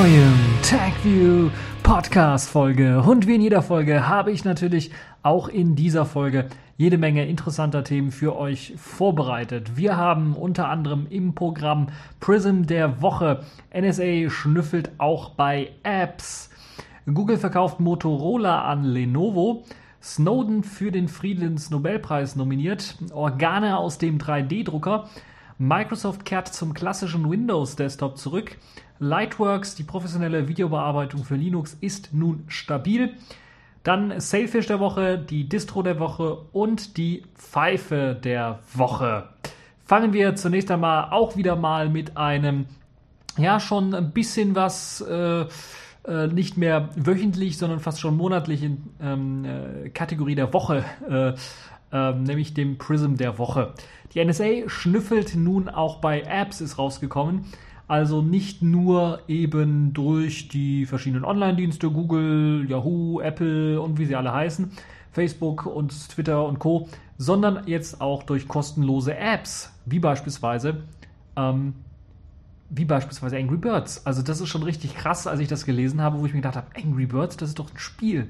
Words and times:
neuen 0.00 0.32
TagView 0.62 1.50
Podcast 1.82 2.48
Folge. 2.48 3.02
Und 3.02 3.26
wie 3.26 3.34
in 3.34 3.42
jeder 3.42 3.60
Folge 3.60 4.08
habe 4.08 4.32
ich 4.32 4.46
natürlich 4.46 4.92
auch 5.22 5.46
in 5.46 5.76
dieser 5.76 6.06
Folge 6.06 6.48
jede 6.78 6.96
Menge 6.96 7.26
interessanter 7.26 7.84
Themen 7.84 8.10
für 8.10 8.34
euch 8.34 8.72
vorbereitet. 8.78 9.76
Wir 9.76 9.98
haben 9.98 10.36
unter 10.36 10.68
anderem 10.68 11.06
im 11.10 11.34
Programm 11.34 11.88
Prism 12.18 12.62
der 12.62 13.02
Woche. 13.02 13.42
NSA 13.78 14.30
schnüffelt 14.30 14.90
auch 14.96 15.32
bei 15.32 15.72
Apps. 15.82 16.48
Google 17.04 17.36
verkauft 17.36 17.78
Motorola 17.78 18.62
an 18.62 18.84
Lenovo. 18.84 19.64
Snowden 20.02 20.62
für 20.62 20.92
den 20.92 21.08
Friedensnobelpreis 21.08 22.36
nominiert. 22.36 22.96
Organe 23.12 23.76
aus 23.76 23.98
dem 23.98 24.16
3D-Drucker. 24.16 25.10
Microsoft 25.58 26.24
kehrt 26.24 26.48
zum 26.48 26.72
klassischen 26.72 27.30
Windows-Desktop 27.30 28.16
zurück. 28.16 28.56
Lightworks, 29.00 29.74
die 29.74 29.82
professionelle 29.82 30.46
Videobearbeitung 30.46 31.24
für 31.24 31.34
Linux, 31.34 31.76
ist 31.80 32.10
nun 32.12 32.44
stabil. 32.46 33.14
Dann 33.82 34.20
Sailfish 34.20 34.66
der 34.66 34.78
Woche, 34.78 35.18
die 35.18 35.48
Distro 35.48 35.82
der 35.82 35.98
Woche 35.98 36.38
und 36.52 36.96
die 36.98 37.24
Pfeife 37.34 38.16
der 38.22 38.60
Woche. 38.74 39.30
Fangen 39.84 40.12
wir 40.12 40.36
zunächst 40.36 40.70
einmal 40.70 41.10
auch 41.10 41.36
wieder 41.36 41.56
mal 41.56 41.88
mit 41.88 42.16
einem, 42.16 42.66
ja, 43.36 43.58
schon 43.58 43.94
ein 43.94 44.12
bisschen 44.12 44.54
was. 44.54 45.00
Äh, 45.00 45.46
äh, 46.06 46.28
nicht 46.28 46.56
mehr 46.56 46.88
wöchentlich, 46.96 47.58
sondern 47.58 47.78
fast 47.78 48.00
schon 48.00 48.16
monatlich 48.16 48.62
in 48.62 48.82
ähm, 49.02 49.44
äh, 49.44 49.90
Kategorie 49.90 50.34
der 50.34 50.52
Woche, 50.54 50.82
äh, 51.08 51.34
ähm, 51.92 52.22
nämlich 52.22 52.54
dem 52.54 52.78
Prism 52.78 53.16
der 53.16 53.38
Woche. 53.38 53.74
Die 54.14 54.24
NSA 54.24 54.68
schnüffelt 54.68 55.34
nun 55.34 55.68
auch 55.68 55.96
bei 55.96 56.22
Apps, 56.22 56.62
ist 56.62 56.78
rausgekommen. 56.78 57.44
Also 57.90 58.22
nicht 58.22 58.62
nur 58.62 59.18
eben 59.26 59.92
durch 59.92 60.46
die 60.46 60.86
verschiedenen 60.86 61.24
Online-Dienste, 61.24 61.90
Google, 61.90 62.64
Yahoo, 62.68 63.20
Apple 63.20 63.82
und 63.82 63.98
wie 63.98 64.04
sie 64.04 64.14
alle 64.14 64.32
heißen, 64.32 64.70
Facebook 65.10 65.66
und 65.66 65.90
Twitter 66.08 66.46
und 66.46 66.60
Co., 66.60 66.88
sondern 67.18 67.66
jetzt 67.66 68.00
auch 68.00 68.22
durch 68.22 68.46
kostenlose 68.46 69.16
Apps, 69.16 69.72
wie 69.86 69.98
beispielsweise 69.98 70.84
ähm, 71.34 71.74
wie 72.68 72.84
beispielsweise 72.84 73.36
Angry 73.36 73.56
Birds. 73.56 74.06
Also 74.06 74.22
das 74.22 74.40
ist 74.40 74.50
schon 74.50 74.62
richtig 74.62 74.94
krass, 74.94 75.26
als 75.26 75.40
ich 75.40 75.48
das 75.48 75.66
gelesen 75.66 76.00
habe, 76.00 76.20
wo 76.20 76.26
ich 76.26 76.32
mir 76.32 76.42
gedacht 76.42 76.54
habe, 76.54 76.68
Angry 76.80 77.06
Birds, 77.06 77.38
das 77.38 77.48
ist 77.48 77.58
doch 77.58 77.72
ein 77.72 77.78
Spiel. 77.78 78.28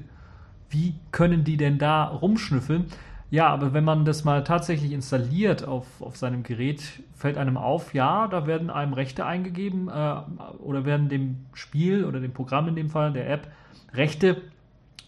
Wie 0.71 0.95
können 1.11 1.43
die 1.43 1.57
denn 1.57 1.77
da 1.77 2.05
rumschnüffeln? 2.05 2.85
Ja, 3.31 3.47
aber 3.47 3.71
wenn 3.73 3.85
man 3.85 4.03
das 4.03 4.25
mal 4.25 4.43
tatsächlich 4.43 4.91
installiert 4.91 5.65
auf, 5.65 6.01
auf 6.01 6.17
seinem 6.17 6.43
Gerät, 6.43 6.81
fällt 7.15 7.37
einem 7.37 7.55
auf, 7.55 7.93
ja, 7.93 8.27
da 8.27 8.45
werden 8.45 8.69
einem 8.69 8.91
Rechte 8.91 9.25
eingegeben 9.25 9.87
äh, 9.87 10.15
oder 10.59 10.83
werden 10.83 11.07
dem 11.07 11.37
Spiel 11.53 12.03
oder 12.03 12.19
dem 12.19 12.33
Programm 12.33 12.67
in 12.67 12.75
dem 12.75 12.89
Fall, 12.89 13.13
der 13.13 13.29
App, 13.29 13.47
Rechte 13.93 14.41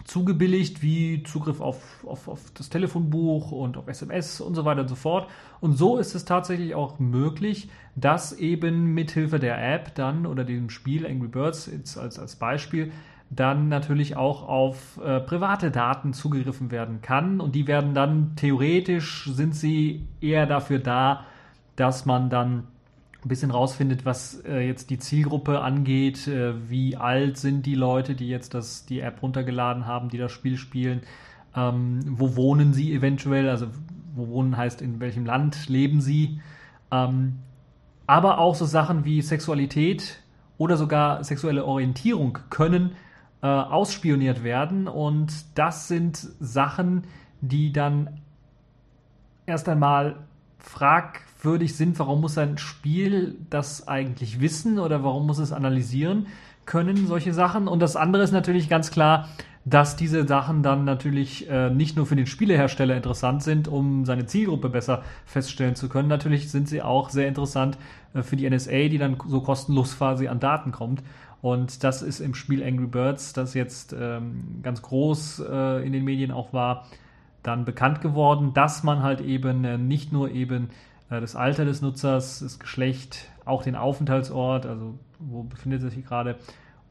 zugebilligt, 0.05 0.81
wie 0.81 1.23
Zugriff 1.23 1.59
auf, 1.59 2.05
auf, 2.05 2.29
auf 2.29 2.39
das 2.53 2.69
Telefonbuch 2.69 3.51
und 3.51 3.75
auf 3.75 3.89
SMS 3.89 4.39
und 4.39 4.55
so 4.55 4.63
weiter 4.63 4.81
und 4.81 4.87
so 4.87 4.95
fort. 4.95 5.29
Und 5.59 5.77
so 5.77 5.97
ist 5.97 6.15
es 6.15 6.23
tatsächlich 6.23 6.75
auch 6.75 6.99
möglich, 6.99 7.69
dass 7.95 8.31
eben 8.31 8.93
mithilfe 8.93 9.39
der 9.39 9.61
App 9.75 9.95
dann 9.95 10.25
oder 10.25 10.45
dem 10.45 10.69
Spiel 10.69 11.05
Angry 11.05 11.27
Birds 11.27 11.65
jetzt 11.65 11.97
als, 11.97 12.19
als 12.19 12.37
Beispiel 12.37 12.93
dann 13.35 13.69
natürlich 13.69 14.15
auch 14.15 14.47
auf 14.47 14.99
äh, 15.03 15.19
private 15.19 15.71
Daten 15.71 16.13
zugegriffen 16.13 16.71
werden 16.71 17.01
kann. 17.01 17.39
Und 17.39 17.55
die 17.55 17.67
werden 17.67 17.93
dann 17.93 18.35
theoretisch 18.35 19.29
sind 19.31 19.55
sie 19.55 20.07
eher 20.21 20.45
dafür 20.45 20.79
da, 20.79 21.25
dass 21.75 22.05
man 22.05 22.29
dann 22.29 22.67
ein 23.23 23.29
bisschen 23.29 23.51
rausfindet, 23.51 24.05
was 24.05 24.41
äh, 24.45 24.59
jetzt 24.67 24.89
die 24.89 24.99
Zielgruppe 24.99 25.61
angeht, 25.61 26.27
äh, 26.27 26.69
wie 26.69 26.97
alt 26.97 27.37
sind 27.37 27.65
die 27.65 27.75
Leute, 27.75 28.15
die 28.15 28.27
jetzt 28.27 28.53
das, 28.53 28.85
die 28.85 28.99
App 28.99 29.21
runtergeladen 29.21 29.85
haben, 29.85 30.09
die 30.09 30.17
das 30.17 30.31
Spiel 30.31 30.57
spielen, 30.57 31.01
ähm, 31.55 32.01
wo 32.05 32.35
wohnen 32.35 32.73
sie 32.73 32.93
eventuell, 32.93 33.49
also 33.49 33.67
wo 34.15 34.27
wohnen 34.27 34.57
heißt, 34.57 34.81
in 34.81 34.99
welchem 34.99 35.25
Land 35.25 35.69
leben 35.69 36.01
sie, 36.01 36.41
ähm, 36.91 37.39
aber 38.05 38.39
auch 38.39 38.55
so 38.55 38.65
Sachen 38.65 39.05
wie 39.05 39.21
Sexualität 39.21 40.21
oder 40.57 40.75
sogar 40.75 41.23
sexuelle 41.23 41.65
Orientierung 41.65 42.39
können 42.49 42.91
äh, 43.43 43.47
ausspioniert 43.47 44.43
werden 44.43 44.87
und 44.87 45.33
das 45.55 45.89
sind 45.89 46.15
Sachen, 46.39 47.03
die 47.41 47.73
dann 47.73 48.21
erst 49.45 49.67
einmal 49.67 50.15
fragwürdig 50.59 51.75
sind, 51.75 51.99
warum 51.99 52.21
muss 52.21 52.37
ein 52.37 52.57
Spiel 52.57 53.35
das 53.49 53.85
eigentlich 53.85 54.39
wissen 54.39 54.79
oder 54.79 55.03
warum 55.03 55.27
muss 55.27 55.39
es 55.39 55.51
analysieren 55.51 56.27
können, 56.65 57.05
solche 57.05 57.33
Sachen. 57.33 57.67
Und 57.67 57.81
das 57.81 57.97
andere 57.97 58.23
ist 58.23 58.31
natürlich 58.31 58.69
ganz 58.69 58.91
klar, 58.91 59.27
dass 59.65 59.97
diese 59.97 60.25
Sachen 60.25 60.63
dann 60.63 60.85
natürlich 60.85 61.49
äh, 61.49 61.69
nicht 61.69 61.97
nur 61.97 62.05
für 62.05 62.15
den 62.15 62.27
Spielehersteller 62.27 62.95
interessant 62.95 63.43
sind, 63.43 63.67
um 63.67 64.05
seine 64.05 64.25
Zielgruppe 64.25 64.69
besser 64.69 65.03
feststellen 65.25 65.75
zu 65.75 65.89
können. 65.89 66.07
Natürlich 66.07 66.49
sind 66.49 66.69
sie 66.69 66.81
auch 66.81 67.09
sehr 67.09 67.27
interessant 67.27 67.77
äh, 68.13 68.23
für 68.23 68.37
die 68.37 68.49
NSA, 68.49 68.87
die 68.87 68.97
dann 68.97 69.17
so 69.27 69.41
kostenlos 69.41 69.97
quasi 69.97 70.29
an 70.29 70.39
Daten 70.39 70.71
kommt. 70.71 71.03
Und 71.43 71.83
das 71.83 72.01
ist 72.01 72.21
im 72.21 72.35
Spiel 72.35 72.63
Angry 72.63 72.87
Birds, 72.87 73.33
das 73.33 73.53
jetzt 73.53 73.93
ähm, 73.99 74.61
ganz 74.63 74.81
groß 74.81 75.43
äh, 75.45 75.85
in 75.85 75.91
den 75.91 76.05
Medien 76.05 76.31
auch 76.31 76.53
war, 76.53 76.85
dann 77.43 77.65
bekannt 77.65 77.99
geworden, 77.99 78.53
dass 78.53 78.83
man 78.83 79.03
halt 79.03 79.19
eben 79.19 79.65
äh, 79.65 79.77
nicht 79.77 80.13
nur 80.13 80.31
eben 80.31 80.69
äh, 81.09 81.19
das 81.19 81.35
Alter 81.35 81.65
des 81.65 81.81
Nutzers, 81.81 82.39
das 82.39 82.59
Geschlecht, 82.59 83.29
auch 83.43 83.61
den 83.61 83.75
Aufenthaltsort, 83.75 84.65
also 84.65 84.97
wo 85.19 85.43
befindet 85.43 85.83
er 85.83 85.89
sich 85.89 86.05
gerade, 86.05 86.37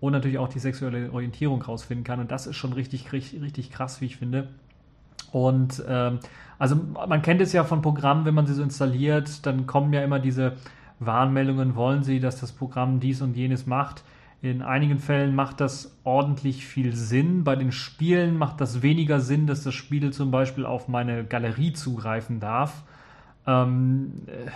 und 0.00 0.12
natürlich 0.12 0.36
auch 0.36 0.48
die 0.48 0.58
sexuelle 0.58 1.10
Orientierung 1.12 1.62
rausfinden 1.62 2.04
kann. 2.04 2.20
Und 2.20 2.30
das 2.30 2.46
ist 2.46 2.56
schon 2.56 2.74
richtig, 2.74 3.10
richtig, 3.14 3.40
richtig 3.40 3.70
krass, 3.70 4.02
wie 4.02 4.04
ich 4.04 4.18
finde. 4.18 4.48
Und 5.30 5.82
ähm, 5.88 6.18
also 6.58 6.76
man 6.76 7.22
kennt 7.22 7.40
es 7.40 7.54
ja 7.54 7.64
von 7.64 7.80
Programmen, 7.80 8.26
wenn 8.26 8.34
man 8.34 8.46
sie 8.46 8.52
so 8.52 8.62
installiert, 8.62 9.46
dann 9.46 9.66
kommen 9.66 9.94
ja 9.94 10.02
immer 10.02 10.18
diese 10.18 10.56
Warnmeldungen, 11.00 11.74
wollen 11.74 12.02
Sie, 12.02 12.20
dass 12.20 12.38
das 12.38 12.52
Programm 12.52 13.00
dies 13.00 13.22
und 13.22 13.34
jenes 13.34 13.66
macht. 13.66 14.04
In 14.42 14.60
einigen 14.60 14.98
Fällen 14.98 15.36
macht 15.36 15.60
das 15.60 15.96
ordentlich 16.02 16.66
viel 16.66 16.96
Sinn. 16.96 17.44
Bei 17.44 17.54
den 17.54 17.70
Spielen 17.70 18.36
macht 18.36 18.60
das 18.60 18.82
weniger 18.82 19.20
Sinn, 19.20 19.46
dass 19.46 19.62
das 19.62 19.72
Spiel 19.72 20.12
zum 20.12 20.32
Beispiel 20.32 20.66
auf 20.66 20.88
meine 20.88 21.24
Galerie 21.24 21.72
zugreifen 21.72 22.40
darf. 22.40 22.82
Ähm, 23.46 24.22
äh, 24.26 24.50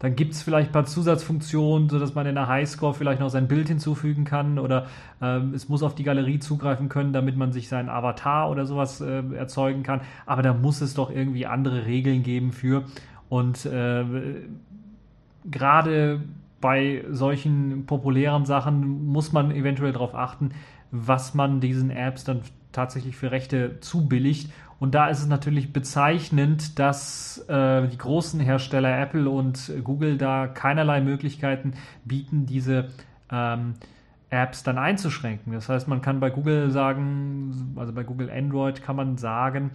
dann 0.00 0.16
gibt 0.16 0.34
es 0.34 0.42
vielleicht 0.42 0.68
ein 0.68 0.72
paar 0.72 0.84
Zusatzfunktionen, 0.84 1.88
sodass 1.88 2.14
man 2.14 2.26
in 2.26 2.34
der 2.34 2.46
Highscore 2.46 2.92
vielleicht 2.92 3.20
noch 3.20 3.30
sein 3.30 3.48
Bild 3.48 3.68
hinzufügen 3.68 4.24
kann 4.24 4.58
oder 4.58 4.86
ähm, 5.22 5.54
es 5.54 5.68
muss 5.68 5.82
auf 5.82 5.94
die 5.94 6.02
Galerie 6.02 6.40
zugreifen 6.40 6.90
können, 6.90 7.14
damit 7.14 7.36
man 7.36 7.52
sich 7.52 7.68
seinen 7.68 7.88
Avatar 7.88 8.50
oder 8.50 8.66
sowas 8.66 9.00
äh, 9.00 9.22
erzeugen 9.34 9.82
kann. 9.82 10.02
Aber 10.26 10.42
da 10.42 10.52
muss 10.52 10.82
es 10.82 10.92
doch 10.92 11.08
irgendwie 11.08 11.46
andere 11.46 11.86
Regeln 11.86 12.22
geben 12.22 12.52
für. 12.52 12.84
Und 13.30 13.64
äh, 13.64 14.04
gerade 15.50 16.20
bei 16.62 17.04
solchen 17.10 17.84
populären 17.84 18.46
Sachen 18.46 19.04
muss 19.06 19.32
man 19.32 19.50
eventuell 19.50 19.92
darauf 19.92 20.14
achten, 20.14 20.52
was 20.90 21.34
man 21.34 21.60
diesen 21.60 21.90
Apps 21.90 22.24
dann 22.24 22.40
tatsächlich 22.72 23.16
für 23.16 23.30
Rechte 23.30 23.80
zubilligt. 23.80 24.50
Und 24.80 24.94
da 24.94 25.08
ist 25.08 25.20
es 25.20 25.26
natürlich 25.26 25.72
bezeichnend, 25.72 26.78
dass 26.78 27.44
äh, 27.48 27.86
die 27.88 27.98
großen 27.98 28.40
Hersteller 28.40 28.98
Apple 28.98 29.28
und 29.28 29.70
Google 29.84 30.16
da 30.16 30.46
keinerlei 30.48 31.02
Möglichkeiten 31.02 31.74
bieten, 32.04 32.46
diese 32.46 32.88
ähm, 33.30 33.74
Apps 34.30 34.62
dann 34.62 34.78
einzuschränken. 34.78 35.52
Das 35.52 35.68
heißt, 35.68 35.88
man 35.88 36.00
kann 36.00 36.18
bei 36.18 36.30
Google 36.30 36.70
sagen, 36.70 37.74
also 37.76 37.92
bei 37.92 38.02
Google 38.02 38.30
Android 38.30 38.82
kann 38.82 38.96
man 38.96 39.18
sagen, 39.18 39.72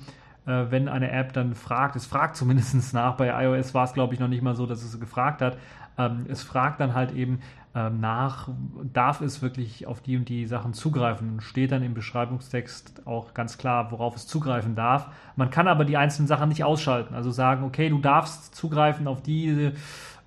äh, 0.48 0.66
wenn 0.69 0.89
eine 0.89 1.12
App 1.12 1.31
dann 1.34 1.54
fragt, 1.56 1.95
es 1.95 2.06
fragt 2.06 2.36
zumindest 2.36 2.94
nach, 2.94 3.16
bei 3.16 3.28
iOS 3.44 3.74
war 3.74 3.84
es 3.84 3.94
glaube 3.94 4.13
ich 4.13 4.19
noch 4.19 4.28
nicht 4.28 4.42
mal 4.42 4.56
so, 4.56 4.66
dass 4.66 4.84
es 4.84 5.00
gefragt 5.00 5.42
hat, 5.42 5.57
ähm, 5.98 6.26
es 6.30 6.44
fragt 6.44 6.80
dann 6.80 6.94
halt 6.94 7.14
eben 7.14 7.40
ähm, 7.76 8.00
nach, 8.00 8.50
darf 8.94 9.22
es 9.22 9.42
wirklich 9.42 9.88
auf 9.88 10.02
die 10.02 10.18
und 10.18 10.30
die 10.30 10.46
Sachen 10.46 10.74
zugreifen? 10.74 11.42
Steht 11.42 11.72
dann 11.72 11.84
im 11.84 11.94
Beschreibungstext 11.94 13.06
auch 13.06 13.34
ganz 13.34 13.58
klar, 13.58 13.92
worauf 13.92 14.16
es 14.16 14.28
zugreifen 14.28 14.76
darf. 14.76 15.10
Man 15.36 15.50
kann 15.50 15.68
aber 15.68 15.86
die 15.86 15.98
einzelnen 15.98 16.28
Sachen 16.28 16.50
nicht 16.50 16.64
ausschalten. 16.64 17.14
Also 17.14 17.32
sagen, 17.32 17.64
okay, 17.64 17.90
du 17.90 18.00
darfst 18.00 18.56
zugreifen 18.56 19.08
auf 19.08 19.22
diese 19.22 19.74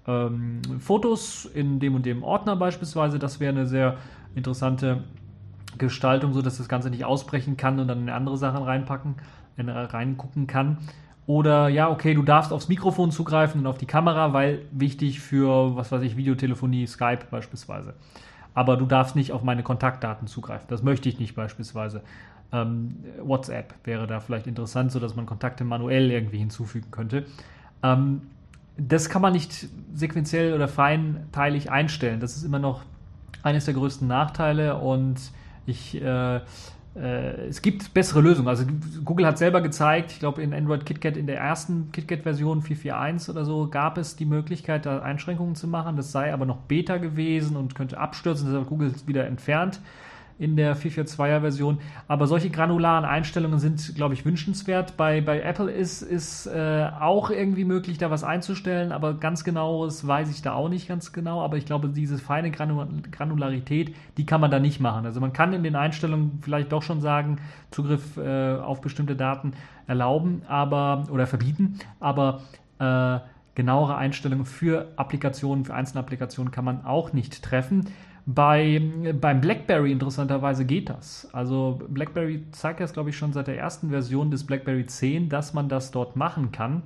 ähm, 0.06 0.60
Fotos 0.78 1.44
in 1.44 1.80
dem 1.80 1.94
und 1.94 2.06
dem 2.06 2.22
Ordner 2.22 2.56
beispielsweise. 2.56 3.18
Das 3.18 3.40
wäre 3.40 3.52
eine 3.52 3.66
sehr 3.66 3.96
interessante 4.34 5.04
Gestaltung, 5.78 6.32
so 6.32 6.42
dass 6.42 6.58
das 6.58 6.68
Ganze 6.68 6.90
nicht 6.90 7.04
ausbrechen 7.04 7.56
kann 7.56 7.78
und 7.78 7.88
dann 7.88 8.02
in 8.02 8.10
andere 8.10 8.36
Sachen 8.36 8.62
reinpacken, 8.62 9.16
äh, 9.56 9.62
reingucken 9.70 10.46
kann. 10.46 10.78
Oder 11.30 11.68
ja, 11.68 11.88
okay, 11.88 12.12
du 12.12 12.24
darfst 12.24 12.52
aufs 12.52 12.66
Mikrofon 12.66 13.12
zugreifen 13.12 13.60
und 13.60 13.68
auf 13.68 13.78
die 13.78 13.86
Kamera, 13.86 14.32
weil 14.32 14.62
wichtig 14.72 15.20
für, 15.20 15.76
was 15.76 15.92
weiß 15.92 16.02
ich, 16.02 16.16
Videotelefonie, 16.16 16.88
Skype 16.88 17.26
beispielsweise. 17.30 17.94
Aber 18.52 18.76
du 18.76 18.84
darfst 18.84 19.14
nicht 19.14 19.30
auf 19.30 19.44
meine 19.44 19.62
Kontaktdaten 19.62 20.26
zugreifen. 20.26 20.66
Das 20.68 20.82
möchte 20.82 21.08
ich 21.08 21.20
nicht 21.20 21.36
beispielsweise. 21.36 22.02
Ähm, 22.50 22.96
WhatsApp 23.22 23.74
wäre 23.84 24.08
da 24.08 24.18
vielleicht 24.18 24.48
interessant, 24.48 24.90
sodass 24.90 25.14
man 25.14 25.24
Kontakte 25.24 25.62
manuell 25.62 26.10
irgendwie 26.10 26.38
hinzufügen 26.38 26.90
könnte. 26.90 27.26
Ähm, 27.84 28.22
das 28.76 29.08
kann 29.08 29.22
man 29.22 29.32
nicht 29.32 29.68
sequenziell 29.94 30.52
oder 30.52 30.66
feinteilig 30.66 31.70
einstellen. 31.70 32.18
Das 32.18 32.36
ist 32.36 32.42
immer 32.42 32.58
noch 32.58 32.82
eines 33.44 33.66
der 33.66 33.74
größten 33.74 34.08
Nachteile 34.08 34.78
und 34.78 35.30
ich 35.64 35.94
äh, 36.02 36.40
es 37.00 37.62
gibt 37.62 37.94
bessere 37.94 38.20
Lösungen. 38.20 38.48
Also 38.48 38.64
Google 39.04 39.26
hat 39.26 39.38
selber 39.38 39.60
gezeigt, 39.60 40.12
ich 40.12 40.18
glaube 40.18 40.42
in 40.42 40.52
Android 40.52 40.84
KitKat 40.84 41.16
in 41.16 41.26
der 41.26 41.38
ersten 41.38 41.90
KitKat-Version 41.92 42.62
4.4.1 42.62 43.30
oder 43.30 43.44
so 43.44 43.68
gab 43.68 43.96
es 43.96 44.16
die 44.16 44.26
Möglichkeit, 44.26 44.86
da 44.86 45.00
Einschränkungen 45.00 45.54
zu 45.54 45.66
machen. 45.66 45.96
Das 45.96 46.12
sei 46.12 46.32
aber 46.32 46.46
noch 46.46 46.58
Beta 46.58 46.98
gewesen 46.98 47.56
und 47.56 47.74
könnte 47.74 47.98
abstürzen. 47.98 48.52
Das 48.52 48.60
hat 48.60 48.68
Google 48.68 48.92
wieder 49.06 49.26
entfernt 49.26 49.80
in 50.40 50.56
der 50.56 50.74
442er 50.74 51.40
Version. 51.42 51.78
Aber 52.08 52.26
solche 52.26 52.48
granularen 52.48 53.04
Einstellungen 53.04 53.58
sind, 53.58 53.94
glaube 53.94 54.14
ich, 54.14 54.24
wünschenswert. 54.24 54.96
Bei, 54.96 55.20
bei 55.20 55.42
Apple 55.42 55.70
ist, 55.70 56.00
ist 56.00 56.46
äh, 56.46 56.88
auch 56.98 57.28
irgendwie 57.28 57.66
möglich, 57.66 57.98
da 57.98 58.10
was 58.10 58.24
einzustellen, 58.24 58.90
aber 58.90 59.14
ganz 59.14 59.44
genaues 59.44 60.06
weiß 60.06 60.30
ich 60.30 60.40
da 60.40 60.54
auch 60.54 60.70
nicht 60.70 60.88
ganz 60.88 61.12
genau. 61.12 61.42
Aber 61.42 61.58
ich 61.58 61.66
glaube, 61.66 61.90
diese 61.90 62.16
feine 62.16 62.50
Granularität, 62.50 63.94
die 64.16 64.24
kann 64.24 64.40
man 64.40 64.50
da 64.50 64.58
nicht 64.58 64.80
machen. 64.80 65.04
Also 65.04 65.20
man 65.20 65.34
kann 65.34 65.52
in 65.52 65.62
den 65.62 65.76
Einstellungen 65.76 66.38
vielleicht 66.40 66.72
doch 66.72 66.82
schon 66.82 67.02
sagen, 67.02 67.36
Zugriff 67.70 68.16
äh, 68.16 68.56
auf 68.56 68.80
bestimmte 68.80 69.16
Daten 69.16 69.52
erlauben, 69.86 70.40
aber 70.48 71.04
oder 71.10 71.26
verbieten, 71.26 71.80
aber 72.00 72.40
äh, 72.78 73.18
genauere 73.54 73.96
Einstellungen 73.96 74.46
für 74.46 74.88
Applikationen, 74.96 75.66
für 75.66 75.74
einzelne 75.74 76.00
Applikationen 76.00 76.50
kann 76.50 76.64
man 76.64 76.86
auch 76.86 77.12
nicht 77.12 77.42
treffen. 77.42 77.88
Bei, 78.32 78.80
beim 79.20 79.40
BlackBerry 79.40 79.90
interessanterweise 79.90 80.64
geht 80.64 80.88
das. 80.88 81.28
Also 81.32 81.80
BlackBerry 81.88 82.44
zeigt 82.52 82.78
das, 82.78 82.92
glaube 82.92 83.10
ich, 83.10 83.16
schon 83.16 83.32
seit 83.32 83.48
der 83.48 83.58
ersten 83.58 83.90
Version 83.90 84.30
des 84.30 84.44
BlackBerry 84.44 84.86
10, 84.86 85.28
dass 85.28 85.52
man 85.52 85.68
das 85.68 85.90
dort 85.90 86.14
machen 86.14 86.52
kann. 86.52 86.82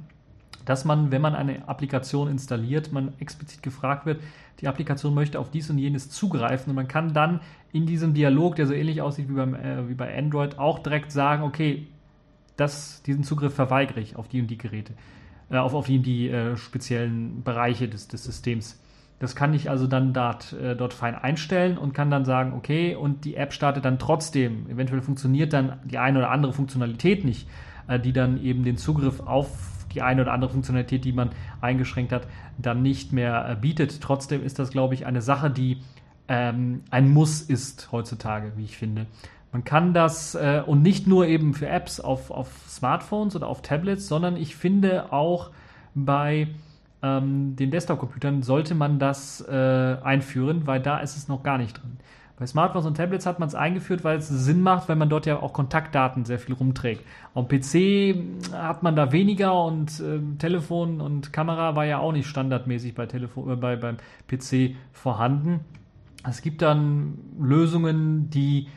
Dass 0.64 0.86
man, 0.86 1.10
wenn 1.10 1.20
man 1.20 1.34
eine 1.34 1.68
Applikation 1.68 2.28
installiert, 2.28 2.92
man 2.92 3.12
explizit 3.18 3.62
gefragt 3.62 4.06
wird, 4.06 4.22
die 4.60 4.68
Applikation 4.68 5.12
möchte 5.12 5.38
auf 5.38 5.50
dies 5.50 5.68
und 5.68 5.76
jenes 5.76 6.08
zugreifen 6.08 6.70
und 6.70 6.76
man 6.76 6.88
kann 6.88 7.12
dann 7.12 7.40
in 7.72 7.84
diesem 7.84 8.14
Dialog, 8.14 8.56
der 8.56 8.66
so 8.66 8.72
ähnlich 8.72 9.02
aussieht 9.02 9.28
wie, 9.28 9.34
beim, 9.34 9.54
äh, 9.54 9.86
wie 9.90 9.94
bei 9.94 10.16
Android, 10.16 10.58
auch 10.58 10.78
direkt 10.78 11.12
sagen, 11.12 11.42
okay, 11.42 11.88
das, 12.56 13.02
diesen 13.02 13.24
Zugriff 13.24 13.52
verweigere 13.52 14.00
ich 14.00 14.16
auf 14.16 14.28
die 14.28 14.40
und 14.40 14.46
die 14.46 14.56
Geräte, 14.56 14.94
äh, 15.50 15.56
auf, 15.56 15.74
auf 15.74 15.86
die 15.86 15.98
und 15.98 16.06
die 16.06 16.30
äh, 16.30 16.56
speziellen 16.56 17.42
Bereiche 17.42 17.88
des, 17.88 18.08
des 18.08 18.24
Systems. 18.24 18.80
Das 19.18 19.36
kann 19.36 19.54
ich 19.54 19.70
also 19.70 19.86
dann 19.86 20.12
dort, 20.12 20.52
äh, 20.54 20.76
dort 20.76 20.92
fein 20.92 21.14
einstellen 21.14 21.78
und 21.78 21.94
kann 21.94 22.10
dann 22.10 22.24
sagen, 22.24 22.52
okay, 22.52 22.94
und 22.94 23.24
die 23.24 23.36
App 23.36 23.52
startet 23.52 23.84
dann 23.84 23.98
trotzdem. 23.98 24.68
Eventuell 24.68 25.02
funktioniert 25.02 25.52
dann 25.52 25.78
die 25.84 25.98
eine 25.98 26.18
oder 26.18 26.30
andere 26.30 26.52
Funktionalität 26.52 27.24
nicht, 27.24 27.48
äh, 27.86 27.98
die 27.98 28.12
dann 28.12 28.42
eben 28.42 28.64
den 28.64 28.76
Zugriff 28.76 29.20
auf 29.20 29.48
die 29.94 30.02
eine 30.02 30.22
oder 30.22 30.32
andere 30.32 30.50
Funktionalität, 30.50 31.04
die 31.04 31.12
man 31.12 31.30
eingeschränkt 31.60 32.12
hat, 32.12 32.26
dann 32.58 32.82
nicht 32.82 33.12
mehr 33.12 33.48
äh, 33.48 33.56
bietet. 33.56 34.00
Trotzdem 34.00 34.44
ist 34.44 34.58
das, 34.58 34.70
glaube 34.70 34.94
ich, 34.94 35.06
eine 35.06 35.22
Sache, 35.22 35.50
die 35.50 35.78
ähm, 36.28 36.82
ein 36.90 37.10
Muss 37.10 37.40
ist 37.42 37.92
heutzutage, 37.92 38.52
wie 38.56 38.64
ich 38.64 38.76
finde. 38.76 39.06
Man 39.52 39.62
kann 39.62 39.94
das 39.94 40.34
äh, 40.34 40.62
und 40.66 40.82
nicht 40.82 41.06
nur 41.06 41.26
eben 41.26 41.54
für 41.54 41.68
Apps 41.68 42.00
auf, 42.00 42.30
auf 42.30 42.48
Smartphones 42.68 43.36
oder 43.36 43.46
auf 43.46 43.62
Tablets, 43.62 44.08
sondern 44.08 44.36
ich 44.36 44.56
finde 44.56 45.12
auch 45.12 45.50
bei 45.94 46.48
ähm, 47.04 47.54
den 47.56 47.70
Desktop-Computern 47.70 48.42
sollte 48.42 48.74
man 48.74 48.98
das 48.98 49.42
äh, 49.46 49.52
einführen, 50.02 50.66
weil 50.66 50.80
da 50.80 50.98
ist 50.98 51.16
es 51.16 51.28
noch 51.28 51.42
gar 51.42 51.58
nicht 51.58 51.74
drin. 51.74 51.98
Bei 52.36 52.46
Smartphones 52.46 52.86
und 52.86 52.96
Tablets 52.96 53.26
hat 53.26 53.38
man 53.38 53.46
es 53.46 53.54
eingeführt, 53.54 54.02
weil 54.02 54.18
es 54.18 54.28
Sinn 54.28 54.60
macht, 54.60 54.88
weil 54.88 54.96
man 54.96 55.08
dort 55.08 55.26
ja 55.26 55.40
auch 55.40 55.52
Kontaktdaten 55.52 56.24
sehr 56.24 56.40
viel 56.40 56.54
rumträgt. 56.54 57.04
Am 57.34 57.46
PC 57.46 58.16
hat 58.52 58.82
man 58.82 58.96
da 58.96 59.12
weniger 59.12 59.62
und 59.64 60.00
äh, 60.00 60.18
Telefon 60.38 61.00
und 61.00 61.32
Kamera 61.32 61.76
war 61.76 61.84
ja 61.84 61.98
auch 61.98 62.10
nicht 62.10 62.26
standardmäßig 62.26 62.94
bei 62.94 63.06
Telefon, 63.06 63.52
äh, 63.52 63.56
bei, 63.56 63.76
beim 63.76 63.98
PC 64.26 64.74
vorhanden. 64.92 65.60
Es 66.26 66.40
gibt 66.40 66.62
dann 66.62 67.18
Lösungen, 67.38 68.30
die 68.30 68.68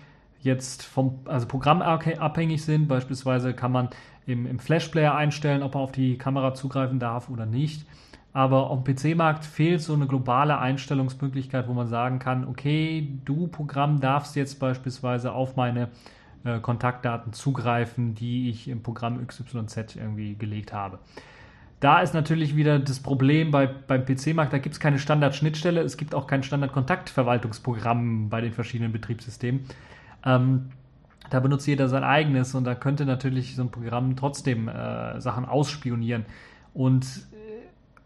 jetzt 0.41 0.83
vom 0.83 1.19
also 1.25 1.47
Programm 1.47 1.81
abhängig 1.81 2.63
sind. 2.63 2.88
Beispielsweise 2.88 3.53
kann 3.53 3.71
man 3.71 3.89
im, 4.27 4.45
im 4.45 4.59
Flash-Player 4.59 5.15
einstellen, 5.15 5.63
ob 5.63 5.75
er 5.75 5.81
auf 5.81 5.91
die 5.91 6.18
Kamera 6.18 6.53
zugreifen 6.53 7.00
darf 7.00 7.30
oder 7.30 7.45
nicht. 7.45 7.88
Aber 8.37 8.69
am 8.69 8.83
PC-Markt 8.83 9.45
fehlt 9.45 9.81
so 9.81 9.95
eine 9.95 10.05
globale 10.05 10.59
Einstellungsmöglichkeit, 10.59 11.67
wo 11.67 11.73
man 11.73 11.87
sagen 11.87 12.19
kann, 12.19 12.47
okay, 12.47 13.17
du 13.25 13.47
Programm 13.47 13.99
darfst 13.99 14.35
jetzt 14.35 14.59
beispielsweise 14.59 15.31
auf 15.31 15.55
meine 15.55 15.87
äh, 16.43 16.59
Kontaktdaten 16.59 17.33
zugreifen, 17.33 18.13
die 18.13 18.51
ich 18.51 18.67
im 18.67 18.83
Programm 18.83 19.25
XYZ 19.25 19.95
irgendwie 19.95 20.35
gelegt 20.35 20.71
habe. 20.71 20.99
Da 21.79 22.01
ist 22.01 22.13
natürlich 22.13 22.55
wieder 22.55 22.77
das 22.77 22.99
Problem 22.99 23.49
bei, 23.49 23.65
beim 23.65 24.05
PC-Markt, 24.05 24.53
da 24.53 24.59
gibt 24.59 24.73
es 24.73 24.79
keine 24.79 24.99
Standard-Schnittstelle, 24.99 25.81
es 25.81 25.97
gibt 25.97 26.13
auch 26.13 26.27
kein 26.27 26.43
Standard-Kontaktverwaltungsprogramm 26.43 28.29
bei 28.29 28.41
den 28.41 28.53
verschiedenen 28.53 28.91
Betriebssystemen. 28.91 29.61
Ähm, 30.23 30.69
da 31.31 31.39
benutzt 31.39 31.65
jeder 31.65 31.89
sein 31.89 32.03
eigenes 32.03 32.53
und 32.53 32.65
da 32.65 32.75
könnte 32.75 33.07
natürlich 33.07 33.55
so 33.55 33.63
ein 33.63 33.71
Programm 33.71 34.15
trotzdem 34.15 34.67
äh, 34.67 35.19
Sachen 35.19 35.45
ausspionieren. 35.45 36.27
Und 36.75 37.25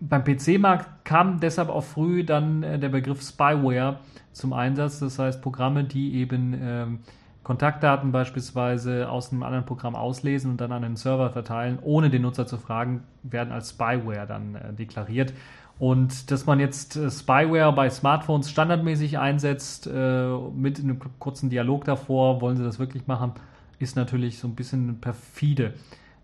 beim 0.02 0.24
PC-Markt 0.24 1.06
kam 1.06 1.40
deshalb 1.40 1.70
auch 1.70 1.84
früh 1.84 2.24
dann 2.24 2.64
äh, 2.64 2.80
der 2.80 2.90
Begriff 2.90 3.22
Spyware 3.22 4.00
zum 4.32 4.52
Einsatz. 4.52 5.00
Das 5.00 5.20
heißt, 5.20 5.42
Programme, 5.42 5.84
die 5.84 6.16
eben 6.16 6.60
ähm, 6.60 7.00
Kontaktdaten 7.44 8.12
beispielsweise 8.12 9.10
aus 9.10 9.32
einem 9.32 9.44
anderen 9.44 9.66
Programm 9.66 9.96
auslesen 9.96 10.52
und 10.52 10.62
dann 10.62 10.72
an 10.72 10.82
den 10.82 10.96
Server 10.96 11.30
verteilen, 11.30 11.78
ohne 11.82 12.10
den 12.10 12.24
Nutzer 12.24 12.48
zu 12.48 12.58
fragen, 12.58 13.04
werden 13.24 13.54
als 13.54 13.70
Spyware 13.70 14.26
dann 14.28 14.56
äh, 14.56 14.74
deklariert. 14.74 15.34
Und 15.78 16.32
dass 16.32 16.48
man 16.48 16.60
jetzt 16.60 16.96
äh, 16.96 17.10
Spyware 17.12 17.72
bei 17.72 17.90
Smartphones 17.90 18.50
standardmäßig 18.50 19.20
einsetzt, 19.20 19.88
mit 19.88 20.80
einem 20.80 21.00
kurzen 21.20 21.50
Dialog 21.50 21.86
davor, 21.86 22.42
wollen 22.42 22.58
sie 22.58 22.64
das 22.64 22.80
wirklich 22.80 23.06
machen, 23.06 23.34
ist 23.78 23.96
natürlich 23.96 24.40
so 24.40 24.48
ein 24.48 24.56
bisschen 24.56 25.00
perfide, 25.00 25.74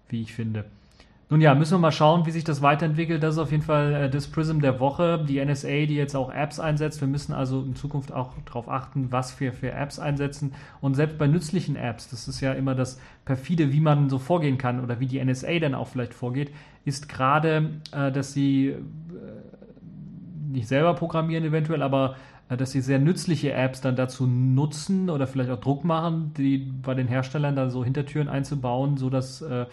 wie 0.09 0.21
ich 0.21 0.33
finde. 0.33 0.65
Nun 1.29 1.41
ja, 1.41 1.53
müssen 1.55 1.73
wir 1.73 1.79
mal 1.79 1.91
schauen, 1.91 2.25
wie 2.25 2.31
sich 2.31 2.45
das 2.45 2.61
weiterentwickelt. 2.61 3.21
Das 3.21 3.35
ist 3.35 3.39
auf 3.39 3.51
jeden 3.51 3.63
Fall 3.63 3.93
äh, 3.93 4.09
das 4.09 4.27
Prism 4.27 4.61
der 4.61 4.79
Woche. 4.79 5.23
Die 5.27 5.43
NSA, 5.43 5.85
die 5.85 5.95
jetzt 5.95 6.15
auch 6.15 6.33
Apps 6.33 6.57
einsetzt. 6.57 7.01
Wir 7.01 7.09
müssen 7.09 7.33
also 7.33 7.61
in 7.61 7.75
Zukunft 7.75 8.13
auch 8.13 8.33
darauf 8.45 8.69
achten, 8.69 9.11
was 9.11 9.37
wir 9.41 9.51
für 9.51 9.71
Apps 9.71 9.99
einsetzen. 9.99 10.53
Und 10.79 10.93
selbst 10.95 11.17
bei 11.17 11.27
nützlichen 11.27 11.75
Apps, 11.75 12.09
das 12.09 12.29
ist 12.29 12.39
ja 12.39 12.53
immer 12.53 12.75
das 12.75 12.97
perfide, 13.25 13.73
wie 13.73 13.81
man 13.81 14.09
so 14.09 14.19
vorgehen 14.19 14.57
kann 14.57 14.81
oder 14.81 15.01
wie 15.01 15.07
die 15.07 15.23
NSA 15.23 15.59
dann 15.59 15.75
auch 15.75 15.89
vielleicht 15.89 16.13
vorgeht, 16.13 16.51
ist 16.85 17.09
gerade, 17.09 17.71
äh, 17.91 18.09
dass 18.09 18.31
sie 18.31 18.67
äh, 18.67 18.77
nicht 20.49 20.69
selber 20.69 20.93
programmieren 20.93 21.43
eventuell, 21.43 21.81
aber 21.81 22.15
äh, 22.47 22.55
dass 22.55 22.71
sie 22.71 22.79
sehr 22.79 22.99
nützliche 22.99 23.51
Apps 23.51 23.81
dann 23.81 23.97
dazu 23.97 24.27
nutzen 24.27 25.09
oder 25.09 25.27
vielleicht 25.27 25.49
auch 25.49 25.59
Druck 25.59 25.83
machen, 25.83 26.31
die 26.37 26.57
bei 26.57 26.93
den 26.93 27.09
Herstellern 27.09 27.57
dann 27.57 27.69
so 27.69 27.83
Hintertüren 27.83 28.29
einzubauen, 28.29 28.95
sodass 28.95 29.41
äh, 29.41 29.65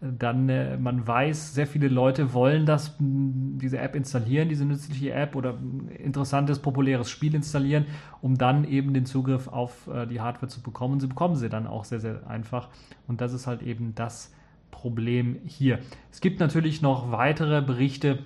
dann 0.00 0.48
äh, 0.48 0.76
man 0.76 1.06
weiß, 1.06 1.54
sehr 1.54 1.66
viele 1.66 1.88
Leute 1.88 2.32
wollen 2.32 2.66
das, 2.66 2.94
diese 3.00 3.78
App 3.78 3.96
installieren, 3.96 4.48
diese 4.48 4.64
nützliche 4.64 5.12
App 5.12 5.34
oder 5.34 5.54
interessantes, 5.98 6.60
populäres 6.60 7.10
Spiel 7.10 7.34
installieren, 7.34 7.86
um 8.22 8.38
dann 8.38 8.64
eben 8.64 8.94
den 8.94 9.06
Zugriff 9.06 9.48
auf 9.48 9.88
äh, 9.88 10.06
die 10.06 10.20
Hardware 10.20 10.48
zu 10.48 10.62
bekommen. 10.62 11.00
Sie 11.00 11.08
bekommen 11.08 11.34
sie 11.34 11.48
dann 11.48 11.66
auch 11.66 11.84
sehr, 11.84 11.98
sehr 11.98 12.28
einfach. 12.28 12.68
Und 13.08 13.20
das 13.20 13.32
ist 13.32 13.48
halt 13.48 13.62
eben 13.62 13.94
das 13.96 14.32
Problem 14.70 15.38
hier. 15.44 15.80
Es 16.12 16.20
gibt 16.20 16.38
natürlich 16.38 16.80
noch 16.80 17.10
weitere 17.10 17.60
Berichte, 17.60 18.20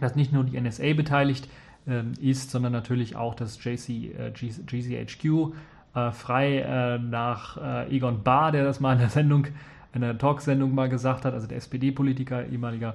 dass 0.00 0.14
nicht 0.14 0.32
nur 0.34 0.44
die 0.44 0.60
NSA 0.60 0.92
beteiligt 0.92 1.48
äh, 1.86 2.02
ist, 2.20 2.50
sondern 2.50 2.72
natürlich 2.72 3.16
auch 3.16 3.34
das 3.34 3.64
JC, 3.64 4.14
äh, 4.14 4.30
GCHQ, 4.30 5.54
äh, 5.94 6.10
frei 6.10 6.58
äh, 6.58 6.98
nach 6.98 7.88
Egon 7.88 8.22
Barr, 8.22 8.52
der 8.52 8.64
das 8.64 8.78
mal 8.78 8.92
in 8.92 8.98
der 8.98 9.08
Sendung 9.08 9.46
einer 9.92 10.16
Talksendung 10.16 10.74
mal 10.74 10.88
gesagt 10.88 11.24
hat, 11.24 11.34
also 11.34 11.46
der 11.46 11.58
SPD-Politiker, 11.58 12.46
ehemaliger 12.46 12.94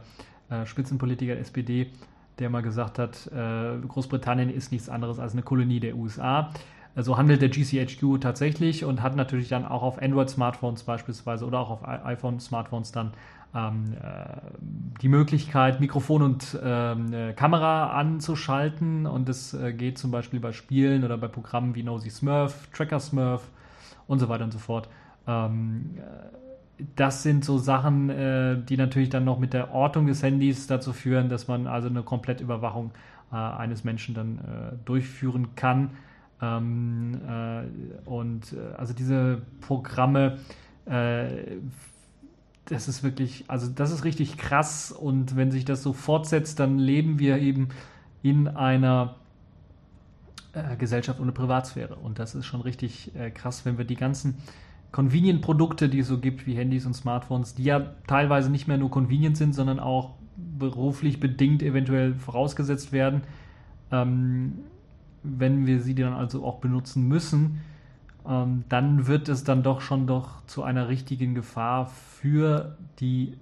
äh, 0.49 0.65
Spitzenpolitiker 0.65 1.33
der 1.33 1.41
SPD, 1.41 1.87
der 2.39 2.49
mal 2.49 2.61
gesagt 2.61 2.99
hat, 2.99 3.27
äh, 3.27 3.77
Großbritannien 3.87 4.49
ist 4.49 4.71
nichts 4.71 4.89
anderes 4.89 5.19
als 5.19 5.33
eine 5.33 5.43
Kolonie 5.43 5.79
der 5.79 5.95
USA. 5.95 6.51
So 6.95 6.99
also 6.99 7.17
handelt 7.17 7.41
der 7.41 7.49
GCHQ 7.49 8.21
tatsächlich 8.21 8.85
und 8.85 9.01
hat 9.01 9.15
natürlich 9.15 9.49
dann 9.49 9.65
auch 9.65 9.81
auf 9.81 9.99
Android-Smartphones 9.99 10.83
beispielsweise 10.83 11.45
oder 11.45 11.59
auch 11.59 11.71
auf 11.71 11.87
iPhone-Smartphones 11.87 12.91
dann 12.91 13.13
ähm, 13.55 13.93
äh, 13.99 14.41
die 15.01 15.09
Möglichkeit, 15.09 15.79
Mikrofon 15.79 16.21
und 16.21 16.57
ähm, 16.63 17.13
äh, 17.13 17.33
Kamera 17.33 17.91
anzuschalten. 17.99 19.07
Und 19.07 19.27
das 19.27 19.55
äh, 19.55 19.73
geht 19.73 19.97
zum 19.97 20.11
Beispiel 20.11 20.39
bei 20.39 20.51
Spielen 20.51 21.03
oder 21.03 21.17
bei 21.17 21.27
Programmen 21.27 21.73
wie 21.73 21.81
Nosy 21.81 22.11
Smurf, 22.11 22.67
Tracker 22.73 22.99
Smurf 22.99 23.49
und 24.07 24.19
so 24.19 24.29
weiter 24.29 24.43
und 24.43 24.51
so 24.51 24.59
fort. 24.59 24.87
Ähm, 25.27 25.95
äh, 25.97 26.01
das 26.95 27.23
sind 27.23 27.45
so 27.45 27.57
Sachen, 27.57 28.09
äh, 28.09 28.57
die 28.61 28.77
natürlich 28.77 29.09
dann 29.09 29.25
noch 29.25 29.39
mit 29.39 29.53
der 29.53 29.73
Ortung 29.73 30.07
des 30.07 30.23
Handys 30.23 30.67
dazu 30.67 30.93
führen, 30.93 31.29
dass 31.29 31.47
man 31.47 31.67
also 31.67 31.87
eine 31.87 32.03
Komplettüberwachung 32.03 32.91
äh, 33.31 33.35
eines 33.35 33.83
Menschen 33.83 34.15
dann 34.15 34.37
äh, 34.37 34.75
durchführen 34.85 35.55
kann. 35.55 35.91
Ähm, 36.41 37.19
äh, 37.27 38.09
und 38.09 38.53
äh, 38.53 38.75
also 38.75 38.93
diese 38.93 39.41
Programme, 39.61 40.39
äh, 40.85 41.57
das 42.65 42.87
ist 42.87 43.03
wirklich, 43.03 43.45
also 43.47 43.67
das 43.67 43.91
ist 43.91 44.03
richtig 44.03 44.37
krass 44.37 44.91
und 44.91 45.35
wenn 45.35 45.51
sich 45.51 45.65
das 45.65 45.83
so 45.83 45.93
fortsetzt, 45.93 46.59
dann 46.59 46.79
leben 46.79 47.19
wir 47.19 47.37
eben 47.37 47.69
in 48.21 48.47
einer 48.47 49.15
Gesellschaft 50.77 51.19
ohne 51.19 51.31
Privatsphäre. 51.31 51.95
Und 51.95 52.19
das 52.19 52.35
ist 52.35 52.45
schon 52.45 52.61
richtig 52.61 53.11
krass, 53.33 53.65
wenn 53.65 53.77
wir 53.77 53.85
die 53.85 53.95
ganzen 53.95 54.37
Convenient-Produkte, 54.93 55.89
die 55.89 55.99
es 55.99 56.07
so 56.07 56.19
gibt, 56.19 56.45
wie 56.47 56.53
Handys 56.53 56.85
und 56.85 56.93
Smartphones, 56.93 57.55
die 57.55 57.63
ja 57.63 57.93
teilweise 58.07 58.49
nicht 58.49 58.67
mehr 58.67 58.77
nur 58.77 58.91
convenient 58.91 59.35
sind, 59.35 59.53
sondern 59.53 59.79
auch 59.79 60.11
beruflich 60.37 61.19
bedingt 61.19 61.63
eventuell 61.63 62.13
vorausgesetzt 62.13 62.91
werden, 62.91 63.23
ähm, 63.91 64.59
wenn 65.23 65.65
wir 65.65 65.81
sie 65.81 65.95
dann 65.95 66.13
also 66.13 66.45
auch 66.45 66.59
benutzen 66.59 67.07
müssen, 67.07 67.61
ähm, 68.27 68.65
dann 68.69 69.07
wird 69.07 69.29
es 69.29 69.43
dann 69.43 69.63
doch 69.63 69.81
schon 69.81 70.05
doch 70.05 70.45
zu 70.45 70.63
einer 70.63 70.87
richtigen 70.89 71.33
Gefahr 71.33 71.87
für 71.87 72.77
die 72.99 73.37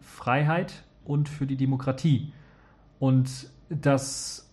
Freiheit 0.00 0.84
und 1.04 1.28
für 1.28 1.46
die 1.46 1.56
Demokratie. 1.56 2.32
Und 2.98 3.50
dass 3.68 4.50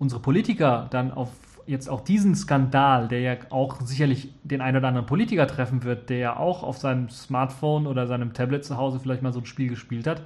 unsere 0.00 0.20
Politiker 0.20 0.88
dann 0.90 1.12
auf 1.12 1.30
jetzt 1.68 1.88
auch 1.88 2.00
diesen 2.00 2.34
Skandal, 2.34 3.08
der 3.08 3.20
ja 3.20 3.36
auch 3.50 3.82
sicherlich 3.82 4.32
den 4.42 4.62
einen 4.62 4.78
oder 4.78 4.88
anderen 4.88 5.06
Politiker 5.06 5.46
treffen 5.46 5.84
wird, 5.84 6.08
der 6.08 6.16
ja 6.16 6.36
auch 6.36 6.62
auf 6.62 6.78
seinem 6.78 7.10
Smartphone 7.10 7.86
oder 7.86 8.06
seinem 8.06 8.32
Tablet 8.32 8.64
zu 8.64 8.78
Hause 8.78 8.98
vielleicht 8.98 9.22
mal 9.22 9.34
so 9.34 9.40
ein 9.40 9.44
Spiel 9.44 9.68
gespielt 9.68 10.06
hat 10.06 10.22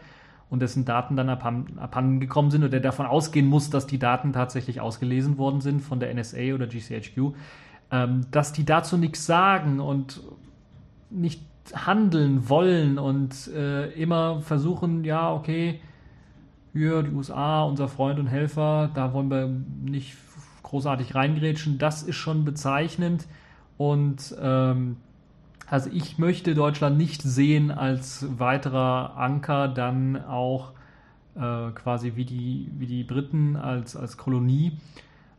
und 0.50 0.62
dessen 0.62 0.84
Daten 0.84 1.16
dann 1.16 1.28
abhanden, 1.28 2.20
gekommen 2.20 2.52
sind 2.52 2.62
und 2.62 2.72
der 2.72 2.78
davon 2.78 3.06
ausgehen 3.06 3.48
muss, 3.48 3.70
dass 3.70 3.88
die 3.88 3.98
Daten 3.98 4.32
tatsächlich 4.32 4.80
ausgelesen 4.80 5.36
worden 5.36 5.60
sind 5.60 5.80
von 5.80 5.98
der 5.98 6.14
NSA 6.14 6.54
oder 6.54 6.68
GCHQ, 6.68 7.34
ähm, 7.90 8.20
dass 8.30 8.52
die 8.52 8.64
dazu 8.64 8.96
nichts 8.96 9.26
sagen 9.26 9.80
und 9.80 10.20
nicht 11.10 11.42
handeln 11.74 12.48
wollen 12.48 12.98
und 12.98 13.48
äh, 13.48 13.90
immer 14.00 14.40
versuchen, 14.42 15.02
ja, 15.02 15.32
okay, 15.32 15.80
hier 16.72 17.02
die 17.02 17.10
USA, 17.10 17.64
unser 17.64 17.88
Freund 17.88 18.20
und 18.20 18.28
Helfer, 18.28 18.90
da 18.94 19.12
wollen 19.12 19.30
wir 19.30 19.48
nicht 19.48 20.16
großartig 20.72 21.14
reingrätschen. 21.14 21.76
Das 21.76 22.02
ist 22.02 22.16
schon 22.16 22.46
bezeichnend. 22.46 23.26
Und 23.76 24.34
ähm, 24.40 24.96
also 25.68 25.90
ich 25.92 26.16
möchte 26.16 26.54
Deutschland 26.54 26.96
nicht 26.96 27.20
sehen 27.20 27.70
als 27.70 28.26
weiterer 28.38 29.16
Anker, 29.18 29.68
dann 29.68 30.24
auch 30.24 30.72
äh, 31.36 31.70
quasi 31.74 32.12
wie 32.16 32.24
die, 32.24 32.70
wie 32.78 32.86
die 32.86 33.04
Briten 33.04 33.56
als, 33.56 33.96
als 33.96 34.16
Kolonie. 34.16 34.78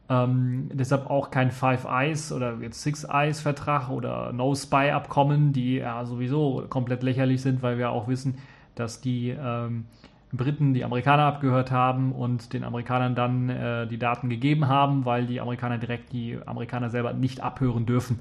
Ähm, 0.07 0.69
deshalb 0.71 1.09
auch 1.09 1.31
kein 1.31 1.49
Five 1.49 1.85
Eyes 1.85 2.31
oder 2.31 2.59
jetzt 2.61 2.83
Six 2.83 3.03
Eyes 3.03 3.41
Vertrag 3.41 3.89
oder 3.89 4.33
No 4.33 4.53
Spy 4.53 4.91
Abkommen, 4.91 5.51
die 5.51 5.77
ja 5.77 6.05
sowieso 6.05 6.65
komplett 6.69 7.01
lächerlich 7.01 7.41
sind, 7.41 7.63
weil 7.63 7.79
wir 7.79 7.89
auch 7.89 8.07
wissen, 8.07 8.35
dass 8.75 9.01
die 9.01 9.29
ähm, 9.29 9.85
Briten 10.33 10.73
die 10.73 10.83
Amerikaner 10.83 11.23
abgehört 11.23 11.71
haben 11.71 12.11
und 12.11 12.53
den 12.53 12.63
Amerikanern 12.63 13.13
dann 13.15 13.49
äh, 13.49 13.87
die 13.87 13.99
Daten 13.99 14.29
gegeben 14.29 14.67
haben, 14.67 15.05
weil 15.05 15.27
die 15.27 15.39
Amerikaner 15.39 15.77
direkt 15.77 16.11
die 16.11 16.39
Amerikaner 16.45 16.89
selber 16.89 17.13
nicht 17.13 17.41
abhören 17.41 17.85
dürfen. 17.85 18.19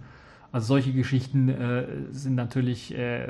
Also 0.52 0.66
solche 0.66 0.92
Geschichten 0.92 1.48
äh, 1.48 1.86
sind 2.10 2.34
natürlich 2.34 2.94
äh, 2.94 3.28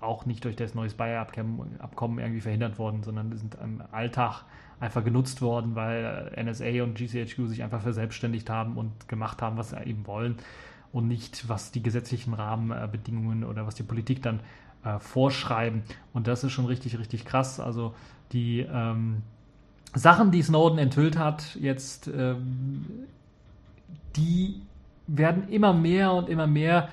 auch 0.00 0.26
nicht 0.26 0.44
durch 0.44 0.54
das 0.54 0.74
neue 0.74 0.90
Spy-Abkommen 0.90 2.18
irgendwie 2.18 2.40
verhindert 2.40 2.78
worden, 2.78 3.02
sondern 3.02 3.36
sind 3.36 3.56
im 3.62 3.82
Alltag 3.90 4.44
einfach 4.78 5.02
genutzt 5.02 5.42
worden, 5.42 5.74
weil 5.74 6.30
NSA 6.40 6.84
und 6.84 6.94
GCHQ 6.96 7.46
sich 7.48 7.62
einfach 7.64 7.80
verselbstständigt 7.80 8.48
haben 8.48 8.76
und 8.76 9.08
gemacht 9.08 9.42
haben, 9.42 9.56
was 9.56 9.70
sie 9.70 9.82
eben 9.84 10.06
wollen 10.06 10.36
und 10.92 11.08
nicht, 11.08 11.48
was 11.48 11.72
die 11.72 11.82
gesetzlichen 11.82 12.34
Rahmenbedingungen 12.34 13.44
oder 13.44 13.66
was 13.66 13.74
die 13.74 13.82
Politik 13.82 14.22
dann 14.22 14.40
äh, 14.84 14.98
vorschreiben. 14.98 15.82
Und 16.12 16.26
das 16.26 16.44
ist 16.44 16.52
schon 16.52 16.66
richtig, 16.66 16.98
richtig 16.98 17.24
krass. 17.24 17.60
Also 17.60 17.94
die 18.32 18.60
ähm, 18.60 19.22
Sachen, 19.94 20.30
die 20.30 20.42
Snowden 20.42 20.78
enthüllt 20.78 21.18
hat, 21.18 21.56
jetzt, 21.56 22.08
ähm, 22.08 22.84
die 24.16 24.60
werden 25.06 25.48
immer 25.48 25.72
mehr 25.72 26.12
und 26.12 26.28
immer 26.28 26.46
mehr 26.46 26.88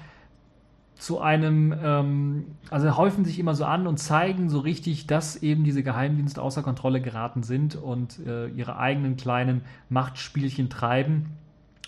zu 0.96 1.20
einem, 1.20 1.76
ähm, 1.84 2.46
also 2.70 2.96
häufen 2.98 3.26
sich 3.26 3.38
immer 3.38 3.54
so 3.54 3.66
an 3.66 3.86
und 3.86 3.98
zeigen 3.98 4.50
so 4.50 4.60
richtig, 4.60 5.08
dass 5.08 5.36
eben 5.44 5.64
diese 5.64 5.84
Geheimdienste 5.84 6.42
außer 6.42 6.64
Kontrolle 6.64 7.02
geraten 7.02 7.44
sind 7.44 7.76
und 7.76 8.20
äh, 8.26 8.48
ihre 8.48 8.78
eigenen 8.78 9.18
kleinen 9.18 9.62
Machtspielchen 9.90 10.70
treiben. 10.70 11.32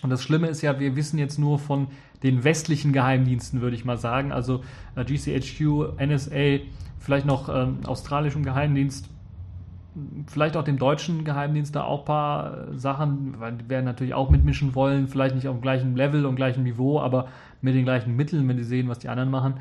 Und 0.02 0.10
das 0.10 0.22
Schlimme 0.22 0.48
ist 0.48 0.62
ja, 0.62 0.78
wir 0.78 0.96
wissen 0.96 1.18
jetzt 1.18 1.38
nur 1.38 1.58
von 1.58 1.88
den 2.22 2.44
westlichen 2.44 2.92
Geheimdiensten, 2.92 3.60
würde 3.60 3.76
ich 3.76 3.84
mal 3.84 3.98
sagen. 3.98 4.32
Also 4.32 4.62
äh, 4.96 5.04
GCHQ, 5.04 6.00
NSA, 6.00 6.64
vielleicht 6.98 7.26
noch 7.26 7.48
ähm, 7.48 7.78
australischem 7.84 8.44
Geheimdienst, 8.44 9.08
vielleicht 10.26 10.56
auch 10.56 10.64
dem 10.64 10.78
deutschen 10.78 11.24
Geheimdienst 11.24 11.74
da 11.74 11.82
auch 11.82 12.00
ein 12.00 12.04
paar 12.04 12.76
Sachen, 12.76 13.34
weil 13.38 13.54
die 13.54 13.68
werden 13.68 13.84
natürlich 13.84 14.14
auch 14.14 14.30
mitmischen 14.30 14.74
wollen, 14.74 15.08
vielleicht 15.08 15.34
nicht 15.34 15.48
auf 15.48 15.56
dem 15.56 15.62
gleichen 15.62 15.96
Level 15.96 16.26
und 16.26 16.36
gleichem 16.36 16.62
Niveau, 16.62 17.00
aber 17.00 17.28
mit 17.60 17.74
den 17.74 17.84
gleichen 17.84 18.14
Mitteln, 18.14 18.46
wenn 18.48 18.56
die 18.56 18.64
sehen, 18.64 18.88
was 18.88 19.00
die 19.00 19.08
anderen 19.08 19.30
machen. 19.30 19.54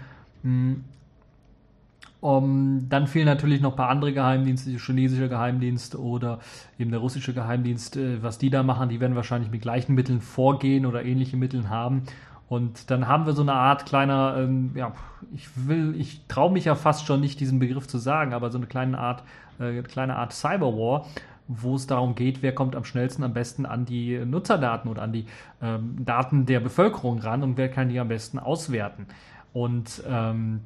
Um, 2.19 2.89
dann 2.89 3.05
fehlen 3.05 3.27
natürlich 3.27 3.61
noch 3.61 3.73
ein 3.73 3.75
paar 3.75 3.89
andere 3.89 4.11
Geheimdienste, 4.11 4.71
der 4.71 4.79
chinesische 4.79 5.29
Geheimdienst 5.29 5.95
oder 5.95 6.39
eben 6.79 6.89
der 6.89 6.99
russische 6.99 7.31
Geheimdienst, 7.31 7.95
äh, 7.95 8.23
was 8.23 8.39
die 8.39 8.49
da 8.49 8.63
machen, 8.63 8.89
die 8.89 8.99
werden 8.99 9.15
wahrscheinlich 9.15 9.51
mit 9.51 9.61
gleichen 9.61 9.93
Mitteln 9.93 10.19
vorgehen 10.19 10.87
oder 10.87 11.05
ähnliche 11.05 11.37
Mittel 11.37 11.69
haben. 11.69 12.03
Und 12.49 12.89
dann 12.89 13.07
haben 13.07 13.27
wir 13.27 13.33
so 13.33 13.43
eine 13.43 13.53
Art 13.53 13.85
kleiner, 13.85 14.35
ähm, 14.39 14.71
ja, 14.73 14.93
ich 15.33 15.47
will, 15.67 15.93
ich 15.95 16.25
traue 16.27 16.51
mich 16.51 16.65
ja 16.65 16.73
fast 16.73 17.05
schon 17.05 17.19
nicht, 17.19 17.39
diesen 17.39 17.59
Begriff 17.59 17.87
zu 17.87 17.99
sagen, 17.99 18.33
aber 18.33 18.49
so 18.49 18.57
eine 18.57 18.67
kleine 18.67 18.97
Art, 18.97 19.23
äh, 19.59 19.83
kleine 19.83 20.15
Art 20.15 20.33
Cyberwar, 20.33 21.05
wo 21.47 21.75
es 21.75 21.85
darum 21.85 22.15
geht, 22.15 22.41
wer 22.41 22.55
kommt 22.55 22.75
am 22.75 22.83
schnellsten, 22.83 23.23
am 23.23 23.33
besten 23.33 23.65
an 23.65 23.85
die 23.85 24.17
Nutzerdaten 24.25 24.89
oder 24.89 25.03
an 25.03 25.13
die 25.13 25.25
ähm, 25.61 26.03
Daten 26.03 26.45
der 26.47 26.61
Bevölkerung 26.61 27.19
ran 27.19 27.43
und 27.43 27.57
wer 27.57 27.69
kann 27.69 27.89
die 27.89 27.99
am 27.99 28.07
besten 28.07 28.39
auswerten. 28.39 29.05
Und 29.53 30.01
ähm, 30.07 30.61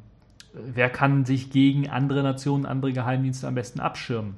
wer 0.54 0.90
kann 0.90 1.26
sich 1.26 1.50
gegen 1.50 1.90
andere 1.90 2.24
Nationen, 2.24 2.66
andere 2.66 2.94
Geheimdienste 2.94 3.48
am 3.48 3.56
besten 3.56 3.80
abschirmen. 3.80 4.36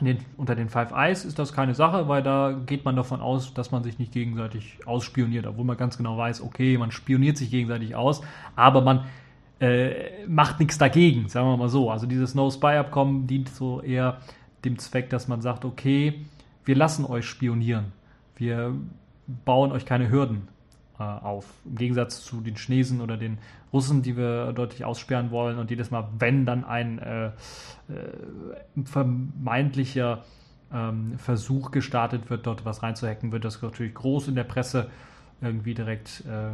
Den, 0.00 0.18
unter 0.36 0.56
den 0.56 0.68
Five 0.68 0.90
Eyes 0.92 1.24
ist 1.24 1.38
das 1.38 1.52
keine 1.52 1.74
Sache, 1.74 2.08
weil 2.08 2.24
da 2.24 2.58
geht 2.66 2.84
man 2.84 2.96
davon 2.96 3.20
aus, 3.20 3.54
dass 3.54 3.70
man 3.70 3.84
sich 3.84 4.00
nicht 4.00 4.10
gegenseitig 4.10 4.78
ausspioniert, 4.84 5.46
obwohl 5.46 5.64
man 5.64 5.76
ganz 5.76 5.96
genau 5.96 6.18
weiß, 6.18 6.42
okay, 6.42 6.76
man 6.76 6.90
spioniert 6.90 7.36
sich 7.36 7.50
gegenseitig 7.50 7.94
aus, 7.94 8.20
aber 8.56 8.80
man 8.80 9.04
äh, 9.60 10.26
macht 10.26 10.58
nichts 10.58 10.76
dagegen, 10.76 11.28
sagen 11.28 11.46
wir 11.46 11.56
mal 11.56 11.68
so. 11.68 11.88
Also 11.88 12.06
dieses 12.06 12.34
No-Spy-Abkommen 12.34 13.28
dient 13.28 13.48
so 13.48 13.80
eher 13.80 14.18
dem 14.64 14.76
Zweck, 14.78 15.08
dass 15.10 15.28
man 15.28 15.40
sagt, 15.40 15.64
okay, 15.64 16.24
wir 16.64 16.74
lassen 16.74 17.04
euch 17.04 17.26
spionieren, 17.26 17.92
wir 18.36 18.74
bauen 19.44 19.70
euch 19.70 19.86
keine 19.86 20.10
Hürden 20.10 20.48
auf. 21.02 21.46
Im 21.64 21.76
Gegensatz 21.76 22.24
zu 22.24 22.40
den 22.40 22.56
Chinesen 22.56 23.00
oder 23.00 23.16
den 23.16 23.38
Russen, 23.72 24.02
die 24.02 24.16
wir 24.16 24.52
deutlich 24.52 24.84
aussperren 24.84 25.30
wollen 25.30 25.58
und 25.58 25.70
jedes 25.70 25.90
Mal, 25.90 26.08
wenn 26.18 26.44
dann 26.44 26.64
ein 26.64 26.98
äh, 26.98 27.26
äh, 27.26 27.30
vermeintlicher 28.84 30.24
ähm, 30.72 31.18
Versuch 31.18 31.70
gestartet 31.70 32.30
wird, 32.30 32.46
dort 32.46 32.64
was 32.64 32.82
reinzuhacken, 32.82 33.32
wird 33.32 33.44
das 33.44 33.60
natürlich 33.60 33.94
groß 33.94 34.28
in 34.28 34.34
der 34.34 34.44
Presse 34.44 34.90
irgendwie 35.40 35.74
direkt 35.74 36.24
äh, 36.26 36.52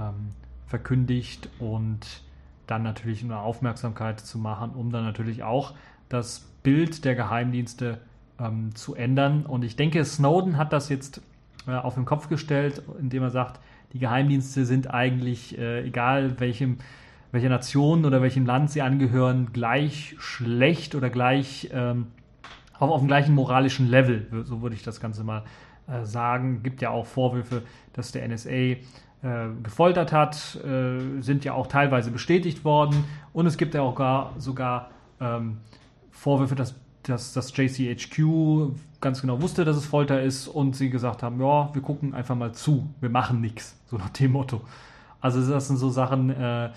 ähm, 0.00 0.30
verkündigt 0.66 1.48
und 1.58 2.22
dann 2.66 2.82
natürlich 2.82 3.22
eine 3.22 3.38
Aufmerksamkeit 3.38 4.20
zu 4.20 4.38
machen, 4.38 4.70
um 4.70 4.90
dann 4.90 5.04
natürlich 5.04 5.42
auch 5.42 5.74
das 6.08 6.46
Bild 6.62 7.04
der 7.04 7.14
Geheimdienste 7.14 7.98
ähm, 8.38 8.74
zu 8.74 8.94
ändern. 8.94 9.44
Und 9.44 9.64
ich 9.64 9.76
denke, 9.76 10.04
Snowden 10.04 10.56
hat 10.56 10.72
das 10.72 10.88
jetzt 10.88 11.20
äh, 11.66 11.72
auf 11.72 11.94
den 11.94 12.04
Kopf 12.04 12.28
gestellt, 12.28 12.82
indem 12.98 13.24
er 13.24 13.30
sagt, 13.30 13.60
die 13.92 13.98
Geheimdienste 13.98 14.64
sind 14.64 14.92
eigentlich, 14.92 15.58
äh, 15.58 15.86
egal 15.86 16.40
welchem, 16.40 16.78
welcher 17.30 17.48
Nation 17.48 18.04
oder 18.04 18.22
welchem 18.22 18.46
Land 18.46 18.70
sie 18.70 18.82
angehören, 18.82 19.52
gleich 19.52 20.14
schlecht 20.18 20.94
oder 20.94 21.10
gleich 21.10 21.70
ähm, 21.72 22.08
auf, 22.78 22.90
auf 22.90 23.00
dem 23.00 23.08
gleichen 23.08 23.34
moralischen 23.34 23.88
Level, 23.88 24.26
so 24.44 24.62
würde 24.62 24.74
ich 24.74 24.82
das 24.82 25.00
Ganze 25.00 25.24
mal 25.24 25.44
äh, 25.86 26.04
sagen. 26.04 26.62
Gibt 26.62 26.82
ja 26.82 26.90
auch 26.90 27.06
Vorwürfe, 27.06 27.62
dass 27.92 28.12
der 28.12 28.26
NSA 28.28 28.50
äh, 28.50 28.76
gefoltert 29.62 30.12
hat, 30.12 30.58
äh, 30.64 31.20
sind 31.20 31.44
ja 31.44 31.54
auch 31.54 31.66
teilweise 31.66 32.10
bestätigt 32.10 32.64
worden. 32.64 33.04
Und 33.32 33.46
es 33.46 33.56
gibt 33.56 33.74
ja 33.74 33.82
auch 33.82 33.94
gar, 33.94 34.34
sogar 34.38 34.90
ähm, 35.20 35.58
Vorwürfe, 36.10 36.54
dass, 36.54 36.74
dass 37.04 37.32
das 37.32 37.56
JCHQ 37.56 38.72
ganz 39.00 39.20
genau 39.20 39.42
wusste, 39.42 39.64
dass 39.64 39.76
es 39.76 39.86
Folter 39.86 40.22
ist 40.22 40.46
und 40.46 40.76
sie 40.76 40.90
gesagt 40.90 41.22
haben, 41.22 41.40
ja, 41.40 41.74
wir 41.74 41.82
gucken 41.82 42.14
einfach 42.14 42.36
mal 42.36 42.52
zu, 42.52 42.88
wir 43.00 43.10
machen 43.10 43.40
nichts, 43.40 43.76
so 43.86 43.96
nach 43.98 44.10
dem 44.10 44.32
Motto. 44.32 44.62
Also 45.20 45.44
das 45.48 45.68
sind 45.68 45.76
so 45.76 45.90
Sachen, 45.90 46.30
äh, 46.30 46.66
äh, 46.66 46.70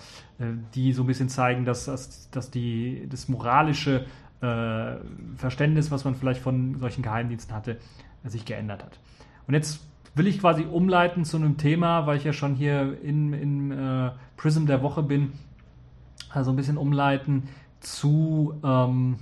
die 0.74 0.92
so 0.92 1.02
ein 1.02 1.06
bisschen 1.06 1.28
zeigen, 1.28 1.64
dass, 1.64 1.86
dass, 1.86 2.30
dass 2.30 2.50
die, 2.50 3.06
das 3.10 3.28
moralische 3.28 4.06
äh, 4.40 4.96
Verständnis, 5.36 5.90
was 5.90 6.04
man 6.04 6.14
vielleicht 6.14 6.40
von 6.40 6.78
solchen 6.78 7.02
Geheimdiensten 7.02 7.54
hatte, 7.54 7.78
sich 8.24 8.44
geändert 8.44 8.84
hat. 8.84 8.98
Und 9.46 9.54
jetzt 9.54 9.80
will 10.14 10.26
ich 10.26 10.40
quasi 10.40 10.64
umleiten 10.64 11.24
zu 11.24 11.36
einem 11.36 11.56
Thema, 11.56 12.06
weil 12.06 12.16
ich 12.16 12.24
ja 12.24 12.32
schon 12.32 12.54
hier 12.54 12.98
in, 13.02 13.32
in 13.32 13.70
äh, 13.70 14.10
Prism 14.36 14.66
der 14.66 14.82
Woche 14.82 15.02
bin, 15.02 15.32
also 16.30 16.50
ein 16.50 16.56
bisschen 16.56 16.78
umleiten 16.78 17.48
zu 17.80 18.54
ähm, 18.64 19.16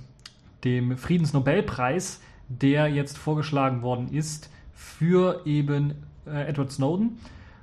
dem 0.63 0.97
Friedensnobelpreis, 0.97 2.21
der 2.47 2.87
jetzt 2.87 3.17
vorgeschlagen 3.17 3.81
worden 3.81 4.11
ist 4.11 4.49
für 4.73 5.41
eben 5.45 5.95
äh, 6.25 6.47
Edward 6.47 6.71
Snowden. 6.71 7.17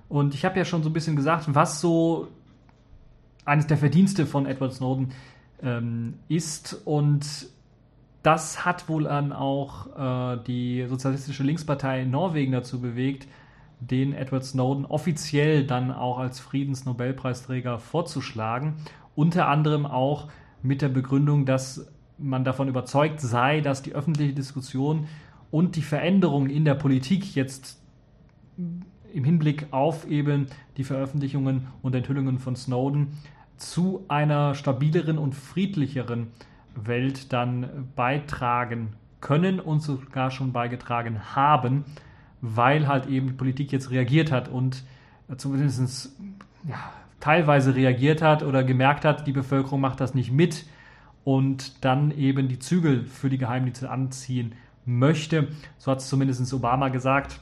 Und 0.09 0.35
ich 0.35 0.45
habe 0.45 0.59
ja 0.59 0.65
schon 0.65 0.83
so 0.83 0.91
ein 0.91 0.93
bisschen 0.93 1.17
gesagt, 1.17 1.47
was 1.55 1.81
so 1.81 2.29
eines 3.45 3.67
der 3.67 3.77
Verdienste 3.77 4.27
von 4.27 4.47
Edward 4.47 4.73
Snowden 4.73 5.13
ähm, 5.63 6.15
ist. 6.29 6.81
Und 6.85 7.49
das 8.23 8.65
hat 8.65 8.89
wohl 8.89 9.05
dann 9.05 9.33
auch 9.33 10.35
äh, 10.37 10.39
die 10.47 10.87
sozialistische 10.89 11.43
Linkspartei 11.43 12.03
in 12.03 12.11
Norwegen 12.11 12.53
dazu 12.53 12.81
bewegt, 12.81 13.27
den 13.81 14.13
Edward 14.13 14.45
Snowden 14.45 14.85
offiziell 14.85 15.67
dann 15.67 15.91
auch 15.91 16.19
als 16.19 16.39
Friedensnobelpreisträger 16.39 17.79
vorzuschlagen. 17.79 18.75
Unter 19.17 19.49
anderem 19.49 19.87
auch 19.87 20.29
mit 20.63 20.83
der 20.83 20.89
Begründung, 20.89 21.47
dass 21.47 21.91
man 22.23 22.45
davon 22.45 22.69
überzeugt 22.69 23.21
sei, 23.21 23.61
dass 23.61 23.83
die 23.83 23.95
öffentliche 23.95 24.33
Diskussion 24.33 25.07
und 25.51 25.77
die 25.77 25.83
Veränderungen 25.83 26.51
in 26.51 26.65
der 26.65 26.75
Politik 26.75 27.35
jetzt 27.35 27.81
im 28.57 29.25
Hinblick 29.25 29.67
auf 29.71 30.09
eben 30.09 30.47
die 30.77 30.85
Veröffentlichungen 30.85 31.69
und 31.83 31.95
Enthüllungen 31.95 32.39
von 32.39 32.57
Snowden 32.57 33.19
zu 33.57 34.05
einer 34.09 34.55
stabileren 34.55 35.19
und 35.19 35.35
friedlicheren 35.35 36.29
Welt 36.75 37.33
dann 37.33 37.89
beitragen 37.95 38.95
können 39.21 39.61
und 39.61 39.81
sogar 39.81 40.31
schon 40.31 40.53
beigetragen 40.53 41.37
haben, 41.37 41.85
weil 42.41 42.89
halt 42.89 43.07
eben 43.07 43.29
die 43.29 43.35
Politik 43.35 43.71
jetzt 43.73 43.91
reagiert 43.91 44.33
hat 44.33 44.49
und 44.49 44.83
zumindest 45.37 46.17
ja, 46.67 46.77
teilweise 47.21 47.75
reagiert 47.75 48.21
hat 48.21 48.43
oder 48.43 48.65
gemerkt 48.65 49.05
hat, 49.05 49.27
die 49.27 49.33
Bevölkerung 49.33 49.81
macht 49.81 50.01
das 50.01 50.15
nicht 50.15 50.33
mit 50.33 50.67
und 51.25 51.85
dann 51.85 52.11
eben 52.11 52.49
die 52.49 52.59
Zügel 52.59 53.05
für 53.05 53.31
die 53.31 53.39
Geheimdienste 53.39 53.91
anziehen 53.91 54.55
möchte. 54.85 55.49
So 55.79 55.91
hat 55.91 55.99
es 55.99 56.09
zumindest 56.09 56.53
Obama 56.53 56.89
gesagt. 56.89 57.41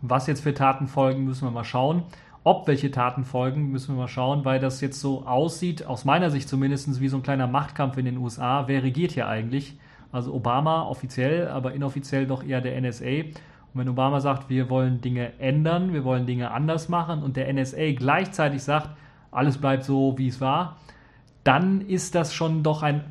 Was 0.00 0.26
jetzt 0.26 0.42
für 0.42 0.54
Taten 0.54 0.86
folgen, 0.86 1.24
müssen 1.24 1.46
wir 1.46 1.50
mal 1.50 1.64
schauen. 1.64 2.04
Ob 2.44 2.66
welche 2.66 2.90
Taten 2.90 3.24
folgen, 3.24 3.70
müssen 3.70 3.94
wir 3.94 4.02
mal 4.02 4.08
schauen, 4.08 4.44
weil 4.44 4.60
das 4.60 4.80
jetzt 4.80 5.00
so 5.00 5.26
aussieht, 5.26 5.86
aus 5.86 6.04
meiner 6.04 6.30
Sicht 6.30 6.48
zumindest, 6.48 7.00
wie 7.00 7.08
so 7.08 7.16
ein 7.16 7.22
kleiner 7.22 7.46
Machtkampf 7.46 7.96
in 7.98 8.04
den 8.04 8.16
USA. 8.16 8.68
Wer 8.68 8.82
regiert 8.82 9.12
hier 9.12 9.28
eigentlich? 9.28 9.76
Also 10.12 10.32
Obama 10.32 10.84
offiziell, 10.84 11.48
aber 11.48 11.74
inoffiziell 11.74 12.26
doch 12.26 12.42
eher 12.42 12.60
der 12.60 12.80
NSA. 12.80 13.24
Und 13.74 13.80
wenn 13.80 13.88
Obama 13.88 14.20
sagt, 14.20 14.48
wir 14.48 14.70
wollen 14.70 15.00
Dinge 15.00 15.38
ändern, 15.38 15.92
wir 15.92 16.04
wollen 16.04 16.26
Dinge 16.26 16.50
anders 16.52 16.88
machen 16.88 17.22
und 17.22 17.36
der 17.36 17.52
NSA 17.52 17.92
gleichzeitig 17.92 18.62
sagt, 18.62 18.90
alles 19.30 19.58
bleibt 19.58 19.84
so, 19.84 20.16
wie 20.16 20.28
es 20.28 20.40
war, 20.40 20.78
dann 21.48 21.80
ist 21.80 22.14
das 22.14 22.34
schon 22.34 22.62
doch 22.62 22.82
ein, 22.82 23.04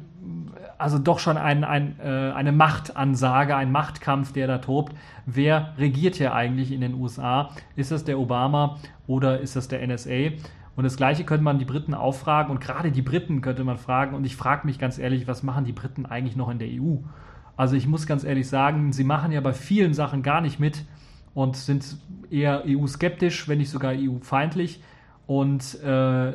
also 0.77 0.99
doch 0.99 1.17
schon 1.17 1.37
ein, 1.37 1.63
ein, 1.63 1.99
äh, 1.99 2.31
eine 2.31 2.51
Machtansage, 2.51 3.55
ein 3.55 3.71
Machtkampf, 3.71 4.31
der 4.31 4.45
da 4.45 4.59
tobt. 4.59 4.93
Wer 5.25 5.73
regiert 5.79 6.17
hier 6.17 6.35
eigentlich 6.35 6.71
in 6.71 6.81
den 6.81 6.93
USA? 6.93 7.49
Ist 7.75 7.91
das 7.91 8.03
der 8.03 8.19
Obama 8.19 8.77
oder 9.07 9.39
ist 9.39 9.55
das 9.55 9.69
der 9.69 9.85
NSA? 9.85 10.33
Und 10.75 10.83
das 10.83 10.97
Gleiche 10.97 11.23
könnte 11.23 11.43
man 11.43 11.57
die 11.57 11.65
Briten 11.65 11.95
auch 11.95 12.13
fragen 12.13 12.51
und 12.51 12.61
gerade 12.61 12.91
die 12.91 13.01
Briten 13.01 13.41
könnte 13.41 13.63
man 13.63 13.79
fragen. 13.79 14.15
Und 14.15 14.23
ich 14.23 14.35
frage 14.35 14.67
mich 14.67 14.77
ganz 14.77 14.99
ehrlich, 14.99 15.27
was 15.27 15.41
machen 15.41 15.65
die 15.65 15.73
Briten 15.73 16.05
eigentlich 16.05 16.35
noch 16.35 16.49
in 16.49 16.59
der 16.59 16.67
EU? 16.67 16.97
Also 17.55 17.75
ich 17.75 17.87
muss 17.87 18.05
ganz 18.05 18.23
ehrlich 18.23 18.47
sagen, 18.47 18.93
sie 18.93 19.03
machen 19.03 19.31
ja 19.31 19.41
bei 19.41 19.53
vielen 19.53 19.95
Sachen 19.95 20.21
gar 20.21 20.41
nicht 20.41 20.59
mit 20.59 20.85
und 21.33 21.57
sind 21.57 21.97
eher 22.29 22.65
EU-skeptisch, 22.67 23.47
wenn 23.47 23.57
nicht 23.57 23.71
sogar 23.71 23.93
EU-feindlich. 23.95 24.83
Und 25.25 25.81
äh, 25.81 26.33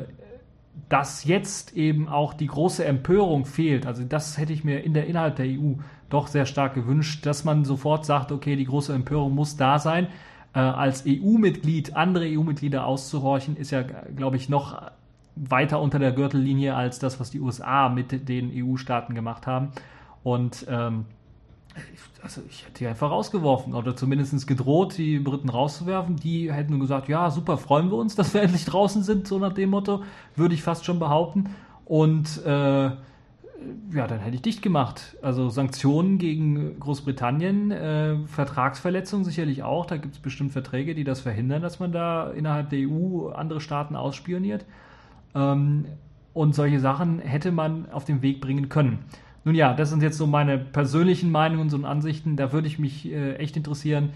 dass 0.89 1.23
jetzt 1.23 1.73
eben 1.73 2.07
auch 2.07 2.33
die 2.33 2.47
große 2.47 2.83
Empörung 2.85 3.45
fehlt, 3.45 3.85
also 3.85 4.03
das 4.03 4.37
hätte 4.37 4.53
ich 4.53 4.63
mir 4.63 4.83
in 4.83 4.93
der 4.93 5.07
innerhalb 5.07 5.35
der 5.35 5.45
EU 5.45 5.73
doch 6.09 6.27
sehr 6.27 6.45
stark 6.45 6.75
gewünscht, 6.75 7.25
dass 7.25 7.43
man 7.43 7.65
sofort 7.65 8.05
sagt, 8.05 8.31
okay, 8.31 8.55
die 8.55 8.65
große 8.65 8.93
Empörung 8.93 9.33
muss 9.33 9.57
da 9.57 9.79
sein. 9.79 10.07
Äh, 10.53 10.59
als 10.59 11.05
EU-Mitglied 11.07 11.95
andere 11.95 12.25
EU-Mitglieder 12.25 12.85
auszuhorchen, 12.85 13.57
ist 13.57 13.71
ja, 13.71 13.81
glaube 13.81 14.37
ich, 14.37 14.49
noch 14.49 14.91
weiter 15.35 15.81
unter 15.81 15.97
der 15.97 16.11
Gürtellinie 16.11 16.75
als 16.75 16.99
das, 16.99 17.19
was 17.19 17.31
die 17.31 17.39
USA 17.39 17.89
mit 17.89 18.29
den 18.29 18.51
EU-Staaten 18.53 19.15
gemacht 19.15 19.47
haben. 19.47 19.71
Und 20.21 20.67
ähm, 20.69 21.05
also 22.23 22.41
ich 22.49 22.63
hätte 22.63 22.79
die 22.79 22.87
einfach 22.87 23.11
rausgeworfen 23.11 23.73
oder 23.73 23.95
zumindest 23.95 24.47
gedroht, 24.47 24.97
die 24.97 25.19
Briten 25.19 25.49
rauszuwerfen. 25.49 26.15
Die 26.15 26.51
hätten 26.51 26.79
gesagt, 26.79 27.09
ja, 27.09 27.29
super, 27.29 27.57
freuen 27.57 27.89
wir 27.89 27.97
uns, 27.97 28.15
dass 28.17 28.33
wir 28.33 28.41
endlich 28.41 28.65
draußen 28.65 29.03
sind, 29.03 29.27
so 29.27 29.39
nach 29.39 29.53
dem 29.53 29.69
Motto, 29.69 30.03
würde 30.35 30.55
ich 30.55 30.63
fast 30.63 30.85
schon 30.85 30.99
behaupten. 30.99 31.49
Und 31.85 32.43
äh, 32.45 32.91
ja, 33.93 34.07
dann 34.07 34.19
hätte 34.19 34.35
ich 34.35 34.41
dicht 34.41 34.61
gemacht. 34.61 35.17
Also 35.21 35.49
Sanktionen 35.49 36.17
gegen 36.17 36.79
Großbritannien, 36.79 37.71
äh, 37.71 38.17
Vertragsverletzungen 38.27 39.25
sicherlich 39.25 39.63
auch. 39.63 39.85
Da 39.85 39.97
gibt 39.97 40.15
es 40.15 40.19
bestimmt 40.19 40.51
Verträge, 40.51 40.95
die 40.95 41.03
das 41.03 41.21
verhindern, 41.21 41.61
dass 41.61 41.79
man 41.79 41.91
da 41.91 42.29
innerhalb 42.31 42.69
der 42.69 42.87
EU 42.87 43.29
andere 43.29 43.61
Staaten 43.61 43.95
ausspioniert. 43.95 44.65
Ähm, 45.35 45.85
und 46.33 46.55
solche 46.55 46.79
Sachen 46.79 47.19
hätte 47.19 47.51
man 47.51 47.89
auf 47.91 48.05
den 48.05 48.21
Weg 48.21 48.41
bringen 48.41 48.69
können. 48.69 49.05
Nun 49.45 49.55
ja, 49.55 49.73
das 49.73 49.89
sind 49.89 50.01
jetzt 50.01 50.17
so 50.17 50.27
meine 50.27 50.57
persönlichen 50.57 51.31
Meinungen 51.31 51.73
und 51.73 51.85
Ansichten. 51.85 52.37
Da 52.37 52.51
würde 52.53 52.67
ich 52.67 52.79
mich 52.79 53.11
äh, 53.11 53.35
echt 53.35 53.57
interessieren, 53.57 54.11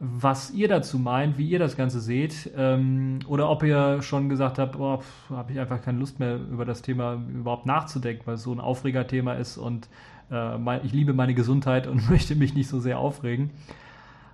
was 0.00 0.50
ihr 0.50 0.66
dazu 0.66 0.98
meint, 0.98 1.38
wie 1.38 1.48
ihr 1.48 1.60
das 1.60 1.76
Ganze 1.76 2.00
seht. 2.00 2.50
Ähm, 2.56 3.20
oder 3.28 3.48
ob 3.48 3.62
ihr 3.62 4.02
schon 4.02 4.28
gesagt 4.28 4.58
habt, 4.58 4.76
oh, 4.76 5.00
habe 5.30 5.52
ich 5.52 5.60
einfach 5.60 5.80
keine 5.80 5.98
Lust 5.98 6.18
mehr, 6.18 6.36
über 6.36 6.64
das 6.64 6.82
Thema 6.82 7.22
überhaupt 7.32 7.66
nachzudenken, 7.66 8.22
weil 8.26 8.34
es 8.34 8.42
so 8.42 8.52
ein 8.52 8.58
Aufregerthema 8.58 9.34
ist 9.34 9.58
und 9.58 9.88
äh, 10.32 10.78
ich 10.84 10.92
liebe 10.92 11.12
meine 11.12 11.34
Gesundheit 11.34 11.86
und 11.86 12.10
möchte 12.10 12.34
mich 12.34 12.54
nicht 12.54 12.68
so 12.68 12.80
sehr 12.80 12.98
aufregen. 12.98 13.50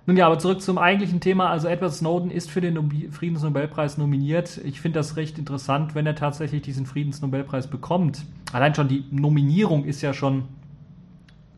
Nun 0.09 0.17
ja, 0.17 0.25
aber 0.25 0.39
zurück 0.39 0.59
zum 0.59 0.79
eigentlichen 0.79 1.19
Thema. 1.19 1.51
Also 1.51 1.67
Edward 1.67 1.93
Snowden 1.93 2.31
ist 2.31 2.49
für 2.49 2.61
den 2.61 3.11
Friedensnobelpreis 3.11 3.99
nominiert. 3.99 4.59
Ich 4.63 4.81
finde 4.81 4.97
das 4.97 5.17
recht 5.17 5.37
interessant, 5.37 5.93
wenn 5.93 6.07
er 6.07 6.15
tatsächlich 6.15 6.63
diesen 6.63 6.87
Friedensnobelpreis 6.87 7.67
bekommt. 7.67 8.25
Allein 8.51 8.73
schon 8.73 8.87
die 8.87 9.05
Nominierung 9.11 9.85
ist 9.85 10.01
ja 10.01 10.15
schon, 10.15 10.45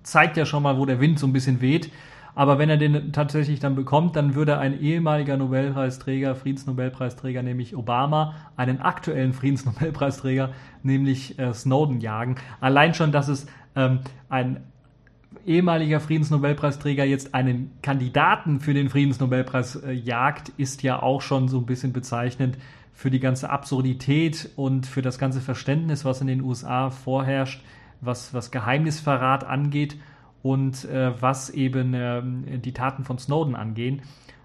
zeigt 0.04 0.36
ja 0.36 0.46
schon 0.46 0.64
mal, 0.64 0.78
wo 0.78 0.86
der 0.86 1.00
Wind 1.00 1.18
so 1.18 1.28
ein 1.28 1.32
bisschen 1.32 1.62
weht. 1.62 1.94
Aber 2.36 2.60
wenn 2.60 2.70
er 2.70 2.76
den 2.76 3.14
tatsächlich 3.14 3.62
dann 3.62 3.74
bekommt, 3.74 4.18
dann 4.18 4.36
würde 4.36 4.58
ein 4.58 4.82
ehemaliger 4.82 5.38
Nobelpreisträger, 5.38 6.36
Friedensnobelpreisträger, 6.36 7.44
nämlich 7.44 7.78
Obama, 7.78 8.36
einen 8.58 8.82
aktuellen 8.82 9.32
Friedensnobelpreisträger, 9.32 10.50
nämlich 10.84 11.40
äh, 11.40 11.54
Snowden, 11.54 12.02
jagen. 12.02 12.36
Allein 12.60 12.94
schon, 12.96 13.14
dass 13.14 13.30
es 13.30 13.48
ähm, 13.78 14.00
ein 14.28 14.64
ehemaliger 15.46 16.00
Friedensnobelpreisträger 16.00 17.04
jetzt 17.04 17.34
einen 17.34 17.72
Kandidaten 17.82 18.60
für 18.60 18.74
den 18.74 18.90
Friedensnobelpreis 18.90 19.76
äh, 19.76 19.92
jagt, 19.92 20.50
ist 20.58 20.84
ja 20.84 21.02
auch 21.02 21.22
schon 21.22 21.48
so 21.48 21.60
ein 21.60 21.66
bisschen 21.66 21.94
bezeichnend 21.94 22.58
für 22.94 23.10
die 23.10 23.20
ganze 23.20 23.50
Absurdität 23.50 24.50
und 24.56 24.86
für 24.86 25.02
das 25.02 25.18
ganze 25.18 25.42
Verständnis, 25.42 26.06
was 26.06 26.22
in 26.22 26.28
den 26.28 26.42
USA 26.42 26.90
vorherrscht, 26.90 27.64
was, 28.02 28.34
was 28.34 28.52
Geheimnisverrat 28.52 29.44
angeht 29.44 29.98
und 30.44 30.86
äh, 30.86 31.20
was 31.22 31.50
eben 31.50 31.94
äh, 31.94 32.60
die 32.60 32.74
Taten 32.74 33.04
von 33.04 33.18
Snowden 33.18 33.56
angehen. 33.56 34.02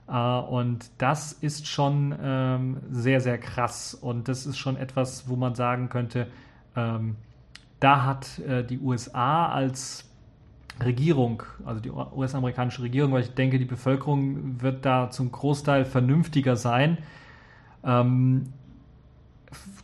Uh, 0.09 0.39
und 0.39 0.89
das 0.99 1.33
ist 1.33 1.67
schon 1.67 2.15
ähm, 2.23 2.77
sehr, 2.93 3.21
sehr 3.21 3.39
krass. 3.39 3.93
Und 3.93 4.29
das 4.29 4.47
ist 4.47 4.57
schon 4.57 4.77
etwas, 4.77 5.29
wo 5.29 5.35
man 5.35 5.57
sagen 5.57 5.89
könnte, 5.89 6.29
ähm, 6.77 7.17
da 7.81 8.05
hat 8.05 8.39
äh, 8.39 8.65
die 8.65 8.79
USA 8.79 9.47
als 9.47 10.09
Regierung, 10.85 11.43
also 11.65 11.81
die 11.81 11.91
US-amerikanische 11.91 12.83
Regierung, 12.83 13.13
weil 13.13 13.23
ich 13.23 13.35
denke, 13.35 13.59
die 13.59 13.65
Bevölkerung 13.65 14.61
wird 14.61 14.85
da 14.85 15.11
zum 15.11 15.33
Großteil 15.33 15.85
vernünftiger 15.85 16.57
sein, 16.57 16.99
ähm, 17.85 18.53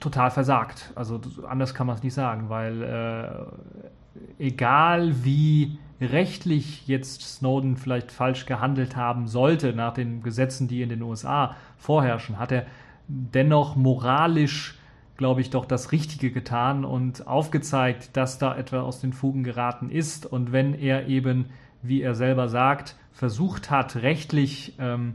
total 0.01 0.31
versagt. 0.31 0.93
Also 0.95 1.21
anders 1.49 1.75
kann 1.75 1.87
man 1.87 1.97
es 1.97 2.03
nicht 2.03 2.15
sagen, 2.15 2.49
weil 2.49 2.83
äh, 2.83 4.45
egal 4.45 5.25
wie 5.25 5.79
rechtlich 6.01 6.87
jetzt 6.89 7.23
Snowden 7.23 7.77
vielleicht 7.77 8.11
falsch 8.11 8.45
gehandelt 8.47 8.97
haben 8.97 9.29
sollte 9.29 9.73
nach 9.73 9.95
den 9.95 10.23
Gesetzen, 10.23 10.69
die 10.69 10.83
in 10.83 10.89
den 10.89 11.01
USA 11.03 11.57
vorherrschen, 11.79 12.39
hat 12.39 12.53
er 12.53 12.67
dennoch 13.07 13.77
moralisch 13.77 14.79
glaube 15.23 15.41
ich, 15.41 15.51
doch 15.51 15.67
das 15.67 15.93
Richtige 15.93 16.33
getan 16.33 16.85
und 16.85 17.29
aufgezeigt, 17.29 18.17
dass 18.17 18.39
da 18.39 18.57
etwa 18.57 18.81
aus 18.81 19.01
den 19.01 19.13
Fugen 19.13 19.45
geraten 19.45 19.89
ist. 19.89 20.27
Und 20.27 20.51
wenn 20.51 20.75
er 20.75 21.07
eben, 21.07 21.47
wie 21.81 22.03
er 22.03 22.17
selber 22.17 22.49
sagt, 22.49 22.97
versucht 23.13 23.71
hat, 23.71 23.95
rechtlich 23.95 24.75
ähm, 24.81 25.15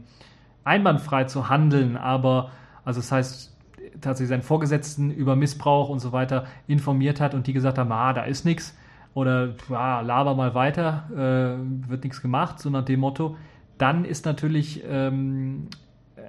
einwandfrei 0.64 1.24
zu 1.24 1.50
handeln, 1.50 1.98
aber, 1.98 2.52
also 2.86 3.00
das 3.00 3.12
heißt, 3.12 3.54
tatsächlich 4.00 4.30
seinen 4.30 4.40
Vorgesetzten 4.40 5.10
über 5.10 5.36
Missbrauch 5.36 5.90
und 5.90 5.98
so 5.98 6.10
weiter 6.10 6.46
informiert 6.66 7.20
hat 7.20 7.34
und 7.34 7.46
die 7.46 7.52
gesagt 7.52 7.76
haben, 7.76 7.92
ah, 7.92 8.14
da 8.14 8.22
ist 8.22 8.46
nichts 8.46 8.74
oder 9.12 9.56
ja, 9.68 10.00
laber 10.00 10.34
mal 10.34 10.54
weiter, 10.54 11.10
äh, 11.12 11.90
wird 11.90 12.04
nichts 12.04 12.22
gemacht, 12.22 12.60
so 12.60 12.70
nach 12.70 12.86
dem 12.86 13.00
Motto, 13.00 13.36
dann 13.76 14.06
ist 14.06 14.24
natürlich 14.24 14.82
ähm, 14.88 15.68
äh, 16.16 16.22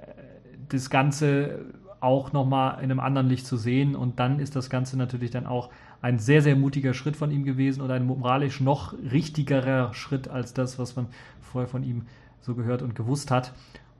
das 0.68 0.90
Ganze 0.90 1.79
auch 2.00 2.32
nochmal 2.32 2.82
in 2.82 2.90
einem 2.90 3.00
anderen 3.00 3.28
Licht 3.28 3.46
zu 3.46 3.56
sehen. 3.56 3.94
Und 3.94 4.18
dann 4.18 4.40
ist 4.40 4.56
das 4.56 4.70
Ganze 4.70 4.96
natürlich 4.96 5.30
dann 5.30 5.46
auch 5.46 5.70
ein 6.02 6.18
sehr, 6.18 6.42
sehr 6.42 6.56
mutiger 6.56 6.94
Schritt 6.94 7.16
von 7.16 7.30
ihm 7.30 7.44
gewesen 7.44 7.82
und 7.82 7.90
ein 7.90 8.06
moralisch 8.06 8.60
noch 8.60 8.94
richtigerer 8.94 9.92
Schritt 9.94 10.28
als 10.28 10.54
das, 10.54 10.78
was 10.78 10.96
man 10.96 11.06
vorher 11.40 11.68
von 11.68 11.82
ihm 11.82 12.06
so 12.40 12.54
gehört 12.54 12.82
und 12.82 12.94
gewusst 12.94 13.30
hat. 13.30 13.52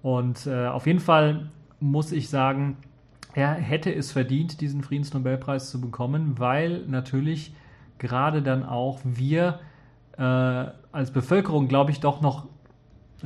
Und 0.03 0.47
äh, 0.47 0.67
auf 0.67 0.87
jeden 0.87 1.01
Fall 1.01 1.51
muss 1.79 2.13
ich 2.13 2.31
sagen, 2.31 2.79
er 3.35 3.53
hätte 3.53 3.95
es 3.95 4.13
verdient, 4.13 4.61
diesen 4.61 4.83
Friedensnobelpreis 4.83 5.71
zu 5.71 5.81
bekommen, 5.81 6.39
weil 6.39 6.85
natürlich 6.87 7.55
gerade 7.99 8.43
dann 8.43 8.65
auch 8.65 9.01
wir 9.05 9.61
äh, 10.17 10.23
als 10.23 11.13
Bevölkerung, 11.13 11.69
glaube 11.69 11.91
ich, 11.91 12.01
doch 12.01 12.21
noch 12.21 12.49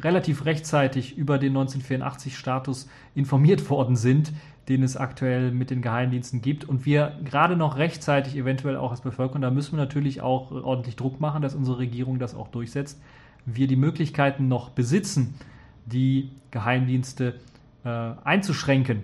relativ 0.03 0.45
rechtzeitig 0.45 1.17
über 1.17 1.39
den 1.39 1.57
1984-Status 1.57 2.89
informiert 3.15 3.69
worden 3.71 3.97
sind, 3.97 4.33
den 4.69 4.83
es 4.83 4.97
aktuell 4.97 5.51
mit 5.51 5.71
den 5.71 5.83
Geheimdiensten 5.83 6.41
gibt. 6.41 6.65
Und 6.65 6.87
wir 6.87 7.19
gerade 7.25 7.57
noch 7.57 7.77
rechtzeitig 7.77 8.37
eventuell 8.37 8.77
auch 8.77 8.91
als 8.91 9.03
Bevölkerung, 9.03 9.43
da 9.43 9.51
müssen 9.51 9.73
wir 9.73 9.85
natürlich 9.85 10.23
auch 10.23 10.51
ordentlich 10.51 10.97
Druck 10.97 11.21
machen, 11.21 11.43
dass 11.43 11.55
unsere 11.55 11.79
Regierung 11.79 12.19
das 12.19 12.35
auch 12.35 12.49
durchsetzt, 12.49 13.01
wir 13.47 13.67
die 13.67 13.77
Möglichkeiten 13.77 14.49
noch 14.49 14.71
besitzen, 14.71 15.35
die 15.87 16.31
Geheimdienste 16.51 17.35
äh, 17.85 17.89
einzuschränken, 18.25 19.03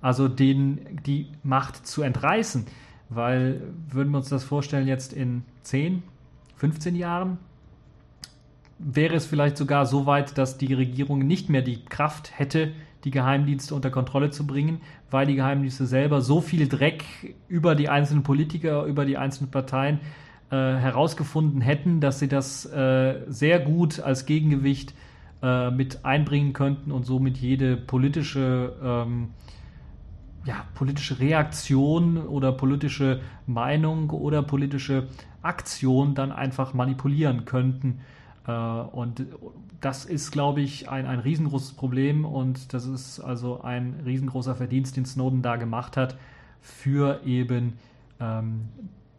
also 0.00 0.28
denen 0.28 1.00
die 1.04 1.26
Macht 1.42 1.86
zu 1.86 2.02
entreißen. 2.02 2.66
Weil 3.08 3.62
würden 3.88 4.12
wir 4.12 4.18
uns 4.18 4.28
das 4.28 4.44
vorstellen, 4.44 4.86
jetzt 4.86 5.12
in 5.12 5.42
10, 5.62 6.04
15 6.56 6.94
Jahren, 6.94 7.38
wäre 8.82 9.14
es 9.14 9.26
vielleicht 9.26 9.56
sogar 9.56 9.86
so 9.86 10.06
weit, 10.06 10.38
dass 10.38 10.58
die 10.58 10.72
Regierung 10.72 11.20
nicht 11.20 11.48
mehr 11.50 11.62
die 11.62 11.84
Kraft 11.84 12.38
hätte, 12.38 12.72
die 13.04 13.10
Geheimdienste 13.10 13.74
unter 13.74 13.90
Kontrolle 13.90 14.30
zu 14.30 14.46
bringen, 14.46 14.80
weil 15.10 15.26
die 15.26 15.34
Geheimdienste 15.34 15.86
selber 15.86 16.20
so 16.20 16.40
viel 16.40 16.68
Dreck 16.68 17.04
über 17.48 17.74
die 17.74 17.88
einzelnen 17.88 18.22
Politiker, 18.22 18.84
über 18.84 19.04
die 19.04 19.16
einzelnen 19.16 19.50
Parteien 19.50 20.00
äh, 20.50 20.56
herausgefunden 20.56 21.60
hätten, 21.60 22.00
dass 22.00 22.18
sie 22.18 22.28
das 22.28 22.66
äh, 22.66 23.20
sehr 23.28 23.60
gut 23.60 24.00
als 24.00 24.26
Gegengewicht 24.26 24.94
äh, 25.42 25.70
mit 25.70 26.04
einbringen 26.04 26.52
könnten 26.52 26.92
und 26.92 27.06
somit 27.06 27.38
jede 27.38 27.76
politische 27.76 28.74
ähm, 28.82 29.28
ja, 30.46 30.64
politische 30.74 31.20
Reaktion 31.20 32.16
oder 32.16 32.52
politische 32.52 33.20
Meinung 33.46 34.08
oder 34.10 34.42
politische 34.42 35.08
Aktion 35.42 36.14
dann 36.14 36.32
einfach 36.32 36.72
manipulieren 36.72 37.44
könnten. 37.44 38.00
Äh, 38.46 38.52
und 38.52 39.26
das 39.80 40.04
ist, 40.04 40.30
glaube 40.30 40.60
ich, 40.60 40.88
ein, 40.88 41.06
ein 41.06 41.20
riesengroßes 41.20 41.72
Problem. 41.72 42.24
Und 42.24 42.72
das 42.72 42.86
ist 42.86 43.20
also 43.20 43.62
ein 43.62 44.00
riesengroßer 44.04 44.54
Verdienst, 44.54 44.96
den 44.96 45.06
Snowden 45.06 45.42
da 45.42 45.56
gemacht 45.56 45.96
hat 45.96 46.16
für 46.60 47.20
eben 47.24 47.74
ähm, 48.20 48.68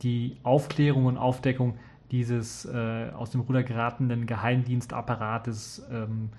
die 0.01 0.37
Aufklärung 0.43 1.05
und 1.05 1.17
Aufdeckung 1.17 1.75
dieses 2.11 2.65
äh, 2.65 3.09
aus 3.15 3.31
dem 3.31 3.41
Ruder 3.41 3.63
geratenen 3.63 4.25
Geheimdienstapparates, 4.25 5.85
ähm, 5.91 6.29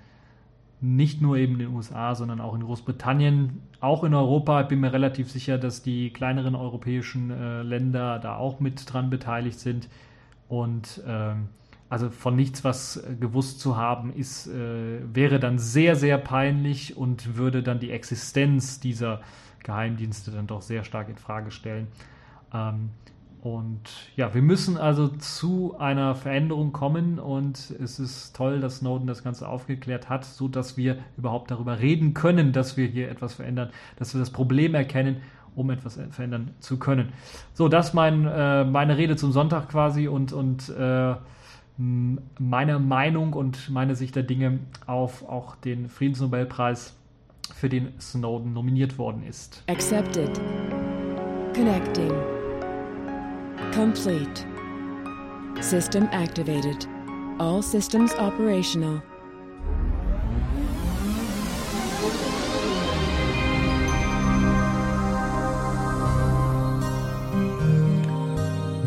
nicht 0.81 1.23
nur 1.23 1.37
eben 1.37 1.55
in 1.55 1.59
den 1.61 1.75
USA, 1.75 2.15
sondern 2.15 2.41
auch 2.41 2.55
in 2.55 2.63
Großbritannien, 2.63 3.63
auch 3.81 4.05
in 4.05 4.15
Europa. 4.15 4.63
Ich 4.63 4.69
bin 4.69 4.81
mir 4.81 4.93
relativ 4.93 5.31
sicher, 5.31 5.57
dass 5.57 5.83
die 5.83 6.13
kleineren 6.13 6.55
europäischen 6.55 7.31
äh, 7.31 7.63
Länder 7.63 8.19
da 8.19 8.37
auch 8.37 8.61
mit 8.61 8.93
dran 8.93 9.09
beteiligt 9.09 9.61
sind. 9.61 9.89
Und 10.49 11.01
ähm, 11.07 11.49
also 11.93 12.09
von 12.09 12.35
nichts 12.35 12.65
was 12.65 12.97
äh, 12.97 13.17
gewusst 13.21 13.61
zu 13.61 13.77
haben, 13.77 14.15
ist, 14.15 14.47
äh, 14.47 15.01
wäre 15.13 15.39
dann 15.39 15.59
sehr, 15.59 15.95
sehr 15.95 16.17
peinlich 16.17 16.97
und 16.97 17.37
würde 17.37 17.63
dann 17.63 17.81
die 17.81 17.91
Existenz 17.91 18.81
dieser 18.81 19.21
Geheimdienste 19.63 20.31
dann 20.31 20.47
doch 20.47 20.63
sehr 20.63 20.85
stark 20.85 21.11
in 21.11 21.19
Frage 21.19 21.51
stellen. 21.51 21.89
Ähm, 22.55 22.89
und 23.43 23.91
ja, 24.17 24.33
wir 24.33 24.41
müssen 24.41 24.79
also 24.79 25.09
zu 25.09 25.77
einer 25.79 26.15
Veränderung 26.15 26.73
kommen 26.73 27.19
und 27.19 27.75
es 27.79 27.99
ist 27.99 28.35
toll, 28.35 28.61
dass 28.61 28.79
Snowden 28.79 29.07
das 29.07 29.23
Ganze 29.23 29.47
aufgeklärt 29.47 30.09
hat, 30.09 30.25
so 30.25 30.49
dass 30.49 30.79
wir 30.79 30.97
überhaupt 31.19 31.51
darüber 31.51 31.79
reden 31.79 32.15
können, 32.15 32.53
dass 32.53 32.79
wir 32.79 32.87
hier 32.87 33.11
etwas 33.11 33.35
verändern, 33.35 33.69
dass 33.97 34.15
wir 34.15 34.19
das 34.19 34.31
Problem 34.31 34.75
erkennen, 34.75 35.17
um 35.55 35.69
etwas 35.69 36.01
verändern 36.11 36.53
zu 36.59 36.79
können. 36.79 37.13
So, 37.53 37.69
das 37.69 37.93
mein, 37.93 38.25
äh, 38.25 38.65
meine 38.65 38.97
Rede 38.97 39.17
zum 39.17 39.31
Sonntag 39.31 39.69
quasi 39.69 40.09
und, 40.09 40.33
und 40.33 40.71
äh, 40.71 41.17
meine 42.39 42.79
Meinung 42.79 43.33
und 43.33 43.71
meine 43.71 43.95
Sicht 43.95 44.17
der 44.17 44.23
Dinge 44.23 44.61
auf 44.87 45.29
auch 45.29 45.57
den 45.57 45.89
Friedensnobelpreis, 45.89 46.95
für 47.55 47.69
den 47.69 47.93
Snowden 48.01 48.53
nominiert 48.53 48.99
worden 48.99 49.23
ist. 49.23 49.63
Accepted. 49.69 50.41
Connecting. 51.55 52.13
Complete. 53.75 54.47
System 55.61 56.09
activated. 56.13 56.89
All 57.39 57.63
systems 57.63 58.15
operational. 58.19 59.03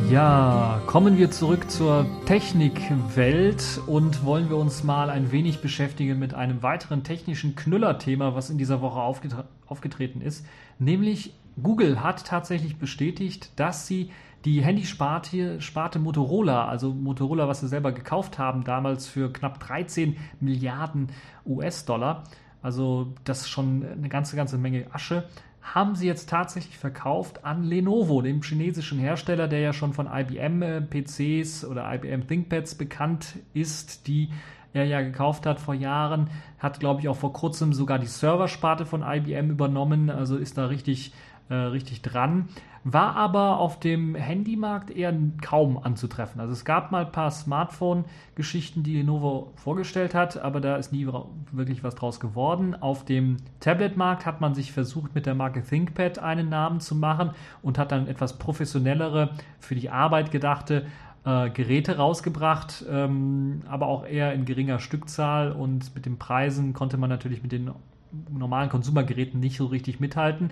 Ja, 0.10 0.82
kommen 0.86 1.18
wir 1.18 1.32
zurück 1.32 1.70
zur 1.70 2.06
Technikwelt 2.26 3.82
und 3.88 4.24
wollen 4.24 4.50
wir 4.50 4.58
uns 4.58 4.84
mal 4.84 5.10
ein 5.10 5.32
wenig 5.32 5.62
beschäftigen 5.62 6.20
mit 6.20 6.34
einem 6.34 6.62
weiteren 6.62 7.04
technischen 7.04 7.56
Knüller-Thema, 7.56 8.36
was 8.36 8.50
in 8.50 8.58
dieser 8.58 8.82
Woche 8.82 9.00
aufgetre 9.00 9.46
aufgetreten 9.66 10.22
ist. 10.22 10.46
Nämlich 10.78 11.34
Google 11.62 12.04
hat 12.04 12.26
tatsächlich 12.26 12.78
bestätigt, 12.78 13.52
dass 13.56 13.88
sie 13.88 14.12
die 14.46 14.64
Handysparte 14.64 15.60
Sparte 15.60 15.98
Motorola, 15.98 16.68
also 16.68 16.94
Motorola, 16.94 17.48
was 17.48 17.62
sie 17.62 17.68
selber 17.68 17.92
gekauft 17.92 18.38
haben, 18.38 18.64
damals 18.64 19.08
für 19.08 19.34
knapp 19.34 19.60
13 19.60 20.18
Milliarden 20.40 21.10
US-Dollar, 21.48 22.26
also 22.62 23.14
das 23.24 23.42
ist 23.42 23.50
schon 23.50 23.86
eine 23.86 24.10
ganze, 24.10 24.36
ganze 24.36 24.58
Menge 24.58 24.86
Asche, 24.92 25.26
haben 25.74 25.96
sie 25.96 26.08
jetzt 26.08 26.30
tatsächlich 26.30 26.78
verkauft 26.78 27.44
an 27.44 27.64
Lenovo, 27.64 28.22
dem 28.22 28.42
chinesischen 28.42 29.00
Hersteller, 29.00 29.48
der 29.48 29.60
ja 29.60 29.74
schon 29.74 29.94
von 29.94 30.08
IBM 30.12 30.62
äh, 30.62 30.82
PCs 30.82 31.66
oder 31.66 31.92
IBM 31.94 32.28
ThinkPads 32.28 32.76
bekannt 32.76 33.40
ist, 33.54 34.08
die 34.08 34.30
er 34.74 34.86
ja 34.86 35.02
gekauft 35.02 35.46
hat 35.46 35.60
vor 35.60 35.74
Jahren, 35.74 36.30
hat 36.60 36.80
glaube 36.80 37.02
ich 37.02 37.08
auch 37.08 37.16
vor 37.16 37.34
kurzem 37.34 37.74
sogar 37.74 37.98
die 37.98 38.08
Serversparte 38.08 38.86
von 38.86 39.04
IBM 39.04 39.50
übernommen, 39.50 40.10
also 40.10 40.38
ist 40.38 40.58
da 40.58 40.68
richtig 40.68 41.14
äh, 41.50 41.54
richtig 41.54 42.02
dran, 42.02 42.50
war 42.88 43.16
aber 43.16 43.58
auf 43.58 43.80
dem 43.80 44.14
Handymarkt 44.14 44.92
eher 44.92 45.12
kaum 45.42 45.80
anzutreffen. 45.80 46.40
Also 46.40 46.54
es 46.54 46.66
gab 46.66 46.92
mal 46.92 47.06
ein 47.06 47.12
paar 47.12 47.32
Smartphone-Geschichten, 47.32 48.84
die 48.84 48.98
Lenovo 48.98 49.52
vorgestellt 49.56 50.14
hat, 50.14 50.38
aber 50.38 50.62
da 50.62 50.76
ist 50.76 50.92
nie 50.92 51.08
wirklich 51.52 51.84
was 51.84 51.96
draus 51.96 52.20
geworden. 52.20 52.76
Auf 52.80 53.04
dem 53.04 53.38
Tablet-Markt 53.60 54.28
hat 54.28 54.40
man 54.40 54.54
sich 54.54 54.72
versucht, 54.72 55.16
mit 55.16 55.26
der 55.26 55.34
Marke 55.34 55.64
ThinkPad 55.64 56.20
einen 56.20 56.48
Namen 56.48 56.80
zu 56.80 56.94
machen 56.94 57.32
und 57.64 57.80
hat 57.80 57.92
dann 57.92 58.08
etwas 58.08 58.38
professionellere, 58.38 59.32
für 59.60 59.74
die 59.74 59.90
Arbeit 59.90 60.30
gedachte 60.30 60.86
äh, 61.26 61.50
Geräte 61.50 61.98
rausgebracht, 61.98 62.86
ähm, 62.88 63.62
aber 63.68 63.88
auch 63.88 64.06
eher 64.06 64.32
in 64.34 64.46
geringer 64.46 64.78
Stückzahl 64.78 65.52
und 65.52 65.96
mit 65.96 66.06
den 66.06 66.20
Preisen 66.20 66.74
konnte 66.74 66.98
man 66.98 67.10
natürlich 67.10 67.42
mit 67.42 67.52
den 67.52 67.72
normalen 68.30 68.70
Konsumergeräten 68.70 69.40
nicht 69.40 69.58
so 69.58 69.66
richtig 69.66 70.00
mithalten. 70.00 70.52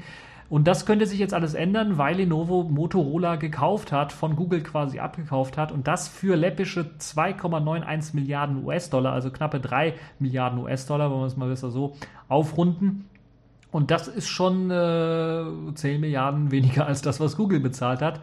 Und 0.54 0.68
das 0.68 0.86
könnte 0.86 1.08
sich 1.08 1.18
jetzt 1.18 1.34
alles 1.34 1.56
ändern, 1.56 1.98
weil 1.98 2.18
Lenovo 2.18 2.62
Motorola 2.62 3.38
gekauft 3.38 3.92
hat, 3.92 4.14
von 4.14 4.36
Google 4.36 4.62
quasi 4.62 5.00
abgekauft 5.00 5.58
hat 5.58 5.72
und 5.72 5.88
das 5.88 6.08
für 6.08 6.36
läppische 6.36 6.92
2,91 7.00 8.14
Milliarden 8.14 8.64
US-Dollar, 8.64 9.14
also 9.14 9.32
knappe 9.32 9.60
3 9.60 9.96
Milliarden 10.20 10.60
US-Dollar, 10.60 11.10
wenn 11.10 11.22
wir 11.22 11.26
es 11.26 11.38
mal 11.38 11.50
besser 11.50 11.72
so 11.72 11.96
aufrunden. 12.30 13.10
Und 13.72 13.90
das 13.90 14.08
ist 14.08 14.28
schon 14.28 14.70
äh, 14.70 15.74
10 15.74 16.00
Milliarden 16.00 16.52
weniger 16.52 16.86
als 16.86 17.02
das, 17.02 17.20
was 17.20 17.36
Google 17.36 17.60
bezahlt 17.60 18.04
hat. 18.04 18.22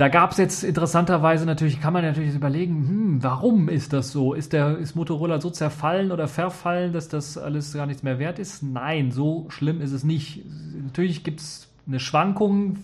Da 0.00 0.08
gab 0.08 0.30
es 0.30 0.38
jetzt 0.38 0.64
interessanterweise 0.64 1.44
natürlich, 1.44 1.78
kann 1.78 1.92
man 1.92 2.02
natürlich 2.02 2.34
überlegen, 2.34 2.88
hm, 2.88 3.22
warum 3.22 3.68
ist 3.68 3.92
das 3.92 4.10
so? 4.10 4.32
Ist, 4.32 4.54
der, 4.54 4.78
ist 4.78 4.96
Motorola 4.96 5.42
so 5.42 5.50
zerfallen 5.50 6.10
oder 6.10 6.26
verfallen, 6.26 6.94
dass 6.94 7.08
das 7.08 7.36
alles 7.36 7.74
gar 7.74 7.84
nichts 7.84 8.02
mehr 8.02 8.18
wert 8.18 8.38
ist? 8.38 8.62
Nein, 8.62 9.10
so 9.10 9.44
schlimm 9.50 9.82
ist 9.82 9.92
es 9.92 10.02
nicht. 10.02 10.42
Natürlich 10.82 11.22
gibt 11.22 11.40
es 11.40 11.70
eine 11.86 12.00
Schwankung 12.00 12.78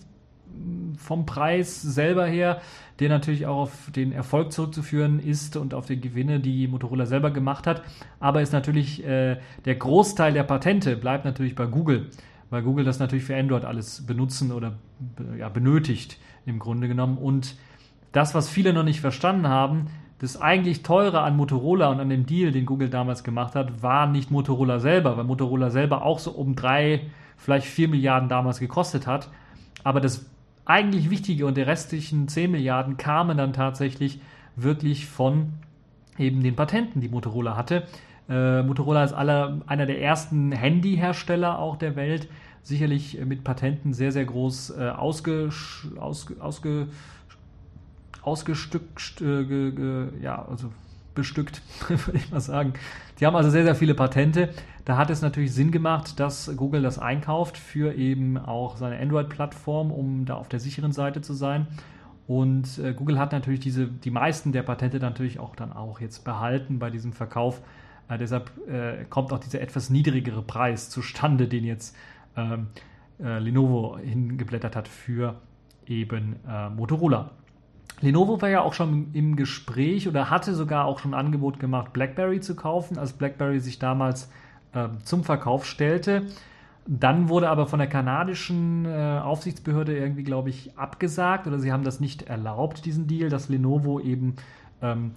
vom 0.99 1.25
Preis 1.25 1.81
selber 1.81 2.27
her, 2.27 2.61
der 2.99 3.09
natürlich 3.09 3.47
auch 3.47 3.61
auf 3.61 3.91
den 3.95 4.11
Erfolg 4.11 4.51
zurückzuführen 4.51 5.19
ist 5.19 5.57
und 5.57 5.73
auf 5.73 5.87
die 5.87 5.99
Gewinne, 5.99 6.39
die 6.39 6.67
Motorola 6.67 7.07
selber 7.07 7.31
gemacht 7.31 7.65
hat. 7.65 7.81
Aber 8.19 8.43
ist 8.43 8.53
natürlich 8.53 9.03
äh, 9.03 9.39
der 9.65 9.75
Großteil 9.75 10.33
der 10.33 10.43
Patente 10.43 10.95
bleibt 10.95 11.25
natürlich 11.25 11.55
bei 11.55 11.65
Google, 11.65 12.11
weil 12.51 12.61
Google 12.61 12.85
das 12.85 12.99
natürlich 12.99 13.25
für 13.25 13.35
Android 13.35 13.65
alles 13.65 14.05
benutzen 14.05 14.51
oder 14.51 14.73
ja, 15.35 15.49
benötigt 15.49 16.19
im 16.47 16.59
Grunde 16.59 16.87
genommen. 16.87 17.17
Und 17.17 17.55
das, 18.11 18.33
was 18.33 18.49
viele 18.49 18.73
noch 18.73 18.83
nicht 18.83 19.01
verstanden 19.01 19.47
haben, 19.47 19.87
das 20.19 20.41
eigentlich 20.41 20.81
teure 20.81 21.21
an 21.21 21.37
Motorola 21.37 21.89
und 21.89 21.99
an 21.99 22.09
dem 22.09 22.25
Deal, 22.25 22.51
den 22.51 22.65
Google 22.65 22.89
damals 22.89 23.23
gemacht 23.23 23.53
hat, 23.53 23.83
war 23.83 24.07
nicht 24.07 24.31
Motorola 24.31 24.79
selber, 24.79 25.15
weil 25.15 25.25
Motorola 25.25 25.69
selber 25.69 26.01
auch 26.03 26.17
so 26.17 26.31
um 26.31 26.55
drei, 26.55 27.01
vielleicht 27.35 27.67
vier 27.67 27.87
Milliarden 27.87 28.27
damals 28.27 28.59
gekostet 28.59 29.05
hat. 29.05 29.29
Aber 29.83 30.01
das 30.01 30.25
eigentlich 30.65 31.09
Wichtige 31.09 31.45
und 31.45 31.55
die 31.55 31.61
restlichen 31.61 32.27
zehn 32.27 32.51
Milliarden 32.51 32.97
kamen 32.97 33.37
dann 33.37 33.53
tatsächlich 33.53 34.19
wirklich 34.55 35.05
von 35.05 35.53
eben 36.17 36.41
den 36.41 36.55
Patenten, 36.55 36.99
die 36.99 37.09
Motorola 37.09 37.55
hatte. 37.55 37.83
Äh, 38.27 38.63
Motorola 38.63 39.03
ist 39.03 39.13
aller, 39.13 39.61
einer 39.67 39.85
der 39.85 40.01
ersten 40.01 40.51
Handyhersteller 40.51 41.59
auch 41.59 41.77
der 41.77 41.95
Welt, 41.95 42.27
sicherlich 42.67 43.19
mit 43.25 43.43
Patenten 43.43 43.93
sehr, 43.93 44.11
sehr 44.11 44.25
groß 44.25 44.71
äh, 44.77 44.89
ausge, 44.89 45.49
ausge, 45.99 46.87
ausgestückt, 48.21 49.21
äh, 49.21 49.45
ge, 49.45 49.71
ge, 49.71 50.07
ja, 50.21 50.45
also 50.45 50.71
bestückt, 51.15 51.61
würde 51.87 52.17
ich 52.17 52.31
mal 52.31 52.41
sagen. 52.41 52.73
Die 53.19 53.25
haben 53.25 53.35
also 53.35 53.49
sehr, 53.49 53.63
sehr 53.63 53.75
viele 53.75 53.95
Patente. 53.95 54.49
Da 54.85 54.97
hat 54.97 55.09
es 55.09 55.21
natürlich 55.21 55.53
Sinn 55.53 55.71
gemacht, 55.71 56.19
dass 56.19 56.55
Google 56.55 56.81
das 56.81 56.99
einkauft 56.99 57.57
für 57.57 57.93
eben 57.95 58.37
auch 58.37 58.77
seine 58.77 58.99
Android-Plattform, 58.99 59.91
um 59.91 60.25
da 60.25 60.35
auf 60.35 60.47
der 60.47 60.59
sicheren 60.59 60.91
Seite 60.91 61.21
zu 61.21 61.33
sein. 61.33 61.67
Und 62.27 62.77
äh, 62.79 62.93
Google 62.93 63.19
hat 63.19 63.31
natürlich 63.31 63.61
diese, 63.61 63.87
die 63.87 64.11
meisten 64.11 64.51
der 64.51 64.63
Patente 64.63 64.99
natürlich 64.99 65.39
auch 65.39 65.55
dann 65.55 65.73
auch 65.73 65.99
jetzt 65.99 66.23
behalten 66.23 66.77
bei 66.77 66.89
diesem 66.89 67.13
Verkauf. 67.13 67.61
Äh, 68.09 68.17
deshalb 68.17 68.51
äh, 68.67 69.05
kommt 69.09 69.33
auch 69.33 69.39
dieser 69.39 69.61
etwas 69.61 69.89
niedrigere 69.89 70.41
Preis 70.41 70.89
zustande, 70.89 71.47
den 71.47 71.63
jetzt 71.63 71.95
ähm, 72.37 72.67
äh, 73.19 73.39
Lenovo 73.39 73.97
hingeblättert 73.97 74.75
hat 74.75 74.87
für 74.87 75.35
eben 75.85 76.37
äh, 76.47 76.69
Motorola. 76.69 77.31
Lenovo 78.01 78.41
war 78.41 78.49
ja 78.49 78.61
auch 78.61 78.73
schon 78.73 79.09
im 79.13 79.35
Gespräch 79.35 80.07
oder 80.07 80.29
hatte 80.29 80.53
sogar 80.53 80.85
auch 80.85 80.99
schon 80.99 81.13
Angebot 81.13 81.59
gemacht, 81.59 81.93
BlackBerry 81.93 82.41
zu 82.41 82.55
kaufen, 82.55 82.99
als 82.99 83.13
BlackBerry 83.13 83.59
sich 83.59 83.79
damals 83.79 84.29
äh, 84.73 84.89
zum 85.03 85.23
Verkauf 85.23 85.65
stellte. 85.65 86.27
Dann 86.85 87.27
wurde 87.27 87.49
aber 87.49 87.65
von 87.65 87.79
der 87.79 87.89
kanadischen 87.89 88.85
äh, 88.85 89.19
Aufsichtsbehörde 89.21 89.97
irgendwie, 89.97 90.23
glaube 90.23 90.49
ich, 90.49 90.77
abgesagt 90.77 91.47
oder 91.47 91.59
sie 91.59 91.71
haben 91.71 91.83
das 91.83 91.99
nicht 91.99 92.23
erlaubt, 92.23 92.85
diesen 92.85 93.07
Deal, 93.07 93.29
dass 93.29 93.49
Lenovo 93.49 93.99
eben 93.99 94.35
ähm, 94.81 95.11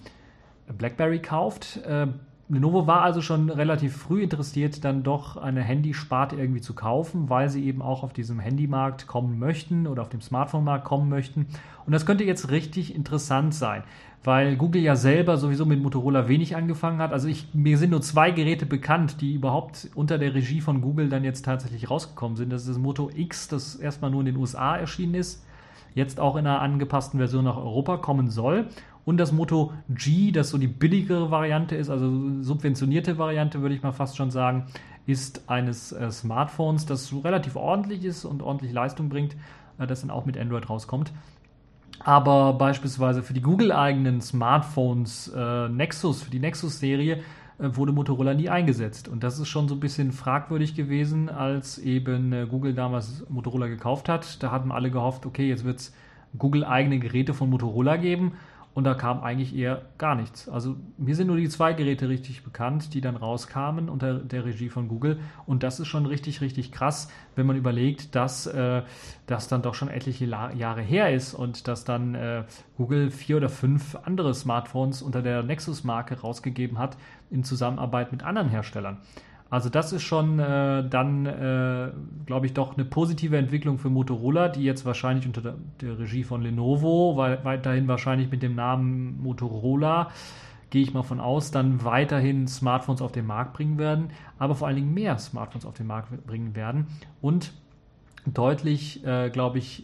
BlackBerry 0.77 1.19
kauft. 1.19 1.77
Äh, 1.85 2.07
Lenovo 2.53 2.85
war 2.85 3.01
also 3.01 3.21
schon 3.21 3.49
relativ 3.49 3.95
früh 3.95 4.23
interessiert, 4.23 4.83
dann 4.83 5.03
doch 5.03 5.37
eine 5.37 5.61
Handysparte 5.61 6.35
irgendwie 6.35 6.59
zu 6.59 6.73
kaufen, 6.73 7.29
weil 7.29 7.47
sie 7.47 7.65
eben 7.65 7.81
auch 7.81 8.03
auf 8.03 8.11
diesem 8.11 8.39
Handymarkt 8.39 9.07
kommen 9.07 9.39
möchten 9.39 9.87
oder 9.87 10.01
auf 10.01 10.09
dem 10.09 10.19
Smartphone-Markt 10.19 10.83
kommen 10.83 11.07
möchten. 11.07 11.47
Und 11.85 11.93
das 11.93 12.05
könnte 12.05 12.25
jetzt 12.25 12.51
richtig 12.51 12.93
interessant 12.93 13.53
sein, 13.53 13.83
weil 14.25 14.57
Google 14.57 14.81
ja 14.81 14.97
selber 14.97 15.37
sowieso 15.37 15.65
mit 15.65 15.81
Motorola 15.81 16.27
wenig 16.27 16.57
angefangen 16.57 16.99
hat. 16.99 17.13
Also 17.13 17.29
ich, 17.29 17.47
mir 17.53 17.77
sind 17.77 17.91
nur 17.91 18.01
zwei 18.01 18.31
Geräte 18.31 18.65
bekannt, 18.65 19.21
die 19.21 19.33
überhaupt 19.33 19.89
unter 19.95 20.17
der 20.17 20.33
Regie 20.33 20.59
von 20.59 20.81
Google 20.81 21.07
dann 21.07 21.23
jetzt 21.23 21.45
tatsächlich 21.45 21.89
rausgekommen 21.89 22.35
sind. 22.35 22.51
Das 22.51 22.63
ist 22.63 22.69
das 22.69 22.77
Moto 22.77 23.09
X, 23.15 23.47
das 23.47 23.75
erstmal 23.75 24.11
nur 24.11 24.19
in 24.19 24.25
den 24.25 24.35
USA 24.35 24.75
erschienen 24.75 25.15
ist, 25.15 25.45
jetzt 25.95 26.19
auch 26.19 26.35
in 26.35 26.45
einer 26.45 26.61
angepassten 26.61 27.17
Version 27.17 27.45
nach 27.45 27.57
Europa 27.57 27.95
kommen 27.97 28.29
soll 28.29 28.67
und 29.05 29.17
das 29.17 29.31
Moto 29.31 29.73
G, 29.89 30.31
das 30.31 30.49
so 30.49 30.57
die 30.57 30.67
billigere 30.67 31.31
Variante 31.31 31.75
ist, 31.75 31.89
also 31.89 32.41
subventionierte 32.41 33.17
Variante, 33.17 33.61
würde 33.61 33.75
ich 33.75 33.81
mal 33.81 33.91
fast 33.91 34.15
schon 34.15 34.31
sagen, 34.31 34.67
ist 35.07 35.49
eines 35.49 35.91
äh, 35.91 36.11
Smartphones, 36.11 36.85
das 36.85 37.11
relativ 37.23 37.55
ordentlich 37.55 38.05
ist 38.05 38.25
und 38.25 38.43
ordentlich 38.43 38.71
Leistung 38.71 39.09
bringt, 39.09 39.35
äh, 39.79 39.87
das 39.87 40.01
dann 40.01 40.11
auch 40.11 40.25
mit 40.25 40.37
Android 40.37 40.69
rauskommt. 40.69 41.11
Aber 41.99 42.53
beispielsweise 42.53 43.23
für 43.23 43.33
die 43.33 43.41
Google-eigenen 43.41 44.21
Smartphones 44.21 45.31
äh, 45.35 45.69
Nexus, 45.69 46.21
für 46.21 46.31
die 46.31 46.39
Nexus-Serie, 46.39 47.17
äh, 47.57 47.75
wurde 47.75 47.91
Motorola 47.91 48.35
nie 48.35 48.49
eingesetzt. 48.49 49.07
Und 49.07 49.23
das 49.23 49.39
ist 49.39 49.49
schon 49.49 49.67
so 49.67 49.75
ein 49.75 49.79
bisschen 49.79 50.11
fragwürdig 50.11 50.75
gewesen, 50.75 51.29
als 51.29 51.79
eben 51.79 52.33
äh, 52.33 52.45
Google 52.47 52.73
damals 52.73 53.25
Motorola 53.29 53.67
gekauft 53.67 54.09
hat. 54.09 54.41
Da 54.43 54.51
hatten 54.51 54.71
alle 54.71 54.91
gehofft, 54.91 55.25
okay, 55.25 55.49
jetzt 55.49 55.63
wird 55.63 55.79
es 55.79 55.93
Google-eigene 56.37 56.99
Geräte 56.99 57.33
von 57.33 57.49
Motorola 57.49 57.97
geben 57.97 58.33
und 58.73 58.85
da 58.85 58.93
kam 58.93 59.21
eigentlich 59.21 59.55
eher 59.55 59.81
gar 59.97 60.15
nichts. 60.15 60.47
Also 60.47 60.77
mir 60.97 61.15
sind 61.15 61.27
nur 61.27 61.35
die 61.35 61.49
zwei 61.49 61.73
Geräte 61.73 62.07
richtig 62.07 62.43
bekannt, 62.43 62.93
die 62.93 63.01
dann 63.01 63.17
rauskamen 63.17 63.89
unter 63.89 64.15
der 64.15 64.45
Regie 64.45 64.69
von 64.69 64.87
Google. 64.87 65.19
Und 65.45 65.63
das 65.63 65.79
ist 65.79 65.87
schon 65.87 66.05
richtig, 66.05 66.41
richtig 66.41 66.71
krass, 66.71 67.09
wenn 67.35 67.45
man 67.45 67.57
überlegt, 67.57 68.15
dass 68.15 68.47
äh, 68.47 68.83
das 69.27 69.47
dann 69.47 69.61
doch 69.61 69.75
schon 69.75 69.89
etliche 69.89 70.25
La 70.25 70.53
Jahre 70.53 70.81
her 70.81 71.13
ist 71.13 71.33
und 71.33 71.67
dass 71.67 71.83
dann 71.83 72.15
äh, 72.15 72.43
Google 72.77 73.11
vier 73.11 73.37
oder 73.37 73.49
fünf 73.49 73.97
andere 74.03 74.33
Smartphones 74.33 75.01
unter 75.01 75.21
der 75.21 75.43
Nexus-Marke 75.43 76.21
rausgegeben 76.21 76.77
hat 76.77 76.97
in 77.29 77.43
Zusammenarbeit 77.43 78.11
mit 78.11 78.23
anderen 78.23 78.49
Herstellern. 78.49 78.99
Also 79.51 79.67
das 79.67 79.91
ist 79.91 80.03
schon 80.03 80.39
äh, 80.39 80.87
dann, 80.87 81.25
äh, 81.25 81.91
glaube 82.25 82.45
ich, 82.45 82.53
doch 82.53 82.77
eine 82.77 82.85
positive 82.85 83.37
Entwicklung 83.37 83.77
für 83.77 83.89
Motorola, 83.89 84.47
die 84.47 84.63
jetzt 84.63 84.85
wahrscheinlich 84.85 85.27
unter 85.27 85.41
der, 85.41 85.55
der 85.81 85.99
Regie 85.99 86.23
von 86.23 86.41
Lenovo, 86.41 87.17
weil 87.17 87.43
weiterhin 87.43 87.85
wahrscheinlich 87.89 88.31
mit 88.31 88.43
dem 88.43 88.55
Namen 88.55 89.21
Motorola, 89.21 90.09
gehe 90.69 90.81
ich 90.81 90.93
mal 90.93 91.03
von 91.03 91.19
aus, 91.19 91.51
dann 91.51 91.83
weiterhin 91.83 92.47
Smartphones 92.47 93.01
auf 93.01 93.11
den 93.11 93.27
Markt 93.27 93.51
bringen 93.51 93.77
werden, 93.77 94.11
aber 94.39 94.55
vor 94.55 94.67
allen 94.67 94.77
Dingen 94.77 94.93
mehr 94.93 95.19
Smartphones 95.19 95.65
auf 95.65 95.73
den 95.73 95.87
Markt 95.87 96.25
bringen 96.25 96.55
werden 96.55 96.87
und 97.21 97.51
deutlich, 98.25 99.05
äh, 99.05 99.29
glaube 99.31 99.57
ich, 99.57 99.83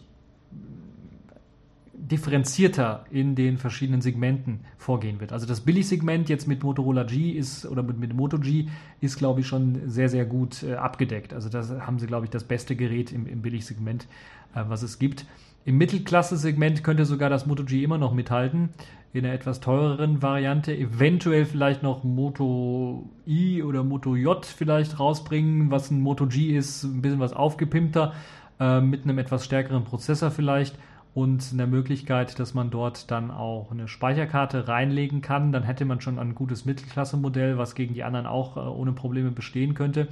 differenzierter 1.98 3.04
in 3.10 3.34
den 3.34 3.58
verschiedenen 3.58 4.00
Segmenten 4.00 4.60
vorgehen 4.76 5.20
wird. 5.20 5.32
Also 5.32 5.46
das 5.46 5.60
Billig-Segment 5.60 6.28
jetzt 6.28 6.46
mit 6.46 6.62
Motorola 6.62 7.02
G 7.02 7.30
ist 7.30 7.66
oder 7.66 7.82
mit, 7.82 7.98
mit 7.98 8.14
Moto 8.14 8.38
G 8.38 8.68
ist, 9.00 9.18
glaube 9.18 9.40
ich, 9.40 9.46
schon 9.46 9.88
sehr, 9.88 10.08
sehr 10.08 10.24
gut 10.24 10.62
äh, 10.62 10.74
abgedeckt. 10.74 11.34
Also 11.34 11.48
da 11.48 11.86
haben 11.86 11.98
sie, 11.98 12.06
glaube 12.06 12.26
ich, 12.26 12.30
das 12.30 12.44
beste 12.44 12.76
Gerät 12.76 13.12
im, 13.12 13.26
im 13.26 13.42
Billig-Segment, 13.42 14.06
äh, 14.54 14.62
was 14.68 14.82
es 14.82 14.98
gibt. 14.98 15.26
Im 15.64 15.76
Mittelklasse-Segment 15.76 16.82
könnte 16.84 17.04
sogar 17.04 17.30
das 17.30 17.46
Moto 17.46 17.64
G 17.64 17.82
immer 17.82 17.98
noch 17.98 18.14
mithalten. 18.14 18.70
In 19.12 19.24
einer 19.24 19.34
etwas 19.34 19.60
teureren 19.60 20.22
Variante. 20.22 20.76
Eventuell 20.76 21.46
vielleicht 21.46 21.82
noch 21.82 22.04
Moto 22.04 23.08
I 23.26 23.62
oder 23.62 23.82
Moto 23.82 24.14
J 24.14 24.44
vielleicht 24.46 25.00
rausbringen, 25.00 25.70
was 25.70 25.90
ein 25.90 26.00
Moto 26.00 26.26
G 26.26 26.56
ist, 26.56 26.84
ein 26.84 27.02
bisschen 27.02 27.18
was 27.18 27.32
aufgepimpter, 27.32 28.12
äh, 28.60 28.80
mit 28.80 29.04
einem 29.04 29.18
etwas 29.18 29.44
stärkeren 29.44 29.84
Prozessor 29.84 30.30
vielleicht 30.30 30.78
und 31.14 31.50
eine 31.52 31.66
Möglichkeit, 31.66 32.38
dass 32.38 32.54
man 32.54 32.70
dort 32.70 33.10
dann 33.10 33.30
auch 33.30 33.70
eine 33.70 33.88
Speicherkarte 33.88 34.68
reinlegen 34.68 35.20
kann. 35.20 35.52
Dann 35.52 35.62
hätte 35.62 35.84
man 35.84 36.00
schon 36.00 36.18
ein 36.18 36.34
gutes 36.34 36.64
Mittelklasse-Modell, 36.64 37.58
was 37.58 37.74
gegen 37.74 37.94
die 37.94 38.04
anderen 38.04 38.26
auch 38.26 38.56
äh, 38.56 38.60
ohne 38.60 38.92
Probleme 38.92 39.30
bestehen 39.30 39.74
könnte. 39.74 40.08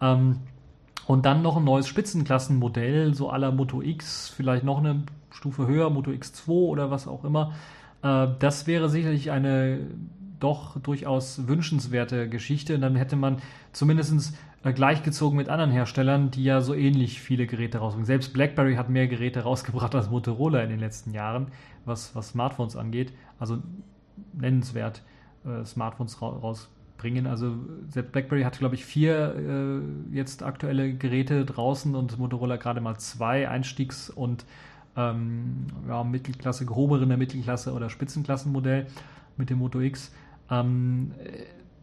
Ähm, 0.00 0.40
und 1.06 1.24
dann 1.24 1.42
noch 1.42 1.56
ein 1.56 1.64
neues 1.64 1.88
Spitzenklassenmodell, 1.88 3.14
so 3.14 3.30
aller 3.30 3.52
Moto 3.52 3.80
X, 3.80 4.28
vielleicht 4.28 4.64
noch 4.64 4.78
eine 4.78 5.04
Stufe 5.30 5.66
höher, 5.66 5.90
Moto 5.90 6.10
X2 6.10 6.48
oder 6.48 6.90
was 6.90 7.06
auch 7.08 7.24
immer. 7.24 7.52
Äh, 8.02 8.28
das 8.38 8.66
wäre 8.66 8.88
sicherlich 8.88 9.30
eine 9.30 9.80
doch 10.40 10.78
durchaus 10.80 11.46
wünschenswerte 11.48 12.28
Geschichte. 12.28 12.74
Und 12.74 12.82
dann 12.82 12.96
hätte 12.96 13.16
man 13.16 13.38
zumindest 13.72 14.12
äh, 14.12 14.36
gleichgezogen 14.72 15.36
mit 15.36 15.48
anderen 15.48 15.70
Herstellern, 15.70 16.30
die 16.30 16.44
ja 16.44 16.60
so 16.60 16.74
ähnlich 16.74 17.20
viele 17.20 17.46
Geräte 17.46 17.78
rausbringen. 17.78 18.06
Selbst 18.06 18.32
BlackBerry 18.32 18.74
hat 18.74 18.90
mehr 18.90 19.06
Geräte 19.06 19.40
rausgebracht 19.44 19.94
als 19.94 20.10
Motorola 20.10 20.60
in 20.60 20.70
den 20.70 20.80
letzten 20.80 21.12
Jahren, 21.12 21.48
was, 21.84 22.14
was 22.14 22.30
Smartphones 22.30 22.76
angeht. 22.76 23.12
Also 23.38 23.58
nennenswert 24.32 25.02
äh, 25.44 25.64
Smartphones 25.64 26.20
ra 26.22 26.28
rausbringen. 26.28 27.26
Also 27.26 27.54
selbst 27.88 28.12
BlackBerry 28.12 28.42
hat, 28.42 28.58
glaube 28.58 28.74
ich, 28.74 28.84
vier 28.84 29.34
äh, 29.36 30.14
jetzt 30.16 30.42
aktuelle 30.42 30.94
Geräte 30.94 31.44
draußen 31.44 31.94
und 31.94 32.18
Motorola 32.18 32.56
gerade 32.56 32.80
mal 32.80 32.96
zwei 32.96 33.48
Einstiegs- 33.48 34.10
und 34.10 34.44
ähm, 34.96 35.66
ja, 35.86 36.02
Mittelklasse, 36.02 36.64
gehobene 36.66 37.16
Mittelklasse 37.16 37.72
oder 37.72 37.90
Spitzenklassenmodell 37.90 38.86
mit 39.36 39.50
dem 39.50 39.58
Moto 39.58 39.80
X. 39.80 40.12
Ähm, 40.50 41.12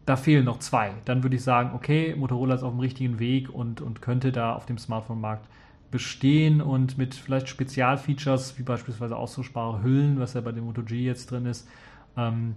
da 0.06 0.16
fehlen 0.16 0.44
noch 0.44 0.58
zwei. 0.58 0.92
Dann 1.04 1.22
würde 1.22 1.36
ich 1.36 1.42
sagen, 1.42 1.70
okay, 1.74 2.14
Motorola 2.16 2.54
ist 2.54 2.62
auf 2.62 2.72
dem 2.72 2.80
richtigen 2.80 3.18
Weg 3.18 3.48
und, 3.48 3.80
und 3.80 4.02
könnte 4.02 4.32
da 4.32 4.54
auf 4.54 4.66
dem 4.66 4.78
Smartphone-Markt 4.78 5.46
bestehen 5.90 6.60
und 6.60 6.98
mit 6.98 7.14
vielleicht 7.14 7.48
Spezialfeatures, 7.48 8.58
wie 8.58 8.62
beispielsweise 8.64 9.16
austauschbare 9.16 9.82
Hüllen, 9.82 10.18
was 10.18 10.34
ja 10.34 10.40
bei 10.40 10.52
dem 10.52 10.64
Moto 10.64 10.82
G 10.82 11.04
jetzt 11.04 11.30
drin 11.30 11.46
ist, 11.46 11.68
ähm, 12.16 12.56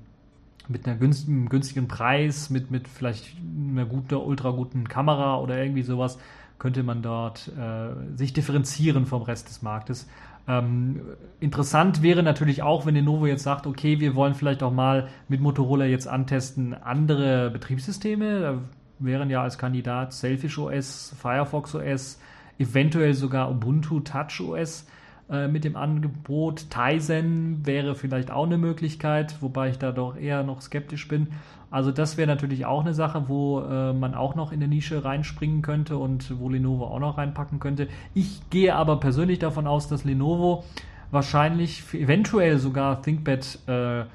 mit 0.68 0.88
einem 0.88 1.00
günstigen 1.00 1.88
Preis, 1.88 2.50
mit, 2.50 2.72
mit 2.72 2.88
vielleicht 2.88 3.38
einer 3.38 3.86
guten, 3.86 4.16
ultra 4.16 4.50
guten 4.50 4.88
Kamera 4.88 5.38
oder 5.38 5.58
irgendwie 5.62 5.84
sowas, 5.84 6.18
könnte 6.60 6.84
man 6.84 7.02
dort 7.02 7.52
äh, 7.58 8.18
sich 8.18 8.34
differenzieren 8.34 9.06
vom 9.06 9.22
Rest 9.22 9.50
des 9.50 9.62
Marktes. 9.62 10.10
Ähm, 10.48 11.02
interessant 11.40 12.02
wäre 12.02 12.24
natürlich 12.24 12.64
auch, 12.64 12.86
wenn 12.86 12.96
Lenovo 12.96 13.26
jetzt 13.26 13.44
sagt, 13.44 13.68
okay, 13.68 14.00
wir 14.00 14.16
wollen 14.16 14.34
vielleicht 14.34 14.64
auch 14.64 14.72
mal 14.72 15.10
mit 15.28 15.42
Motorola 15.42 15.86
jetzt 15.86 16.08
antesten 16.08 16.74
andere 16.74 17.50
Betriebssysteme. 17.52 18.40
Da 18.40 18.58
wären 19.00 19.30
ja 19.30 19.44
als 19.44 19.58
Kandidat 19.58 20.14
Selfish 20.14 20.58
OS, 20.58 21.14
Firefox 21.20 21.76
OS, 21.76 22.20
eventuell 22.58 23.14
sogar 23.14 23.52
Ubuntu 23.52 24.00
Touch 24.00 24.42
OS 24.42 24.88
äh, 25.30 25.48
mit 25.48 25.64
dem 25.64 25.76
Angebot. 25.76 26.68
Tizen 26.70 27.66
wäre 27.66 27.96
vielleicht 27.96 28.32
auch 28.32 28.46
eine 28.46 28.58
Möglichkeit, 28.58 29.36
wobei 29.42 29.70
ich 29.70 29.78
da 29.78 29.92
doch 29.92 30.16
eher 30.16 30.44
noch 30.44 30.62
skeptisch 30.62 31.08
bin. 31.08 31.28
Also 31.70 31.92
das 31.92 32.16
wäre 32.16 32.28
natürlich 32.28 32.66
auch 32.66 32.82
eine 32.82 32.94
Sache, 32.94 33.28
wo 33.28 33.60
äh, 33.60 33.92
man 33.92 34.16
auch 34.16 34.36
noch 34.36 34.52
in 34.52 34.64
eine 34.64 34.70
Nische 34.70 35.04
reinspringen 35.04 35.62
könnte 35.62 35.98
und 35.98 36.40
wo 36.40 36.48
Lenovo 36.48 36.86
auch 36.86 37.00
noch 37.00 37.18
reinpacken 37.18 37.60
könnte. 37.60 37.90
Ich 38.14 38.50
gehe 38.50 38.74
aber 38.74 39.00
persönlich 39.02 39.40
davon 39.40 39.68
aus, 39.68 39.90
dass 39.90 40.06
Lenovo 40.06 40.64
wahrscheinlich 41.12 41.84
eventuell 41.94 42.58
sogar 42.58 43.02
ThinkPad 43.02 43.60
äh, 43.68 44.00
äh, 44.02 44.06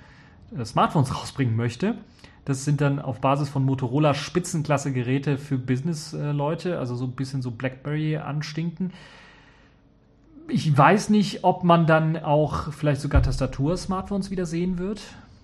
Smartphones 0.64 1.14
rausbringen 1.14 1.56
möchte. 1.56 1.96
Das 2.44 2.64
sind 2.64 2.80
dann 2.80 2.98
auf 2.98 3.20
Basis 3.20 3.48
von 3.48 3.64
Motorola 3.64 4.14
Spitzenklasse-Geräte 4.14 5.38
für 5.38 5.58
Business-Leute, 5.58 6.78
also 6.78 6.96
so 6.96 7.04
ein 7.04 7.12
bisschen 7.12 7.40
so 7.40 7.52
BlackBerry 7.52 8.16
anstinken. 8.16 8.92
Ich 10.48 10.76
weiß 10.76 11.10
nicht, 11.10 11.44
ob 11.44 11.64
man 11.64 11.86
dann 11.86 12.16
auch 12.16 12.72
vielleicht 12.72 13.00
sogar 13.00 13.22
Tastatur-Smartphones 13.22 14.30
wieder 14.30 14.46
sehen 14.46 14.78
wird. 14.78 15.00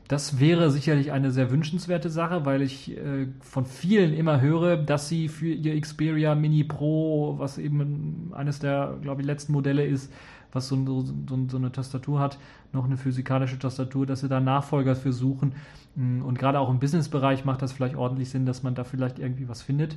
Das 0.09 0.41
wäre 0.41 0.71
sicherlich 0.71 1.13
eine 1.13 1.31
sehr 1.31 1.51
wünschenswerte 1.51 2.09
Sache, 2.09 2.47
weil 2.47 2.63
ich 2.63 2.97
äh, 2.97 3.27
von 3.41 3.67
vielen 3.67 4.15
immer 4.15 4.41
höre, 4.41 4.79
dass 4.79 5.09
sie 5.09 5.29
für 5.29 5.49
ihr 5.49 5.79
Xperia 5.79 6.35
Mini 6.35 6.65
Pro, 6.65 7.35
was 7.39 7.59
eben 7.59 8.33
eines 8.35 8.59
der, 8.59 8.97
glaube 9.03 9.21
ich, 9.21 9.27
letzten 9.27 9.53
Modelle 9.53 9.87
ist, 9.87 10.11
was 10.51 10.69
so, 10.69 10.77
so, 10.87 11.15
so, 11.49 11.57
eine 11.59 11.73
Tastatur 11.73 12.21
hat, 12.21 12.39
noch 12.73 12.87
eine 12.87 12.97
physikalische 12.97 13.59
Tastatur, 13.59 14.07
dass 14.07 14.21
sie 14.21 14.29
da 14.29 14.41
Nachfolger 14.41 14.97
für 14.97 15.13
suchen. 15.13 15.53
Und 15.95 16.39
gerade 16.39 16.59
auch 16.59 16.71
im 16.71 16.79
Businessbereich 16.79 17.45
macht 17.45 17.61
das 17.61 17.73
vielleicht 17.73 17.97
ordentlich 17.97 18.31
Sinn, 18.31 18.47
dass 18.47 18.63
man 18.63 18.75
da 18.75 18.85
vielleicht 18.85 19.19
irgendwie 19.19 19.49
was 19.49 19.61
findet. 19.61 19.97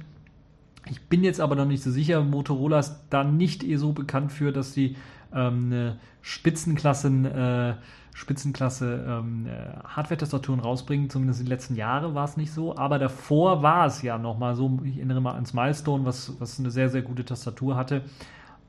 Ich 0.89 1.01
bin 1.03 1.23
jetzt 1.23 1.39
aber 1.39 1.55
noch 1.55 1.65
nicht 1.65 1.83
so 1.83 1.91
sicher. 1.91 2.23
Motorola 2.23 2.79
ist 2.79 2.99
da 3.09 3.23
nicht 3.23 3.63
eh 3.63 3.75
so 3.75 3.93
bekannt 3.93 4.31
für, 4.31 4.51
dass 4.51 4.73
sie 4.73 4.95
ähm, 5.33 5.65
eine 5.67 5.99
Spitzenklassen 6.21 7.25
äh, 7.25 7.75
Spitzenklasse 8.13 9.05
ähm, 9.07 9.47
äh, 9.47 9.77
Hardware-Tastaturen 9.87 10.59
rausbringen. 10.59 11.09
Zumindest 11.09 11.39
in 11.39 11.45
den 11.45 11.51
letzten 11.51 11.75
Jahren 11.75 12.13
war 12.13 12.25
es 12.25 12.37
nicht 12.37 12.51
so. 12.51 12.75
Aber 12.75 12.99
davor 12.99 13.63
war 13.63 13.85
es 13.85 14.01
ja 14.01 14.17
nochmal 14.17 14.55
so. 14.55 14.79
Ich 14.83 14.97
erinnere 14.97 15.21
mal 15.21 15.33
ans 15.33 15.53
Milestone, 15.53 16.05
was, 16.05 16.39
was 16.39 16.59
eine 16.59 16.71
sehr, 16.71 16.89
sehr 16.89 17.01
gute 17.01 17.23
Tastatur 17.23 17.75
hatte. 17.75 18.03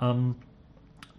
Ähm, 0.01 0.37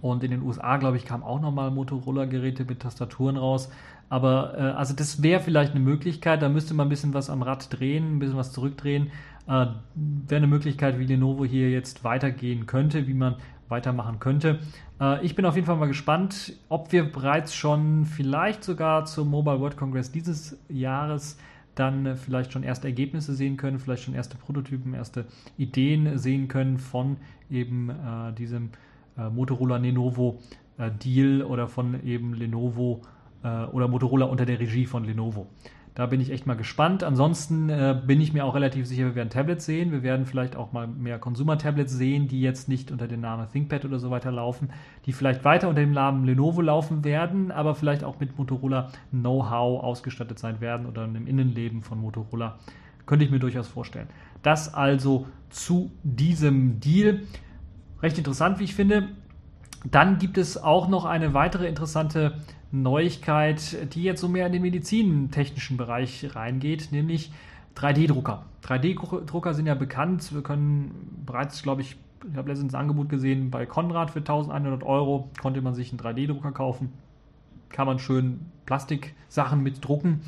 und 0.01 0.23
in 0.23 0.32
den 0.32 0.41
USA, 0.41 0.77
glaube 0.77 0.97
ich, 0.97 1.06
kamen 1.06 1.23
auch 1.23 1.39
nochmal 1.39 1.71
Motorola-Geräte 1.71 2.65
mit 2.65 2.82
Tastaturen 2.82 3.38
raus. 3.38 3.69
Aber 4.10 4.58
äh, 4.58 4.62
also 4.62 4.93
das 4.93 5.21
wäre 5.21 5.41
vielleicht 5.41 5.71
eine 5.71 5.79
Möglichkeit. 5.79 6.41
Da 6.41 6.49
müsste 6.49 6.73
man 6.73 6.88
ein 6.88 6.89
bisschen 6.89 7.13
was 7.13 7.29
am 7.29 7.41
Rad 7.41 7.77
drehen, 7.77 8.15
ein 8.15 8.19
bisschen 8.19 8.38
was 8.38 8.51
zurückdrehen. 8.51 9.12
Äh, 9.47 9.67
wäre 9.95 10.38
eine 10.38 10.47
Möglichkeit, 10.47 10.99
wie 10.99 11.06
Lenovo 11.06 11.45
hier 11.45 11.69
jetzt 11.69 12.03
weitergehen 12.03 12.65
könnte, 12.65 13.08
wie 13.08 13.13
man 13.13 13.36
weitermachen 13.67 14.19
könnte. 14.19 14.60
Äh, 14.99 15.25
ich 15.25 15.36
bin 15.36 15.45
auf 15.45 15.56
jeden 15.56 15.67
Fall 15.67 15.77
mal 15.77 15.88
gespannt, 15.88 16.53
ob 16.69 16.91
wir 16.91 17.12
bereits 17.12 17.53
schon 17.53 18.06
vielleicht 18.06 18.63
sogar 18.63 19.06
zum 19.06 19.29
Mobile 19.29 19.60
World 19.60 19.77
Congress 19.77 20.12
dieses 20.12 20.58
Jahres 20.69 21.38
dann 21.75 22.15
vielleicht 22.15 22.53
schon 22.53 22.63
erste 22.63 22.88
Ergebnisse 22.88 23.34
sehen 23.34 23.58
können, 23.58 23.79
vielleicht 23.79 24.03
schon 24.03 24.13
erste 24.13 24.38
Prototypen, 24.38 24.93
erste 24.93 25.25
Ideen 25.58 26.17
sehen 26.17 26.47
können 26.47 26.77
von 26.77 27.17
eben 27.49 27.89
äh, 27.89 28.34
diesem 28.34 28.69
äh, 29.17 29.29
Motorola 29.29 29.77
Lenovo 29.77 30.39
äh, 30.77 30.91
Deal 30.91 31.41
oder 31.41 31.67
von 31.67 32.06
eben 32.06 32.34
Lenovo 32.36 33.01
äh, 33.43 33.65
oder 33.65 33.88
Motorola 33.88 34.25
unter 34.25 34.45
der 34.45 34.60
Regie 34.60 34.86
von 34.86 35.03
Lenovo. 35.03 35.47
Da 35.95 36.08
bin 36.08 36.19
ich 36.21 36.32
echt 36.32 36.47
mal 36.47 36.56
gespannt. 36.56 37.03
Ansonsten 37.03 37.69
äh, 37.69 37.99
bin 38.06 38.19
ich 38.19 38.34
mir 38.34 38.45
auch 38.45 38.56
relativ 38.56 38.88
sicher, 38.88 39.06
wir 39.06 39.15
werden 39.15 39.29
Tablets 39.29 39.65
sehen. 39.65 39.91
Wir 39.91 40.01
werden 40.01 40.25
vielleicht 40.25 40.56
auch 40.56 40.71
mal 40.71 40.88
mehr 40.88 41.19
Consumer-Tablets 41.19 41.93
sehen, 41.93 42.27
die 42.27 42.41
jetzt 42.41 42.67
nicht 42.67 42.91
unter 42.91 43.08
dem 43.08 43.21
Namen 43.21 43.47
ThinkPad 43.51 43.86
oder 43.86 43.99
so 43.99 44.10
weiter 44.10 44.32
laufen, 44.32 44.69
die 45.06 45.13
vielleicht 45.13 45.45
weiter 45.45 45.69
unter 45.69 45.82
dem 45.82 45.91
Namen 45.91 46.25
Lenovo 46.25 46.62
laufen 46.62 47.03
werden, 47.03 47.51
aber 47.51 47.75
vielleicht 47.75 48.03
auch 48.03 48.19
mit 48.19 48.38
Motorola 48.39 48.89
Know-how 49.12 49.84
ausgestattet 49.84 50.39
sein 50.39 50.62
werden 50.62 50.88
oder 50.88 51.03
einem 51.03 51.27
Innenleben 51.27 51.84
von 51.84 51.99
Motorola. 51.99 52.58
Könnte 53.06 53.25
ich 53.25 53.32
mir 53.32 53.39
durchaus 53.39 53.67
vorstellen. 53.67 54.08
Das 54.41 54.73
also 54.73 55.27
zu 55.49 55.91
diesem 56.03 56.79
Deal. 56.79 57.21
Recht 58.01 58.17
interessant, 58.17 58.60
wie 58.60 58.63
ich 58.63 58.73
finde. 58.73 59.10
Dann 59.84 60.17
gibt 60.17 60.38
es 60.38 60.62
auch 60.62 60.88
noch 60.88 61.06
eine 61.06 61.34
weitere 61.34 61.67
interessante 61.67 62.39
Neuigkeit, 62.72 63.93
die 63.93 64.04
jetzt 64.04 64.22
so 64.22 64.28
mehr 64.28 64.48
in 64.48 64.54
den 64.54 64.62
medizintechnischen 64.62 65.78
Bereich 65.78 66.36
reingeht, 66.36 66.91
nämlich 66.91 67.32
3D-Drucker. 67.76 68.46
3D-Drucker 68.63 69.54
sind 69.54 69.67
ja 69.67 69.76
bekannt. 69.76 70.34
Wir 70.34 70.41
können 70.41 71.22
bereits, 71.26 71.62
glaube 71.62 71.82
ich, 71.82 71.98
ich 72.30 72.38
habe 72.38 72.50
letztens 72.50 72.74
ein 72.74 72.82
Angebot 72.82 73.10
gesehen, 73.10 73.52
bei 73.52 73.65
Konrad 73.65 74.12
für 74.12 74.19
1100 74.19 74.84
Euro 74.84 75.30
konnte 75.41 75.62
man 75.62 75.76
sich 75.76 75.91
einen 75.91 76.00
3D-Drucker 76.00 76.52
kaufen. 76.52 76.93
Kann 77.69 77.88
man 77.88 78.00
schön 78.00 78.52
Plastiksachen 78.65 79.62
mit 79.62 79.86
drucken. 79.86 80.22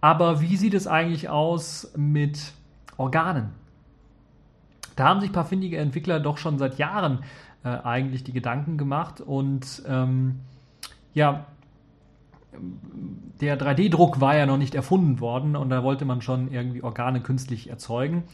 Aber 0.00 0.40
wie 0.40 0.56
sieht 0.56 0.74
es 0.74 0.86
eigentlich 0.86 1.28
aus 1.28 1.92
mit 1.96 2.52
Organen? 2.96 3.50
Da 4.94 5.08
haben 5.08 5.20
sich 5.20 5.30
ein 5.30 5.34
paar 5.34 5.44
findige 5.44 5.78
Entwickler 5.78 6.20
doch 6.20 6.38
schon 6.38 6.58
seit 6.58 6.78
Jahren 6.78 7.20
äh, 7.68 7.86
eigentlich 7.86 8.24
die 8.24 8.32
Gedanken 8.32 8.78
gemacht 8.78 9.20
und 9.20 9.82
ähm, 9.86 10.40
ja, 11.14 11.46
der 13.40 13.58
3D-Druck 13.58 14.20
war 14.20 14.36
ja 14.36 14.46
noch 14.46 14.56
nicht 14.56 14.74
erfunden 14.74 15.20
worden 15.20 15.56
und 15.56 15.70
da 15.70 15.82
wollte 15.82 16.04
man 16.04 16.22
schon 16.22 16.50
irgendwie 16.50 16.82
Organe 16.82 17.20
künstlich 17.20 17.68
erzeugen 17.68 18.24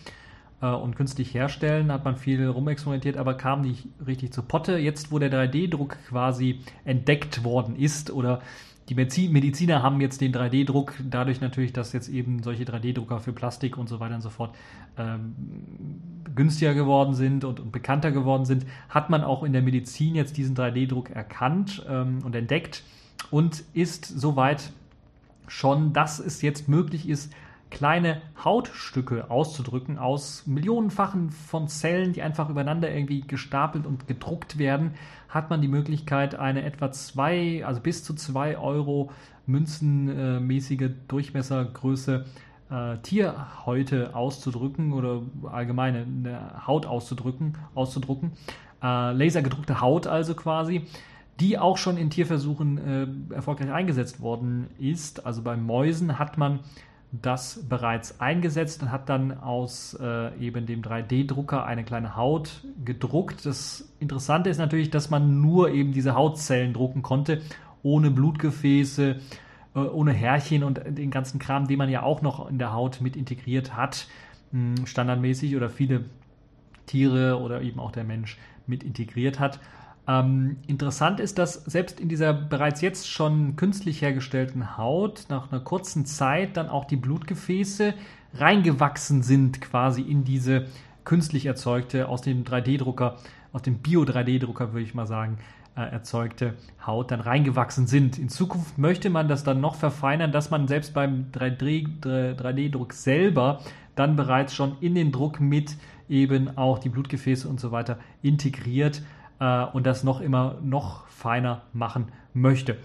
äh, 0.62 0.66
und 0.66 0.96
künstlich 0.96 1.34
herstellen, 1.34 1.92
hat 1.92 2.04
man 2.04 2.16
viel 2.16 2.46
rumexperimentiert, 2.46 3.16
aber 3.16 3.34
kam 3.34 3.62
nicht 3.62 3.88
richtig 4.06 4.32
zu 4.32 4.42
Potte. 4.42 4.78
Jetzt, 4.78 5.12
wo 5.12 5.18
der 5.18 5.30
3D-Druck 5.30 5.98
quasi 6.08 6.60
entdeckt 6.84 7.44
worden 7.44 7.76
ist 7.76 8.10
oder 8.10 8.40
die 8.88 8.94
Mediziner 8.94 9.82
haben 9.82 10.00
jetzt 10.00 10.20
den 10.20 10.34
3D-Druck, 10.34 10.94
dadurch 11.02 11.40
natürlich, 11.40 11.72
dass 11.72 11.92
jetzt 11.92 12.08
eben 12.08 12.42
solche 12.42 12.64
3D-Drucker 12.64 13.18
für 13.18 13.32
Plastik 13.32 13.78
und 13.78 13.88
so 13.88 13.98
weiter 13.98 14.14
und 14.14 14.20
so 14.20 14.28
fort 14.28 14.54
ähm, 14.98 15.34
günstiger 16.34 16.74
geworden 16.74 17.14
sind 17.14 17.44
und, 17.44 17.60
und, 17.60 17.72
bekannter 17.72 18.10
geworden 18.10 18.44
sind, 18.44 18.66
hat 18.88 19.10
man 19.10 19.22
auch 19.22 19.42
in 19.42 19.52
der 19.52 19.62
Medizin 19.62 20.14
jetzt 20.14 20.36
diesen 20.36 20.56
3D-Druck 20.56 21.10
erkannt 21.10 21.84
ähm, 21.88 22.20
und 22.24 22.34
entdeckt 22.34 22.82
und 23.30 23.64
ist 23.72 24.06
soweit 24.06 24.72
schon, 25.46 25.92
dass 25.92 26.18
es 26.18 26.42
jetzt 26.42 26.68
möglich 26.68 27.08
ist, 27.08 27.32
kleine 27.70 28.22
Hautstücke 28.42 29.30
auszudrücken 29.30 29.98
aus 29.98 30.46
Millionenfachen 30.46 31.30
von 31.30 31.66
Zellen, 31.66 32.12
die 32.12 32.22
einfach 32.22 32.48
übereinander 32.48 32.90
irgendwie 32.90 33.22
gestapelt 33.22 33.84
und 33.84 34.06
gedruckt 34.06 34.58
werden, 34.58 34.92
hat 35.28 35.50
man 35.50 35.60
die 35.60 35.68
Möglichkeit, 35.68 36.36
eine 36.36 36.62
etwa 36.64 36.92
zwei, 36.92 37.64
also 37.66 37.80
bis 37.80 38.04
zu 38.04 38.14
zwei 38.14 38.56
Euro 38.56 39.10
münzenmäßige 39.46 40.90
Durchmessergröße 41.08 42.24
äh, 42.74 42.98
Tierhäute 42.98 44.14
auszudrücken 44.14 44.92
oder 44.92 45.22
allgemeine 45.44 46.02
eine 46.02 46.66
Haut 46.66 46.86
auszudrücken, 46.86 47.58
auszudrucken. 47.74 48.32
Äh, 48.82 49.12
lasergedruckte 49.12 49.80
Haut 49.80 50.06
also 50.06 50.34
quasi 50.34 50.86
die 51.40 51.58
auch 51.58 51.78
schon 51.78 51.96
in 51.96 52.10
Tierversuchen 52.10 53.30
äh, 53.30 53.34
erfolgreich 53.34 53.72
eingesetzt 53.72 54.20
worden 54.20 54.68
ist. 54.78 55.26
Also 55.26 55.42
bei 55.42 55.56
Mäusen 55.56 56.18
hat 56.18 56.38
man 56.38 56.60
das 57.10 57.60
bereits 57.68 58.20
eingesetzt 58.20 58.82
und 58.82 58.90
hat 58.90 59.08
dann 59.08 59.38
aus 59.40 59.96
äh, 60.00 60.36
eben 60.38 60.66
dem 60.66 60.82
3D-Drucker 60.82 61.64
eine 61.64 61.84
kleine 61.84 62.16
Haut 62.16 62.64
gedruckt. 62.84 63.46
Das 63.46 63.88
Interessante 64.00 64.50
ist 64.50 64.58
natürlich, 64.58 64.90
dass 64.90 65.10
man 65.10 65.40
nur 65.40 65.70
eben 65.70 65.92
diese 65.92 66.14
Hautzellen 66.14 66.72
drucken 66.72 67.02
konnte, 67.02 67.40
ohne 67.82 68.10
Blutgefäße, 68.10 69.16
ohne 69.78 70.12
Härchen 70.12 70.62
und 70.62 70.80
den 70.86 71.10
ganzen 71.10 71.38
Kram, 71.38 71.66
den 71.66 71.78
man 71.78 71.88
ja 71.88 72.02
auch 72.02 72.22
noch 72.22 72.48
in 72.48 72.58
der 72.58 72.72
Haut 72.72 73.00
mit 73.00 73.16
integriert 73.16 73.76
hat, 73.76 74.06
hm, 74.52 74.86
standardmäßig 74.86 75.56
oder 75.56 75.68
viele 75.68 76.04
Tiere 76.86 77.40
oder 77.40 77.62
eben 77.62 77.80
auch 77.80 77.92
der 77.92 78.04
Mensch 78.04 78.38
mit 78.66 78.82
integriert 78.82 79.40
hat. 79.40 79.60
Ähm, 80.06 80.56
interessant 80.66 81.18
ist, 81.18 81.38
dass 81.38 81.54
selbst 81.64 81.98
in 81.98 82.08
dieser 82.08 82.34
bereits 82.34 82.82
jetzt 82.82 83.08
schon 83.08 83.56
künstlich 83.56 84.02
hergestellten 84.02 84.76
Haut 84.76 85.26
nach 85.28 85.50
einer 85.50 85.62
kurzen 85.62 86.04
Zeit 86.04 86.56
dann 86.56 86.68
auch 86.68 86.84
die 86.84 86.96
Blutgefäße 86.96 87.94
reingewachsen 88.34 89.22
sind 89.22 89.60
quasi 89.60 90.02
in 90.02 90.24
diese 90.24 90.66
künstlich 91.04 91.46
erzeugte, 91.46 92.08
aus 92.08 92.22
dem 92.22 92.44
3D-Drucker, 92.44 93.16
aus 93.52 93.62
dem 93.62 93.78
Bio-3D-Drucker 93.78 94.72
würde 94.72 94.84
ich 94.84 94.94
mal 94.94 95.06
sagen, 95.06 95.38
äh, 95.38 95.63
erzeugte 95.82 96.54
Haut 96.86 97.10
dann 97.10 97.20
reingewachsen 97.20 97.86
sind. 97.86 98.18
In 98.18 98.28
Zukunft 98.28 98.78
möchte 98.78 99.10
man 99.10 99.28
das 99.28 99.44
dann 99.44 99.60
noch 99.60 99.74
verfeinern, 99.74 100.32
dass 100.32 100.50
man 100.50 100.68
selbst 100.68 100.94
beim 100.94 101.26
3D-Druck 101.32 102.92
selber 102.92 103.60
dann 103.94 104.16
bereits 104.16 104.54
schon 104.54 104.76
in 104.80 104.94
den 104.94 105.12
Druck 105.12 105.40
mit 105.40 105.76
eben 106.08 106.56
auch 106.56 106.78
die 106.78 106.88
Blutgefäße 106.88 107.48
und 107.48 107.60
so 107.60 107.72
weiter 107.72 107.98
integriert 108.22 109.02
äh, 109.40 109.64
und 109.64 109.86
das 109.86 110.04
noch 110.04 110.20
immer 110.20 110.58
noch 110.62 111.06
feiner 111.08 111.62
machen 111.72 112.08
möchte. 112.32 112.76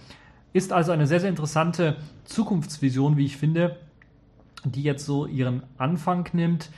Ist 0.54 0.74
also 0.74 0.92
eine 0.92 1.06
sehr, 1.06 1.20
sehr 1.20 1.30
interessante 1.30 1.98
Zukunftsvision, 2.24 3.18
wie 3.18 3.26
ich 3.26 3.38
finde, 3.38 3.78
die 4.64 4.84
jetzt 4.84 5.06
so 5.06 5.26
ihren 5.26 5.64
Anfang 5.78 6.28
nimmt. 6.34 6.72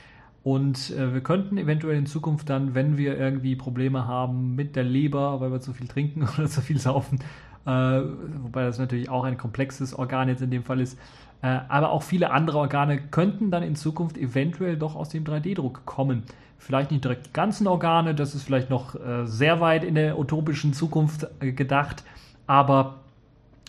Und 0.44 0.90
äh, 0.90 1.14
wir 1.14 1.20
könnten 1.20 1.56
eventuell 1.56 1.96
in 1.96 2.06
Zukunft 2.06 2.50
dann, 2.50 2.74
wenn 2.74 2.96
wir 2.96 3.16
irgendwie 3.16 3.54
Probleme 3.54 4.08
haben 4.08 4.56
mit 4.56 4.74
der 4.74 4.82
Leber, 4.82 5.40
weil 5.40 5.52
wir 5.52 5.60
zu 5.60 5.72
viel 5.72 5.86
trinken 5.86 6.28
oder 6.38 6.48
zu 6.48 6.60
viel 6.60 6.78
saufen, 6.78 7.20
äh, 7.64 7.70
wobei 7.70 8.64
das 8.64 8.78
natürlich 8.78 9.08
auch 9.08 9.24
ein 9.24 9.38
komplexes 9.38 9.94
Organ 9.94 10.28
jetzt 10.28 10.42
in 10.42 10.50
dem 10.50 10.64
Fall 10.64 10.80
ist, 10.80 10.98
äh, 11.42 11.60
aber 11.68 11.90
auch 11.90 12.02
viele 12.02 12.30
andere 12.32 12.58
Organe 12.58 13.00
könnten 13.00 13.50
dann 13.50 13.62
in 13.62 13.76
Zukunft 13.76 14.18
eventuell 14.18 14.76
doch 14.76 14.96
aus 14.96 15.10
dem 15.10 15.24
3D-Druck 15.24 15.84
kommen. 15.84 16.24
Vielleicht 16.58 16.90
nicht 16.90 17.04
direkt 17.04 17.26
die 17.26 17.32
ganzen 17.32 17.66
Organe, 17.66 18.14
das 18.14 18.34
ist 18.34 18.42
vielleicht 18.42 18.70
noch 18.70 18.94
äh, 18.94 19.26
sehr 19.26 19.60
weit 19.60 19.84
in 19.84 19.94
der 19.94 20.18
utopischen 20.18 20.72
Zukunft 20.72 21.26
äh, 21.40 21.52
gedacht, 21.52 22.04
aber 22.48 23.00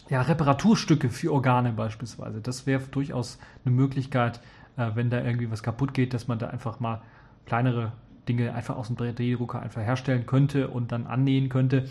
ja, 0.10 0.22
Reparaturstücke 0.22 1.10
für 1.10 1.32
Organe 1.32 1.72
beispielsweise. 1.72 2.42
Das 2.42 2.68
wäre 2.68 2.82
durchaus 2.92 3.40
eine 3.66 3.74
Möglichkeit, 3.74 4.40
äh, 4.78 4.92
wenn 4.96 5.10
da 5.10 5.22
irgendwie 5.24 5.50
was 5.52 5.64
kaputt 5.64 5.94
geht, 5.94 6.14
dass 6.14 6.28
man 6.28 6.40
da 6.40 6.48
einfach 6.48 6.80
mal 6.80 7.02
kleinere 7.46 7.92
Dinge 8.28 8.54
einfach 8.54 8.78
aus 8.78 8.88
dem 8.88 8.96
3D-Drucker 8.96 9.62
einfach 9.62 9.82
herstellen 9.82 10.26
könnte 10.26 10.70
und 10.70 10.92
dann 10.92 11.08
annähen 11.08 11.50
könnte. 11.50 11.86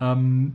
Ähm, 0.00 0.54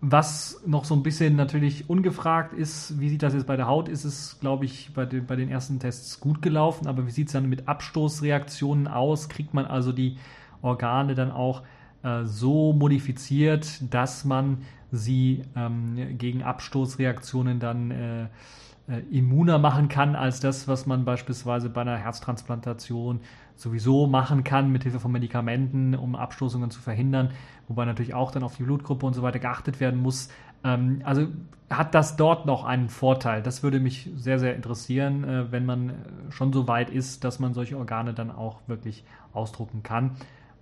was 0.00 0.62
noch 0.66 0.84
so 0.84 0.94
ein 0.94 1.02
bisschen 1.02 1.36
natürlich 1.36 1.88
ungefragt 1.88 2.52
ist, 2.52 3.00
wie 3.00 3.08
sieht 3.08 3.22
das 3.22 3.34
jetzt 3.34 3.46
bei 3.46 3.56
der 3.56 3.66
Haut? 3.66 3.88
Ist 3.88 4.04
es, 4.04 4.38
glaube 4.40 4.64
ich, 4.64 4.92
bei 4.94 5.06
den, 5.06 5.26
bei 5.26 5.36
den 5.36 5.48
ersten 5.48 5.78
Tests 5.78 6.20
gut 6.20 6.42
gelaufen, 6.42 6.86
aber 6.86 7.06
wie 7.06 7.10
sieht 7.10 7.28
es 7.28 7.32
dann 7.32 7.48
mit 7.48 7.66
Abstoßreaktionen 7.66 8.88
aus? 8.88 9.28
Kriegt 9.28 9.54
man 9.54 9.64
also 9.64 9.92
die 9.92 10.18
Organe 10.60 11.14
dann 11.14 11.30
auch 11.30 11.62
äh, 12.02 12.24
so 12.24 12.72
modifiziert, 12.72 13.92
dass 13.92 14.24
man 14.24 14.58
sie 14.92 15.42
ähm, 15.56 16.18
gegen 16.18 16.42
Abstoßreaktionen 16.42 17.58
dann 17.58 17.90
äh, 17.90 18.26
äh, 18.88 19.00
immuner 19.10 19.58
machen 19.58 19.88
kann 19.88 20.14
als 20.14 20.40
das, 20.40 20.68
was 20.68 20.86
man 20.86 21.04
beispielsweise 21.04 21.68
bei 21.70 21.80
einer 21.80 21.96
Herztransplantation 21.96 23.20
sowieso 23.56 24.06
machen 24.06 24.44
kann 24.44 24.70
mit 24.70 24.84
Hilfe 24.84 25.00
von 25.00 25.10
Medikamenten, 25.10 25.94
um 25.94 26.14
Abstoßungen 26.14 26.70
zu 26.70 26.80
verhindern, 26.80 27.30
wobei 27.68 27.84
natürlich 27.84 28.14
auch 28.14 28.30
dann 28.30 28.42
auf 28.42 28.56
die 28.56 28.62
Blutgruppe 28.62 29.06
und 29.06 29.14
so 29.14 29.22
weiter 29.22 29.38
geachtet 29.38 29.80
werden 29.80 30.00
muss. 30.00 30.28
Ähm, 30.62 31.00
also 31.04 31.26
hat 31.68 31.94
das 31.94 32.16
dort 32.16 32.46
noch 32.46 32.64
einen 32.64 32.88
Vorteil? 32.88 33.42
Das 33.42 33.62
würde 33.62 33.80
mich 33.80 34.08
sehr, 34.14 34.38
sehr 34.38 34.54
interessieren, 34.54 35.24
äh, 35.24 35.50
wenn 35.50 35.66
man 35.66 35.92
schon 36.30 36.52
so 36.52 36.68
weit 36.68 36.90
ist, 36.90 37.24
dass 37.24 37.40
man 37.40 37.54
solche 37.54 37.76
Organe 37.76 38.14
dann 38.14 38.30
auch 38.30 38.60
wirklich 38.68 39.04
ausdrucken 39.32 39.82
kann. 39.82 40.12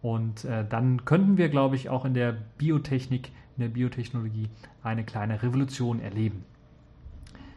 Und 0.00 0.44
äh, 0.44 0.64
dann 0.68 1.04
könnten 1.04 1.36
wir, 1.36 1.48
glaube 1.48 1.76
ich, 1.76 1.90
auch 1.90 2.04
in 2.04 2.14
der 2.14 2.34
Biotechnik, 2.58 3.32
in 3.56 3.62
der 3.62 3.68
Biotechnologie 3.68 4.48
eine 4.82 5.04
kleine 5.04 5.42
Revolution 5.42 6.00
erleben. 6.00 6.44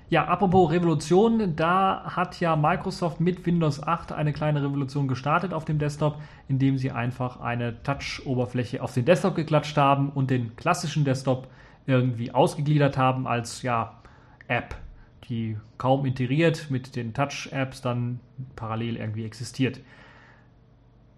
Ja, 0.10 0.24
apropos 0.24 0.72
Revolution, 0.72 1.58
da 1.58 2.16
hat 2.16 2.40
ja 2.40 2.56
Microsoft 2.56 3.20
mit 3.20 3.46
Windows 3.46 3.84
8 3.84 4.14
eine 4.14 4.32
kleine 4.32 4.64
Revolution 4.64 5.10
gestartet 5.10 5.54
auf 5.54 5.66
dem 5.66 5.80
Desktop, 5.80 6.22
indem 6.48 6.78
sie 6.78 6.92
einfach 6.92 7.42
eine 7.42 7.84
Touch-Oberfläche 7.84 8.82
auf 8.82 8.94
den 8.94 9.04
Desktop 9.04 9.36
geklatscht 9.36 9.76
haben 9.76 10.10
und 10.12 10.30
den 10.30 10.56
klassischen 10.56 11.04
Desktop 11.04 11.50
irgendwie 11.88 12.32
ausgegliedert 12.32 12.98
haben 12.98 13.28
als 13.28 13.64
ja, 13.64 14.02
App, 14.48 14.76
die 15.28 15.58
kaum 15.78 16.06
integriert 16.06 16.68
mit 16.70 16.96
den 16.96 17.14
Touch-Apps 17.14 17.82
dann 17.82 18.22
parallel 18.56 18.96
irgendwie 18.96 19.26
existiert. 19.26 19.82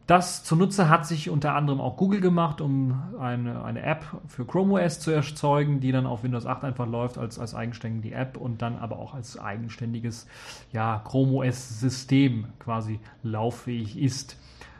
Das 0.09 0.43
zunutze 0.43 0.89
hat 0.89 1.05
sich 1.05 1.29
unter 1.29 1.53
anderem 1.53 1.79
auch 1.79 1.95
Google 1.95 2.19
gemacht, 2.19 2.61
um 2.61 2.99
eine, 3.19 3.63
eine 3.63 3.83
App 3.83 4.03
für 4.25 4.43
Chrome 4.43 4.81
OS 4.83 4.99
zu 4.99 5.11
erzeugen, 5.11 5.81
die 5.81 5.91
dann 5.91 6.07
auf 6.07 6.23
Windows 6.23 6.47
8 6.47 6.63
einfach 6.63 6.87
läuft 6.87 7.19
als, 7.19 7.37
als 7.37 7.53
eigenständige 7.53 8.15
App 8.15 8.35
und 8.35 8.63
dann 8.63 8.79
aber 8.79 8.97
auch 8.97 9.13
als 9.13 9.37
eigenständiges 9.39 10.25
ja, 10.71 11.03
Chrome 11.05 11.33
OS-System 11.33 12.47
quasi 12.57 12.99
lauffähig 13.21 13.99
ist. 13.99 14.35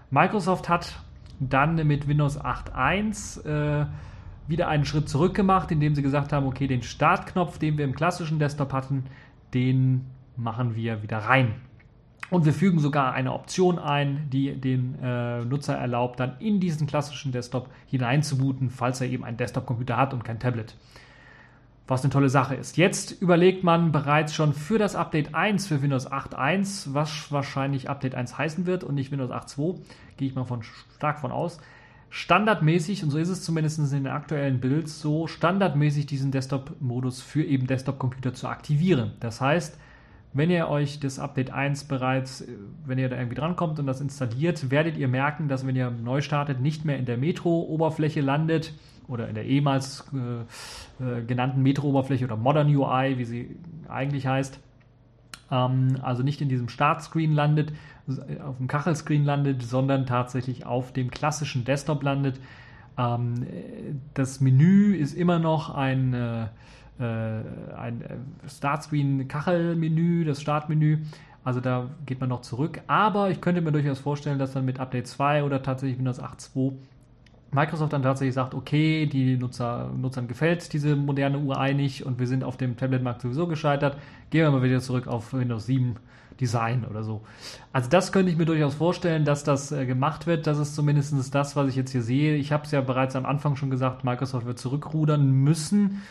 Microsoft 0.10 0.68
hat 0.68 1.00
dann 1.40 1.76
mit 1.76 2.08
Windows 2.08 2.42
8.1 2.42 3.46
äh, 3.46 3.86
wieder 4.48 4.68
einen 4.68 4.86
Schritt 4.86 5.10
zurück 5.10 5.36
gemacht, 5.36 5.70
indem 5.70 5.94
sie 5.94 6.02
gesagt 6.02 6.34
haben, 6.34 6.48
okay, 6.48 6.66
den 6.66 6.82
Startknopf, 6.82 7.60
den 7.60 7.78
wir 7.78 7.86
im 7.86 7.94
klassischen 7.94 8.40
Desktop 8.40 8.74
hatten, 8.74 9.04
den 9.54 10.08
machen 10.36 10.74
wir 10.74 11.04
wieder 11.04 11.20
rein. 11.20 11.54
Und 12.30 12.46
wir 12.46 12.54
fügen 12.54 12.80
sogar 12.80 13.14
eine 13.14 13.34
Option 13.34 13.80
ein, 13.80 14.30
die 14.30 14.54
den 14.56 14.96
äh, 15.02 15.44
Nutzer 15.46 15.76
erlaubt, 15.76 16.20
dann 16.20 16.34
in 16.40 16.60
diesen 16.60 16.86
klassischen 16.86 17.32
Desktop 17.32 17.70
hineinzubooten, 17.88 18.70
falls 18.70 19.02
er 19.02 19.08
eben 19.08 19.24
einen 19.24 19.38
Desktop-Computer 19.38 19.98
hat 19.98 20.14
und 20.14 20.24
kein 20.24 20.40
Tablet. 20.40 20.76
Was 21.88 22.04
eine 22.04 22.12
tolle 22.12 22.30
Sache 22.30 22.54
ist. 22.54 22.78
Jetzt 22.78 23.20
überlegt 23.20 23.64
man 23.64 23.92
bereits 23.92 24.36
schon 24.36 24.54
für 24.54 24.78
das 24.78 24.96
Update 24.96 25.34
1 25.34 25.66
für 25.66 25.82
Windows 25.82 26.12
8.1, 26.12 26.94
was 26.94 27.32
wahrscheinlich 27.32 27.90
Update 27.90 28.14
1 28.14 28.38
heißen 28.38 28.68
wird 28.68 28.84
und 28.84 28.94
nicht 28.94 29.12
Windows 29.12 29.32
8.2, 29.32 29.80
gehe 30.18 30.28
ich 30.28 30.36
mal 30.36 30.44
von, 30.44 30.62
stark 30.98 31.18
von 31.20 31.32
aus. 31.32 31.60
Standardmäßig, 32.12 33.04
und 33.04 33.10
so 33.10 33.18
ist 33.18 33.30
es 33.30 33.44
zumindest 33.44 33.80
in 33.80 33.90
den 33.90 34.08
aktuellen 34.08 34.60
Builds 34.60 35.00
so, 35.00 35.26
standardmäßig 35.26 36.06
diesen 36.06 36.32
Desktop-Modus 36.32 37.22
für 37.22 37.44
eben 37.44 37.66
Desktop-Computer 37.66 38.36
zu 38.36 38.48
aktivieren. 38.48 39.14
Das 39.20 39.42
heißt, 39.42 39.80
wenn 40.34 40.52
ihr 40.52 40.68
euch 40.68 41.00
das 41.00 41.18
Update 41.18 41.52
1 41.52 41.86
bereits, 41.86 42.42
äh, 42.42 42.48
wenn 42.86 42.98
ihr 42.98 43.10
da 43.10 43.18
irgendwie 43.18 43.36
drankommt 43.36 43.80
und 43.80 43.88
das 43.88 44.02
installiert, 44.02 44.72
werdet 44.72 44.98
ihr 44.98 45.08
merken, 45.08 45.48
dass 45.48 45.66
wenn 45.66 45.76
ihr 45.76 45.90
neu 45.90 46.22
startet, 46.22 46.60
nicht 46.60 46.86
mehr 46.86 46.98
in 46.98 47.06
der 47.06 47.18
Metro-Oberfläche 47.18 48.22
landet 48.22 48.74
oder 49.08 49.28
in 49.28 49.36
der 49.36 49.46
ehemals 49.46 50.06
äh, 50.14 50.42
äh, 51.04 51.24
genannten 51.24 51.64
Metro-Oberfläche 51.64 52.26
oder 52.26 52.38
Modern 52.38 52.74
UI, 52.74 53.18
wie 53.18 53.26
sie 53.26 53.58
eigentlich 53.88 54.28
heißt. 54.28 54.60
Ähm, 55.52 55.98
also 56.02 56.24
nicht 56.24 56.42
in 56.42 56.50
diesem 56.50 56.70
Startscreen 56.70 57.34
landet, 57.34 57.74
äh, 58.08 58.40
auf 58.42 58.58
dem 58.58 58.68
Kachelscreen 58.68 59.26
landet, 59.26 59.64
sondern 59.64 60.06
tatsächlich 60.06 60.66
auf 60.66 60.94
dem 60.94 61.10
klassischen 61.10 61.66
Desktop 61.66 62.04
landet. 62.04 62.40
Ähm, 62.98 63.48
das 64.14 64.42
Menü 64.42 64.96
ist 64.96 65.14
immer 65.14 65.40
noch 65.40 65.74
ein 65.74 66.14
äh, 66.14 66.48
äh, 67.00 67.04
ein 67.76 68.02
äh, 68.02 68.50
Startscreen-Kachelmenü, 68.50 70.26
das 70.26 70.41
Startmenü. 70.41 71.00
Also 71.43 71.62
da 71.62 71.89
geht 72.06 72.20
man 72.20 72.30
noch 72.30 72.41
zurück. 72.41 72.82
Aber 72.88 73.30
ich 73.30 73.41
könnte 73.41 73.62
mir 73.62 73.72
durchaus 73.72 74.00
vorstellen, 74.00 74.39
dass 74.39 74.54
dann 74.54 74.66
mit 74.66 74.80
Update 74.80 75.08
2 75.08 75.43
oder 75.43 75.64
tatsächlich 75.64 75.97
Windows 75.97 76.22
8.2 76.22 76.74
Microsoft 77.52 77.93
dann 77.93 78.04
tatsächlich 78.04 78.36
sagt, 78.36 78.54
okay, 78.54 79.08
die 79.08 79.38
Nutzer, 79.38 79.91
Nutzern 79.97 80.28
gefällt 80.28 80.72
diese 80.72 80.95
moderne 80.95 81.39
UI 81.39 81.74
nicht 81.74 82.06
und 82.06 82.20
wir 82.20 82.28
sind 82.28 82.43
auf 82.43 82.58
dem 82.58 82.78
Tablet-Markt 82.78 83.22
sowieso 83.22 83.47
gescheitert. 83.47 83.97
Gehen 84.30 84.43
wir 84.43 84.52
mal 84.52 84.62
wieder 84.62 84.82
zurück 84.82 85.08
auf 85.08 85.34
Windows 85.34 85.66
7 85.66 85.95
Design 86.39 86.86
oder 86.89 87.04
so. 87.04 87.22
Also 87.74 87.89
das 87.89 88.12
könnte 88.12 88.32
ich 88.32 88.38
mir 88.38 88.45
durchaus 88.45 88.76
vorstellen, 88.76 89.26
dass 89.26 89.43
das 89.43 89.72
äh, 89.72 89.86
gemacht 89.86 90.28
wird. 90.28 90.47
Das 90.47 90.58
ist 90.58 90.76
zumindest 90.76 91.36
das, 91.36 91.56
was 91.56 91.68
ich 91.68 91.76
jetzt 91.76 91.91
hier 91.91 92.02
sehe. 92.02 92.36
Ich 92.36 92.52
habe 92.52 92.64
es 92.64 92.72
ja 92.72 92.82
bereits 92.82 93.16
am 93.16 93.26
Anfang 93.26 93.56
schon 93.56 93.70
gesagt, 93.70 94.04
Microsoft 94.04 94.45
wird 94.45 94.60
zurückrudern 94.60 95.32
müssen 95.32 96.02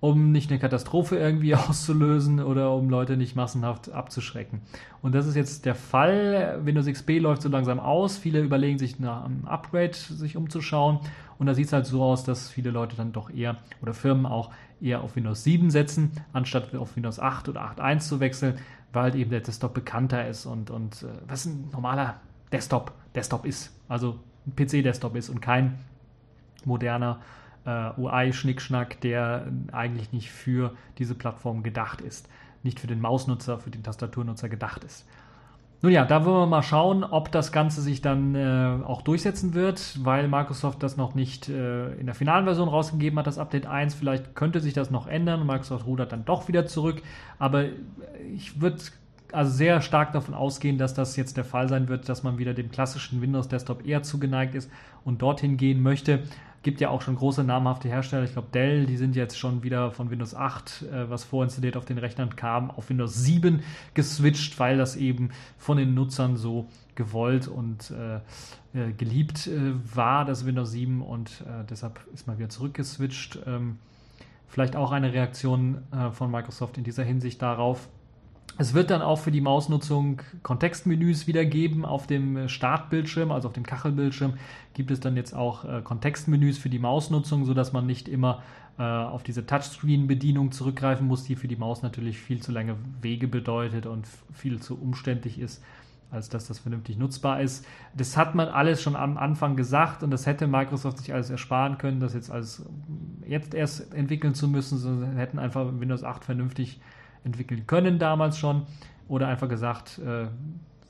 um 0.00 0.32
nicht 0.32 0.50
eine 0.50 0.58
Katastrophe 0.60 1.16
irgendwie 1.16 1.54
auszulösen 1.54 2.40
oder 2.40 2.72
um 2.72 2.88
Leute 2.88 3.16
nicht 3.16 3.36
massenhaft 3.36 3.90
abzuschrecken. 3.90 4.60
Und 5.02 5.14
das 5.14 5.26
ist 5.26 5.34
jetzt 5.34 5.64
der 5.64 5.74
Fall. 5.74 6.60
Windows 6.64 6.86
XP 6.86 7.18
läuft 7.20 7.42
so 7.42 7.48
langsam 7.48 7.80
aus. 7.80 8.18
Viele 8.18 8.40
überlegen 8.40 8.78
sich 8.78 8.98
nach 8.98 9.24
einem 9.24 9.46
Upgrade 9.46 9.94
sich 9.94 10.36
umzuschauen. 10.36 11.00
Und 11.38 11.46
da 11.46 11.54
sieht 11.54 11.66
es 11.66 11.72
halt 11.72 11.86
so 11.86 12.02
aus, 12.02 12.24
dass 12.24 12.50
viele 12.50 12.70
Leute 12.70 12.96
dann 12.96 13.12
doch 13.12 13.30
eher 13.30 13.56
oder 13.80 13.94
Firmen 13.94 14.26
auch 14.26 14.50
eher 14.80 15.02
auf 15.02 15.16
Windows 15.16 15.44
7 15.44 15.70
setzen, 15.70 16.12
anstatt 16.32 16.74
auf 16.74 16.96
Windows 16.96 17.18
8 17.18 17.48
oder 17.48 17.62
8.1 17.62 17.98
zu 18.00 18.20
wechseln, 18.20 18.58
weil 18.92 19.04
halt 19.04 19.14
eben 19.14 19.30
der 19.30 19.40
Desktop 19.40 19.74
bekannter 19.74 20.26
ist 20.26 20.46
und, 20.46 20.70
und 20.70 21.02
äh, 21.02 21.06
was 21.26 21.46
ein 21.46 21.68
normaler 21.72 22.20
Desktop 22.52 22.92
Desktop 23.14 23.44
ist. 23.44 23.72
Also 23.88 24.18
ein 24.46 24.54
PC-Desktop 24.54 25.16
ist 25.16 25.28
und 25.28 25.40
kein 25.40 25.78
moderner 26.64 27.20
äh, 27.68 28.00
UI-Schnickschnack, 28.00 29.00
der 29.02 29.46
eigentlich 29.72 30.12
nicht 30.12 30.30
für 30.30 30.72
diese 30.96 31.14
Plattform 31.14 31.62
gedacht 31.62 32.00
ist. 32.00 32.28
Nicht 32.62 32.80
für 32.80 32.86
den 32.86 33.00
Mausnutzer, 33.00 33.58
für 33.58 33.70
den 33.70 33.82
Tastaturnutzer 33.82 34.48
gedacht 34.48 34.84
ist. 34.84 35.06
Nun 35.80 35.92
ja, 35.92 36.04
da 36.04 36.24
wollen 36.24 36.40
wir 36.40 36.46
mal 36.46 36.62
schauen, 36.62 37.04
ob 37.04 37.30
das 37.30 37.52
Ganze 37.52 37.82
sich 37.82 38.00
dann 38.02 38.34
äh, 38.34 38.82
auch 38.84 39.02
durchsetzen 39.02 39.54
wird, 39.54 39.98
weil 40.02 40.26
Microsoft 40.26 40.82
das 40.82 40.96
noch 40.96 41.14
nicht 41.14 41.48
äh, 41.48 41.92
in 41.94 42.06
der 42.06 42.16
finalen 42.16 42.46
Version 42.46 42.68
rausgegeben 42.68 43.16
hat, 43.16 43.28
das 43.28 43.38
Update 43.38 43.66
1. 43.66 43.94
Vielleicht 43.94 44.34
könnte 44.34 44.60
sich 44.60 44.74
das 44.74 44.90
noch 44.90 45.06
ändern. 45.06 45.46
Microsoft 45.46 45.86
rudert 45.86 46.10
dann 46.10 46.24
doch 46.24 46.48
wieder 46.48 46.66
zurück. 46.66 47.02
Aber 47.38 47.66
ich 48.34 48.60
würde 48.60 48.78
also 49.30 49.52
sehr 49.52 49.80
stark 49.80 50.12
davon 50.12 50.34
ausgehen, 50.34 50.78
dass 50.78 50.94
das 50.94 51.14
jetzt 51.14 51.36
der 51.36 51.44
Fall 51.44 51.68
sein 51.68 51.88
wird, 51.88 52.08
dass 52.08 52.24
man 52.24 52.38
wieder 52.38 52.54
dem 52.54 52.70
klassischen 52.72 53.20
Windows 53.20 53.46
Desktop 53.46 53.86
eher 53.86 54.02
zugeneigt 54.02 54.56
ist 54.56 54.70
und 55.04 55.22
dorthin 55.22 55.56
gehen 55.56 55.80
möchte. 55.80 56.24
Gibt 56.62 56.80
ja 56.80 56.90
auch 56.90 57.02
schon 57.02 57.16
große 57.16 57.44
namhafte 57.44 57.88
Hersteller. 57.88 58.24
Ich 58.24 58.32
glaube, 58.32 58.48
Dell, 58.52 58.86
die 58.86 58.96
sind 58.96 59.14
jetzt 59.16 59.38
schon 59.38 59.62
wieder 59.62 59.92
von 59.92 60.10
Windows 60.10 60.34
8, 60.34 60.82
äh, 60.82 61.10
was 61.10 61.24
vorinstalliert 61.24 61.76
auf 61.76 61.84
den 61.84 61.98
Rechnern 61.98 62.36
kam, 62.36 62.70
auf 62.70 62.90
Windows 62.90 63.14
7 63.14 63.62
geswitcht, 63.94 64.58
weil 64.58 64.76
das 64.76 64.96
eben 64.96 65.30
von 65.56 65.76
den 65.76 65.94
Nutzern 65.94 66.36
so 66.36 66.68
gewollt 66.94 67.46
und 67.46 67.92
äh, 67.92 68.20
äh, 68.74 68.92
geliebt 68.92 69.46
äh, 69.46 69.72
war, 69.94 70.24
das 70.24 70.44
Windows 70.44 70.72
7 70.72 71.00
und 71.00 71.42
äh, 71.46 71.64
deshalb 71.68 72.00
ist 72.12 72.26
mal 72.26 72.38
wieder 72.38 72.48
zurückgeswitcht. 72.48 73.38
Ähm, 73.46 73.78
vielleicht 74.46 74.76
auch 74.76 74.92
eine 74.92 75.12
Reaktion 75.12 75.82
von 76.12 76.30
Microsoft 76.30 76.78
in 76.78 76.84
dieser 76.84 77.04
Hinsicht 77.04 77.42
darauf. 77.42 77.88
Es 78.60 78.74
wird 78.74 78.90
dann 78.90 79.02
auch 79.02 79.20
für 79.20 79.30
die 79.30 79.40
Mausnutzung 79.40 80.20
Kontextmenüs 80.42 81.28
wieder 81.28 81.44
geben 81.44 81.84
auf 81.84 82.08
dem 82.08 82.48
Startbildschirm, 82.48 83.30
also 83.30 83.46
auf 83.46 83.54
dem 83.54 83.64
Kachelbildschirm 83.64 84.34
gibt 84.74 84.90
es 84.90 84.98
dann 84.98 85.16
jetzt 85.16 85.32
auch 85.32 85.64
äh, 85.64 85.80
Kontextmenüs 85.80 86.58
für 86.58 86.68
die 86.68 86.80
Mausnutzung, 86.80 87.44
sodass 87.44 87.72
man 87.72 87.86
nicht 87.86 88.08
immer 88.08 88.42
äh, 88.76 88.82
auf 88.82 89.22
diese 89.22 89.46
Touchscreen-Bedienung 89.46 90.50
zurückgreifen 90.50 91.06
muss, 91.06 91.22
die 91.22 91.36
für 91.36 91.46
die 91.46 91.54
Maus 91.54 91.82
natürlich 91.82 92.18
viel 92.18 92.42
zu 92.42 92.50
lange 92.50 92.74
Wege 93.00 93.28
bedeutet 93.28 93.86
und 93.86 94.08
viel 94.32 94.60
zu 94.60 94.76
umständlich 94.76 95.38
ist 95.38 95.62
als 96.10 96.30
dass 96.30 96.48
das 96.48 96.58
vernünftig 96.58 96.96
nutzbar 96.96 97.42
ist. 97.42 97.66
Das 97.94 98.16
hat 98.16 98.34
man 98.34 98.48
alles 98.48 98.80
schon 98.82 98.96
am 98.96 99.18
Anfang 99.18 99.56
gesagt 99.56 100.02
und 100.02 100.10
das 100.10 100.24
hätte 100.24 100.46
Microsoft 100.46 100.96
sich 100.96 101.12
alles 101.12 101.28
ersparen 101.28 101.76
können, 101.76 102.00
das 102.00 102.14
jetzt 102.14 102.30
alles 102.30 102.64
jetzt 103.26 103.52
erst 103.52 103.92
entwickeln 103.92 104.34
zu 104.34 104.48
müssen, 104.48 104.78
sondern 104.78 105.16
hätten 105.16 105.38
einfach 105.38 105.66
Windows 105.78 106.04
8 106.04 106.24
vernünftig 106.24 106.80
entwickeln 107.28 107.66
können 107.66 107.98
damals 107.98 108.38
schon 108.38 108.62
oder 109.08 109.28
einfach 109.28 109.48
gesagt, 109.48 109.98
äh, 109.98 110.26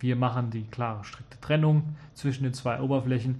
wir 0.01 0.17
machen 0.17 0.51
die 0.51 0.65
klare, 0.65 1.05
strikte 1.05 1.41
Trennung 1.41 1.83
zwischen 2.15 2.45
den 2.45 2.55
zwei 2.55 2.81
Oberflächen 2.81 3.37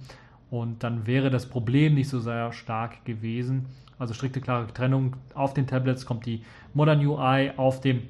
und 0.49 0.83
dann 0.83 1.07
wäre 1.07 1.29
das 1.29 1.45
Problem 1.45 1.93
nicht 1.95 2.09
so 2.09 2.19
sehr 2.19 2.51
stark 2.51 3.05
gewesen. 3.05 3.65
Also 3.97 4.13
strikte, 4.13 4.41
klare 4.41 4.67
Trennung. 4.73 5.15
Auf 5.33 5.53
den 5.53 5.67
Tablets 5.67 6.05
kommt 6.05 6.25
die 6.25 6.43
Modern 6.73 7.05
UI, 7.05 7.51
auf 7.57 7.81
dem 7.81 8.03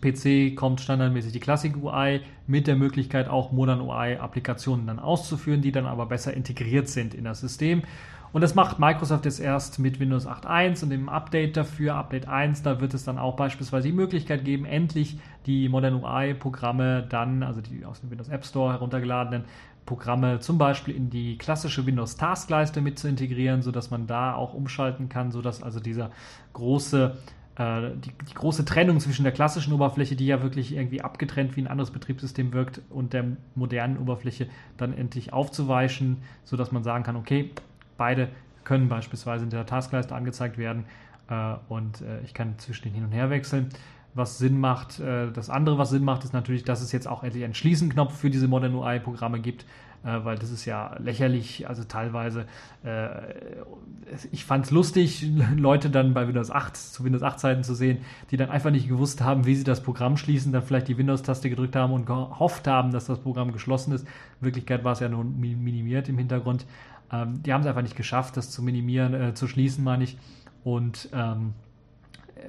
PC 0.00 0.56
kommt 0.56 0.80
standardmäßig 0.80 1.32
die 1.32 1.40
Classic 1.40 1.76
UI 1.76 2.22
mit 2.46 2.66
der 2.66 2.76
Möglichkeit 2.76 3.28
auch 3.28 3.52
Modern 3.52 3.82
UI 3.82 4.16
Applikationen 4.16 4.86
dann 4.86 4.98
auszuführen, 4.98 5.60
die 5.60 5.72
dann 5.72 5.86
aber 5.86 6.06
besser 6.06 6.32
integriert 6.32 6.88
sind 6.88 7.14
in 7.14 7.24
das 7.24 7.40
System. 7.40 7.82
Und 8.32 8.42
das 8.42 8.54
macht 8.54 8.78
Microsoft 8.78 9.24
jetzt 9.24 9.40
erst 9.40 9.78
mit 9.78 9.98
Windows 9.98 10.26
8.1 10.26 10.84
und 10.84 10.90
dem 10.90 11.08
Update 11.08 11.56
dafür, 11.56 11.96
Update 11.96 12.28
1, 12.28 12.62
da 12.62 12.80
wird 12.80 12.94
es 12.94 13.04
dann 13.04 13.18
auch 13.18 13.34
beispielsweise 13.34 13.88
die 13.88 13.94
Möglichkeit 13.94 14.44
geben, 14.44 14.64
endlich 14.64 15.18
die 15.46 15.68
Modern 15.68 15.94
UI-Programme 15.94 17.04
dann, 17.08 17.42
also 17.42 17.60
die 17.60 17.84
aus 17.84 18.00
dem 18.00 18.10
Windows 18.10 18.28
App 18.28 18.44
Store 18.44 18.72
heruntergeladenen 18.72 19.44
Programme 19.84 20.38
zum 20.38 20.58
Beispiel 20.58 20.94
in 20.94 21.10
die 21.10 21.38
klassische 21.38 21.84
Windows 21.86 22.16
Taskleiste 22.16 22.80
mit 22.80 22.98
zu 22.98 23.08
integrieren, 23.08 23.62
sodass 23.62 23.90
man 23.90 24.06
da 24.06 24.34
auch 24.34 24.54
umschalten 24.54 25.08
kann, 25.08 25.32
sodass 25.32 25.62
also 25.62 25.80
dieser 25.80 26.12
große 26.52 27.16
äh, 27.56 27.90
die, 27.96 28.12
die, 28.28 28.34
große 28.34 28.64
Trennung 28.64 29.00
zwischen 29.00 29.24
der 29.24 29.32
klassischen 29.32 29.72
Oberfläche, 29.72 30.14
die 30.14 30.26
ja 30.26 30.42
wirklich 30.42 30.76
irgendwie 30.76 31.02
abgetrennt 31.02 31.56
wie 31.56 31.62
ein 31.62 31.66
anderes 31.66 31.90
Betriebssystem 31.90 32.52
wirkt, 32.52 32.80
und 32.90 33.12
der 33.12 33.24
modernen 33.56 33.98
Oberfläche 33.98 34.46
dann 34.76 34.96
endlich 34.96 35.32
aufzuweichen, 35.32 36.18
sodass 36.44 36.70
man 36.70 36.84
sagen 36.84 37.02
kann, 37.02 37.16
okay, 37.16 37.50
beide 38.00 38.30
können 38.64 38.88
beispielsweise 38.88 39.44
in 39.44 39.50
der 39.50 39.66
Taskleiste 39.66 40.14
angezeigt 40.14 40.56
werden 40.56 40.86
äh, 41.28 41.54
und 41.68 42.00
äh, 42.00 42.22
ich 42.22 42.32
kann 42.32 42.58
zwischen 42.58 42.84
den 42.84 42.94
hin 42.94 43.04
und 43.04 43.12
her 43.12 43.28
wechseln. 43.28 43.68
Was 44.14 44.38
Sinn 44.38 44.58
macht, 44.58 44.98
äh, 45.00 45.30
das 45.30 45.50
andere, 45.50 45.76
was 45.76 45.90
Sinn 45.90 46.02
macht, 46.02 46.24
ist 46.24 46.32
natürlich, 46.32 46.64
dass 46.64 46.80
es 46.80 46.92
jetzt 46.92 47.06
auch 47.06 47.22
endlich 47.22 47.44
einen 47.44 47.54
Schließen-Knopf 47.54 48.16
für 48.16 48.30
diese 48.30 48.48
Modern 48.48 48.74
UI-Programme 48.74 49.38
gibt, 49.40 49.66
äh, 50.02 50.24
weil 50.24 50.38
das 50.38 50.50
ist 50.50 50.64
ja 50.64 50.96
lächerlich, 50.98 51.68
also 51.68 51.84
teilweise, 51.84 52.46
äh, 52.84 53.08
ich 54.32 54.46
fand 54.46 54.64
es 54.64 54.70
lustig, 54.70 55.30
Leute 55.56 55.90
dann 55.90 56.14
bei 56.14 56.26
Windows 56.26 56.50
8 56.50 56.74
zu 56.74 57.04
Windows 57.04 57.22
8 57.22 57.38
Zeiten 57.38 57.64
zu 57.64 57.74
sehen, 57.74 57.98
die 58.30 58.38
dann 58.38 58.48
einfach 58.48 58.70
nicht 58.70 58.88
gewusst 58.88 59.20
haben, 59.20 59.44
wie 59.44 59.56
sie 59.56 59.64
das 59.64 59.82
Programm 59.82 60.16
schließen, 60.16 60.52
dann 60.52 60.62
vielleicht 60.62 60.88
die 60.88 60.96
Windows-Taste 60.96 61.50
gedrückt 61.50 61.76
haben 61.76 61.92
und 61.92 62.06
gehofft 62.06 62.66
haben, 62.66 62.92
dass 62.92 63.04
das 63.04 63.18
Programm 63.18 63.52
geschlossen 63.52 63.92
ist. 63.92 64.06
In 64.40 64.46
Wirklichkeit 64.46 64.84
war 64.84 64.92
es 64.92 65.00
ja 65.00 65.10
nur 65.10 65.22
minimiert 65.22 66.08
im 66.08 66.16
Hintergrund. 66.16 66.64
Ähm, 67.12 67.42
die 67.42 67.52
haben 67.52 67.62
es 67.62 67.66
einfach 67.66 67.82
nicht 67.82 67.96
geschafft, 67.96 68.36
das 68.36 68.50
zu 68.50 68.62
minimieren, 68.62 69.14
äh, 69.14 69.34
zu 69.34 69.46
schließen, 69.46 69.82
meine 69.82 70.04
ich. 70.04 70.18
Und 70.64 71.08
ähm, 71.12 71.54
äh, 72.36 72.40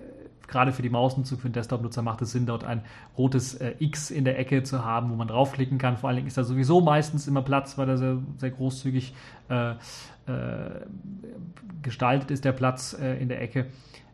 gerade 0.47 0.71
für 0.71 0.81
die 0.81 0.89
Mausnutzung, 0.89 1.39
für 1.39 1.49
den 1.49 1.53
Desktop-Nutzer 1.53 2.01
macht 2.01 2.21
es 2.21 2.31
Sinn, 2.31 2.45
dort 2.45 2.63
ein 2.63 2.83
rotes 3.17 3.55
äh, 3.55 3.75
X 3.79 4.11
in 4.11 4.25
der 4.25 4.37
Ecke 4.37 4.63
zu 4.63 4.83
haben, 4.83 5.09
wo 5.09 5.15
man 5.15 5.27
draufklicken 5.27 5.77
kann. 5.77 5.97
Vor 5.97 6.09
allen 6.09 6.17
Dingen 6.17 6.27
ist 6.27 6.37
da 6.37 6.43
sowieso 6.43 6.81
meistens 6.81 7.27
immer 7.27 7.41
Platz, 7.41 7.77
weil 7.77 7.89
er 7.89 7.97
sehr, 7.97 8.17
sehr 8.37 8.51
großzügig 8.51 9.13
äh, 9.49 9.71
äh, 9.71 9.75
gestaltet 11.81 12.31
ist, 12.31 12.45
der 12.45 12.51
Platz 12.51 12.93
äh, 12.99 13.21
in 13.21 13.29
der 13.29 13.41
Ecke. 13.41 13.67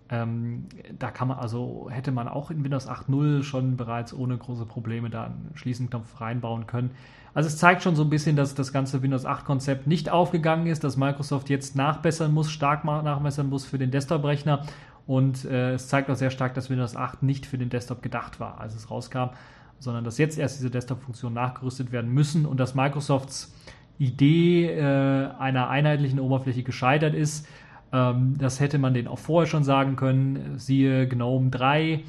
Ähm, 0.09 0.67
da 0.97 1.11
kann 1.11 1.27
man 1.27 1.37
also, 1.37 1.89
hätte 1.91 2.11
man 2.13 2.29
auch 2.29 2.49
in 2.49 2.63
Windows 2.63 2.87
8.0 2.87 3.43
schon 3.43 3.75
bereits 3.75 4.13
ohne 4.13 4.37
große 4.37 4.65
Probleme 4.65 5.09
da 5.09 5.25
einen 5.25 5.51
Schließenknopf 5.55 6.21
reinbauen 6.21 6.65
können. 6.65 6.91
Also 7.37 7.49
es 7.49 7.57
zeigt 7.57 7.83
schon 7.83 7.95
so 7.95 8.01
ein 8.01 8.09
bisschen, 8.09 8.35
dass 8.35 8.55
das 8.55 8.73
ganze 8.73 9.03
Windows 9.03 9.23
8 9.23 9.45
Konzept 9.45 9.85
nicht 9.85 10.09
aufgegangen 10.09 10.65
ist, 10.65 10.83
dass 10.83 10.97
Microsoft 10.97 11.51
jetzt 11.51 11.75
nachbessern 11.75 12.33
muss, 12.33 12.49
stark 12.49 12.83
nachbessern 12.83 13.47
muss 13.47 13.63
für 13.63 13.77
den 13.77 13.91
Desktop-Rechner. 13.91 14.63
Und 15.05 15.45
äh, 15.45 15.73
es 15.73 15.87
zeigt 15.87 16.09
auch 16.09 16.15
sehr 16.15 16.31
stark, 16.31 16.55
dass 16.55 16.71
Windows 16.71 16.95
8 16.95 17.21
nicht 17.21 17.45
für 17.45 17.59
den 17.59 17.69
Desktop 17.69 18.01
gedacht 18.01 18.39
war, 18.39 18.59
als 18.59 18.73
es 18.73 18.89
rauskam, 18.89 19.35
sondern 19.77 20.03
dass 20.03 20.17
jetzt 20.17 20.39
erst 20.39 20.57
diese 20.57 20.71
Desktop-Funktionen 20.71 21.35
nachgerüstet 21.35 21.91
werden 21.91 22.11
müssen 22.11 22.47
und 22.47 22.59
dass 22.59 22.73
Microsofts 22.73 23.53
Idee 23.99 24.71
äh, 24.71 25.29
einer 25.37 25.69
einheitlichen 25.69 26.19
Oberfläche 26.19 26.63
gescheitert 26.63 27.13
ist. 27.13 27.47
Ähm, 27.93 28.33
das 28.39 28.59
hätte 28.59 28.79
man 28.79 28.95
denen 28.95 29.07
auch 29.07 29.19
vorher 29.19 29.47
schon 29.47 29.63
sagen 29.63 29.95
können. 29.95 30.57
Siehe 30.57 31.07
GNOME 31.07 31.51
3, 31.51 32.03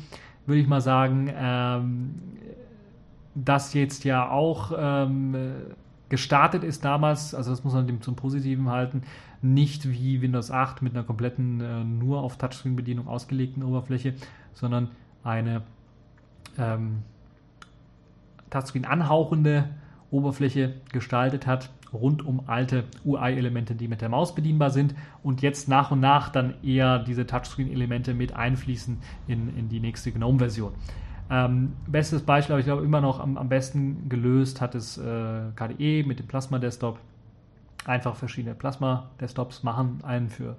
würde 0.47 0.61
ich 0.63 0.67
mal 0.67 0.81
sagen. 0.81 1.31
Ähm, 1.37 2.15
das 3.45 3.75
jetzt 3.75 4.05
ja 4.05 4.29
auch 4.29 4.73
ähm, 4.77 5.35
gestartet 6.09 6.65
ist 6.65 6.85
damals, 6.85 7.35
also 7.35 7.51
das 7.51 7.65
muss 7.65 7.75
man 7.75 7.87
dem 7.87 8.01
zum 8.01 8.17
Positiven 8.17 8.71
halten, 8.71 9.03
nicht 9.43 9.89
wie 9.89 10.21
Windows 10.21 10.51
8 10.51 10.83
mit 10.83 10.95
einer 10.95 11.05
kompletten 11.05 11.61
äh, 11.61 11.85
nur 11.85 12.23
auf 12.23 12.39
Touchscreen-Bedienung 12.39 13.07
ausgelegten 13.07 13.63
Oberfläche, 13.63 14.15
sondern 14.55 14.89
eine 15.23 15.63
ähm, 16.57 17.03
Touchscreen 18.51 18.85
anhauchende 18.85 19.69
Oberfläche 20.11 20.75
gestaltet 20.93 21.47
hat, 21.47 21.71
rund 21.93 22.25
um 22.25 22.43
alte 22.47 22.85
UI-Elemente, 23.05 23.75
die 23.75 23.89
mit 23.89 24.01
der 24.01 24.09
Maus 24.09 24.35
bedienbar 24.35 24.71
sind 24.71 24.95
und 25.23 25.43
jetzt 25.43 25.69
nach 25.69 25.91
und 25.91 26.01
nach 26.01 26.31
dann 26.31 26.55
eher 26.63 26.99
diese 26.99 27.27
Touchscreen-Elemente 27.27 28.15
mit 28.15 28.35
einfließen 28.35 28.99
in, 29.27 29.57
in 29.57 29.69
die 29.69 29.81
nächste 29.81 30.11
GNOME-Version. 30.11 30.73
Ähm, 31.31 31.75
bestes 31.87 32.23
Beispiel, 32.23 32.55
aber 32.55 32.61
ich 32.61 32.67
glaube 32.67 32.85
immer 32.85 33.01
noch 33.01 33.21
am, 33.21 33.37
am 33.37 33.49
besten 33.49 34.09
gelöst 34.09 34.61
hat 34.61 34.75
es 34.75 34.97
äh, 34.97 35.51
KDE 35.55 36.05
mit 36.05 36.19
dem 36.19 36.27
Plasma 36.27 36.59
Desktop. 36.59 36.99
Einfach 37.85 38.17
verschiedene 38.17 38.55
Plasma 38.55 39.11
Desktops 39.21 39.63
machen, 39.63 40.01
einen 40.03 40.31
für 40.31 40.57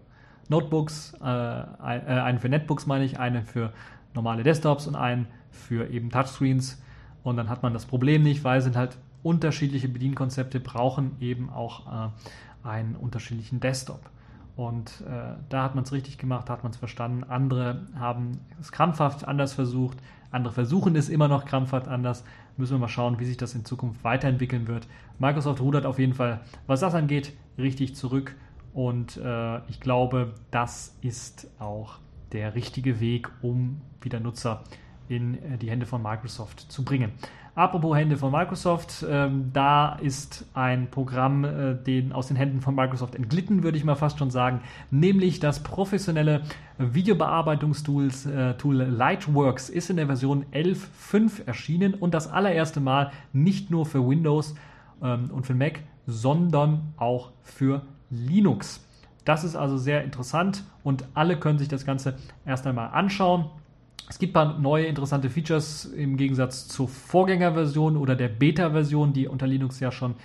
Notebooks, 0.47 1.13
äh, 1.23 1.25
äh, 1.25 1.63
einen 1.81 2.39
für 2.39 2.49
Netbooks 2.49 2.85
meine 2.85 3.05
ich, 3.05 3.19
einen 3.19 3.45
für 3.45 3.71
normale 4.13 4.43
Desktops 4.43 4.87
und 4.87 4.95
einen 4.95 5.27
für 5.51 5.89
eben 5.89 6.09
Touchscreens. 6.09 6.81
Und 7.23 7.37
dann 7.37 7.49
hat 7.49 7.63
man 7.63 7.73
das 7.73 7.85
Problem 7.85 8.23
nicht, 8.23 8.43
weil 8.43 8.61
sind 8.61 8.75
halt 8.75 8.97
unterschiedliche 9.23 9.89
Bedienkonzepte, 9.89 10.59
brauchen 10.59 11.15
eben 11.19 11.49
auch 11.49 11.87
äh, 11.87 12.67
einen 12.67 12.95
unterschiedlichen 12.95 13.59
Desktop. 13.59 14.09
Und 14.55 15.01
äh, 15.07 15.35
da 15.49 15.63
hat 15.63 15.75
man 15.75 15.83
es 15.83 15.91
richtig 15.91 16.17
gemacht, 16.17 16.49
hat 16.49 16.63
man 16.63 16.71
es 16.71 16.77
verstanden. 16.77 17.23
Andere 17.23 17.87
haben 17.97 18.39
es 18.59 18.71
krampfhaft 18.71 19.27
anders 19.27 19.53
versucht. 19.53 19.97
Andere 20.31 20.53
versuchen 20.53 20.95
es 20.95 21.09
immer 21.09 21.27
noch 21.27 21.45
krampfhaft 21.45 21.87
anders. 21.87 22.23
Müssen 22.57 22.73
wir 22.73 22.79
mal 22.79 22.87
schauen, 22.87 23.19
wie 23.19 23.25
sich 23.25 23.37
das 23.37 23.55
in 23.55 23.65
Zukunft 23.65 24.03
weiterentwickeln 24.03 24.67
wird. 24.67 24.87
Microsoft 25.17 25.61
rudert 25.61 25.85
auf 25.85 25.99
jeden 25.99 26.13
Fall, 26.13 26.41
was 26.67 26.81
das 26.81 26.93
angeht, 26.93 27.33
richtig 27.57 27.95
zurück. 27.95 28.35
Und 28.73 29.17
äh, 29.17 29.59
ich 29.69 29.79
glaube, 29.79 30.33
das 30.51 30.95
ist 31.01 31.49
auch 31.59 31.97
der 32.31 32.55
richtige 32.55 32.99
Weg, 32.99 33.29
um 33.41 33.81
wieder 34.01 34.19
Nutzer 34.19 34.63
in 35.07 35.41
äh, 35.43 35.57
die 35.57 35.69
Hände 35.69 35.85
von 35.85 36.01
Microsoft 36.01 36.71
zu 36.71 36.85
bringen. 36.85 37.11
Apropos 37.59 37.97
Hände 37.97 38.15
von 38.15 38.31
Microsoft, 38.31 39.05
ähm, 39.09 39.49
da 39.51 39.95
ist 39.95 40.45
ein 40.53 40.89
Programm, 40.89 41.43
äh, 41.43 41.75
den 41.75 42.13
aus 42.13 42.29
den 42.29 42.37
Händen 42.37 42.61
von 42.61 42.73
Microsoft 42.73 43.15
entglitten, 43.15 43.63
würde 43.63 43.77
ich 43.77 43.83
mal 43.83 43.95
fast 43.95 44.17
schon 44.17 44.31
sagen, 44.31 44.61
nämlich 44.91 45.41
das 45.41 45.61
professionelle 45.61 46.43
Videobearbeitungstool 46.77 48.11
äh, 48.33 48.53
Tool 48.53 48.77
Lightworks 48.77 49.67
ist 49.67 49.89
in 49.89 49.97
der 49.97 50.05
Version 50.05 50.45
11.5 50.53 51.47
erschienen 51.47 51.95
und 51.95 52.13
das 52.13 52.31
allererste 52.31 52.79
Mal 52.79 53.11
nicht 53.33 53.69
nur 53.69 53.85
für 53.85 54.07
Windows 54.07 54.55
ähm, 55.03 55.29
und 55.29 55.45
für 55.45 55.53
Mac, 55.53 55.81
sondern 56.07 56.93
auch 56.95 57.31
für 57.43 57.81
Linux. 58.09 58.87
Das 59.25 59.43
ist 59.43 59.57
also 59.57 59.77
sehr 59.77 60.05
interessant 60.05 60.63
und 60.85 61.09
alle 61.13 61.37
können 61.37 61.59
sich 61.59 61.67
das 61.67 61.85
Ganze 61.85 62.15
erst 62.45 62.65
einmal 62.65 62.91
anschauen. 62.93 63.49
Es 64.09 64.17
gibt 64.17 64.31
ein 64.31 64.33
paar 64.33 64.59
neue 64.59 64.87
interessante 64.87 65.29
Features 65.29 65.85
im 65.85 66.17
Gegensatz 66.17 66.67
zur 66.67 66.87
Vorgängerversion 66.87 67.95
oder 67.95 68.15
der 68.15 68.27
Beta-Version, 68.27 69.13
die 69.13 69.27
unter 69.27 69.45
Linux 69.45 69.79
ja 69.79 69.91
schon 69.91 70.15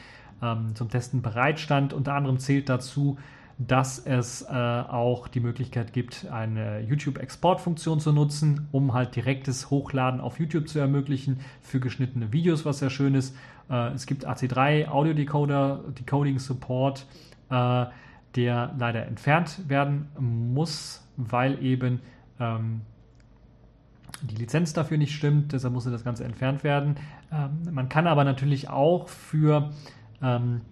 ähm, 0.43 0.75
zum 0.75 0.89
Testen 0.89 1.21
bereitstand. 1.21 1.93
Unter 1.93 2.15
anderem 2.15 2.39
zählt 2.39 2.71
dazu, 2.71 3.19
dass 3.59 3.99
es 3.99 4.41
äh, 4.41 4.47
auch 4.49 5.29
die 5.29 5.41
Möglichkeit 5.41 5.93
gibt, 5.93 6.27
eine 6.31 6.81
YouTube-Exportfunktion 6.81 8.01
zu 8.01 8.13
nutzen, 8.13 8.69
um 8.73 8.95
halt 8.95 9.15
direktes 9.17 9.69
Hochladen 9.69 10.19
auf 10.19 10.41
YouTube 10.41 10.67
zu 10.67 10.79
ermöglichen 10.79 11.41
für 11.61 11.79
geschnittene 11.79 12.33
Videos, 12.33 12.65
was 12.65 12.79
sehr 12.79 12.91
schön 12.91 13.15
ist. 13.15 13.37
Äh, 13.69 13.93
es 13.93 14.07
gibt 14.07 14.27
AC3 14.27 14.89
Audio 14.89 15.13
Decoder, 15.13 15.85
Decoding 15.99 16.39
Support, 16.39 17.07
äh, 17.51 17.85
der 18.35 18.75
leider 18.79 19.07
entfernt 19.07 19.69
werden 19.69 20.09
muss, 20.19 21.07
weil 21.19 21.63
eben 21.63 22.01
ähm, 22.41 22.81
die 24.23 24.37
Lizenz 24.37 24.73
dafür 24.73 24.99
nicht 24.99 25.15
stimmt, 25.15 25.53
deshalb 25.53 25.75
musste 25.75 25.91
das 25.91 26.05
Ganze 26.05 26.25
entfernt 26.25 26.65
werden. 26.65 26.97
Ähm, 27.33 27.73
man 27.73 27.89
kann 27.89 28.07
aber 28.07 28.25
natürlich 28.25 28.69
auch 28.69 29.09
für 29.09 29.71
ähm, 30.23 30.63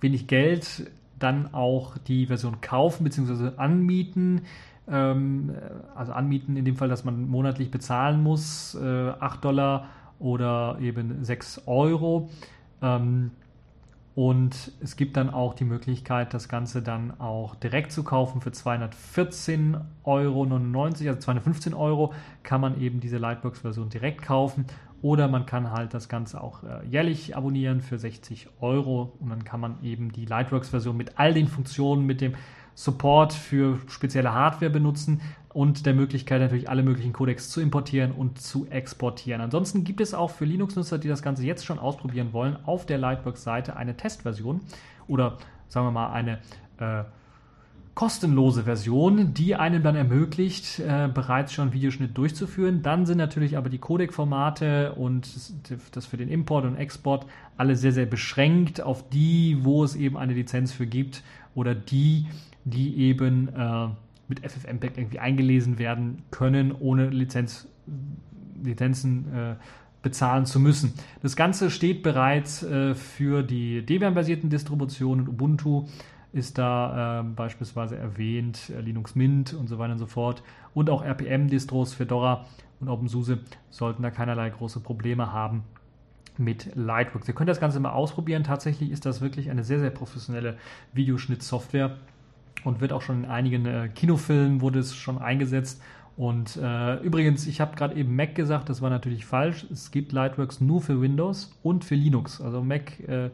wenig 0.00 0.26
Geld 0.26 0.90
dann 1.18 1.54
auch 1.54 1.96
die 1.98 2.26
Version 2.26 2.60
kaufen 2.60 3.04
bzw. 3.04 3.56
anmieten. 3.56 4.42
Ähm, 4.88 5.52
also 5.94 6.12
anmieten 6.12 6.56
in 6.56 6.64
dem 6.64 6.76
Fall, 6.76 6.88
dass 6.88 7.04
man 7.04 7.28
monatlich 7.28 7.70
bezahlen 7.70 8.22
muss, 8.22 8.74
äh, 8.74 9.10
8 9.18 9.44
Dollar 9.44 9.88
oder 10.18 10.78
eben 10.80 11.24
6 11.24 11.62
Euro. 11.66 12.30
Ähm, 12.82 13.30
Und 14.16 14.72
es 14.80 14.96
gibt 14.96 15.18
dann 15.18 15.28
auch 15.28 15.52
die 15.52 15.66
Möglichkeit, 15.66 16.32
das 16.32 16.48
Ganze 16.48 16.80
dann 16.80 17.20
auch 17.20 17.54
direkt 17.54 17.92
zu 17.92 18.02
kaufen 18.02 18.40
für 18.40 18.48
214,99 18.48 19.82
Euro, 20.04 20.44
also 20.84 21.14
215 21.16 21.74
Euro 21.74 22.14
kann 22.42 22.62
man 22.62 22.80
eben 22.80 23.00
diese 23.00 23.18
Lightworks-Version 23.18 23.90
direkt 23.90 24.22
kaufen. 24.22 24.64
Oder 25.02 25.28
man 25.28 25.44
kann 25.44 25.70
halt 25.70 25.92
das 25.92 26.08
Ganze 26.08 26.40
auch 26.40 26.62
äh, 26.62 26.86
jährlich 26.86 27.36
abonnieren 27.36 27.82
für 27.82 27.98
60 27.98 28.48
Euro 28.62 29.12
und 29.20 29.28
dann 29.28 29.44
kann 29.44 29.60
man 29.60 29.82
eben 29.82 30.10
die 30.10 30.24
Lightworks-Version 30.24 30.96
mit 30.96 31.18
all 31.18 31.34
den 31.34 31.46
Funktionen, 31.46 32.06
mit 32.06 32.22
dem 32.22 32.36
Support 32.74 33.34
für 33.34 33.78
spezielle 33.86 34.32
Hardware 34.32 34.70
benutzen 34.70 35.20
und 35.56 35.86
der 35.86 35.94
Möglichkeit 35.94 36.42
natürlich 36.42 36.68
alle 36.68 36.82
möglichen 36.82 37.14
Codecs 37.14 37.48
zu 37.48 37.62
importieren 37.62 38.12
und 38.12 38.38
zu 38.38 38.66
exportieren. 38.66 39.40
Ansonsten 39.40 39.84
gibt 39.84 40.02
es 40.02 40.12
auch 40.12 40.28
für 40.28 40.44
Linux-Nutzer, 40.44 40.98
die 40.98 41.08
das 41.08 41.22
Ganze 41.22 41.46
jetzt 41.46 41.64
schon 41.64 41.78
ausprobieren 41.78 42.34
wollen, 42.34 42.58
auf 42.66 42.84
der 42.84 42.98
Lightworks-Seite 42.98 43.74
eine 43.74 43.96
Testversion 43.96 44.60
oder 45.08 45.38
sagen 45.68 45.86
wir 45.86 45.92
mal 45.92 46.12
eine 46.12 46.40
äh, 46.78 47.04
kostenlose 47.94 48.64
Version, 48.64 49.32
die 49.32 49.54
einem 49.54 49.82
dann 49.82 49.96
ermöglicht, 49.96 50.78
äh, 50.80 51.08
bereits 51.08 51.54
schon 51.54 51.72
Videoschnitt 51.72 52.18
durchzuführen. 52.18 52.82
Dann 52.82 53.06
sind 53.06 53.16
natürlich 53.16 53.56
aber 53.56 53.70
die 53.70 53.78
Codec-Formate 53.78 54.92
und 54.92 55.26
das 55.92 56.04
für 56.04 56.18
den 56.18 56.28
Import 56.28 56.66
und 56.66 56.76
Export 56.76 57.24
alle 57.56 57.76
sehr, 57.76 57.92
sehr 57.92 58.04
beschränkt 58.04 58.82
auf 58.82 59.08
die, 59.08 59.56
wo 59.62 59.82
es 59.84 59.96
eben 59.96 60.18
eine 60.18 60.34
Lizenz 60.34 60.74
für 60.74 60.86
gibt 60.86 61.22
oder 61.54 61.74
die, 61.74 62.26
die 62.66 62.98
eben 62.98 63.48
äh, 63.48 63.88
mit 64.28 64.40
FFmpeg 64.40 64.96
irgendwie 64.96 65.18
eingelesen 65.18 65.78
werden 65.78 66.22
können, 66.30 66.72
ohne 66.72 67.08
Lizenz, 67.10 67.68
Lizenzen 68.62 69.32
äh, 69.32 69.54
bezahlen 70.02 70.46
zu 70.46 70.60
müssen. 70.60 70.94
Das 71.22 71.36
Ganze 71.36 71.70
steht 71.70 72.02
bereits 72.02 72.62
äh, 72.62 72.94
für 72.94 73.42
die 73.42 73.84
Debian-basierten 73.84 74.50
Distributionen 74.50 75.28
Ubuntu 75.28 75.86
ist 76.32 76.58
da 76.58 77.20
äh, 77.20 77.22
beispielsweise 77.24 77.96
erwähnt, 77.96 78.70
äh, 78.70 78.80
Linux 78.80 79.14
Mint 79.14 79.54
und 79.54 79.68
so 79.68 79.78
weiter 79.78 79.92
und 79.92 79.98
so 79.98 80.06
fort. 80.06 80.42
Und 80.74 80.90
auch 80.90 81.02
RPM-Distros 81.02 81.94
für 81.94 82.04
Dora 82.04 82.44
und 82.78 82.88
OpenSUSE 82.88 83.38
sollten 83.70 84.02
da 84.02 84.10
keinerlei 84.10 84.50
große 84.50 84.80
Probleme 84.80 85.32
haben 85.32 85.64
mit 86.36 86.76
Lightworks. 86.76 87.26
Ihr 87.26 87.34
könnt 87.34 87.48
das 87.48 87.58
Ganze 87.58 87.80
mal 87.80 87.92
ausprobieren. 87.92 88.44
Tatsächlich 88.44 88.90
ist 88.90 89.06
das 89.06 89.22
wirklich 89.22 89.50
eine 89.50 89.64
sehr, 89.64 89.78
sehr 89.78 89.90
professionelle 89.90 90.58
Videoschnittsoftware 90.92 91.96
und 92.66 92.80
wird 92.80 92.92
auch 92.92 93.02
schon 93.02 93.24
in 93.24 93.30
einigen 93.30 93.66
äh, 93.66 93.88
Kinofilmen 93.94 94.60
wurde 94.60 94.80
es 94.80 94.94
schon 94.94 95.18
eingesetzt. 95.18 95.80
Und 96.16 96.56
äh, 96.56 96.96
übrigens, 97.00 97.46
ich 97.46 97.60
habe 97.60 97.76
gerade 97.76 97.94
eben 97.94 98.16
Mac 98.16 98.34
gesagt, 98.34 98.68
das 98.68 98.80
war 98.80 98.90
natürlich 98.90 99.26
falsch. 99.26 99.66
Es 99.70 99.90
gibt 99.90 100.12
Lightworks 100.12 100.60
nur 100.60 100.80
für 100.80 101.00
Windows 101.00 101.58
und 101.62 101.84
für 101.84 101.94
Linux. 101.94 102.40
Also 102.40 102.62
Mac 102.62 102.98
äh, 103.00 103.30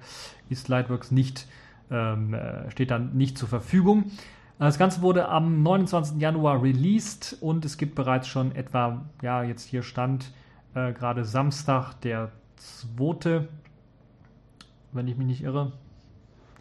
ist 0.49 0.69
Lightworks 0.69 1.11
nicht 1.11 1.47
ähm, 1.93 2.35
äh, 2.35 2.71
steht 2.71 2.91
dann 2.91 3.15
nicht 3.15 3.39
zur 3.39 3.49
Verfügung. 3.49 4.11
Das 4.59 4.79
Ganze 4.79 5.03
wurde 5.03 5.29
am 5.29 5.63
29. 5.63 6.21
Januar 6.21 6.63
released 6.63 7.37
und 7.41 7.65
es 7.65 7.77
gibt 7.77 7.95
bereits 7.95 8.29
schon 8.29 8.55
etwa, 8.55 9.05
ja, 9.21 9.43
jetzt 9.43 9.65
hier 9.65 9.83
stand 9.83 10.33
äh, 10.75 10.93
gerade 10.93 11.25
Samstag, 11.25 11.95
der 12.01 12.31
2., 12.57 13.47
wenn 14.93 15.09
ich 15.09 15.17
mich 15.17 15.27
nicht 15.27 15.43
irre. 15.43 15.73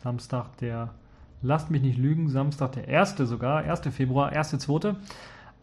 Samstag, 0.03 0.57
der, 0.57 0.93
lasst 1.41 1.71
mich 1.71 1.81
nicht 1.81 1.97
lügen, 1.97 2.29
Samstag, 2.29 2.73
der 2.73 2.87
1. 2.87 3.17
sogar, 3.17 3.63
1. 3.63 3.81
Februar, 3.91 4.31
1.2. 4.31 4.95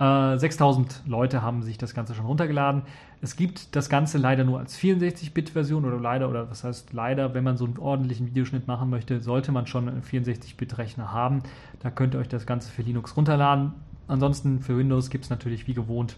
Äh, 0.01 0.39
6000 0.39 1.03
Leute 1.07 1.43
haben 1.43 1.63
sich 1.63 1.79
das 1.79 1.95
Ganze 1.95 2.15
schon 2.15 2.27
runtergeladen. 2.27 2.83
Es 3.21 3.35
gibt 3.37 3.75
das 3.75 3.89
Ganze 3.89 4.19
leider 4.19 4.45
nur 4.45 4.61
als 4.61 4.79
64-Bit-Version 4.79 5.85
oder 5.85 5.99
leider, 5.99 6.29
oder 6.29 6.51
was 6.51 6.63
heißt 6.63 6.93
leider, 6.93 7.35
wenn 7.35 7.45
man 7.45 7.57
so 7.57 7.65
einen 7.65 7.79
ordentlichen 7.79 8.29
Videoschnitt 8.29 8.69
machen 8.69 8.91
möchte, 8.91 9.21
sollte 9.21 9.51
man 9.51 9.67
schon 9.67 9.89
einen 9.89 10.03
64-Bit-Rechner 10.03 11.13
haben. 11.13 11.43
Da 11.81 11.91
könnt 11.91 12.15
ihr 12.15 12.21
euch 12.21 12.29
das 12.29 12.47
Ganze 12.47 12.71
für 12.71 12.83
Linux 12.83 13.17
runterladen. 13.17 13.73
Ansonsten 14.07 14.61
für 14.61 14.79
Windows 14.79 15.11
gibt 15.11 15.25
es 15.25 15.31
natürlich 15.31 15.67
wie 15.67 15.75
gewohnt 15.75 16.17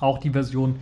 auch 0.00 0.18
die 0.18 0.30
Version 0.30 0.76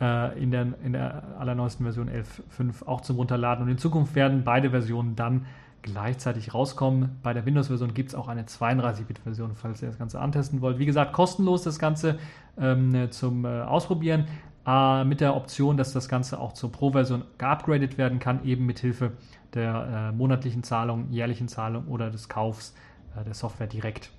äh, 0.00 0.40
in, 0.40 0.50
der, 0.50 0.66
in 0.84 0.92
der 0.92 1.22
allerneuesten 1.38 1.84
Version 1.84 2.08
11.5 2.08 2.86
auch 2.86 3.00
zum 3.00 3.16
Runterladen. 3.16 3.64
Und 3.64 3.70
in 3.70 3.78
Zukunft 3.78 4.14
werden 4.14 4.42
beide 4.44 4.70
Versionen 4.70 5.16
dann 5.16 5.46
gleichzeitig 5.84 6.54
rauskommen. 6.54 7.20
Bei 7.22 7.32
der 7.32 7.46
Windows-Version 7.46 7.94
gibt 7.94 8.08
es 8.08 8.14
auch 8.14 8.26
eine 8.26 8.42
32-Bit-Version, 8.42 9.54
falls 9.54 9.82
ihr 9.82 9.88
das 9.88 9.98
Ganze 9.98 10.18
antesten 10.18 10.60
wollt. 10.60 10.78
Wie 10.78 10.86
gesagt, 10.86 11.12
kostenlos 11.12 11.62
das 11.62 11.78
Ganze 11.78 12.18
ähm, 12.58 13.08
zum 13.10 13.44
äh, 13.44 13.60
Ausprobieren, 13.60 14.26
äh, 14.66 15.04
mit 15.04 15.20
der 15.20 15.36
Option, 15.36 15.76
dass 15.76 15.92
das 15.92 16.08
Ganze 16.08 16.40
auch 16.40 16.54
zur 16.54 16.72
Pro-Version 16.72 17.22
geupgradet 17.38 17.98
werden 17.98 18.18
kann, 18.18 18.44
eben 18.44 18.66
mit 18.66 18.80
Hilfe 18.80 19.12
der 19.52 20.10
äh, 20.10 20.16
monatlichen 20.16 20.62
Zahlung, 20.62 21.10
jährlichen 21.10 21.48
Zahlung 21.48 21.86
oder 21.86 22.10
des 22.10 22.28
Kaufs 22.28 22.74
äh, 23.16 23.24
der 23.24 23.34
Software 23.34 23.66
direkt. 23.66 24.10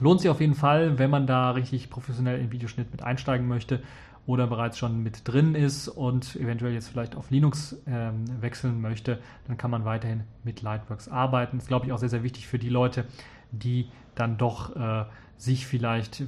Lohnt 0.00 0.20
sich 0.20 0.30
auf 0.30 0.40
jeden 0.40 0.54
Fall, 0.54 0.98
wenn 0.98 1.10
man 1.10 1.26
da 1.26 1.52
richtig 1.52 1.90
professionell 1.90 2.40
in 2.40 2.52
Videoschnitt 2.52 2.90
mit 2.90 3.02
einsteigen 3.02 3.48
möchte 3.48 3.80
oder 4.28 4.46
bereits 4.46 4.76
schon 4.76 5.02
mit 5.02 5.26
drin 5.26 5.54
ist 5.54 5.88
und 5.88 6.36
eventuell 6.36 6.74
jetzt 6.74 6.88
vielleicht 6.88 7.16
auf 7.16 7.30
Linux 7.30 7.80
ähm, 7.86 8.24
wechseln 8.42 8.78
möchte, 8.82 9.18
dann 9.46 9.56
kann 9.56 9.70
man 9.70 9.86
weiterhin 9.86 10.24
mit 10.44 10.60
Lightworks 10.60 11.08
arbeiten. 11.08 11.56
Das 11.56 11.64
ist, 11.64 11.68
glaube 11.68 11.86
ich, 11.86 11.92
auch 11.92 11.98
sehr, 11.98 12.10
sehr 12.10 12.22
wichtig 12.22 12.46
für 12.46 12.58
die 12.58 12.68
Leute, 12.68 13.06
die 13.52 13.88
dann 14.14 14.36
doch 14.36 14.76
äh, 14.76 15.06
sich 15.38 15.66
vielleicht 15.66 16.20
äh, 16.20 16.26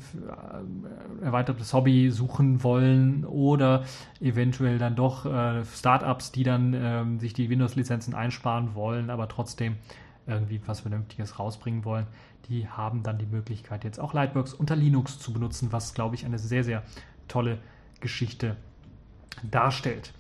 erweitertes 1.21 1.75
Hobby 1.75 2.11
suchen 2.11 2.65
wollen 2.65 3.27
oder 3.27 3.85
eventuell 4.19 4.79
dann 4.79 4.97
doch 4.97 5.27
äh, 5.27 5.63
Startups, 5.67 6.33
die 6.33 6.43
dann 6.43 6.73
äh, 6.73 7.05
sich 7.19 7.35
die 7.35 7.51
Windows-Lizenzen 7.51 8.15
einsparen 8.15 8.75
wollen, 8.75 9.11
aber 9.11 9.29
trotzdem 9.29 9.77
irgendwie 10.27 10.63
was 10.65 10.81
Vernünftiges 10.81 11.39
rausbringen 11.39 11.85
wollen. 11.85 12.07
Die 12.49 12.67
haben 12.67 13.03
dann 13.03 13.19
die 13.19 13.27
Möglichkeit, 13.27 13.85
jetzt 13.85 14.01
auch 14.01 14.15
Lightworks 14.15 14.55
unter 14.55 14.75
Linux 14.75 15.19
zu 15.19 15.35
benutzen, 15.35 15.71
was, 15.71 15.93
glaube 15.93 16.15
ich, 16.15 16.25
eine 16.25 16.39
sehr, 16.39 16.65
sehr 16.65 16.83
tolle 17.29 17.59
Geschichte 18.01 18.57
darstellt. 19.51 20.13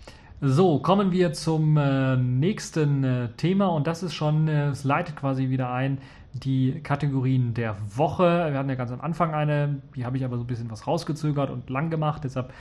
So, 0.42 0.78
kommen 0.78 1.12
wir 1.12 1.34
zum 1.34 1.76
äh, 1.76 2.16
nächsten 2.16 3.04
äh, 3.04 3.28
Thema 3.36 3.66
und 3.66 3.86
das 3.86 4.02
ist 4.02 4.14
schon, 4.14 4.48
äh, 4.48 4.68
es 4.68 4.84
leitet 4.84 5.16
quasi 5.16 5.50
wieder 5.50 5.70
ein, 5.70 5.98
die 6.32 6.80
Kategorien 6.82 7.52
der 7.52 7.76
Woche. 7.94 8.48
Wir 8.50 8.58
hatten 8.58 8.70
ja 8.70 8.74
ganz 8.74 8.90
am 8.90 9.02
Anfang 9.02 9.34
eine, 9.34 9.82
die 9.94 10.06
habe 10.06 10.16
ich 10.16 10.24
aber 10.24 10.38
so 10.38 10.44
ein 10.44 10.46
bisschen 10.46 10.70
was 10.70 10.86
rausgezögert 10.86 11.50
und 11.50 11.68
lang 11.68 11.90
gemacht, 11.90 12.24
deshalb 12.24 12.54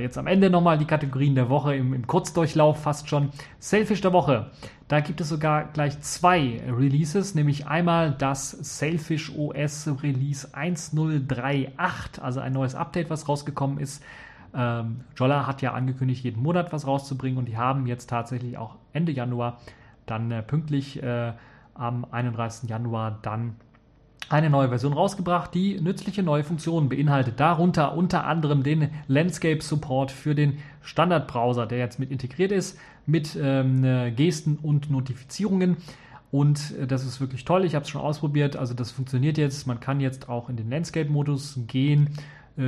jetzt 0.00 0.18
am 0.18 0.26
Ende 0.26 0.50
nochmal 0.50 0.78
die 0.78 0.84
Kategorien 0.84 1.36
der 1.36 1.48
Woche 1.48 1.76
im, 1.76 1.94
im, 1.94 2.08
Kurzdurchlauf 2.08 2.82
fast 2.82 3.08
schon. 3.08 3.30
Sailfish 3.60 4.00
der 4.00 4.12
Woche. 4.12 4.50
Da 4.88 4.98
gibt 4.98 5.20
es 5.20 5.28
sogar 5.28 5.66
gleich 5.72 6.00
zwei 6.00 6.60
Releases, 6.66 7.36
nämlich 7.36 7.68
einmal 7.68 8.10
das 8.10 8.50
Sailfish 8.50 9.32
OS 9.36 9.88
Release 10.02 10.48
1038, 10.52 12.20
also 12.20 12.40
ein 12.40 12.52
neues 12.52 12.74
Update, 12.74 13.10
was 13.10 13.28
rausgekommen 13.28 13.78
ist 13.78 14.02
ähm, 14.54 15.00
Jolla 15.16 15.46
hat 15.46 15.62
ja 15.62 15.72
angekündigt, 15.72 16.24
jeden 16.24 16.42
Monat 16.42 16.72
was 16.72 16.86
rauszubringen 16.86 17.38
und 17.38 17.46
die 17.46 17.56
haben 17.56 17.86
jetzt 17.86 18.08
tatsächlich 18.08 18.58
auch 18.58 18.76
Ende 18.92 19.12
Januar 19.12 19.58
dann 20.06 20.30
äh, 20.30 20.42
pünktlich 20.42 21.02
äh, 21.02 21.32
am 21.74 22.06
31. 22.10 22.70
Januar 22.70 23.18
dann 23.22 23.56
eine 24.28 24.50
neue 24.50 24.68
Version 24.68 24.92
rausgebracht, 24.92 25.54
die 25.54 25.80
nützliche 25.80 26.22
neue 26.22 26.42
Funktionen 26.42 26.88
beinhaltet. 26.88 27.38
Darunter 27.38 27.96
unter 27.96 28.26
anderem 28.26 28.62
den 28.62 28.90
Landscape 29.06 29.62
Support 29.62 30.10
für 30.10 30.34
den 30.34 30.58
Standardbrowser, 30.82 31.66
der 31.66 31.78
jetzt 31.78 32.00
mit 32.00 32.10
integriert 32.10 32.50
ist, 32.50 32.78
mit 33.06 33.38
ähm, 33.40 33.84
äh, 33.84 34.10
Gesten 34.10 34.58
und 34.60 34.90
Notifizierungen. 34.90 35.76
Und 36.32 36.76
äh, 36.76 36.86
das 36.88 37.04
ist 37.04 37.20
wirklich 37.20 37.44
toll. 37.44 37.64
Ich 37.64 37.76
habe 37.76 37.84
es 37.84 37.88
schon 37.88 38.00
ausprobiert. 38.00 38.56
Also 38.56 38.74
das 38.74 38.90
funktioniert 38.90 39.38
jetzt. 39.38 39.66
Man 39.66 39.78
kann 39.78 40.00
jetzt 40.00 40.28
auch 40.28 40.48
in 40.48 40.56
den 40.56 40.70
Landscape-Modus 40.70 41.60
gehen 41.68 42.10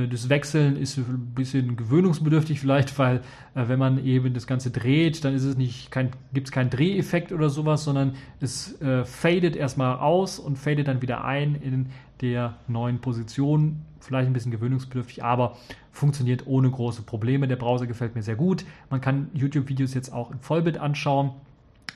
das 0.07 0.29
Wechseln 0.29 0.77
ist 0.77 0.97
ein 0.97 1.31
bisschen 1.33 1.75
gewöhnungsbedürftig 1.75 2.59
vielleicht, 2.59 2.97
weil 2.99 3.17
äh, 3.55 3.67
wenn 3.67 3.79
man 3.79 4.05
eben 4.05 4.35
das 4.35 4.45
Ganze 4.45 4.69
dreht, 4.69 5.25
dann 5.25 5.33
ist 5.33 5.43
es 5.43 5.57
nicht 5.57 5.89
kein, 5.89 6.11
gibt 6.31 6.47
es 6.47 6.51
keinen 6.51 6.69
Dreheffekt 6.69 7.31
oder 7.31 7.49
sowas, 7.49 7.85
sondern 7.85 8.13
es 8.39 8.79
äh, 8.81 9.03
fadet 9.03 9.55
erstmal 9.55 9.97
aus 9.97 10.37
und 10.37 10.57
fadet 10.57 10.87
dann 10.87 11.01
wieder 11.01 11.23
ein 11.23 11.55
in 11.55 11.87
der 12.21 12.57
neuen 12.67 12.99
Position. 12.99 13.81
Vielleicht 13.99 14.27
ein 14.27 14.33
bisschen 14.33 14.51
gewöhnungsbedürftig, 14.51 15.23
aber 15.23 15.57
funktioniert 15.91 16.45
ohne 16.45 16.69
große 16.69 17.01
Probleme. 17.01 17.47
Der 17.47 17.55
Browser 17.55 17.87
gefällt 17.87 18.15
mir 18.15 18.21
sehr 18.23 18.35
gut. 18.35 18.65
Man 18.89 19.01
kann 19.01 19.29
YouTube-Videos 19.33 19.93
jetzt 19.95 20.13
auch 20.13 20.31
im 20.31 20.39
Vollbild 20.39 20.77
anschauen. 20.77 21.31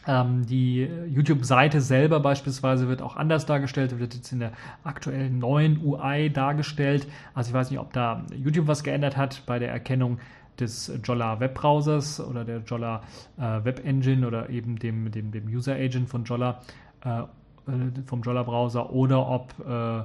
Ähm, 0.05 0.45
die 0.45 0.87
YouTube-Seite 1.07 1.81
selber 1.81 2.19
beispielsweise 2.19 2.87
wird 2.87 3.01
auch 3.01 3.15
anders 3.15 3.45
dargestellt, 3.45 3.97
wird 3.99 4.13
jetzt 4.15 4.31
in 4.31 4.39
der 4.39 4.51
aktuellen 4.83 5.39
neuen 5.39 5.83
UI 5.83 6.29
dargestellt. 6.29 7.07
Also 7.33 7.49
ich 7.49 7.53
weiß 7.53 7.71
nicht, 7.71 7.79
ob 7.79 7.93
da 7.93 8.25
YouTube 8.35 8.67
was 8.67 8.83
geändert 8.83 9.17
hat 9.17 9.43
bei 9.45 9.59
der 9.59 9.71
Erkennung 9.71 10.19
des 10.59 10.91
Jolla 11.03 11.39
Webbrowsers 11.39 12.19
oder 12.19 12.43
der 12.45 12.59
Jolla 12.59 13.01
äh, 13.37 13.63
Web 13.63 13.85
Engine 13.85 14.27
oder 14.27 14.49
eben 14.49 14.77
dem, 14.77 15.09
dem, 15.11 15.31
dem 15.31 15.47
User 15.47 15.73
Agent 15.73 16.09
von 16.09 16.25
Jolla, 16.25 16.61
äh, 17.03 17.23
vom 18.05 18.21
Jolla 18.21 18.43
Browser 18.43 18.91
oder 18.91 19.27
ob 19.27 19.53
äh, 19.65 20.03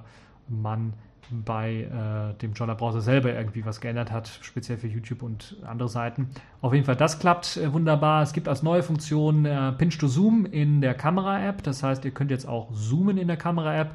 man 0.48 0.94
bei 1.30 1.82
äh, 1.82 2.34
dem 2.40 2.52
Jolla 2.52 2.74
Browser 2.74 3.00
selber 3.00 3.32
irgendwie 3.32 3.64
was 3.64 3.80
geändert 3.80 4.10
hat, 4.10 4.28
speziell 4.42 4.78
für 4.78 4.86
YouTube 4.86 5.22
und 5.22 5.56
andere 5.64 5.88
Seiten. 5.88 6.30
Auf 6.60 6.72
jeden 6.72 6.84
Fall, 6.84 6.96
das 6.96 7.18
klappt 7.18 7.56
äh, 7.56 7.72
wunderbar. 7.72 8.22
Es 8.22 8.32
gibt 8.32 8.48
als 8.48 8.62
neue 8.62 8.82
Funktion 8.82 9.44
äh, 9.44 9.72
Pinch 9.72 9.98
to 9.98 10.08
Zoom 10.08 10.46
in 10.46 10.80
der 10.80 10.94
Kamera-App. 10.94 11.62
Das 11.62 11.82
heißt, 11.82 12.04
ihr 12.04 12.10
könnt 12.10 12.30
jetzt 12.30 12.48
auch 12.48 12.72
zoomen 12.72 13.18
in 13.18 13.28
der 13.28 13.36
Kamera-App. 13.36 13.92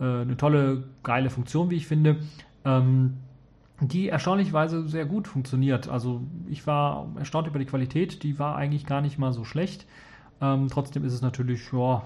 Äh, 0.00 0.04
eine 0.04 0.36
tolle, 0.36 0.84
geile 1.02 1.30
Funktion, 1.30 1.70
wie 1.70 1.76
ich 1.76 1.86
finde. 1.86 2.16
Ähm, 2.64 3.18
die 3.80 4.08
erstaunlicherweise 4.08 4.86
sehr 4.88 5.06
gut 5.06 5.28
funktioniert. 5.28 5.88
Also 5.88 6.22
ich 6.48 6.66
war 6.66 7.08
erstaunt 7.16 7.48
über 7.48 7.58
die 7.58 7.64
Qualität, 7.64 8.22
die 8.22 8.38
war 8.38 8.56
eigentlich 8.56 8.86
gar 8.86 9.00
nicht 9.00 9.18
mal 9.18 9.32
so 9.32 9.44
schlecht. 9.44 9.86
Ähm, 10.40 10.68
trotzdem 10.70 11.04
ist 11.04 11.14
es 11.14 11.22
natürlich 11.22 11.72
ja, 11.72 12.02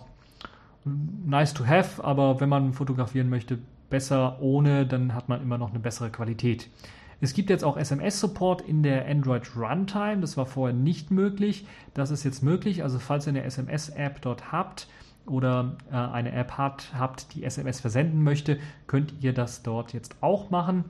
nice 0.85 1.55
to 1.55 1.67
have, 1.67 2.05
aber 2.05 2.41
wenn 2.41 2.49
man 2.49 2.73
fotografieren 2.73 3.29
möchte, 3.29 3.59
besser 3.95 4.39
ohne, 4.41 4.87
dann 4.87 5.15
hat 5.15 5.29
man 5.29 5.41
immer 5.41 5.57
noch 5.57 5.71
eine 5.71 5.79
bessere 5.79 6.11
Qualität. 6.11 6.69
Es 7.21 7.33
gibt 7.33 7.49
jetzt 7.49 7.63
auch 7.63 7.77
SMS-Support 7.77 8.63
in 8.63 8.83
der 8.83 9.07
Android 9.07 9.55
Runtime. 9.55 10.21
Das 10.21 10.37
war 10.37 10.47
vorher 10.47 10.75
nicht 10.75 11.13
möglich. 11.13 11.65
Das 11.95 12.11
ist 12.11 12.25
jetzt 12.25 12.43
möglich. 12.43 12.83
Also 12.83 12.99
falls 12.99 13.25
ihr 13.29 13.31
eine 13.31 13.45
SMS-App 13.45 14.21
dort 14.21 14.51
habt 14.51 14.89
oder 15.27 15.77
äh, 15.93 15.95
eine 15.95 16.33
App 16.33 16.59
hat, 16.59 16.89
habt, 16.99 17.35
die 17.35 17.45
SMS 17.45 17.79
versenden 17.81 18.25
möchte, 18.25 18.59
könnt 18.89 19.15
ihr 19.21 19.33
das 19.33 19.63
dort 19.63 19.93
jetzt 19.93 20.17
auch 20.23 20.51
machen. 20.51 20.87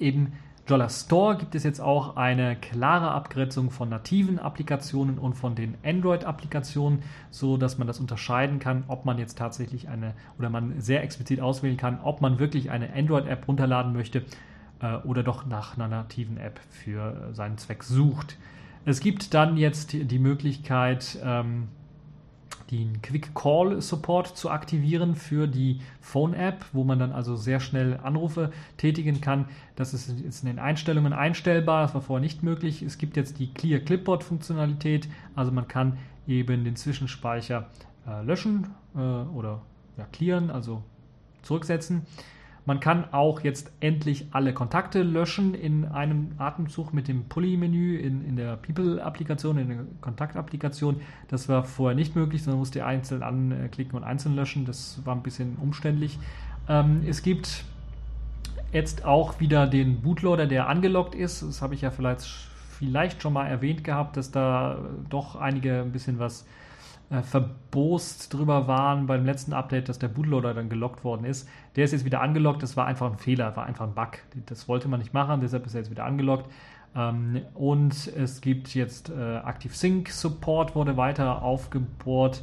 Im 0.00 0.32
Jolla 0.68 0.88
Store 0.88 1.36
gibt 1.36 1.54
es 1.54 1.62
jetzt 1.62 1.80
auch 1.80 2.16
eine 2.16 2.56
klare 2.56 3.12
Abgrenzung 3.12 3.70
von 3.70 3.88
nativen 3.88 4.40
Applikationen 4.40 5.16
und 5.16 5.34
von 5.34 5.54
den 5.54 5.76
Android-Applikationen, 5.84 7.04
so 7.30 7.56
dass 7.56 7.78
man 7.78 7.86
das 7.86 8.00
unterscheiden 8.00 8.58
kann, 8.58 8.82
ob 8.88 9.04
man 9.04 9.16
jetzt 9.18 9.38
tatsächlich 9.38 9.88
eine 9.88 10.14
oder 10.40 10.50
man 10.50 10.80
sehr 10.80 11.04
explizit 11.04 11.40
auswählen 11.40 11.76
kann, 11.76 12.00
ob 12.02 12.20
man 12.20 12.40
wirklich 12.40 12.72
eine 12.72 12.92
Android-App 12.92 13.46
runterladen 13.46 13.92
möchte 13.92 14.24
äh, 14.80 14.96
oder 15.04 15.22
doch 15.22 15.46
nach 15.46 15.76
einer 15.76 15.86
nativen 15.86 16.36
App 16.36 16.58
für 16.70 17.30
seinen 17.32 17.58
Zweck 17.58 17.84
sucht. 17.84 18.36
Es 18.84 18.98
gibt 18.98 19.34
dann 19.34 19.56
jetzt 19.56 19.92
die 19.92 20.18
Möglichkeit, 20.18 21.16
ähm, 21.24 21.68
den 22.70 23.00
Quick 23.02 23.34
Call 23.34 23.80
Support 23.80 24.36
zu 24.36 24.50
aktivieren 24.50 25.14
für 25.14 25.46
die 25.46 25.80
Phone 26.00 26.34
App, 26.34 26.64
wo 26.72 26.84
man 26.84 26.98
dann 26.98 27.12
also 27.12 27.36
sehr 27.36 27.60
schnell 27.60 27.98
Anrufe 28.02 28.50
tätigen 28.76 29.20
kann. 29.20 29.46
Das 29.76 29.94
ist 29.94 30.12
jetzt 30.20 30.42
in 30.42 30.48
den 30.48 30.58
Einstellungen 30.58 31.12
einstellbar, 31.12 31.82
das 31.82 31.94
war 31.94 32.02
vorher 32.02 32.22
nicht 32.22 32.42
möglich. 32.42 32.82
Es 32.82 32.98
gibt 32.98 33.16
jetzt 33.16 33.38
die 33.38 33.52
Clear 33.52 33.80
Clipboard 33.80 34.24
Funktionalität, 34.24 35.08
also 35.34 35.52
man 35.52 35.68
kann 35.68 35.98
eben 36.26 36.64
den 36.64 36.76
Zwischenspeicher 36.76 37.68
äh, 38.06 38.22
löschen 38.22 38.66
äh, 38.94 38.98
oder 38.98 39.62
ja, 39.96 40.04
clearen, 40.12 40.50
also 40.50 40.82
zurücksetzen. 41.42 42.02
Man 42.66 42.80
kann 42.80 43.12
auch 43.12 43.40
jetzt 43.42 43.70
endlich 43.78 44.26
alle 44.32 44.52
Kontakte 44.52 45.04
löschen 45.04 45.54
in 45.54 45.84
einem 45.84 46.32
Atemzug 46.36 46.92
mit 46.92 47.06
dem 47.06 47.28
Pulli-Menü 47.28 47.96
in, 47.96 48.24
in 48.26 48.34
der 48.34 48.56
People-Applikation, 48.56 49.58
in 49.58 49.68
der 49.68 49.78
Kontakt-Applikation. 50.00 51.00
Das 51.28 51.48
war 51.48 51.62
vorher 51.62 51.94
nicht 51.94 52.16
möglich, 52.16 52.42
sondern 52.42 52.58
musste 52.58 52.84
einzeln 52.84 53.22
anklicken 53.22 53.96
und 53.96 54.02
einzeln 54.02 54.34
löschen. 54.34 54.64
Das 54.64 55.00
war 55.04 55.14
ein 55.14 55.22
bisschen 55.22 55.56
umständlich. 55.62 56.18
Ähm, 56.68 57.02
es 57.06 57.22
gibt 57.22 57.64
jetzt 58.72 59.04
auch 59.04 59.38
wieder 59.38 59.68
den 59.68 60.00
Bootloader, 60.02 60.46
der 60.46 60.68
angelockt 60.68 61.14
ist. 61.14 61.42
Das 61.42 61.62
habe 61.62 61.74
ich 61.74 61.82
ja 61.82 61.92
vielleicht, 61.92 62.24
vielleicht 62.24 63.22
schon 63.22 63.32
mal 63.32 63.46
erwähnt 63.46 63.84
gehabt, 63.84 64.16
dass 64.16 64.32
da 64.32 64.78
doch 65.08 65.36
einige 65.36 65.82
ein 65.82 65.92
bisschen 65.92 66.18
was 66.18 66.46
äh, 67.10 67.22
verbost 67.22 68.32
drüber 68.34 68.66
waren 68.66 69.06
beim 69.06 69.24
letzten 69.24 69.52
Update, 69.52 69.88
dass 69.88 69.98
der 69.98 70.08
Bootloader 70.08 70.54
dann 70.54 70.68
gelockt 70.68 71.04
worden 71.04 71.24
ist. 71.24 71.48
Der 71.76 71.84
ist 71.84 71.92
jetzt 71.92 72.04
wieder 72.04 72.20
angelockt, 72.20 72.62
das 72.62 72.76
war 72.76 72.86
einfach 72.86 73.10
ein 73.10 73.18
Fehler, 73.18 73.54
war 73.56 73.66
einfach 73.66 73.86
ein 73.86 73.94
Bug. 73.94 74.18
Das 74.46 74.68
wollte 74.68 74.88
man 74.88 75.00
nicht 75.00 75.14
machen, 75.14 75.40
deshalb 75.40 75.66
ist 75.66 75.74
er 75.74 75.82
jetzt 75.82 75.90
wieder 75.90 76.04
angelockt. 76.04 76.50
Ähm, 76.96 77.42
und 77.54 78.08
es 78.08 78.40
gibt 78.40 78.74
jetzt 78.74 79.10
äh, 79.10 79.36
Active 79.38 79.74
Sync 79.74 80.08
Support, 80.10 80.74
wurde 80.74 80.96
weiter 80.96 81.42
aufgebohrt, 81.42 82.42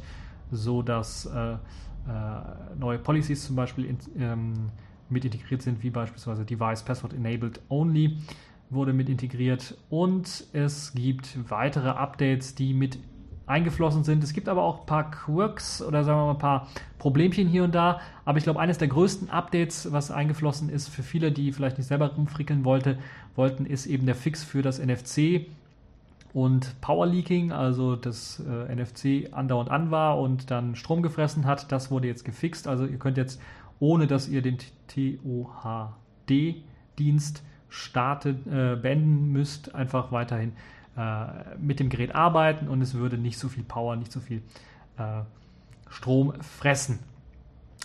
so 0.50 0.82
dass 0.82 1.26
äh, 1.26 1.52
äh, 1.52 1.56
neue 2.78 2.98
Policies 2.98 3.44
zum 3.44 3.56
Beispiel 3.56 3.84
in, 3.84 3.98
ähm, 4.18 4.70
mit 5.08 5.24
integriert 5.24 5.62
sind, 5.62 5.82
wie 5.82 5.90
beispielsweise 5.90 6.44
Device 6.44 6.82
Password 6.82 7.12
Enabled 7.12 7.60
Only 7.68 8.18
wurde 8.70 8.92
mit 8.92 9.08
integriert 9.08 9.76
und 9.90 10.46
es 10.52 10.94
gibt 10.94 11.50
weitere 11.50 11.90
Updates, 11.90 12.54
die 12.54 12.74
mit 12.74 12.98
eingeflossen 13.46 14.04
sind. 14.04 14.24
Es 14.24 14.32
gibt 14.32 14.48
aber 14.48 14.62
auch 14.62 14.80
ein 14.80 14.86
paar 14.86 15.10
Quirks 15.10 15.82
oder 15.82 16.04
sagen 16.04 16.18
wir 16.18 16.24
mal 16.26 16.32
ein 16.32 16.38
paar 16.38 16.68
Problemchen 16.98 17.46
hier 17.48 17.64
und 17.64 17.74
da. 17.74 18.00
Aber 18.24 18.38
ich 18.38 18.44
glaube, 18.44 18.60
eines 18.60 18.78
der 18.78 18.88
größten 18.88 19.28
Updates, 19.30 19.92
was 19.92 20.10
eingeflossen 20.10 20.70
ist 20.70 20.88
für 20.88 21.02
viele, 21.02 21.30
die 21.32 21.52
vielleicht 21.52 21.76
nicht 21.78 21.86
selber 21.86 22.08
rumfrickeln 22.08 22.64
wollte, 22.64 22.98
wollten, 23.36 23.66
ist 23.66 23.86
eben 23.86 24.06
der 24.06 24.14
Fix 24.14 24.42
für 24.42 24.62
das 24.62 24.78
NFC 24.78 25.46
und 26.32 26.80
Power 26.80 27.06
Leaking, 27.06 27.52
also 27.52 27.96
das 27.96 28.40
äh, 28.40 28.74
NFC 28.74 29.28
andauernd 29.32 29.70
an 29.70 29.90
war 29.90 30.18
und 30.18 30.50
dann 30.50 30.74
Strom 30.74 31.02
gefressen 31.02 31.44
hat. 31.44 31.70
Das 31.70 31.90
wurde 31.90 32.08
jetzt 32.08 32.24
gefixt. 32.24 32.66
Also 32.66 32.86
ihr 32.86 32.98
könnt 32.98 33.18
jetzt, 33.18 33.40
ohne 33.78 34.06
dass 34.06 34.28
ihr 34.28 34.42
den 34.42 34.58
TOHD-Dienst 36.26 37.42
startet, 37.68 38.46
äh, 38.46 38.76
beenden 38.76 39.32
müsst, 39.32 39.74
einfach 39.74 40.12
weiterhin 40.12 40.52
äh, 40.96 41.56
mit 41.58 41.80
dem 41.80 41.88
Gerät 41.88 42.14
arbeiten 42.14 42.68
und 42.68 42.80
es 42.80 42.94
würde 42.94 43.18
nicht 43.18 43.38
so 43.38 43.48
viel 43.48 43.64
Power, 43.64 43.96
nicht 43.96 44.12
so 44.12 44.20
viel 44.20 44.42
äh, 44.98 45.22
Strom 45.88 46.34
fressen. 46.40 47.00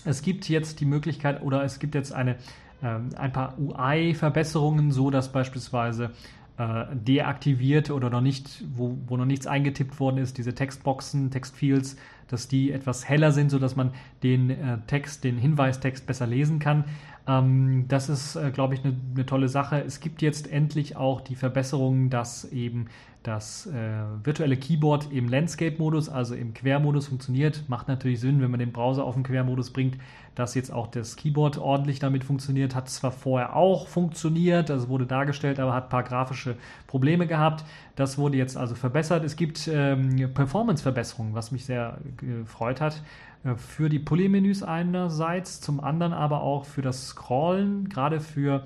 Es 0.06 0.22
gibt 0.22 0.48
jetzt 0.48 0.80
die 0.80 0.86
Möglichkeit 0.86 1.42
oder 1.42 1.64
es 1.64 1.80
gibt 1.80 1.96
jetzt 1.96 2.14
eine, 2.14 2.38
ähm, 2.82 3.10
ein 3.18 3.32
paar 3.32 3.58
UI-Verbesserungen, 3.60 4.92
so 4.92 5.10
dass 5.10 5.32
beispielsweise 5.32 6.12
äh, 6.58 6.86
deaktiviert 6.94 7.90
oder 7.90 8.10
noch 8.10 8.22
nicht, 8.22 8.64
wo, 8.76 8.98
wo 9.08 9.18
noch 9.18 9.26
nichts 9.26 9.48
eingetippt 9.48 10.00
worden 10.00 10.18
ist, 10.18 10.38
diese 10.38 10.54
Textboxen, 10.54 11.32
Textfields, 11.32 11.98
dass 12.28 12.48
die 12.48 12.72
etwas 12.72 13.08
heller 13.08 13.32
sind, 13.32 13.50
sodass 13.50 13.76
man 13.76 13.92
den 14.24 14.50
äh, 14.50 14.78
Text, 14.88 15.24
den 15.24 15.38
Hinweistext 15.38 16.06
besser 16.06 16.28
lesen 16.28 16.60
kann. 16.60 16.86
Ähm, 17.30 17.86
das 17.88 18.10
ist, 18.10 18.36
äh, 18.36 18.50
glaube 18.52 18.74
ich, 18.74 18.84
eine 18.84 18.98
ne 19.16 19.26
tolle 19.26 19.50
Sache. 19.50 19.84
Es 19.86 20.00
gibt 20.00 20.22
jetzt 20.22 20.52
endlich 20.52 20.96
auch 20.96 21.22
die 21.22 21.36
Verbesserung, 21.36 22.10
dass 22.10 22.46
eben 22.46 22.88
das 23.22 23.68
äh, 23.68 24.02
virtuelle 24.24 24.58
Keyboard 24.58 25.12
im 25.12 25.28
Landscape-Modus, 25.30 26.10
also 26.10 26.34
im 26.34 26.54
Quermodus 26.54 27.08
funktioniert. 27.08 27.66
Macht 27.68 27.88
natürlich 27.88 28.20
Sinn, 28.20 28.42
wenn 28.42 28.50
man 28.50 28.60
den 28.60 28.72
Browser 28.72 29.04
auf 29.04 29.14
den 29.14 29.24
Quermodus 29.24 29.72
bringt, 29.72 29.98
dass 30.40 30.56
jetzt 30.56 30.72
auch 30.72 30.88
das 30.88 31.18
Keyboard 31.18 31.58
ordentlich 31.58 32.00
damit 32.00 32.24
funktioniert. 32.24 32.74
Hat 32.74 32.90
zwar 32.90 33.12
vorher 33.12 33.56
auch 33.56 33.88
funktioniert, 33.88 34.72
also 34.72 34.88
wurde 34.88 35.06
dargestellt, 35.06 35.60
aber 35.60 35.74
hat 35.74 35.86
ein 35.86 35.90
paar 35.90 36.04
grafische 36.04 36.56
Probleme 36.88 37.28
gehabt. 37.28 37.66
Das 37.96 38.18
wurde 38.18 38.38
jetzt 38.38 38.56
also 38.56 38.74
verbessert. 38.74 39.26
Es 39.26 39.36
gibt 39.36 39.70
ähm, 39.72 40.34
Performance-Verbesserungen, 40.34 41.34
was 41.34 41.52
mich 41.52 41.66
sehr 41.66 41.98
gefreut 42.18 42.80
hat. 42.80 43.04
Äh, 43.44 43.56
für 43.56 43.90
die 43.90 44.00
Pulley-Menüs 44.00 44.64
einerseits, 44.64 45.60
zum 45.60 45.82
anderen 45.82 46.14
aber 46.14 46.42
auch 46.42 46.64
für 46.64 46.82
das 46.82 47.08
Scrollen, 47.08 47.90
gerade 47.90 48.22
für 48.22 48.64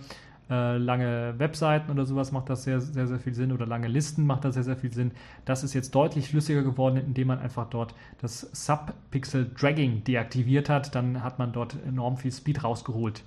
äh, 0.49 0.77
lange 0.77 1.35
Webseiten 1.37 1.91
oder 1.91 2.05
sowas 2.05 2.31
macht 2.31 2.49
das 2.49 2.63
sehr, 2.63 2.81
sehr, 2.81 3.07
sehr 3.07 3.19
viel 3.19 3.33
Sinn 3.33 3.51
oder 3.51 3.65
lange 3.65 3.87
Listen 3.87 4.25
macht 4.25 4.45
das 4.45 4.55
sehr, 4.55 4.63
sehr 4.63 4.75
viel 4.75 4.93
Sinn. 4.93 5.11
Das 5.45 5.63
ist 5.63 5.73
jetzt 5.73 5.95
deutlich 5.95 6.29
flüssiger 6.29 6.63
geworden, 6.63 6.97
indem 6.97 7.27
man 7.27 7.39
einfach 7.39 7.69
dort 7.69 7.95
das 8.21 8.41
Subpixel 8.51 9.51
Dragging 9.59 10.03
deaktiviert 10.03 10.69
hat. 10.69 10.95
Dann 10.95 11.23
hat 11.23 11.39
man 11.39 11.53
dort 11.53 11.77
enorm 11.87 12.17
viel 12.17 12.31
Speed 12.31 12.63
rausgeholt. 12.63 13.23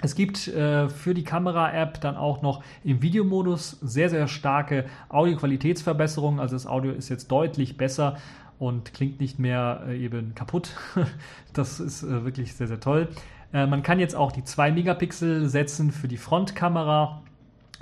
Es 0.00 0.14
gibt 0.14 0.46
äh, 0.48 0.88
für 0.88 1.12
die 1.12 1.24
Kamera-App 1.24 2.00
dann 2.00 2.16
auch 2.16 2.40
noch 2.40 2.62
im 2.84 3.02
Videomodus 3.02 3.78
sehr, 3.82 4.08
sehr 4.08 4.28
starke 4.28 4.84
Audioqualitätsverbesserungen. 5.08 6.38
Also 6.38 6.54
das 6.54 6.66
Audio 6.66 6.92
ist 6.92 7.08
jetzt 7.08 7.28
deutlich 7.32 7.76
besser 7.76 8.16
und 8.58 8.94
klingt 8.94 9.20
nicht 9.20 9.38
mehr 9.38 9.82
äh, 9.88 9.98
eben 9.98 10.34
kaputt. 10.34 10.70
das 11.52 11.80
ist 11.80 12.04
äh, 12.04 12.24
wirklich 12.24 12.54
sehr, 12.54 12.68
sehr 12.68 12.80
toll. 12.80 13.08
Äh, 13.52 13.66
man 13.66 13.82
kann 13.82 13.98
jetzt 13.98 14.14
auch 14.14 14.32
die 14.32 14.44
2 14.44 14.72
Megapixel 14.72 15.48
setzen 15.48 15.90
für 15.90 16.08
die 16.08 16.16
Frontkamera. 16.16 17.22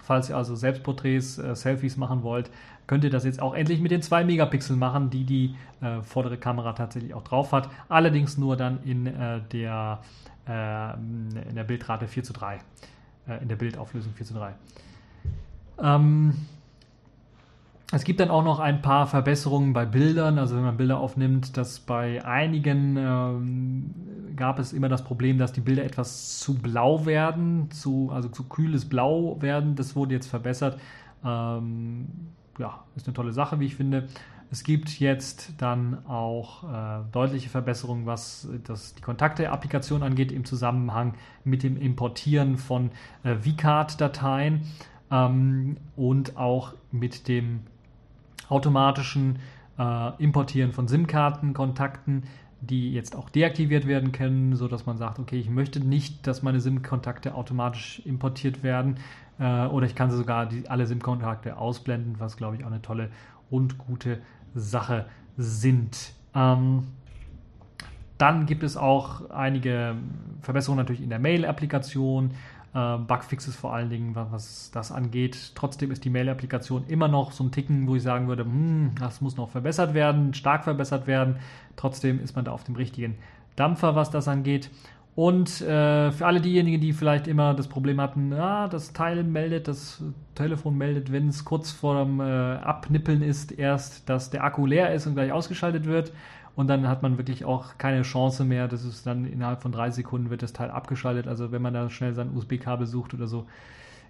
Falls 0.02 0.28
ihr 0.28 0.36
also 0.36 0.54
Selbstporträts, 0.54 1.38
äh, 1.38 1.56
Selfies 1.56 1.96
machen 1.96 2.22
wollt, 2.22 2.50
könnt 2.86 3.02
ihr 3.02 3.10
das 3.10 3.24
jetzt 3.24 3.42
auch 3.42 3.54
endlich 3.54 3.80
mit 3.80 3.90
den 3.90 4.02
2 4.02 4.24
Megapixel 4.24 4.76
machen, 4.76 5.10
die 5.10 5.24
die 5.24 5.56
äh, 5.80 6.02
vordere 6.02 6.36
Kamera 6.36 6.72
tatsächlich 6.74 7.14
auch 7.14 7.24
drauf 7.24 7.52
hat. 7.52 7.68
Allerdings 7.88 8.38
nur 8.38 8.56
dann 8.56 8.82
in, 8.84 9.06
äh, 9.06 9.40
der, 9.52 10.00
in 10.46 11.56
der 11.56 11.64
Bildrate 11.64 12.06
4 12.06 12.22
zu 12.22 12.32
3. 12.32 12.60
in 13.40 13.48
der 13.48 13.56
Bildauflösung 13.56 14.12
4 14.12 14.26
zu 14.26 14.34
3. 14.34 14.54
Ähm, 15.82 16.34
es 17.92 18.02
gibt 18.02 18.18
dann 18.18 18.30
auch 18.30 18.42
noch 18.42 18.58
ein 18.58 18.82
paar 18.82 19.06
Verbesserungen 19.06 19.72
bei 19.72 19.86
Bildern, 19.86 20.38
also 20.38 20.56
wenn 20.56 20.64
man 20.64 20.76
Bilder 20.76 20.98
aufnimmt, 20.98 21.56
dass 21.56 21.78
bei 21.78 22.24
einigen 22.24 22.96
ähm, 22.96 23.94
gab 24.34 24.58
es 24.58 24.72
immer 24.72 24.88
das 24.88 25.04
Problem, 25.04 25.38
dass 25.38 25.52
die 25.52 25.60
Bilder 25.60 25.84
etwas 25.84 26.40
zu 26.40 26.54
blau 26.54 27.06
werden, 27.06 27.70
zu, 27.70 28.10
also 28.12 28.28
zu 28.28 28.48
kühles 28.48 28.88
Blau 28.88 29.40
werden. 29.40 29.76
Das 29.76 29.94
wurde 29.94 30.14
jetzt 30.14 30.26
verbessert. 30.26 30.80
Ähm, 31.24 32.08
ja, 32.58 32.84
ist 32.96 33.06
eine 33.06 33.14
tolle 33.14 33.32
Sache, 33.32 33.60
wie 33.60 33.66
ich 33.66 33.76
finde. 33.76 34.08
Es 34.50 34.64
gibt 34.64 35.00
jetzt 35.00 35.54
dann 35.58 36.06
auch 36.06 36.64
äh, 36.64 37.04
deutliche 37.12 37.48
Verbesserungen, 37.48 38.06
was 38.06 38.48
das, 38.64 38.94
die 38.94 39.02
Kontakte-Applikation 39.02 40.02
angeht, 40.02 40.32
im 40.32 40.44
Zusammenhang 40.44 41.14
mit 41.44 41.62
dem 41.62 41.76
Importieren 41.76 42.56
von 42.56 42.90
äh, 43.22 43.36
VCard-Dateien 43.36 44.62
ähm, 45.10 45.76
und 45.96 46.36
auch 46.36 46.74
mit 46.92 47.28
dem 47.28 47.60
automatischen 48.48 49.38
äh, 49.78 50.22
Importieren 50.22 50.72
von 50.72 50.88
SIM-Karten-Kontakten, 50.88 52.24
die 52.60 52.92
jetzt 52.92 53.14
auch 53.14 53.28
deaktiviert 53.28 53.86
werden 53.86 54.12
können, 54.12 54.56
sodass 54.56 54.86
man 54.86 54.96
sagt, 54.96 55.18
okay, 55.18 55.38
ich 55.38 55.50
möchte 55.50 55.80
nicht, 55.80 56.26
dass 56.26 56.42
meine 56.42 56.60
SIM-Kontakte 56.60 57.34
automatisch 57.34 58.00
importiert 58.04 58.62
werden 58.62 58.96
äh, 59.38 59.66
oder 59.66 59.86
ich 59.86 59.94
kann 59.94 60.10
sogar 60.10 60.46
die, 60.46 60.68
alle 60.68 60.86
SIM-Kontakte 60.86 61.58
ausblenden, 61.58 62.16
was 62.18 62.36
glaube 62.36 62.56
ich 62.56 62.64
auch 62.64 62.70
eine 62.70 62.82
tolle 62.82 63.10
und 63.50 63.78
gute 63.78 64.18
Sache 64.54 65.06
sind. 65.36 66.12
Ähm, 66.34 66.84
dann 68.18 68.46
gibt 68.46 68.62
es 68.62 68.76
auch 68.78 69.28
einige 69.30 69.94
Verbesserungen 70.40 70.78
natürlich 70.78 71.02
in 71.02 71.10
der 71.10 71.18
Mail-Applikation, 71.18 72.30
äh, 72.76 72.98
Bugfixes 72.98 73.56
vor 73.56 73.74
allen 73.74 73.88
Dingen, 73.88 74.14
was 74.14 74.70
das 74.70 74.92
angeht. 74.92 75.52
Trotzdem 75.54 75.90
ist 75.90 76.04
die 76.04 76.10
Mail-Applikation 76.10 76.84
immer 76.88 77.08
noch 77.08 77.32
so 77.32 77.42
ein 77.42 77.50
Ticken, 77.50 77.88
wo 77.88 77.96
ich 77.96 78.02
sagen 78.02 78.28
würde, 78.28 78.44
hm, 78.44 78.92
das 79.00 79.22
muss 79.22 79.36
noch 79.36 79.48
verbessert 79.48 79.94
werden, 79.94 80.34
stark 80.34 80.64
verbessert 80.64 81.06
werden. 81.06 81.36
Trotzdem 81.76 82.22
ist 82.22 82.36
man 82.36 82.44
da 82.44 82.52
auf 82.52 82.64
dem 82.64 82.76
richtigen 82.76 83.16
Dampfer, 83.56 83.96
was 83.96 84.10
das 84.10 84.28
angeht. 84.28 84.70
Und 85.14 85.62
äh, 85.62 86.12
für 86.12 86.26
alle 86.26 86.42
diejenigen, 86.42 86.78
die 86.78 86.92
vielleicht 86.92 87.26
immer 87.26 87.54
das 87.54 87.68
Problem 87.68 87.98
hatten, 88.02 88.32
ja, 88.32 88.68
das 88.68 88.92
Teil 88.92 89.24
meldet, 89.24 89.66
das 89.66 90.04
Telefon 90.34 90.76
meldet, 90.76 91.10
wenn 91.10 91.28
es 91.28 91.46
kurz 91.46 91.70
vor 91.70 92.04
dem 92.04 92.20
äh, 92.20 92.24
Abnippeln 92.24 93.22
ist, 93.22 93.52
erst, 93.52 94.10
dass 94.10 94.28
der 94.28 94.44
Akku 94.44 94.66
leer 94.66 94.92
ist 94.92 95.06
und 95.06 95.14
gleich 95.14 95.32
ausgeschaltet 95.32 95.86
wird. 95.86 96.12
Und 96.56 96.68
dann 96.68 96.88
hat 96.88 97.02
man 97.02 97.18
wirklich 97.18 97.44
auch 97.44 97.76
keine 97.78 98.02
Chance 98.02 98.44
mehr. 98.44 98.66
Das 98.66 98.84
ist 98.84 99.06
dann 99.06 99.26
innerhalb 99.26 99.62
von 99.62 99.72
drei 99.72 99.90
Sekunden 99.90 100.30
wird 100.30 100.42
das 100.42 100.54
Teil 100.54 100.70
abgeschaltet. 100.70 101.28
Also 101.28 101.52
wenn 101.52 101.62
man 101.62 101.74
da 101.74 101.90
schnell 101.90 102.14
sein 102.14 102.34
USB-Kabel 102.34 102.86
sucht 102.86 103.12
oder 103.12 103.26
so, 103.26 103.46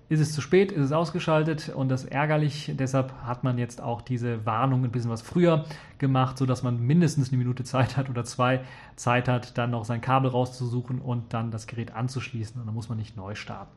ist 0.09 0.21
es 0.21 0.33
zu 0.33 0.41
spät, 0.41 0.71
ist 0.71 0.85
es 0.85 0.93
ausgeschaltet 0.93 1.69
und 1.75 1.89
das 1.89 2.05
ärgerlich. 2.05 2.73
Deshalb 2.79 3.13
hat 3.25 3.43
man 3.43 3.59
jetzt 3.59 3.81
auch 3.81 4.01
diese 4.01 4.47
Warnung 4.47 4.85
ein 4.85 4.93
bisschen 4.93 5.11
was 5.11 5.23
früher 5.23 5.65
gemacht, 5.99 6.39
sodass 6.39 6.63
man 6.63 6.81
mindestens 6.81 7.31
eine 7.31 7.39
Minute 7.39 7.65
Zeit 7.65 7.97
hat 7.97 8.09
oder 8.09 8.25
zwei 8.25 8.61
Zeit 8.95 9.27
hat, 9.27 9.59
dann 9.59 9.73
noch 9.73 9.85
sein 9.85 10.01
Kabel 10.01 10.31
rauszusuchen 10.31 11.01
und 11.01 11.35
dann 11.35 11.51
das 11.51 11.67
Gerät 11.67 11.93
anzuschließen 11.95 12.61
und 12.61 12.67
dann 12.67 12.75
muss 12.75 12.89
man 12.89 12.99
nicht 12.99 13.17
neu 13.17 13.35
starten. 13.35 13.73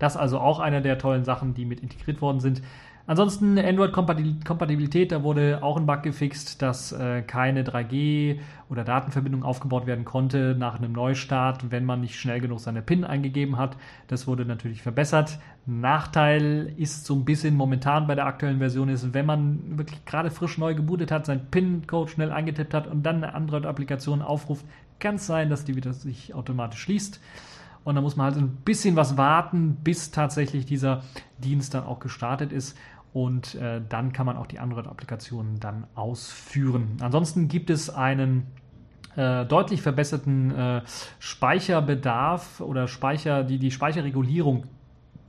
Das 0.00 0.14
ist 0.14 0.20
also 0.20 0.40
auch 0.40 0.58
eine 0.58 0.82
der 0.82 0.98
tollen 0.98 1.24
Sachen, 1.24 1.54
die 1.54 1.64
mit 1.64 1.78
integriert 1.80 2.20
worden 2.20 2.40
sind. 2.40 2.62
Ansonsten 3.08 3.56
Android-Kompatibilität, 3.56 5.12
da 5.12 5.22
wurde 5.22 5.62
auch 5.62 5.76
ein 5.76 5.86
Bug 5.86 6.02
gefixt, 6.02 6.60
dass 6.60 6.90
äh, 6.90 7.22
keine 7.22 7.62
3G 7.62 8.40
oder 8.68 8.82
Datenverbindung 8.82 9.44
aufgebaut 9.44 9.86
werden 9.86 10.04
konnte 10.04 10.56
nach 10.58 10.78
einem 10.78 10.90
Neustart, 10.90 11.70
wenn 11.70 11.84
man 11.84 12.00
nicht 12.00 12.18
schnell 12.18 12.40
genug 12.40 12.58
seine 12.58 12.82
PIN 12.82 13.04
eingegeben 13.04 13.58
hat. 13.58 13.76
Das 14.08 14.26
wurde 14.26 14.44
natürlich 14.44 14.82
verbessert. 14.82 15.38
Nachteil 15.66 16.74
ist 16.76 17.06
so 17.06 17.14
ein 17.14 17.24
bisschen 17.24 17.54
momentan 17.54 18.08
bei 18.08 18.16
der 18.16 18.26
aktuellen 18.26 18.58
Version 18.58 18.88
ist, 18.88 19.14
wenn 19.14 19.26
man 19.26 19.78
wirklich 19.78 20.04
gerade 20.04 20.32
frisch 20.32 20.58
neu 20.58 20.74
gebootet 20.74 21.12
hat, 21.12 21.26
seinen 21.26 21.46
PIN-Code 21.46 22.10
schnell 22.10 22.32
eingetippt 22.32 22.74
hat 22.74 22.88
und 22.88 23.04
dann 23.04 23.22
eine 23.22 23.34
Android-Applikation 23.34 24.20
aufruft, 24.20 24.66
kann 24.98 25.14
es 25.14 25.28
sein, 25.28 25.48
dass 25.48 25.64
die 25.64 25.76
wieder 25.76 25.92
sich 25.92 26.34
automatisch 26.34 26.80
schließt. 26.80 27.20
Und 27.84 27.94
da 27.94 28.00
muss 28.00 28.16
man 28.16 28.32
halt 28.32 28.42
ein 28.42 28.48
bisschen 28.64 28.96
was 28.96 29.16
warten, 29.16 29.76
bis 29.84 30.10
tatsächlich 30.10 30.66
dieser 30.66 31.04
Dienst 31.38 31.72
dann 31.72 31.84
auch 31.84 32.00
gestartet 32.00 32.50
ist 32.50 32.76
und 33.16 33.54
äh, 33.54 33.80
dann 33.88 34.12
kann 34.12 34.26
man 34.26 34.36
auch 34.36 34.46
die 34.46 34.58
Android-Applikationen 34.58 35.58
dann 35.58 35.86
ausführen. 35.94 36.98
Ansonsten 37.00 37.48
gibt 37.48 37.70
es 37.70 37.88
einen 37.88 38.46
äh, 39.16 39.46
deutlich 39.46 39.80
verbesserten 39.80 40.50
äh, 40.50 40.82
Speicherbedarf 41.18 42.60
oder 42.60 42.88
Speicher, 42.88 43.42
die, 43.42 43.58
die 43.58 43.70
Speicherregulierung 43.70 44.64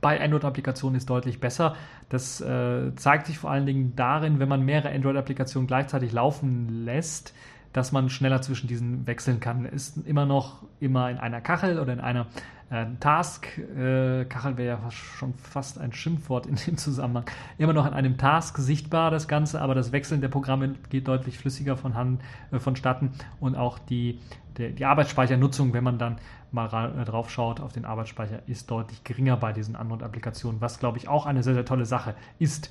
bei 0.02 0.20
Android-Applikationen 0.20 0.98
ist 0.98 1.08
deutlich 1.08 1.40
besser. 1.40 1.76
Das 2.10 2.42
äh, 2.42 2.94
zeigt 2.96 3.26
sich 3.26 3.38
vor 3.38 3.50
allen 3.50 3.64
Dingen 3.64 3.96
darin, 3.96 4.38
wenn 4.38 4.50
man 4.50 4.66
mehrere 4.66 4.90
Android-Applikationen 4.90 5.66
gleichzeitig 5.66 6.12
laufen 6.12 6.84
lässt, 6.84 7.32
dass 7.72 7.90
man 7.90 8.10
schneller 8.10 8.42
zwischen 8.42 8.66
diesen 8.66 9.06
wechseln 9.06 9.40
kann. 9.40 9.64
Ist 9.64 9.96
immer 10.06 10.26
noch 10.26 10.62
immer 10.78 11.10
in 11.10 11.16
einer 11.16 11.40
Kachel 11.40 11.78
oder 11.78 11.94
in 11.94 12.00
einer 12.00 12.26
äh, 12.70 12.86
Task, 13.00 13.46
äh, 13.58 14.24
Kachel 14.26 14.56
wäre 14.56 14.78
ja 14.82 14.90
schon 14.90 15.34
fast 15.34 15.78
ein 15.78 15.92
Schimpfwort 15.92 16.46
in 16.46 16.56
dem 16.56 16.76
Zusammenhang, 16.76 17.24
immer 17.56 17.72
noch 17.72 17.86
in 17.86 17.94
einem 17.94 18.18
Task 18.18 18.58
sichtbar 18.58 19.10
das 19.10 19.26
Ganze, 19.28 19.60
aber 19.60 19.74
das 19.74 19.92
Wechseln 19.92 20.20
der 20.20 20.28
Programme 20.28 20.74
geht 20.90 21.08
deutlich 21.08 21.38
flüssiger 21.38 21.76
von 21.76 21.94
Hand, 21.94 22.20
äh, 22.50 22.58
vonstatten. 22.58 23.12
Und 23.40 23.56
auch 23.56 23.78
die, 23.78 24.20
der, 24.58 24.70
die 24.70 24.84
Arbeitsspeichernutzung, 24.84 25.72
wenn 25.72 25.84
man 25.84 25.98
dann 25.98 26.16
mal 26.52 26.66
äh, 26.98 27.04
drauf 27.04 27.30
schaut 27.30 27.60
auf 27.60 27.72
den 27.72 27.84
Arbeitsspeicher, 27.84 28.42
ist 28.46 28.70
deutlich 28.70 29.02
geringer 29.04 29.36
bei 29.36 29.52
diesen 29.52 29.76
anderen 29.76 30.02
Applikationen, 30.02 30.60
was 30.60 30.78
glaube 30.78 30.98
ich 30.98 31.08
auch 31.08 31.26
eine 31.26 31.42
sehr, 31.42 31.54
sehr 31.54 31.64
tolle 31.64 31.86
Sache 31.86 32.14
ist. 32.38 32.70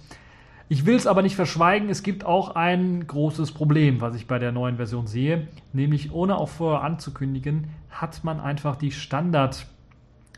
Ich 0.69 0.85
will 0.85 0.95
es 0.95 1.07
aber 1.07 1.21
nicht 1.21 1.37
verschweigen, 1.37 1.89
es 1.89 2.03
gibt 2.03 2.25
auch 2.25 2.55
ein 2.55 3.07
großes 3.07 3.53
Problem, 3.53 4.01
was 4.01 4.15
ich 4.15 4.27
bei 4.27 4.37
der 4.37 4.51
neuen 4.51 4.75
Version 4.75 5.07
sehe, 5.07 5.47
nämlich 5.71 6.11
ohne 6.11 6.37
auch 6.37 6.49
vorher 6.49 6.83
anzukündigen, 6.83 7.69
hat 7.89 8.25
man 8.25 8.41
einfach 8.41 8.75
die 8.75 8.91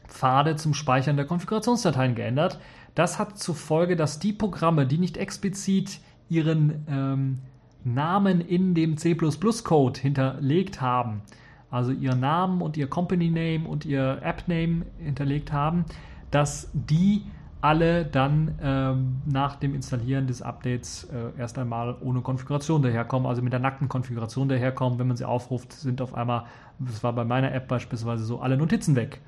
Standardpfade 0.09 0.55
zum 0.55 0.73
Speichern 0.73 1.15
der 1.15 1.25
Konfigurationsdateien 1.25 2.15
geändert. 2.15 2.59
Das 2.95 3.19
hat 3.19 3.37
zur 3.37 3.55
Folge, 3.55 3.95
dass 3.95 4.19
die 4.19 4.33
Programme, 4.33 4.85
die 4.85 4.97
nicht 4.97 5.17
explizit 5.17 5.99
ihren 6.29 6.85
ähm, 6.89 7.39
Namen 7.83 8.41
in 8.41 8.73
dem 8.75 8.97
C++-Code 8.97 9.99
hinterlegt 9.99 10.81
haben, 10.81 11.21
also 11.71 11.91
ihren 11.91 12.19
Namen 12.19 12.61
und 12.61 12.75
ihr 12.77 12.87
Company 12.87 13.29
Name 13.29 13.67
und 13.67 13.85
ihr 13.85 14.19
App 14.21 14.47
Name 14.47 14.85
hinterlegt 14.97 15.53
haben, 15.53 15.85
dass 16.31 16.69
die 16.73 17.23
alle 17.61 18.05
dann 18.05 18.57
ähm, 18.61 19.21
nach 19.25 19.55
dem 19.55 19.75
Installieren 19.75 20.27
des 20.27 20.41
Updates 20.41 21.05
äh, 21.05 21.37
erst 21.37 21.57
einmal 21.57 21.97
ohne 22.01 22.21
Konfiguration 22.21 22.81
daherkommen, 22.81 23.27
also 23.27 23.41
mit 23.41 23.51
der 23.51 23.59
nackten 23.59 23.89
Konfiguration 23.89 24.47
daherkommen. 24.47 24.97
Wenn 24.97 25.07
man 25.07 25.17
sie 25.17 25.25
aufruft, 25.25 25.73
sind 25.73 26.01
auf 26.01 26.13
einmal, 26.13 26.45
das 26.79 27.03
war 27.03 27.11
bei 27.13 27.25
meiner 27.25 27.53
App 27.53 27.67
beispielsweise 27.67 28.23
so, 28.23 28.39
alle 28.39 28.55
Notizen 28.55 28.95
weg. 28.95 29.19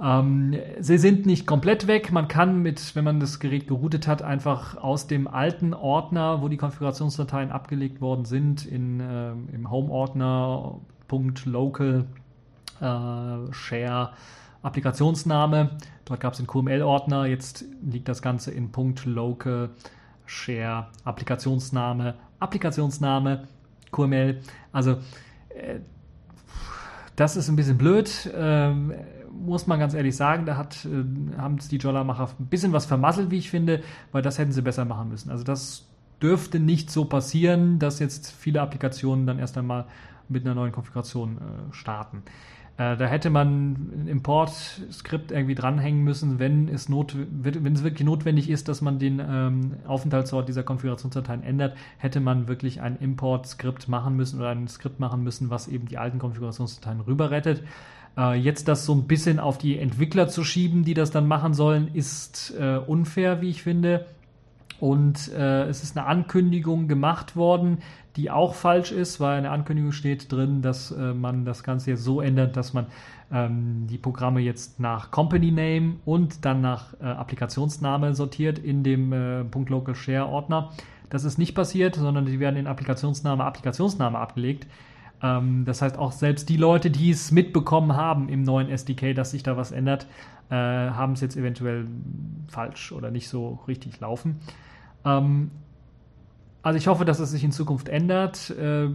Ähm, 0.00 0.56
sie 0.78 0.98
sind 0.98 1.26
nicht 1.26 1.46
komplett 1.46 1.86
weg. 1.86 2.12
Man 2.12 2.28
kann 2.28 2.62
mit, 2.62 2.94
wenn 2.94 3.04
man 3.04 3.20
das 3.20 3.40
Gerät 3.40 3.66
geroutet 3.66 4.06
hat, 4.06 4.22
einfach 4.22 4.76
aus 4.76 5.06
dem 5.06 5.26
alten 5.26 5.74
Ordner, 5.74 6.40
wo 6.40 6.48
die 6.48 6.56
Konfigurationsdateien 6.56 7.50
abgelegt 7.50 8.00
worden 8.00 8.24
sind, 8.24 8.64
in, 8.64 9.00
äh, 9.00 9.30
im 9.30 9.70
Home-Ordner 9.70 10.80
.local 11.46 12.04
äh, 12.80 13.52
share 13.52 14.10
Applikationsname. 14.62 15.70
Dort 16.04 16.20
gab 16.20 16.32
es 16.34 16.38
den 16.38 16.46
QML-Ordner. 16.46 17.26
Jetzt 17.26 17.64
liegt 17.82 18.08
das 18.08 18.22
Ganze 18.22 18.50
in 18.50 18.70
.local 19.04 19.70
share 20.26 20.86
Applikationsname, 21.04 22.14
Applikationsname, 22.38 23.44
QML. 23.90 24.40
Also 24.72 24.92
äh, 25.48 25.80
das 27.16 27.36
ist 27.36 27.48
ein 27.48 27.56
bisschen 27.56 27.78
blöd, 27.78 28.30
ähm, 28.36 28.92
muss 29.44 29.66
man 29.66 29.78
ganz 29.78 29.94
ehrlich 29.94 30.16
sagen. 30.16 30.46
Da 30.46 30.56
hat, 30.56 30.84
äh, 30.84 31.38
haben 31.38 31.58
die 31.70 31.76
Jolla-Macher 31.76 32.30
ein 32.38 32.46
bisschen 32.46 32.72
was 32.72 32.86
vermasselt, 32.86 33.30
wie 33.30 33.38
ich 33.38 33.50
finde, 33.50 33.82
weil 34.12 34.22
das 34.22 34.38
hätten 34.38 34.52
sie 34.52 34.62
besser 34.62 34.84
machen 34.84 35.08
müssen. 35.08 35.30
Also 35.30 35.44
das 35.44 35.86
dürfte 36.22 36.58
nicht 36.60 36.90
so 36.90 37.04
passieren, 37.04 37.78
dass 37.78 37.98
jetzt 37.98 38.32
viele 38.32 38.60
Applikationen 38.60 39.26
dann 39.26 39.38
erst 39.38 39.56
einmal 39.56 39.86
mit 40.28 40.44
einer 40.44 40.54
neuen 40.54 40.72
Konfiguration 40.72 41.38
äh, 41.38 41.74
starten. 41.74 42.22
Äh, 42.78 42.96
da 42.96 43.06
hätte 43.06 43.28
man 43.28 43.72
ein 43.72 44.06
Import-Skript 44.06 45.32
irgendwie 45.32 45.56
dranhängen 45.56 46.04
müssen, 46.04 46.38
wenn 46.38 46.68
es, 46.68 46.88
not, 46.88 47.16
wenn 47.16 47.74
es 47.74 47.82
wirklich 47.82 48.06
notwendig 48.06 48.48
ist, 48.48 48.68
dass 48.68 48.80
man 48.80 49.00
den 49.00 49.20
ähm, 49.20 49.74
Aufenthaltsort 49.86 50.48
dieser 50.48 50.62
Konfigurationsdateien 50.62 51.42
ändert, 51.42 51.76
hätte 51.98 52.20
man 52.20 52.46
wirklich 52.46 52.80
ein 52.80 52.96
Import-Skript 52.96 53.88
machen 53.88 54.14
müssen 54.14 54.38
oder 54.38 54.50
ein 54.50 54.68
Skript 54.68 55.00
machen 55.00 55.24
müssen, 55.24 55.50
was 55.50 55.66
eben 55.66 55.88
die 55.88 55.98
alten 55.98 56.20
Konfigurationsdateien 56.20 57.00
rüberrettet. 57.00 57.64
Äh, 58.18 58.34
jetzt 58.34 58.68
das 58.68 58.84
so 58.84 58.94
ein 58.94 59.06
bisschen 59.06 59.38
auf 59.38 59.56
die 59.56 59.78
Entwickler 59.78 60.28
zu 60.28 60.42
schieben, 60.42 60.84
die 60.84 60.94
das 60.94 61.10
dann 61.10 61.28
machen 61.28 61.54
sollen, 61.54 61.88
ist 61.94 62.52
äh, 62.58 62.78
unfair, 62.78 63.40
wie 63.40 63.50
ich 63.50 63.62
finde. 63.62 64.06
Und 64.80 65.32
äh, 65.32 65.64
es 65.64 65.82
ist 65.82 65.96
eine 65.96 66.06
Ankündigung 66.06 66.88
gemacht 66.88 67.36
worden, 67.36 67.78
die 68.16 68.30
auch 68.30 68.54
falsch 68.54 68.92
ist, 68.92 69.20
weil 69.20 69.38
in 69.38 69.44
der 69.44 69.52
Ankündigung 69.52 69.92
steht 69.92 70.30
drin, 70.32 70.62
dass 70.62 70.90
äh, 70.90 71.14
man 71.14 71.44
das 71.44 71.62
Ganze 71.62 71.90
jetzt 71.90 72.04
so 72.04 72.20
ändert, 72.20 72.56
dass 72.56 72.74
man 72.74 72.86
ähm, 73.32 73.86
die 73.88 73.98
Programme 73.98 74.40
jetzt 74.40 74.80
nach 74.80 75.10
Company 75.10 75.50
Name 75.50 75.96
und 76.04 76.44
dann 76.44 76.60
nach 76.60 76.94
äh, 77.00 77.04
Applikationsname 77.04 78.14
sortiert 78.14 78.58
in 78.58 78.82
dem 78.82 79.12
äh, 79.12 79.42
.local 79.68 79.94
share 79.94 80.26
Ordner. 80.26 80.70
Das 81.10 81.24
ist 81.24 81.38
nicht 81.38 81.54
passiert, 81.54 81.96
sondern 81.96 82.26
die 82.26 82.38
werden 82.38 82.56
in 82.56 82.66
Applikationsname 82.66 83.44
Applikationsname 83.44 84.18
abgelegt. 84.18 84.66
Ähm, 85.22 85.64
das 85.64 85.82
heißt, 85.82 85.98
auch 85.98 86.12
selbst 86.12 86.48
die 86.48 86.56
Leute, 86.56 86.90
die 86.90 87.10
es 87.10 87.32
mitbekommen 87.32 87.96
haben 87.96 88.28
im 88.28 88.42
neuen 88.42 88.68
SDK, 88.68 89.14
dass 89.14 89.32
sich 89.32 89.42
da 89.42 89.56
was 89.56 89.72
ändert, 89.72 90.06
äh, 90.50 90.54
haben 90.54 91.12
es 91.14 91.20
jetzt 91.20 91.36
eventuell 91.36 91.86
falsch 92.48 92.92
oder 92.92 93.10
nicht 93.10 93.28
so 93.28 93.58
richtig 93.68 94.00
laufen. 94.00 94.36
Ähm, 95.04 95.50
Also 96.62 96.76
ich 96.76 96.88
hoffe, 96.88 97.04
dass 97.04 97.20
es 97.20 97.30
sich 97.30 97.44
in 97.44 97.52
Zukunft 97.52 97.88
ändert 97.88 98.50
äh, 98.50 98.88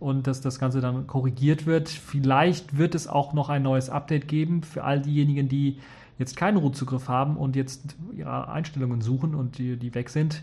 und 0.00 0.26
dass 0.26 0.40
das 0.40 0.58
Ganze 0.58 0.80
dann 0.80 1.06
korrigiert 1.06 1.66
wird. 1.66 1.88
Vielleicht 1.88 2.76
wird 2.78 2.94
es 2.94 3.06
auch 3.06 3.34
noch 3.34 3.50
ein 3.50 3.62
neues 3.62 3.90
Update 3.90 4.26
geben 4.26 4.62
für 4.62 4.82
all 4.84 5.00
diejenigen, 5.00 5.48
die 5.48 5.78
jetzt 6.18 6.36
keinen 6.36 6.56
Root-Zugriff 6.56 7.08
haben 7.08 7.36
und 7.36 7.56
jetzt 7.56 7.96
ihre 8.16 8.48
Einstellungen 8.48 9.00
suchen 9.02 9.34
und 9.34 9.58
die, 9.58 9.76
die 9.76 9.94
weg 9.94 10.08
sind. 10.08 10.42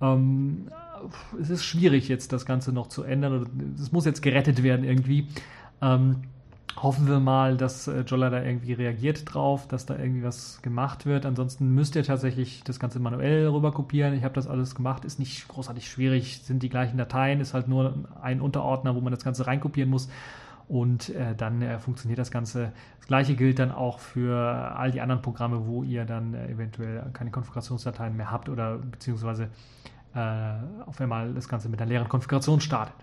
Ähm, 0.00 0.68
es 1.40 1.50
ist 1.50 1.64
schwierig 1.64 2.08
jetzt 2.08 2.32
das 2.32 2.46
Ganze 2.46 2.72
noch 2.72 2.88
zu 2.88 3.02
ändern. 3.02 3.74
Es 3.80 3.92
muss 3.92 4.04
jetzt 4.04 4.22
gerettet 4.22 4.62
werden 4.62 4.84
irgendwie. 4.84 5.28
Ähm, 5.80 6.22
hoffen 6.76 7.06
wir 7.06 7.20
mal, 7.20 7.56
dass 7.56 7.86
äh, 7.86 8.00
Jolla 8.00 8.30
da 8.30 8.42
irgendwie 8.42 8.72
reagiert 8.72 9.32
drauf, 9.32 9.68
dass 9.68 9.86
da 9.86 9.96
irgendwie 9.96 10.22
was 10.22 10.62
gemacht 10.62 11.06
wird. 11.06 11.26
Ansonsten 11.26 11.74
müsst 11.74 11.96
ihr 11.96 12.02
tatsächlich 12.02 12.64
das 12.64 12.78
Ganze 12.78 12.98
manuell 12.98 13.46
rüber 13.48 13.72
kopieren. 13.72 14.14
Ich 14.14 14.24
habe 14.24 14.34
das 14.34 14.46
alles 14.46 14.74
gemacht, 14.74 15.04
ist 15.04 15.18
nicht 15.18 15.48
großartig 15.48 15.88
schwierig, 15.88 16.42
sind 16.42 16.62
die 16.62 16.68
gleichen 16.68 16.96
Dateien, 16.96 17.40
ist 17.40 17.54
halt 17.54 17.68
nur 17.68 17.94
ein 18.20 18.40
Unterordner, 18.40 18.94
wo 18.94 19.00
man 19.00 19.12
das 19.12 19.24
Ganze 19.24 19.46
reinkopieren 19.46 19.90
muss. 19.90 20.08
Und 20.68 21.10
äh, 21.10 21.34
dann 21.36 21.60
äh, 21.60 21.78
funktioniert 21.78 22.18
das 22.18 22.30
Ganze. 22.30 22.72
Das 22.98 23.06
gleiche 23.06 23.34
gilt 23.34 23.58
dann 23.58 23.72
auch 23.72 23.98
für 23.98 24.36
all 24.36 24.90
die 24.90 25.00
anderen 25.00 25.20
Programme, 25.20 25.66
wo 25.66 25.82
ihr 25.82 26.04
dann 26.04 26.34
äh, 26.34 26.48
eventuell 26.50 27.04
keine 27.12 27.30
Konfigurationsdateien 27.30 28.16
mehr 28.16 28.30
habt 28.30 28.48
oder 28.48 28.78
beziehungsweise 28.78 29.48
auf 30.18 31.00
einmal 31.00 31.32
das 31.34 31.48
Ganze 31.48 31.68
mit 31.68 31.80
einer 31.80 31.88
leeren 31.88 32.08
Konfiguration 32.08 32.60
startet. 32.60 32.94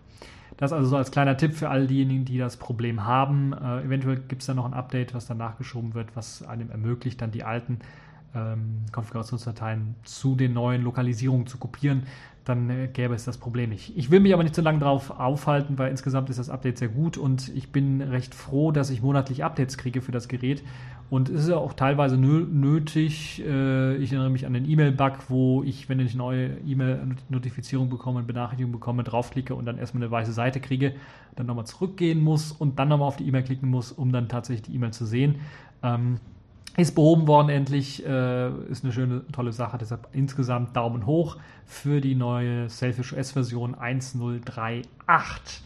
Das 0.57 0.74
also 0.74 0.89
so 0.89 0.97
als 0.97 1.12
kleiner 1.12 1.38
Tipp 1.38 1.53
für 1.53 1.70
all 1.70 1.88
diejenigen, 1.88 2.26
die 2.26 2.38
das 2.38 2.57
Problem 2.57 3.05
haben. 3.05 3.53
Äh, 3.53 3.84
eventuell 3.84 4.18
gibt 4.18 4.41
es 4.41 4.47
dann 4.47 4.57
noch 4.57 4.66
ein 4.66 4.74
Update, 4.74 5.14
was 5.14 5.26
dann 5.26 5.38
nachgeschoben 5.38 5.93
wird, 5.93 6.16
was 6.16 6.43
einem 6.43 6.70
ermöglicht, 6.70 7.22
dann 7.22 7.32
die 7.32 7.45
alten 7.45 7.80
ähm, 8.36 8.82
Konfigurationsdateien 8.91 9.95
zu 10.03 10.36
den 10.36 10.51
neuen 10.53 10.84
Lokalisierungen 10.84 11.47
zu 11.47 11.57
kopieren. 11.60 12.03
Dann 12.50 12.70
äh, 12.72 12.88
gäbe 12.88 13.14
es 13.14 13.26
das 13.26 13.38
Problem 13.38 13.70
nicht. 13.70 13.95
Ich 13.95 14.10
will 14.10 14.20
mich 14.20 14.34
aber 14.34 14.41
nicht 14.41 14.56
zu 14.56 14.62
lange 14.62 14.80
darauf 14.80 15.12
aufhalten, 15.12 15.78
weil 15.78 15.91
insgesamt 15.91 16.32
ist 16.32 16.39
das 16.39 16.50
Update 16.50 16.80
sehr 16.80 16.88
gut 16.88 17.16
und 17.16 17.50
ich 17.50 17.72
bin 17.72 18.02
recht 18.02 18.34
froh, 18.34 18.72
dass 18.72 18.89
ich 18.89 19.04
monatlich 19.04 19.43
Updates 19.43 19.78
kriege 19.78 20.02
für 20.02 20.12
das 20.12 20.28
Gerät 20.28 20.64
und 21.12 21.30
es 21.30 21.43
ist 21.43 21.50
ja 21.50 21.58
auch 21.58 21.74
teilweise 21.74 22.18
nötig. 22.18 23.43
Äh, 23.45 23.97
ich 23.97 24.12
erinnere 24.12 24.32
mich 24.32 24.47
an 24.47 24.54
den 24.54 24.68
E-Mail-Bug, 24.68 25.30
wo 25.30 25.62
ich, 25.62 25.89
wenn 25.89 26.00
ich 26.00 26.14
eine 26.14 26.18
neue 26.18 26.58
E-Mail-Notifizierung 26.66 27.89
bekomme, 27.89 28.18
eine 28.18 28.28
Benachrichtigung 28.28 28.72
bekomme, 28.72 29.04
draufklicke 29.04 29.54
und 29.54 29.66
dann 29.66 29.78
erstmal 29.78 30.02
eine 30.02 30.12
weiße 30.12 30.34
Seite 30.34 30.60
kriege, 30.60 30.95
dann 31.36 31.45
nochmal 31.45 31.68
zurückgehen 31.68 32.20
muss 32.20 32.52
und 32.52 32.80
dann 32.80 32.89
nochmal 32.89 33.10
auf 33.10 33.18
die 33.18 33.28
E-Mail 33.28 33.43
klicken 33.43 33.70
muss, 33.70 33.91
um 33.91 34.12
dann 34.12 34.28
tatsächlich 34.28 34.64
die 34.64 34.76
E-Mail 34.76 34.91
zu 34.91 35.06
sehen. 35.06 35.36
Ähm, 35.84 36.18
ist 36.78 36.95
behoben 36.95 37.28
worden 37.28 37.49
endlich, 37.49 38.05
äh, 38.05 38.49
ist 38.70 38.84
eine 38.84 38.93
schöne, 38.93 39.24
tolle 39.32 39.51
Sache. 39.51 39.78
Deshalb 39.78 40.07
insgesamt 40.13 40.76
Daumen 40.76 41.05
hoch 41.05 41.38
für 41.65 42.01
die 42.01 42.15
neue 42.15 42.70
Selfish 42.70 43.13
OS-Version 43.13 43.76
1038. 43.76 45.61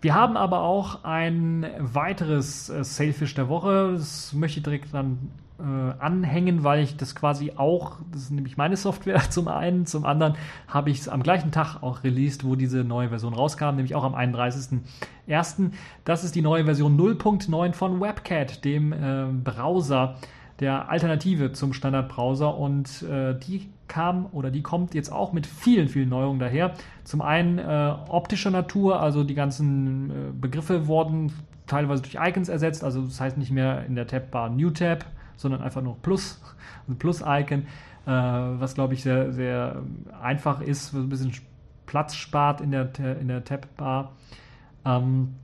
Wir 0.00 0.14
haben 0.14 0.36
aber 0.36 0.62
auch 0.62 1.04
ein 1.04 1.66
weiteres 1.78 2.68
äh, 2.68 2.84
Sailfish 2.84 3.34
der 3.34 3.48
Woche. 3.48 3.94
Das 3.94 4.32
möchte 4.32 4.60
ich 4.60 4.64
direkt 4.64 4.94
dann 4.94 5.30
äh, 5.58 5.62
anhängen, 5.62 6.62
weil 6.62 6.84
ich 6.84 6.96
das 6.96 7.16
quasi 7.16 7.52
auch, 7.56 7.96
das 8.12 8.22
ist 8.22 8.30
nämlich 8.30 8.56
meine 8.56 8.76
Software 8.76 9.20
zum 9.30 9.48
einen, 9.48 9.86
zum 9.86 10.04
anderen 10.04 10.36
habe 10.68 10.90
ich 10.90 11.00
es 11.00 11.08
am 11.08 11.22
gleichen 11.22 11.50
Tag 11.50 11.82
auch 11.82 12.04
released, 12.04 12.44
wo 12.44 12.54
diese 12.54 12.84
neue 12.84 13.08
Version 13.08 13.34
rauskam, 13.34 13.74
nämlich 13.74 13.96
auch 13.96 14.04
am 14.04 14.14
31.01. 14.14 15.72
Das 16.04 16.22
ist 16.22 16.36
die 16.36 16.42
neue 16.42 16.64
Version 16.64 16.96
0.9 16.96 17.72
von 17.72 18.00
WebCat, 18.00 18.64
dem 18.64 18.92
äh, 18.92 19.26
Browser, 19.32 20.16
der 20.60 20.88
Alternative 20.88 21.52
zum 21.52 21.72
Standardbrowser 21.72 22.56
und 22.56 23.02
äh, 23.02 23.38
die 23.38 23.68
kam 23.86 24.26
oder 24.32 24.50
die 24.50 24.62
kommt 24.62 24.94
jetzt 24.94 25.10
auch 25.10 25.32
mit 25.32 25.46
vielen, 25.46 25.88
vielen 25.88 26.08
Neuerungen 26.08 26.40
daher. 26.40 26.74
Zum 27.04 27.22
einen 27.22 27.58
äh, 27.58 27.94
optischer 28.08 28.50
Natur, 28.50 29.00
also 29.00 29.24
die 29.24 29.34
ganzen 29.34 30.10
äh, 30.10 30.12
Begriffe 30.32 30.86
wurden 30.86 31.32
teilweise 31.66 32.02
durch 32.02 32.16
Icons 32.20 32.48
ersetzt, 32.48 32.82
also 32.82 33.02
das 33.02 33.20
heißt 33.20 33.38
nicht 33.38 33.50
mehr 33.50 33.84
in 33.86 33.94
der 33.94 34.06
Tabbar 34.06 34.50
New 34.50 34.70
Tab, 34.70 35.04
sondern 35.36 35.62
einfach 35.62 35.82
nur 35.82 35.96
Plus, 36.02 36.40
ein 36.88 36.98
Plus-Icon, 36.98 37.60
äh, 38.06 38.10
was 38.10 38.74
glaube 38.74 38.94
ich 38.94 39.02
sehr, 39.02 39.32
sehr 39.32 39.82
einfach 40.20 40.60
ist, 40.60 40.92
ein 40.92 41.08
bisschen 41.08 41.32
Platz 41.86 42.14
spart 42.14 42.60
in 42.60 42.70
der, 42.70 42.90
in 43.20 43.28
der 43.28 43.44
Tabbar. 43.44 44.12
Ähm, 44.84 45.36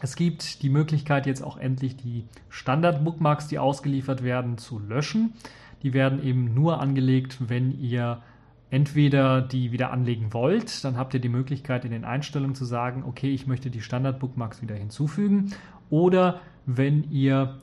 es 0.00 0.16
gibt 0.16 0.62
die 0.62 0.70
Möglichkeit 0.70 1.26
jetzt 1.26 1.42
auch 1.42 1.56
endlich 1.56 1.96
die 1.96 2.24
Standard-Bookmarks, 2.48 3.48
die 3.48 3.58
ausgeliefert 3.58 4.24
werden, 4.24 4.58
zu 4.58 4.78
löschen. 4.78 5.34
Die 5.82 5.92
werden 5.92 6.22
eben 6.22 6.54
nur 6.54 6.80
angelegt, 6.80 7.36
wenn 7.48 7.78
ihr 7.80 8.22
entweder 8.70 9.42
die 9.42 9.72
wieder 9.72 9.90
anlegen 9.90 10.32
wollt, 10.32 10.84
dann 10.84 10.96
habt 10.96 11.12
ihr 11.12 11.20
die 11.20 11.28
Möglichkeit 11.28 11.84
in 11.84 11.90
den 11.90 12.04
Einstellungen 12.04 12.54
zu 12.54 12.64
sagen, 12.64 13.02
okay, 13.04 13.30
ich 13.30 13.46
möchte 13.46 13.70
die 13.70 13.82
Standard-Bookmarks 13.82 14.62
wieder 14.62 14.76
hinzufügen. 14.76 15.52
Oder 15.90 16.40
wenn 16.66 17.10
ihr 17.10 17.58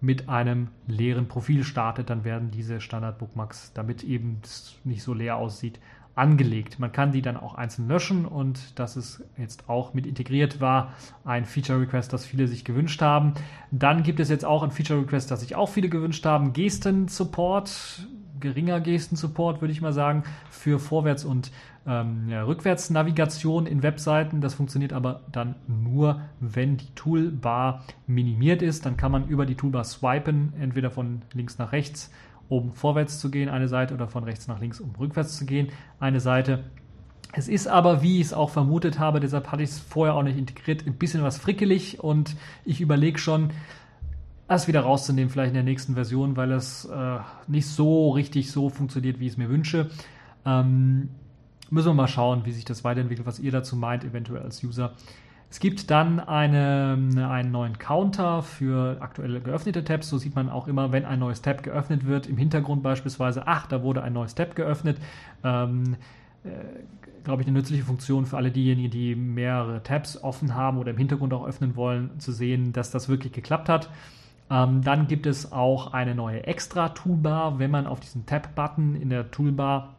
mit 0.00 0.28
einem 0.28 0.68
leeren 0.86 1.28
Profil 1.28 1.64
startet, 1.64 2.10
dann 2.10 2.24
werden 2.24 2.50
diese 2.50 2.80
Standard-Bookmarks, 2.80 3.72
damit 3.72 4.02
eben 4.04 4.40
es 4.42 4.76
nicht 4.84 5.02
so 5.02 5.14
leer 5.14 5.36
aussieht, 5.36 5.80
angelegt. 6.14 6.78
Man 6.78 6.92
kann 6.92 7.12
die 7.12 7.22
dann 7.22 7.36
auch 7.36 7.54
einzeln 7.54 7.88
löschen 7.88 8.26
und 8.26 8.78
das 8.78 8.96
ist 8.96 9.24
jetzt 9.38 9.68
auch 9.68 9.94
mit 9.94 10.06
integriert 10.06 10.60
war, 10.60 10.92
ein 11.24 11.44
Feature 11.44 11.80
Request, 11.80 12.12
das 12.12 12.26
viele 12.26 12.48
sich 12.48 12.64
gewünscht 12.64 13.00
haben. 13.00 13.34
Dann 13.70 14.02
gibt 14.02 14.20
es 14.20 14.28
jetzt 14.28 14.44
auch 14.44 14.62
ein 14.62 14.70
Feature 14.70 15.00
Request, 15.00 15.30
das 15.30 15.40
sich 15.40 15.56
auch 15.56 15.68
viele 15.68 15.88
gewünscht 15.88 16.26
haben, 16.26 16.52
Gesten 16.52 17.08
Support, 17.08 18.06
geringer 18.40 18.80
Gesten 18.80 19.16
Support, 19.16 19.62
würde 19.62 19.72
ich 19.72 19.80
mal 19.80 19.92
sagen, 19.92 20.24
für 20.50 20.78
Vorwärts- 20.78 21.24
und 21.24 21.50
ähm, 21.86 22.28
ja, 22.28 22.44
Rückwärtsnavigation 22.44 23.66
in 23.66 23.82
Webseiten. 23.82 24.40
Das 24.40 24.54
funktioniert 24.54 24.92
aber 24.92 25.22
dann 25.32 25.54
nur, 25.66 26.20
wenn 26.40 26.76
die 26.76 26.94
Toolbar 26.94 27.84
minimiert 28.06 28.62
ist. 28.62 28.86
Dann 28.86 28.96
kann 28.96 29.12
man 29.12 29.26
über 29.26 29.46
die 29.46 29.54
Toolbar 29.54 29.84
swipen, 29.84 30.52
entweder 30.60 30.90
von 30.90 31.22
links 31.32 31.58
nach 31.58 31.72
rechts 31.72 32.10
um 32.56 32.72
vorwärts 32.72 33.18
zu 33.18 33.30
gehen, 33.30 33.48
eine 33.48 33.68
Seite, 33.68 33.94
oder 33.94 34.08
von 34.08 34.24
rechts 34.24 34.46
nach 34.46 34.60
links, 34.60 34.80
um 34.80 34.94
rückwärts 34.98 35.38
zu 35.38 35.46
gehen, 35.46 35.68
eine 36.00 36.20
Seite. 36.20 36.64
Es 37.32 37.48
ist 37.48 37.66
aber, 37.66 38.02
wie 38.02 38.20
ich 38.20 38.26
es 38.26 38.32
auch 38.34 38.50
vermutet 38.50 38.98
habe, 38.98 39.18
deshalb 39.18 39.50
hatte 39.50 39.62
ich 39.62 39.70
es 39.70 39.78
vorher 39.78 40.14
auch 40.14 40.22
nicht 40.22 40.36
integriert, 40.36 40.86
ein 40.86 40.94
bisschen 40.94 41.22
was 41.22 41.38
frickelig 41.38 42.00
und 42.00 42.36
ich 42.66 42.82
überlege 42.82 43.18
schon, 43.18 43.50
das 44.48 44.68
wieder 44.68 44.80
rauszunehmen, 44.80 45.30
vielleicht 45.30 45.48
in 45.48 45.54
der 45.54 45.62
nächsten 45.62 45.94
Version, 45.94 46.36
weil 46.36 46.52
es 46.52 46.84
äh, 46.84 47.18
nicht 47.46 47.66
so 47.66 48.10
richtig 48.10 48.52
so 48.52 48.68
funktioniert, 48.68 49.18
wie 49.18 49.26
ich 49.26 49.32
es 49.32 49.38
mir 49.38 49.48
wünsche. 49.48 49.88
Ähm, 50.44 51.08
müssen 51.70 51.88
wir 51.88 51.94
mal 51.94 52.08
schauen, 52.08 52.44
wie 52.44 52.52
sich 52.52 52.66
das 52.66 52.84
weiterentwickelt, 52.84 53.26
was 53.26 53.38
ihr 53.38 53.50
dazu 53.50 53.76
meint, 53.76 54.04
eventuell 54.04 54.42
als 54.42 54.62
User. 54.62 54.92
Es 55.52 55.60
gibt 55.60 55.90
dann 55.90 56.18
eine, 56.18 56.96
einen 57.30 57.52
neuen 57.52 57.78
Counter 57.78 58.42
für 58.42 58.96
aktuelle 59.02 59.38
geöffnete 59.42 59.84
Tabs. 59.84 60.08
So 60.08 60.16
sieht 60.16 60.34
man 60.34 60.48
auch 60.48 60.66
immer, 60.66 60.92
wenn 60.92 61.04
ein 61.04 61.18
neues 61.18 61.42
Tab 61.42 61.62
geöffnet 61.62 62.06
wird, 62.06 62.26
im 62.26 62.38
Hintergrund 62.38 62.82
beispielsweise, 62.82 63.46
ach, 63.46 63.66
da 63.66 63.82
wurde 63.82 64.02
ein 64.02 64.14
neues 64.14 64.34
Tab 64.34 64.56
geöffnet. 64.56 64.96
Ähm, 65.44 65.96
äh, 66.44 66.48
glaube 67.22 67.42
ich, 67.42 67.48
eine 67.48 67.58
nützliche 67.58 67.84
Funktion 67.84 68.24
für 68.24 68.38
alle 68.38 68.50
diejenigen, 68.50 68.90
die 68.90 69.14
mehrere 69.14 69.82
Tabs 69.82 70.16
offen 70.24 70.54
haben 70.54 70.78
oder 70.78 70.92
im 70.92 70.96
Hintergrund 70.96 71.34
auch 71.34 71.46
öffnen 71.46 71.76
wollen, 71.76 72.18
zu 72.18 72.32
sehen, 72.32 72.72
dass 72.72 72.90
das 72.90 73.10
wirklich 73.10 73.34
geklappt 73.34 73.68
hat. 73.68 73.90
Ähm, 74.48 74.80
dann 74.80 75.06
gibt 75.06 75.26
es 75.26 75.52
auch 75.52 75.92
eine 75.92 76.14
neue 76.14 76.46
Extra-Toolbar, 76.46 77.58
wenn 77.58 77.70
man 77.70 77.86
auf 77.86 78.00
diesen 78.00 78.24
Tab-Button 78.24 78.94
in 78.94 79.10
der 79.10 79.30
Toolbar 79.30 79.96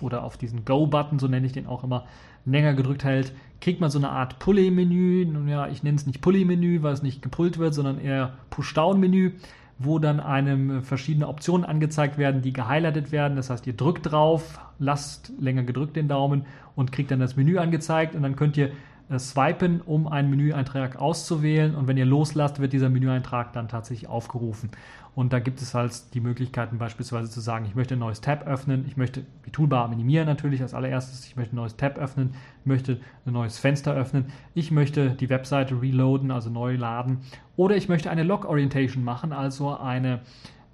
oder 0.00 0.24
auf 0.24 0.36
diesen 0.36 0.64
Go-Button, 0.64 1.20
so 1.20 1.28
nenne 1.28 1.46
ich 1.46 1.52
den 1.52 1.68
auch 1.68 1.84
immer, 1.84 2.06
länger 2.44 2.74
gedrückt 2.74 3.04
hält, 3.04 3.32
kriegt 3.60 3.80
man 3.80 3.90
so 3.90 3.98
eine 3.98 4.10
Art 4.10 4.38
Pulley-Menü. 4.38 5.26
Nun 5.26 5.48
ja, 5.48 5.68
ich 5.68 5.82
nenne 5.82 5.96
es 5.96 6.06
nicht 6.06 6.20
Pulley-Menü, 6.20 6.82
weil 6.82 6.92
es 6.92 7.02
nicht 7.02 7.22
gepullt 7.22 7.58
wird, 7.58 7.74
sondern 7.74 8.00
eher 8.00 8.32
Push-Down-Menü, 8.50 9.32
wo 9.78 9.98
dann 9.98 10.20
einem 10.20 10.82
verschiedene 10.82 11.28
Optionen 11.28 11.64
angezeigt 11.64 12.18
werden, 12.18 12.42
die 12.42 12.52
gehighlightet 12.52 13.12
werden. 13.12 13.36
Das 13.36 13.50
heißt, 13.50 13.66
ihr 13.66 13.74
drückt 13.74 14.10
drauf, 14.10 14.60
lasst 14.78 15.32
länger 15.38 15.62
gedrückt 15.62 15.96
den 15.96 16.08
Daumen 16.08 16.46
und 16.74 16.92
kriegt 16.92 17.10
dann 17.10 17.20
das 17.20 17.36
Menü 17.36 17.58
angezeigt 17.58 18.14
und 18.14 18.22
dann 18.22 18.36
könnt 18.36 18.56
ihr 18.56 18.70
äh, 19.10 19.18
swipen, 19.18 19.80
um 19.80 20.06
einen 20.06 20.30
Menüeintrag 20.30 20.96
auszuwählen 20.96 21.74
und 21.74 21.88
wenn 21.88 21.96
ihr 21.96 22.06
loslasst, 22.06 22.60
wird 22.60 22.72
dieser 22.72 22.88
Menüeintrag 22.88 23.52
dann 23.52 23.68
tatsächlich 23.68 24.08
aufgerufen. 24.08 24.70
Und 25.14 25.32
da 25.32 25.40
gibt 25.40 25.60
es 25.60 25.74
halt 25.74 26.14
die 26.14 26.20
Möglichkeiten 26.20 26.78
beispielsweise 26.78 27.28
zu 27.28 27.40
sagen, 27.40 27.64
ich 27.64 27.74
möchte 27.74 27.94
ein 27.94 27.98
neues 27.98 28.20
Tab 28.20 28.46
öffnen, 28.46 28.84
ich 28.86 28.96
möchte 28.96 29.24
die 29.44 29.50
Toolbar 29.50 29.88
minimieren 29.88 30.26
natürlich 30.26 30.62
als 30.62 30.72
allererstes, 30.72 31.26
ich 31.26 31.36
möchte 31.36 31.54
ein 31.54 31.56
neues 31.56 31.76
Tab 31.76 31.98
öffnen, 31.98 32.34
ich 32.60 32.66
möchte 32.66 33.00
ein 33.26 33.32
neues 33.32 33.58
Fenster 33.58 33.92
öffnen, 33.92 34.26
ich 34.54 34.70
möchte 34.70 35.10
die 35.10 35.28
Webseite 35.28 35.80
reloaden, 35.80 36.30
also 36.30 36.48
neu 36.48 36.76
laden. 36.76 37.18
Oder 37.56 37.76
ich 37.76 37.88
möchte 37.88 38.10
eine 38.10 38.22
Log 38.22 38.44
Orientation 38.44 39.04
machen, 39.04 39.32
also 39.32 39.76
eine 39.76 40.20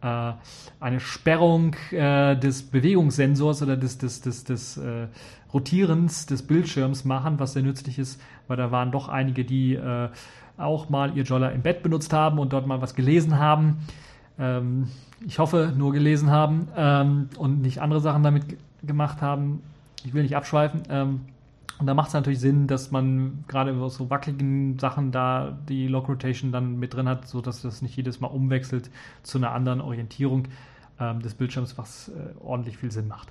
äh, 0.03 0.33
eine 0.79 1.01
Sperrung 1.01 1.75
äh, 1.91 2.37
des 2.37 2.63
Bewegungssensors 2.65 3.63
oder 3.63 3.77
des, 3.77 3.99
des, 3.99 4.21
des, 4.21 4.45
des 4.45 4.77
äh, 4.77 5.09
Rotierens 5.53 6.27
des 6.27 6.47
Bildschirms 6.47 7.05
machen, 7.05 7.39
was 7.39 7.55
sehr 7.55 7.63
nützlich 7.63 7.99
ist, 7.99 8.21
weil 8.47 8.57
da 8.57 8.71
waren 8.71 8.93
doch 8.93 9.09
einige, 9.09 9.45
die 9.45 9.75
äh, 9.75 10.11
auch 10.59 10.89
mal 10.89 11.17
ihr 11.17 11.25
Jolla 11.25 11.49
im 11.49 11.63
Bett 11.63 11.83
benutzt 11.83 12.13
haben 12.13 12.39
und 12.39 12.53
dort 12.53 12.67
mal 12.67 12.81
was 12.83 12.95
gelesen 12.95 13.39
haben. 13.39 13.79
Ähm, 14.39 14.89
ich 15.27 15.39
hoffe, 15.39 15.73
nur 15.77 15.93
gelesen 15.93 16.31
haben 16.31 16.69
ähm, 16.77 17.29
und 17.39 17.63
nicht 17.63 17.81
andere 17.81 18.01
Sachen 18.01 18.23
damit 18.23 18.45
gemacht 18.83 19.23
haben. 19.23 19.63
Ich 20.05 20.15
will 20.15 20.23
nicht 20.23 20.37
abschweifen. 20.37 20.83
Ähm, 20.89 21.21
Und 21.79 21.87
da 21.87 21.95
macht 21.95 22.09
es 22.09 22.15
natürlich 22.15 22.41
Sinn, 22.41 22.67
dass 22.67 22.91
man 22.91 23.45
gerade 23.49 23.73
bei 23.75 23.89
so 23.89 24.09
wackeligen 24.09 24.79
Sachen 24.79 25.13
da 25.13 25.59
die 25.69 25.89
Lock 25.89 26.09
Rotation 26.09 26.51
dann 26.53 26.79
mit 26.79 26.95
drin 26.95 27.09
hat, 27.09 27.29
sodass 27.29 27.61
das 27.61 27.83
nicht 27.83 27.97
jedes 27.97 28.21
Mal 28.21 28.29
umwechselt 28.29 28.91
zu 29.23 29.37
einer 29.39 29.53
anderen 29.53 29.81
Orientierung 29.83 30.49
ähm, 30.99 31.21
des 31.21 31.35
Bildschirms, 31.35 31.77
was 31.77 32.09
äh, 32.09 32.13
ordentlich 32.41 32.79
viel 32.79 32.91
Sinn 32.91 33.09
macht. 33.09 33.31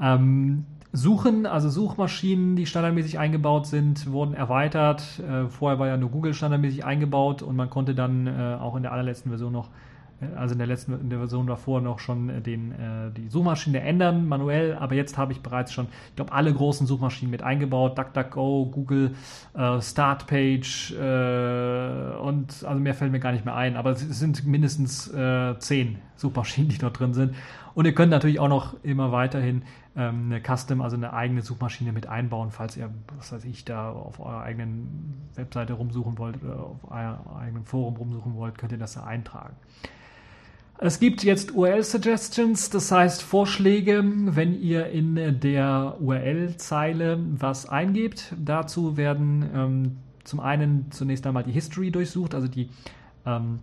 Ähm, 0.00 0.66
Suchen, 0.92 1.46
also 1.46 1.68
Suchmaschinen, 1.68 2.56
die 2.56 2.66
standardmäßig 2.66 3.18
eingebaut 3.18 3.66
sind, 3.66 4.10
wurden 4.10 4.34
erweitert. 4.34 5.20
Äh, 5.20 5.48
vorher 5.48 5.78
war 5.78 5.86
ja 5.86 5.96
nur 5.96 6.10
Google 6.10 6.34
standardmäßig 6.34 6.84
eingebaut 6.84 7.42
und 7.42 7.56
man 7.56 7.70
konnte 7.70 7.94
dann 7.94 8.26
äh, 8.26 8.58
auch 8.60 8.76
in 8.76 8.82
der 8.82 8.92
allerletzten 8.92 9.30
Version 9.30 9.52
noch 9.52 9.70
also 10.36 10.52
in 10.52 10.58
der 10.58 10.66
letzten 10.66 10.92
in 11.00 11.10
der 11.10 11.18
Version 11.18 11.46
davor 11.46 11.80
noch 11.80 11.98
schon 11.98 12.28
äh, 12.28 12.40
den, 12.40 12.72
äh, 12.72 13.10
die 13.16 13.28
Suchmaschine 13.28 13.80
ändern, 13.80 14.26
manuell, 14.26 14.74
aber 14.74 14.94
jetzt 14.94 15.16
habe 15.16 15.32
ich 15.32 15.40
bereits 15.40 15.72
schon, 15.72 15.86
ich 16.08 16.16
glaube, 16.16 16.32
alle 16.32 16.52
großen 16.52 16.86
Suchmaschinen 16.86 17.30
mit 17.30 17.42
eingebaut, 17.42 17.96
DuckDuckGo, 17.98 18.66
Google, 18.72 19.14
äh, 19.54 19.80
Startpage 19.80 20.92
äh, 20.92 22.16
und 22.18 22.64
also 22.64 22.80
mehr 22.80 22.94
fällt 22.94 23.12
mir 23.12 23.20
gar 23.20 23.32
nicht 23.32 23.44
mehr 23.44 23.54
ein, 23.54 23.76
aber 23.76 23.90
es 23.90 24.00
sind 24.00 24.46
mindestens 24.46 25.08
äh, 25.12 25.58
zehn 25.58 25.98
Suchmaschinen, 26.16 26.68
die 26.68 26.78
dort 26.78 26.98
drin 26.98 27.14
sind. 27.14 27.34
Und 27.74 27.84
ihr 27.84 27.94
könnt 27.94 28.10
natürlich 28.10 28.40
auch 28.40 28.48
noch 28.48 28.82
immer 28.82 29.12
weiterhin 29.12 29.62
ähm, 29.96 30.32
eine 30.32 30.40
Custom, 30.40 30.80
also 30.80 30.96
eine 30.96 31.12
eigene 31.12 31.42
Suchmaschine 31.42 31.92
mit 31.92 32.08
einbauen, 32.08 32.50
falls 32.50 32.76
ihr, 32.76 32.90
was 33.16 33.32
weiß 33.32 33.44
ich, 33.44 33.64
da 33.64 33.90
auf 33.92 34.18
eurer 34.18 34.42
eigenen 34.42 35.28
Webseite 35.36 35.74
rumsuchen 35.74 36.18
wollt 36.18 36.42
oder 36.42 36.58
auf 36.58 36.90
eurem 36.90 37.18
eigenen 37.38 37.64
Forum 37.64 37.96
rumsuchen 37.96 38.34
wollt, 38.34 38.58
könnt 38.58 38.72
ihr 38.72 38.78
das 38.78 38.94
da 38.94 39.04
eintragen. 39.04 39.54
Es 40.80 41.00
gibt 41.00 41.24
jetzt 41.24 41.56
URL-Suggestions, 41.56 42.70
das 42.70 42.92
heißt 42.92 43.22
Vorschläge, 43.22 44.04
wenn 44.04 44.62
ihr 44.62 44.86
in 44.86 45.40
der 45.40 45.96
URL-Zeile 46.00 47.18
was 47.36 47.68
eingebt. 47.68 48.32
Dazu 48.38 48.96
werden 48.96 49.50
ähm, 49.52 49.96
zum 50.22 50.38
einen 50.38 50.86
zunächst 50.92 51.26
einmal 51.26 51.42
die 51.42 51.50
History 51.50 51.90
durchsucht, 51.90 52.32
also 52.32 52.46
die, 52.46 52.68
ähm, 53.26 53.58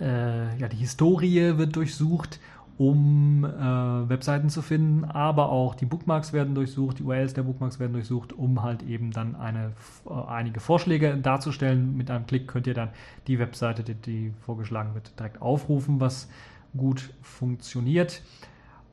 äh, 0.00 0.58
ja, 0.58 0.66
die 0.66 0.76
Historie 0.76 1.56
wird 1.56 1.76
durchsucht 1.76 2.40
um 2.76 3.44
äh, 3.44 4.08
Webseiten 4.08 4.48
zu 4.48 4.60
finden, 4.60 5.04
aber 5.04 5.50
auch 5.50 5.76
die 5.76 5.86
Bookmarks 5.86 6.32
werden 6.32 6.54
durchsucht, 6.54 6.98
die 6.98 7.04
URLs 7.04 7.34
der 7.34 7.44
Bookmarks 7.44 7.78
werden 7.78 7.92
durchsucht, 7.92 8.32
um 8.32 8.62
halt 8.62 8.82
eben 8.82 9.12
dann 9.12 9.36
eine, 9.36 9.72
äh, 10.06 10.10
einige 10.28 10.58
Vorschläge 10.60 11.16
darzustellen. 11.16 11.96
Mit 11.96 12.10
einem 12.10 12.26
Klick 12.26 12.48
könnt 12.48 12.66
ihr 12.66 12.74
dann 12.74 12.88
die 13.28 13.38
Webseite, 13.38 13.84
die, 13.84 13.94
die 13.94 14.32
vorgeschlagen 14.40 14.94
wird, 14.94 15.16
direkt 15.18 15.40
aufrufen, 15.40 16.00
was 16.00 16.28
gut 16.76 17.14
funktioniert. 17.22 18.20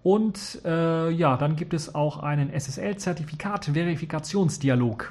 Und 0.03 0.61
äh, 0.65 1.09
ja, 1.09 1.37
dann 1.37 1.55
gibt 1.55 1.73
es 1.73 1.95
auch 1.95 2.19
einen 2.19 2.51
SSL-Zertifikat-Verifikationsdialog. 2.51 5.03
Äh, 5.03 5.07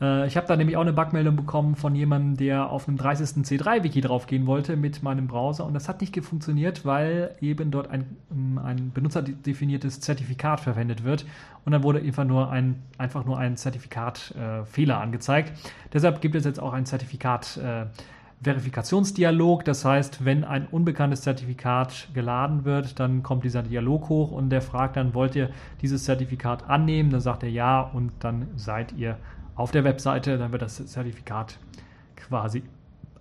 ich 0.00 0.36
habe 0.36 0.46
da 0.46 0.56
nämlich 0.56 0.76
auch 0.76 0.82
eine 0.82 0.92
Bugmeldung 0.92 1.34
bekommen 1.34 1.74
von 1.74 1.96
jemandem, 1.96 2.36
der 2.36 2.70
auf 2.70 2.86
einem 2.86 2.96
30. 2.98 3.44
C3-Wiki 3.44 4.00
draufgehen 4.00 4.46
wollte 4.46 4.76
mit 4.76 5.02
meinem 5.02 5.26
Browser 5.26 5.66
und 5.66 5.74
das 5.74 5.88
hat 5.88 6.00
nicht 6.00 6.16
funktioniert, 6.24 6.84
weil 6.84 7.34
eben 7.40 7.72
dort 7.72 7.90
ein, 7.90 8.16
ähm, 8.30 8.58
ein 8.58 8.92
benutzerdefiniertes 8.92 10.00
Zertifikat 10.00 10.60
verwendet 10.60 11.02
wird 11.02 11.26
und 11.64 11.72
dann 11.72 11.82
wurde 11.82 11.98
einfach 11.98 12.24
nur 12.24 12.48
ein, 12.50 12.76
einfach 12.96 13.24
nur 13.24 13.38
ein 13.38 13.56
Zertifikatfehler 13.56 14.94
äh, 14.94 15.02
angezeigt. 15.02 15.52
Deshalb 15.92 16.20
gibt 16.20 16.36
es 16.36 16.44
jetzt 16.44 16.60
auch 16.60 16.72
ein 16.72 16.86
Zertifikat. 16.86 17.56
Äh, 17.56 17.86
Verifikationsdialog. 18.40 19.64
Das 19.64 19.84
heißt, 19.84 20.24
wenn 20.24 20.44
ein 20.44 20.68
unbekanntes 20.70 21.22
Zertifikat 21.22 22.08
geladen 22.14 22.64
wird, 22.64 23.00
dann 23.00 23.22
kommt 23.22 23.44
dieser 23.44 23.62
Dialog 23.62 24.08
hoch 24.08 24.30
und 24.30 24.50
der 24.50 24.62
fragt 24.62 24.96
dann, 24.96 25.12
wollt 25.14 25.34
ihr 25.34 25.50
dieses 25.82 26.04
Zertifikat 26.04 26.68
annehmen? 26.70 27.10
Dann 27.10 27.20
sagt 27.20 27.42
er 27.42 27.50
ja 27.50 27.80
und 27.80 28.12
dann 28.20 28.46
seid 28.54 28.92
ihr 28.92 29.16
auf 29.58 29.72
der 29.72 29.84
Webseite, 29.84 30.38
dann 30.38 30.52
wird 30.52 30.62
das 30.62 30.84
Zertifikat 30.86 31.58
quasi 32.16 32.62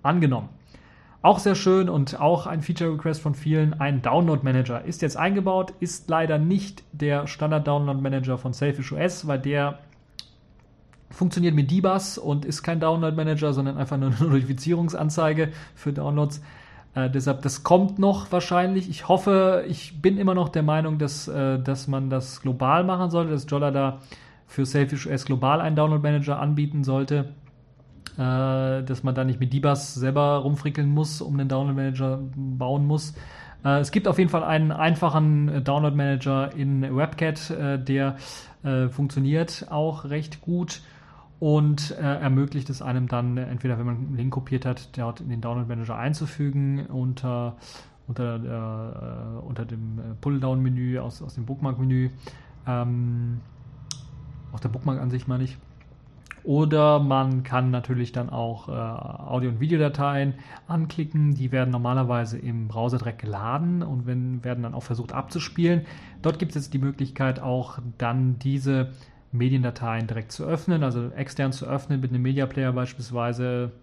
angenommen. 0.04 0.50
Auch 1.24 1.40
sehr 1.40 1.56
schön 1.56 1.90
und 1.90 2.20
auch 2.22 2.46
ein 2.46 2.62
Feature 2.62 2.94
Request 2.94 3.22
von 3.22 3.34
vielen. 3.34 3.74
Ein 3.82 4.04
Download 4.04 4.44
Manager 4.44 4.86
ist 4.86 5.02
jetzt 5.02 5.18
eingebaut, 5.18 5.74
ist 5.80 6.10
leider 6.10 6.38
nicht 6.38 6.84
der 6.92 7.26
Standard 7.28 7.68
Download 7.68 8.00
Manager 8.00 8.38
von 8.38 8.54
Selfish 8.54 8.94
OS, 8.94 9.28
weil 9.28 9.40
der 9.40 9.80
funktioniert 11.10 11.56
mit 11.56 11.72
DBus 11.72 12.20
und 12.20 12.46
ist 12.46 12.62
kein 12.62 12.80
Download 12.80 13.16
Manager, 13.16 13.52
sondern 13.52 13.78
einfach 13.78 13.98
nur 13.98 14.12
eine 14.12 14.20
Notifizierungsanzeige 14.30 15.52
für 15.74 15.92
Downloads. 15.92 16.42
Äh, 16.94 17.10
deshalb, 17.10 17.42
das 17.42 17.64
kommt 17.64 17.98
noch 17.98 18.32
wahrscheinlich. 18.32 18.90
Ich 18.90 19.08
hoffe, 19.08 19.66
ich 19.68 20.00
bin 20.02 20.20
immer 20.20 20.36
noch 20.36 20.50
der 20.50 20.64
Meinung, 20.64 21.00
dass, 21.00 21.28
äh, 21.28 21.58
dass 21.60 21.88
man 21.88 22.12
das 22.12 22.42
global 22.42 22.84
machen 22.84 23.10
sollte, 23.10 23.32
dass 23.32 23.48
Jolla 23.50 23.72
da 23.72 24.00
für 24.48 24.66
Selfish 24.66 25.06
OS 25.06 25.26
global 25.26 25.62
einen 25.62 25.76
Download 25.76 26.02
Manager 26.02 26.40
anbieten 26.40 26.84
sollte, 26.84 27.36
äh, 28.18 28.18
dass 28.18 29.04
man 29.04 29.14
da 29.14 29.24
nicht 29.24 29.40
mit 29.40 29.54
Dbus 29.54 29.94
selber 29.94 30.38
rumfrickeln 30.38 30.90
muss, 30.90 31.22
um 31.22 31.34
einen 31.34 31.50
Download 31.50 31.76
Manager 31.76 32.20
bauen 32.36 32.88
muss. 32.88 33.14
Äh, 33.64 33.80
es 33.80 33.92
gibt 33.92 34.08
auf 34.08 34.18
jeden 34.18 34.30
Fall 34.30 34.44
einen 34.44 34.72
einfachen 34.72 35.50
äh, 35.50 35.62
Download 35.62 35.96
Manager 35.96 36.54
in 36.56 36.82
WebCat, 36.82 37.50
äh, 37.52 37.78
der 37.78 38.16
äh, 38.64 38.88
funktioniert 38.88 39.68
auch 39.70 40.06
recht 40.06 40.42
gut 40.42 40.82
und 41.40 41.92
äh, 41.92 42.02
ermöglicht 42.02 42.70
es 42.70 42.82
einem 42.82 43.08
dann 43.08 43.38
entweder, 43.38 43.78
wenn 43.78 43.86
man 43.86 43.98
einen 43.98 44.18
Link 44.18 44.34
kopiert 44.34 44.66
hat, 44.66 44.98
dort 44.98 45.22
in 45.22 45.30
den 45.30 45.42
Download 45.42 45.68
Manager 45.68 45.98
einzufügen 45.98 46.88
unter 46.88 47.58
unter, 48.08 49.44
unter 49.46 49.66
dem 49.66 50.00
Pull-Down-Menü 50.22 50.98
aus, 50.98 51.22
aus 51.22 51.36
dem 51.36 51.46
Bookmark-Menü. 51.46 52.10
Ähm, 52.66 53.42
auf 54.52 54.60
der 54.60 54.70
Bookmark-Ansicht 54.70 55.28
meine 55.28 55.44
ich. 55.44 55.58
Oder 56.48 57.00
man 57.00 57.44
kann 57.44 57.72
natürlich 57.72 58.14
dann 58.14 58.30
auch 58.30 58.70
äh, 58.70 58.72
Audio- 58.72 59.50
und 59.50 59.60
Videodateien 59.60 60.36
anklicken. 60.66 61.34
Die 61.34 61.52
werden 61.52 61.72
normalerweise 61.72 62.38
im 62.38 62.70
Browser 62.70 63.00
direkt 63.00 63.20
geladen 63.20 63.84
und 63.84 64.06
wenn, 64.06 64.46
werden 64.46 64.64
dann 64.64 64.74
auch 64.74 64.84
versucht 64.84 65.12
abzuspielen. 65.12 65.86
Dort 66.22 66.40
gibt 66.40 66.56
es 66.56 66.64
jetzt 66.64 66.74
die 66.74 66.80
Möglichkeit 66.80 67.42
auch 67.42 67.80
dann 67.98 68.40
diese 68.40 68.92
Mediendateien 69.34 70.08
direkt 70.08 70.32
zu 70.32 70.46
öffnen, 70.46 70.84
also 70.84 71.10
extern 71.10 71.52
zu 71.52 71.66
öffnen 71.66 72.00
mit 72.00 72.12
einem 72.12 72.22
Media 72.22 72.46
Player 72.46 72.72
beispielsweise 72.72 73.74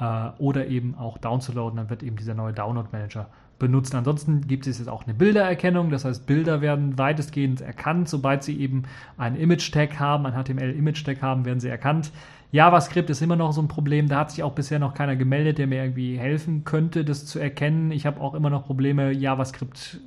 äh, 0.00 0.30
oder 0.38 0.66
eben 0.66 0.96
auch 0.96 1.16
downzuladen. 1.16 1.76
Dann 1.76 1.90
wird 1.90 2.02
eben 2.02 2.16
dieser 2.16 2.34
neue 2.34 2.52
Download 2.52 2.88
Manager 2.90 3.28
benutzen. 3.60 3.96
Ansonsten 3.96 4.48
gibt 4.48 4.66
es 4.66 4.78
jetzt 4.78 4.88
auch 4.88 5.04
eine 5.04 5.14
Bildererkennung, 5.14 5.90
das 5.90 6.04
heißt, 6.04 6.26
Bilder 6.26 6.60
werden 6.60 6.98
weitestgehend 6.98 7.60
erkannt, 7.60 8.08
sobald 8.08 8.42
sie 8.42 8.58
eben 8.58 8.82
einen 9.16 9.36
Image-Tag 9.36 10.00
haben, 10.00 10.26
ein 10.26 10.32
HTML-Image-Tag 10.32 11.22
haben, 11.22 11.44
werden 11.44 11.60
sie 11.60 11.68
erkannt. 11.68 12.10
JavaScript 12.50 13.08
ist 13.10 13.22
immer 13.22 13.36
noch 13.36 13.52
so 13.52 13.62
ein 13.62 13.68
Problem, 13.68 14.08
da 14.08 14.18
hat 14.18 14.32
sich 14.32 14.42
auch 14.42 14.54
bisher 14.54 14.80
noch 14.80 14.94
keiner 14.94 15.14
gemeldet, 15.14 15.58
der 15.58 15.68
mir 15.68 15.84
irgendwie 15.84 16.18
helfen 16.18 16.64
könnte, 16.64 17.04
das 17.04 17.24
zu 17.24 17.38
erkennen. 17.38 17.92
Ich 17.92 18.06
habe 18.06 18.20
auch 18.20 18.34
immer 18.34 18.50
noch 18.50 18.66
Probleme, 18.66 19.12
JavaScript 19.12 20.00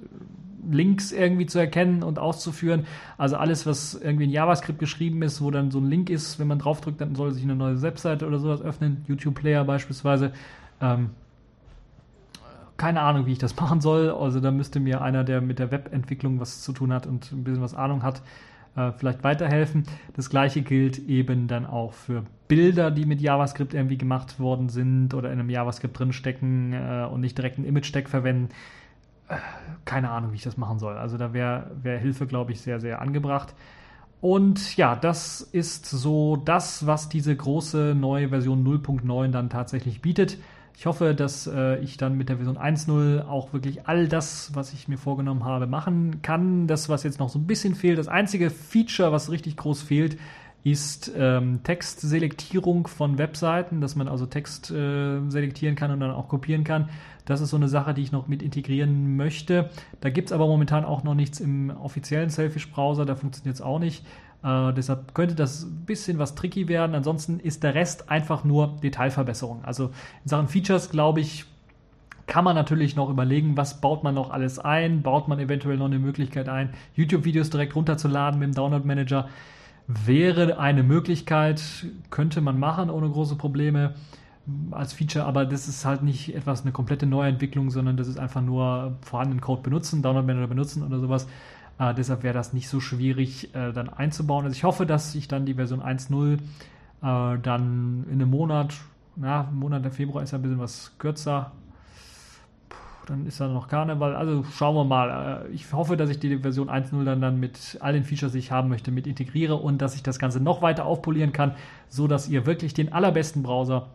Links 0.69 1.11
irgendwie 1.11 1.45
zu 1.45 1.59
erkennen 1.59 2.03
und 2.03 2.19
auszuführen. 2.19 2.85
Also 3.17 3.35
alles, 3.35 3.65
was 3.65 3.95
irgendwie 3.95 4.25
in 4.25 4.29
JavaScript 4.29 4.79
geschrieben 4.79 5.21
ist, 5.21 5.41
wo 5.41 5.51
dann 5.51 5.71
so 5.71 5.79
ein 5.79 5.89
Link 5.89 6.09
ist, 6.09 6.39
wenn 6.39 6.47
man 6.47 6.59
draufdrückt, 6.59 6.99
dann 7.01 7.15
soll 7.15 7.31
sich 7.31 7.43
eine 7.43 7.55
neue 7.55 7.81
Webseite 7.81 8.27
oder 8.27 8.39
sowas 8.39 8.61
öffnen, 8.61 9.03
YouTube 9.07 9.35
Player 9.35 9.63
beispielsweise. 9.63 10.31
Ähm, 10.81 11.11
keine 12.77 13.01
Ahnung, 13.01 13.25
wie 13.25 13.33
ich 13.33 13.39
das 13.39 13.55
machen 13.59 13.81
soll. 13.81 14.09
Also 14.09 14.39
da 14.39 14.51
müsste 14.51 14.79
mir 14.79 15.01
einer, 15.01 15.23
der 15.23 15.41
mit 15.41 15.59
der 15.59 15.71
Webentwicklung 15.71 16.39
was 16.39 16.61
zu 16.61 16.73
tun 16.73 16.93
hat 16.93 17.07
und 17.07 17.31
ein 17.31 17.43
bisschen 17.43 17.61
was 17.61 17.73
Ahnung 17.73 18.03
hat, 18.03 18.21
äh, 18.75 18.91
vielleicht 18.91 19.23
weiterhelfen. 19.23 19.83
Das 20.15 20.29
gleiche 20.29 20.61
gilt 20.61 20.99
eben 20.99 21.47
dann 21.47 21.65
auch 21.65 21.93
für 21.93 22.23
Bilder, 22.47 22.91
die 22.91 23.05
mit 23.05 23.21
JavaScript 23.21 23.73
irgendwie 23.73 23.97
gemacht 23.97 24.39
worden 24.39 24.69
sind 24.69 25.13
oder 25.13 25.31
in 25.31 25.39
einem 25.39 25.49
JavaScript 25.49 25.97
drinstecken 25.97 26.73
äh, 26.73 27.07
und 27.11 27.21
nicht 27.21 27.37
direkt 27.37 27.57
einen 27.57 27.67
Image-Tag 27.67 28.09
verwenden. 28.09 28.49
Äh, 29.27 29.37
keine 29.85 30.09
Ahnung, 30.09 30.31
wie 30.31 30.37
ich 30.37 30.43
das 30.43 30.57
machen 30.57 30.79
soll. 30.79 30.97
Also 30.97 31.17
da 31.17 31.33
wäre 31.33 31.71
wär 31.81 31.97
Hilfe, 31.97 32.27
glaube 32.27 32.51
ich, 32.51 32.61
sehr, 32.61 32.79
sehr 32.79 33.01
angebracht. 33.01 33.53
Und 34.21 34.77
ja, 34.77 34.95
das 34.95 35.41
ist 35.41 35.85
so 35.85 36.37
das, 36.37 36.87
was 36.87 37.09
diese 37.09 37.35
große 37.35 37.93
neue 37.93 38.29
Version 38.29 38.65
0.9 38.65 39.31
dann 39.31 39.49
tatsächlich 39.49 40.01
bietet. 40.01 40.37
Ich 40.75 40.85
hoffe, 40.85 41.13
dass 41.13 41.47
äh, 41.47 41.79
ich 41.79 41.97
dann 41.97 42.17
mit 42.17 42.29
der 42.29 42.37
Version 42.37 42.57
1.0 42.57 43.25
auch 43.27 43.53
wirklich 43.53 43.87
all 43.87 44.07
das, 44.07 44.51
was 44.53 44.73
ich 44.73 44.87
mir 44.87 44.97
vorgenommen 44.97 45.45
habe, 45.45 45.67
machen 45.67 46.21
kann. 46.21 46.67
Das, 46.67 46.89
was 46.89 47.03
jetzt 47.03 47.19
noch 47.19 47.29
so 47.29 47.39
ein 47.39 47.47
bisschen 47.47 47.75
fehlt, 47.75 47.97
das 47.97 48.07
einzige 48.07 48.49
Feature, 48.49 49.11
was 49.11 49.31
richtig 49.31 49.55
groß 49.55 49.83
fehlt, 49.83 50.17
ist 50.63 51.11
ähm, 51.17 51.61
Textselektierung 51.63 52.87
von 52.87 53.17
Webseiten, 53.17 53.81
dass 53.81 53.95
man 53.95 54.07
also 54.07 54.25
Text 54.25 54.71
äh, 54.71 55.19
selektieren 55.29 55.75
kann 55.75 55.91
und 55.91 55.99
dann 55.99 56.11
auch 56.11 56.29
kopieren 56.29 56.63
kann. 56.63 56.89
Das 57.25 57.41
ist 57.41 57.49
so 57.49 57.57
eine 57.57 57.67
Sache, 57.67 57.93
die 57.93 58.01
ich 58.01 58.13
noch 58.13 58.27
mit 58.27 58.41
integrieren 58.41 59.17
möchte. 59.17 59.69
Da 59.99 60.09
gibt 60.09 60.29
es 60.29 60.31
aber 60.31 60.47
momentan 60.47 60.85
auch 60.85 61.03
noch 61.03 61.15
nichts 61.15 61.41
im 61.41 61.69
offiziellen 61.69 62.29
Selfish-Browser, 62.29 63.05
da 63.05 63.15
funktioniert 63.15 63.55
es 63.55 63.61
auch 63.61 63.79
nicht. 63.79 64.05
Äh, 64.43 64.73
deshalb 64.73 65.13
könnte 65.13 65.35
das 65.35 65.63
ein 65.63 65.85
bisschen 65.85 66.19
was 66.19 66.35
tricky 66.35 66.67
werden. 66.67 66.95
Ansonsten 66.95 67.39
ist 67.39 67.63
der 67.63 67.75
Rest 67.75 68.09
einfach 68.09 68.43
nur 68.43 68.77
Detailverbesserung. 68.83 69.63
Also 69.63 69.85
in 70.23 70.29
Sachen 70.29 70.47
Features, 70.47 70.89
glaube 70.89 71.21
ich, 71.21 71.45
kann 72.27 72.45
man 72.45 72.55
natürlich 72.55 72.95
noch 72.95 73.09
überlegen, 73.09 73.57
was 73.57 73.81
baut 73.81 74.03
man 74.03 74.15
noch 74.15 74.31
alles 74.31 74.59
ein. 74.59 75.01
Baut 75.01 75.27
man 75.27 75.39
eventuell 75.39 75.77
noch 75.77 75.85
eine 75.85 75.99
Möglichkeit 75.99 76.49
ein, 76.49 76.69
YouTube-Videos 76.95 77.49
direkt 77.49 77.75
runterzuladen 77.75 78.39
mit 78.39 78.49
dem 78.49 78.55
Download-Manager. 78.55 79.27
wäre 79.87 80.59
eine 80.59 80.81
Möglichkeit, 80.81 81.61
könnte 82.09 82.39
man 82.39 82.57
machen 82.57 82.89
ohne 82.89 83.09
große 83.09 83.35
Probleme 83.35 83.95
als 84.71 84.93
Feature, 84.93 85.25
aber 85.25 85.45
das 85.45 85.67
ist 85.67 85.85
halt 85.85 86.03
nicht 86.03 86.35
etwas, 86.35 86.61
eine 86.63 86.71
komplette 86.71 87.05
Neuentwicklung, 87.05 87.69
sondern 87.69 87.97
das 87.97 88.07
ist 88.07 88.17
einfach 88.17 88.41
nur 88.41 88.97
vorhandenen 89.01 89.41
Code 89.41 89.61
benutzen, 89.61 90.01
Download 90.01 90.25
Manager 90.25 90.47
benutzen 90.47 90.83
oder 90.83 90.99
sowas. 90.99 91.27
Äh, 91.79 91.93
deshalb 91.93 92.23
wäre 92.23 92.33
das 92.33 92.53
nicht 92.53 92.69
so 92.69 92.79
schwierig 92.79 93.53
äh, 93.55 93.71
dann 93.73 93.89
einzubauen. 93.89 94.45
Also 94.45 94.55
ich 94.55 94.63
hoffe, 94.63 94.85
dass 94.85 95.15
ich 95.15 95.27
dann 95.27 95.45
die 95.45 95.55
Version 95.55 95.81
1.0 95.81 96.33
äh, 96.35 97.39
dann 97.39 98.05
in 98.07 98.21
einem 98.21 98.29
Monat, 98.29 98.75
na, 99.15 99.49
Monat 99.51 99.83
der 99.83 99.91
Februar 99.91 100.23
ist 100.23 100.31
ja 100.31 100.37
ein 100.37 100.41
bisschen 100.41 100.59
was 100.59 100.93
kürzer, 100.97 101.51
dann 103.05 103.25
ist 103.25 103.39
da 103.39 103.47
noch 103.47 103.67
Karneval. 103.67 104.15
Also 104.15 104.43
schauen 104.43 104.75
wir 104.75 104.85
mal. 104.85 105.45
Äh, 105.45 105.51
ich 105.51 105.71
hoffe, 105.73 105.97
dass 105.97 106.09
ich 106.09 106.19
die 106.19 106.37
Version 106.37 106.69
1.0 106.69 107.03
dann, 107.03 107.21
dann 107.21 107.39
mit 107.39 107.77
all 107.81 107.93
den 107.93 108.03
Features, 108.03 108.31
die 108.33 108.39
ich 108.39 108.51
haben 108.51 108.69
möchte, 108.69 108.91
mit 108.91 109.07
integriere 109.07 109.55
und 109.55 109.81
dass 109.81 109.95
ich 109.95 110.03
das 110.03 110.19
Ganze 110.19 110.39
noch 110.39 110.61
weiter 110.61 110.85
aufpolieren 110.85 111.33
kann, 111.33 111.55
so 111.89 112.07
dass 112.07 112.29
ihr 112.29 112.45
wirklich 112.45 112.73
den 112.73 112.93
allerbesten 112.93 113.43
Browser 113.43 113.87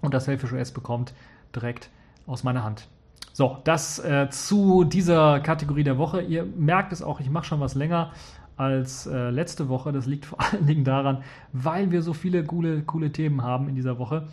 und 0.00 0.14
das 0.14 0.26
Selfish 0.26 0.52
OS 0.52 0.72
bekommt 0.72 1.14
direkt 1.54 1.90
aus 2.26 2.44
meiner 2.44 2.64
Hand. 2.64 2.88
So, 3.32 3.58
das 3.64 3.98
äh, 3.98 4.28
zu 4.30 4.84
dieser 4.84 5.40
Kategorie 5.40 5.82
der 5.82 5.98
Woche. 5.98 6.22
Ihr 6.22 6.44
merkt 6.44 6.92
es 6.92 7.02
auch, 7.02 7.18
ich 7.18 7.30
mache 7.30 7.46
schon 7.46 7.60
was 7.60 7.74
länger 7.74 8.12
als 8.56 9.06
äh, 9.06 9.30
letzte 9.30 9.68
Woche. 9.68 9.92
Das 9.92 10.06
liegt 10.06 10.26
vor 10.26 10.40
allen 10.40 10.66
Dingen 10.66 10.84
daran, 10.84 11.24
weil 11.52 11.90
wir 11.90 12.02
so 12.02 12.12
viele 12.12 12.44
coole, 12.44 12.82
coole 12.82 13.10
Themen 13.10 13.42
haben 13.42 13.68
in 13.68 13.74
dieser 13.74 13.98
Woche. 13.98 14.28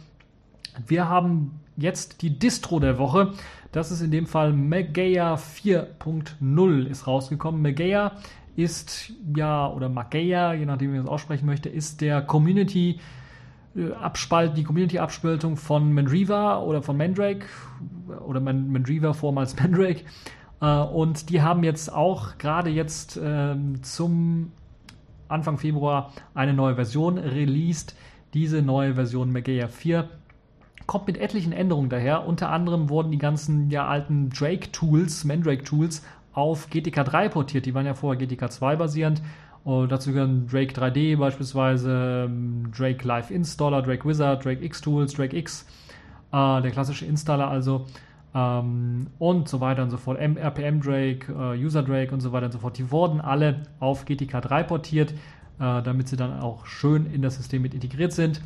Wir 0.88 1.10
haben 1.10 1.60
jetzt 1.78 2.22
die 2.22 2.38
Distro 2.38 2.80
der 2.80 2.98
Woche. 2.98 3.34
Das 3.72 3.92
ist 3.92 4.02
in 4.02 4.12
dem 4.12 4.28
Fall 4.28 4.54
Mageia 4.54 5.36
4.0 5.36 6.86
ist 6.86 7.08
rausgekommen. 7.08 7.62
Mageia 7.62 8.14
ist 8.56 9.14
ja, 9.36 9.68
oder 9.68 9.90
Mageia, 9.90 10.54
je 10.54 10.66
nachdem 10.66 10.92
wie 10.92 10.98
man 10.98 11.06
es 11.06 11.12
aussprechen 11.12 11.46
möchte, 11.46 11.70
ist 11.70 12.02
der 12.02 12.22
Community 12.22 13.00
äh, 13.76 13.92
Abspalt, 13.94 14.58
die 14.58 14.64
Community-Abspaltung 14.64 15.58
von 15.58 15.94
Mandriva 15.94 16.60
oder 16.60 16.82
von 16.82 16.98
Mandrake 16.98 17.46
oder 18.26 18.40
Mandriva 18.40 19.14
vormals 19.14 19.56
Mandrake. 19.62 20.04
Äh, 20.62 20.66
und 20.66 21.30
die 21.30 21.42
haben 21.42 21.64
jetzt 21.64 21.92
auch 21.92 22.38
gerade 22.38 22.70
jetzt 22.70 23.20
ähm, 23.22 23.84
zum 23.84 24.52
Anfang 25.28 25.58
Februar 25.58 26.12
eine 26.34 26.54
neue 26.54 26.76
Version 26.76 27.18
released. 27.18 27.96
Diese 28.34 28.62
neue 28.62 28.96
Version 28.96 29.32
Mageia 29.32 29.68
4 29.68 30.10
kommt 30.88 31.08
mit 31.08 31.18
etlichen 31.18 31.54
Änderungen 31.54 31.90
daher. 31.90 32.28
Unter 32.28 32.50
anderem 32.50 32.90
wurden 32.90 33.12
die 33.12 33.18
ganzen 33.18 33.70
ja, 33.70 33.88
alten 33.88 34.30
Drake-Tools, 34.30 35.24
Mandrake-Tools 35.24 36.04
auf 36.34 36.70
GTK 36.70 37.04
3 37.04 37.30
portiert. 37.30 37.66
Die 37.66 37.74
waren 37.74 37.86
ja 37.86 37.94
vorher 37.94 38.20
GTK 38.20 38.52
2 38.52 38.76
basierend. 38.76 39.22
Und 39.64 39.92
dazu 39.92 40.12
gehören 40.12 40.48
Drake 40.48 40.74
3D 40.74 41.18
beispielsweise, 41.18 42.26
ähm, 42.26 42.72
Drake 42.76 43.08
Live 43.08 43.30
Installer, 43.30 43.82
Drake 43.82 44.08
Wizard, 44.08 44.44
Drake 44.44 44.64
X 44.64 44.82
Tools, 44.82 45.14
Drake 45.14 45.38
X, 45.38 45.68
äh, 46.32 46.62
der 46.62 46.72
klassische 46.72 47.06
Installer 47.06 47.48
also. 47.48 47.86
Ähm, 48.34 49.08
und 49.20 49.50
so 49.50 49.60
weiter 49.60 49.84
und 49.84 49.90
so 49.90 49.98
fort. 49.98 50.18
RPM 50.18 50.82
Drake, 50.82 51.32
äh, 51.32 51.64
User 51.64 51.84
Drake 51.84 52.14
und 52.14 52.22
so 52.22 52.32
weiter 52.32 52.46
und 52.46 52.54
so 52.54 52.60
fort. 52.60 52.78
Die 52.78 52.90
wurden 52.90 53.22
alle 53.22 53.64
auf 53.80 54.06
GTK 54.06 54.42
3 54.42 54.64
portiert, 54.64 55.12
äh, 55.12 55.82
damit 55.84 56.08
sie 56.08 56.16
dann 56.16 56.40
auch 56.40 56.66
schön 56.66 57.06
in 57.06 57.22
das 57.22 57.36
System 57.36 57.62
mit 57.62 57.74
integriert 57.74 58.14
sind. 58.14 58.42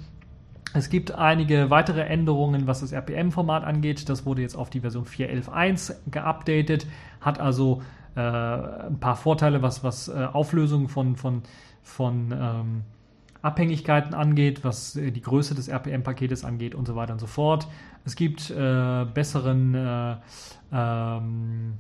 Es 0.74 0.90
gibt 0.90 1.14
einige 1.14 1.70
weitere 1.70 2.02
Änderungen, 2.02 2.68
was 2.68 2.82
das 2.82 2.92
RPM-Format 2.92 3.64
angeht. 3.64 4.10
Das 4.10 4.26
wurde 4.26 4.42
jetzt 4.42 4.56
auf 4.58 4.70
die 4.70 4.82
Version 4.82 5.06
4.11.1 5.06 5.96
geupdatet, 6.12 6.86
hat 7.22 7.40
also 7.40 7.82
äh, 8.16 8.20
ein 8.20 9.00
paar 9.00 9.16
Vorteile, 9.16 9.62
was, 9.62 9.84
was 9.84 10.08
äh, 10.08 10.28
Auflösung 10.32 10.90
von, 10.90 11.16
von, 11.16 11.44
von 11.84 12.32
ähm, 12.32 12.84
Abhängigkeiten 13.42 14.14
angeht, 14.14 14.64
was 14.64 14.96
äh, 14.96 15.12
die 15.12 15.22
Größe 15.22 15.56
des 15.56 15.68
RPM-Paketes 15.68 16.44
angeht 16.44 16.76
und 16.76 16.88
so 16.88 16.96
weiter 16.96 17.14
und 17.14 17.20
so 17.20 17.28
fort. 17.28 17.68
Es 18.04 18.16
gibt 18.16 18.50
äh, 18.50 19.06
besseren 19.06 19.76
äh, 19.76 20.16
ähm, 20.72 21.74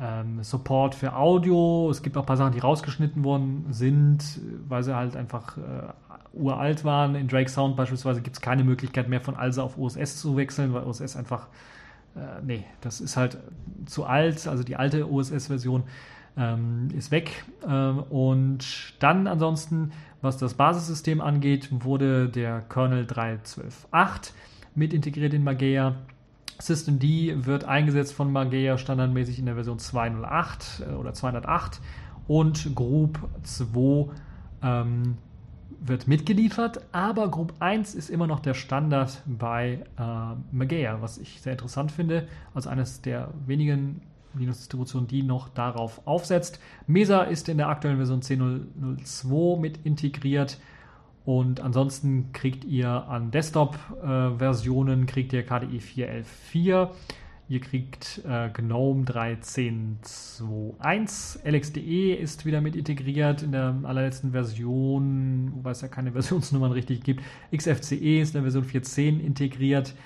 ähm, 0.00 0.42
Support 0.42 0.94
für 0.94 1.14
Audio. 1.14 1.90
Es 1.90 2.02
gibt 2.02 2.16
auch 2.16 2.22
ein 2.22 2.26
paar 2.26 2.36
Sachen, 2.36 2.52
die 2.52 2.58
rausgeschnitten 2.58 3.22
worden 3.22 3.66
sind, 3.70 4.40
weil 4.66 4.82
sie 4.82 4.96
halt 4.96 5.16
einfach 5.16 5.58
äh, 5.58 5.60
uralt 6.32 6.84
waren. 6.84 7.14
In 7.14 7.28
Drake 7.28 7.50
Sound 7.50 7.76
beispielsweise 7.76 8.22
gibt 8.22 8.36
es 8.36 8.40
keine 8.40 8.64
Möglichkeit 8.64 9.08
mehr 9.08 9.20
von 9.20 9.36
ALSA 9.36 9.62
auf 9.62 9.76
OSS 9.78 10.20
zu 10.20 10.36
wechseln, 10.36 10.72
weil 10.72 10.84
OSS 10.84 11.16
einfach, 11.16 11.48
äh, 12.16 12.42
nee, 12.44 12.64
das 12.80 13.00
ist 13.00 13.16
halt 13.16 13.38
zu 13.86 14.04
alt. 14.04 14.46
Also 14.46 14.62
die 14.62 14.76
alte 14.76 15.10
OSS-Version 15.10 15.84
ähm, 16.36 16.88
ist 16.96 17.10
weg. 17.10 17.44
Ähm, 17.68 18.00
und 18.10 18.94
dann 18.98 19.26
ansonsten, 19.26 19.92
was 20.20 20.36
das 20.36 20.54
Basissystem 20.54 21.20
angeht, 21.20 21.68
wurde 21.70 22.28
der 22.28 22.60
Kernel 22.62 23.04
3.12.8 23.04 24.32
mit 24.74 24.92
integriert 24.92 25.34
in 25.34 25.44
Mageia. 25.44 25.96
Systemd 26.58 27.02
wird 27.46 27.64
eingesetzt 27.64 28.12
von 28.12 28.30
Mageia 28.32 28.76
standardmäßig 28.76 29.38
in 29.38 29.46
der 29.46 29.54
Version 29.54 29.78
208 29.78 30.82
äh, 30.86 30.94
oder 30.94 31.14
208 31.14 31.80
und 32.28 32.74
Group 32.74 33.18
2 33.42 34.10
ähm, 34.62 35.16
wird 35.80 36.06
mitgeliefert, 36.06 36.82
aber 36.92 37.30
Group 37.30 37.54
1 37.58 37.94
ist 37.94 38.10
immer 38.10 38.26
noch 38.26 38.40
der 38.40 38.54
Standard 38.54 39.22
bei 39.26 39.84
äh, 39.98 40.54
Mageia, 40.54 41.00
was 41.00 41.18
ich 41.18 41.40
sehr 41.40 41.52
interessant 41.52 41.90
finde. 41.90 42.28
Also 42.54 42.68
eines 42.68 43.00
der 43.00 43.32
wenigen 43.46 44.02
Linux-Distributionen, 44.34 45.08
die 45.08 45.22
noch 45.22 45.48
darauf 45.48 46.06
aufsetzt. 46.06 46.60
Mesa 46.86 47.22
ist 47.22 47.48
in 47.48 47.56
der 47.56 47.68
aktuellen 47.68 47.96
Version 47.96 48.20
10.02 48.20 49.58
mit 49.58 49.78
integriert. 49.84 50.58
Und 51.24 51.60
ansonsten 51.60 52.32
kriegt 52.32 52.64
ihr 52.64 52.88
an 52.88 53.30
Desktop-Versionen, 53.30 55.02
äh, 55.02 55.06
kriegt 55.06 55.32
ihr 55.32 55.44
KDE 55.44 55.78
4.11.4, 55.78 56.88
ihr 57.50 57.60
kriegt 57.60 58.22
äh, 58.26 58.48
GNOME 58.48 59.04
13.2.1, 59.04 61.44
LXDE 61.44 62.14
ist 62.14 62.46
wieder 62.46 62.60
mit 62.60 62.76
integriert 62.76 63.42
in 63.42 63.50
der 63.50 63.74
allerletzten 63.82 64.30
Version, 64.30 65.50
wobei 65.56 65.72
es 65.72 65.80
ja 65.80 65.88
keine 65.88 66.12
Versionsnummern 66.12 66.70
richtig 66.70 67.02
gibt. 67.02 67.24
XFCE 67.54 68.20
ist 68.20 68.36
in 68.36 68.42
der 68.42 68.42
Version 68.42 68.64
4.10 68.64 69.18
integriert. 69.18 69.96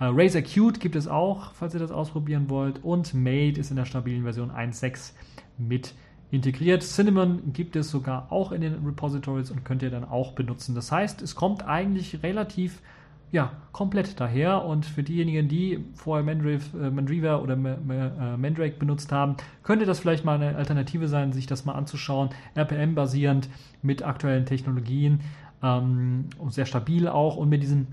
Äh, 0.00 0.06
Razer 0.06 0.40
Qt 0.40 0.80
gibt 0.80 0.96
es 0.96 1.06
auch, 1.06 1.52
falls 1.52 1.74
ihr 1.74 1.80
das 1.80 1.92
ausprobieren 1.92 2.48
wollt. 2.48 2.82
Und 2.82 3.12
Mate 3.12 3.60
ist 3.60 3.68
in 3.68 3.76
der 3.76 3.84
stabilen 3.84 4.22
Version 4.22 4.50
1.6 4.50 5.12
mit 5.58 5.92
integriert. 6.30 6.82
Cinnamon 6.82 7.52
gibt 7.52 7.76
es 7.76 7.90
sogar 7.90 8.32
auch 8.32 8.50
in 8.50 8.62
den 8.62 8.82
Repositories 8.82 9.50
und 9.50 9.62
könnt 9.62 9.82
ihr 9.82 9.90
dann 9.90 10.04
auch 10.04 10.32
benutzen. 10.32 10.74
Das 10.74 10.90
heißt, 10.90 11.20
es 11.20 11.34
kommt 11.34 11.66
eigentlich 11.66 12.22
relativ 12.22 12.80
ja, 13.34 13.50
komplett 13.72 14.20
daher 14.20 14.64
und 14.64 14.86
für 14.86 15.02
diejenigen, 15.02 15.48
die 15.48 15.84
vorher 15.96 16.24
Mandriva, 16.24 16.78
äh, 16.78 16.90
Mandriva 16.90 17.38
oder 17.38 17.54
äh, 17.54 18.36
Mandrake 18.36 18.76
benutzt 18.78 19.10
haben, 19.10 19.36
könnte 19.64 19.86
das 19.86 19.98
vielleicht 19.98 20.24
mal 20.24 20.40
eine 20.40 20.54
Alternative 20.54 21.08
sein, 21.08 21.32
sich 21.32 21.48
das 21.48 21.64
mal 21.64 21.72
anzuschauen. 21.72 22.30
RPM-basierend 22.54 23.48
mit 23.82 24.04
aktuellen 24.04 24.46
Technologien 24.46 25.18
ähm, 25.64 26.26
und 26.38 26.54
sehr 26.54 26.64
stabil 26.64 27.08
auch 27.08 27.36
und 27.36 27.48
mit 27.48 27.64
diesen 27.64 27.88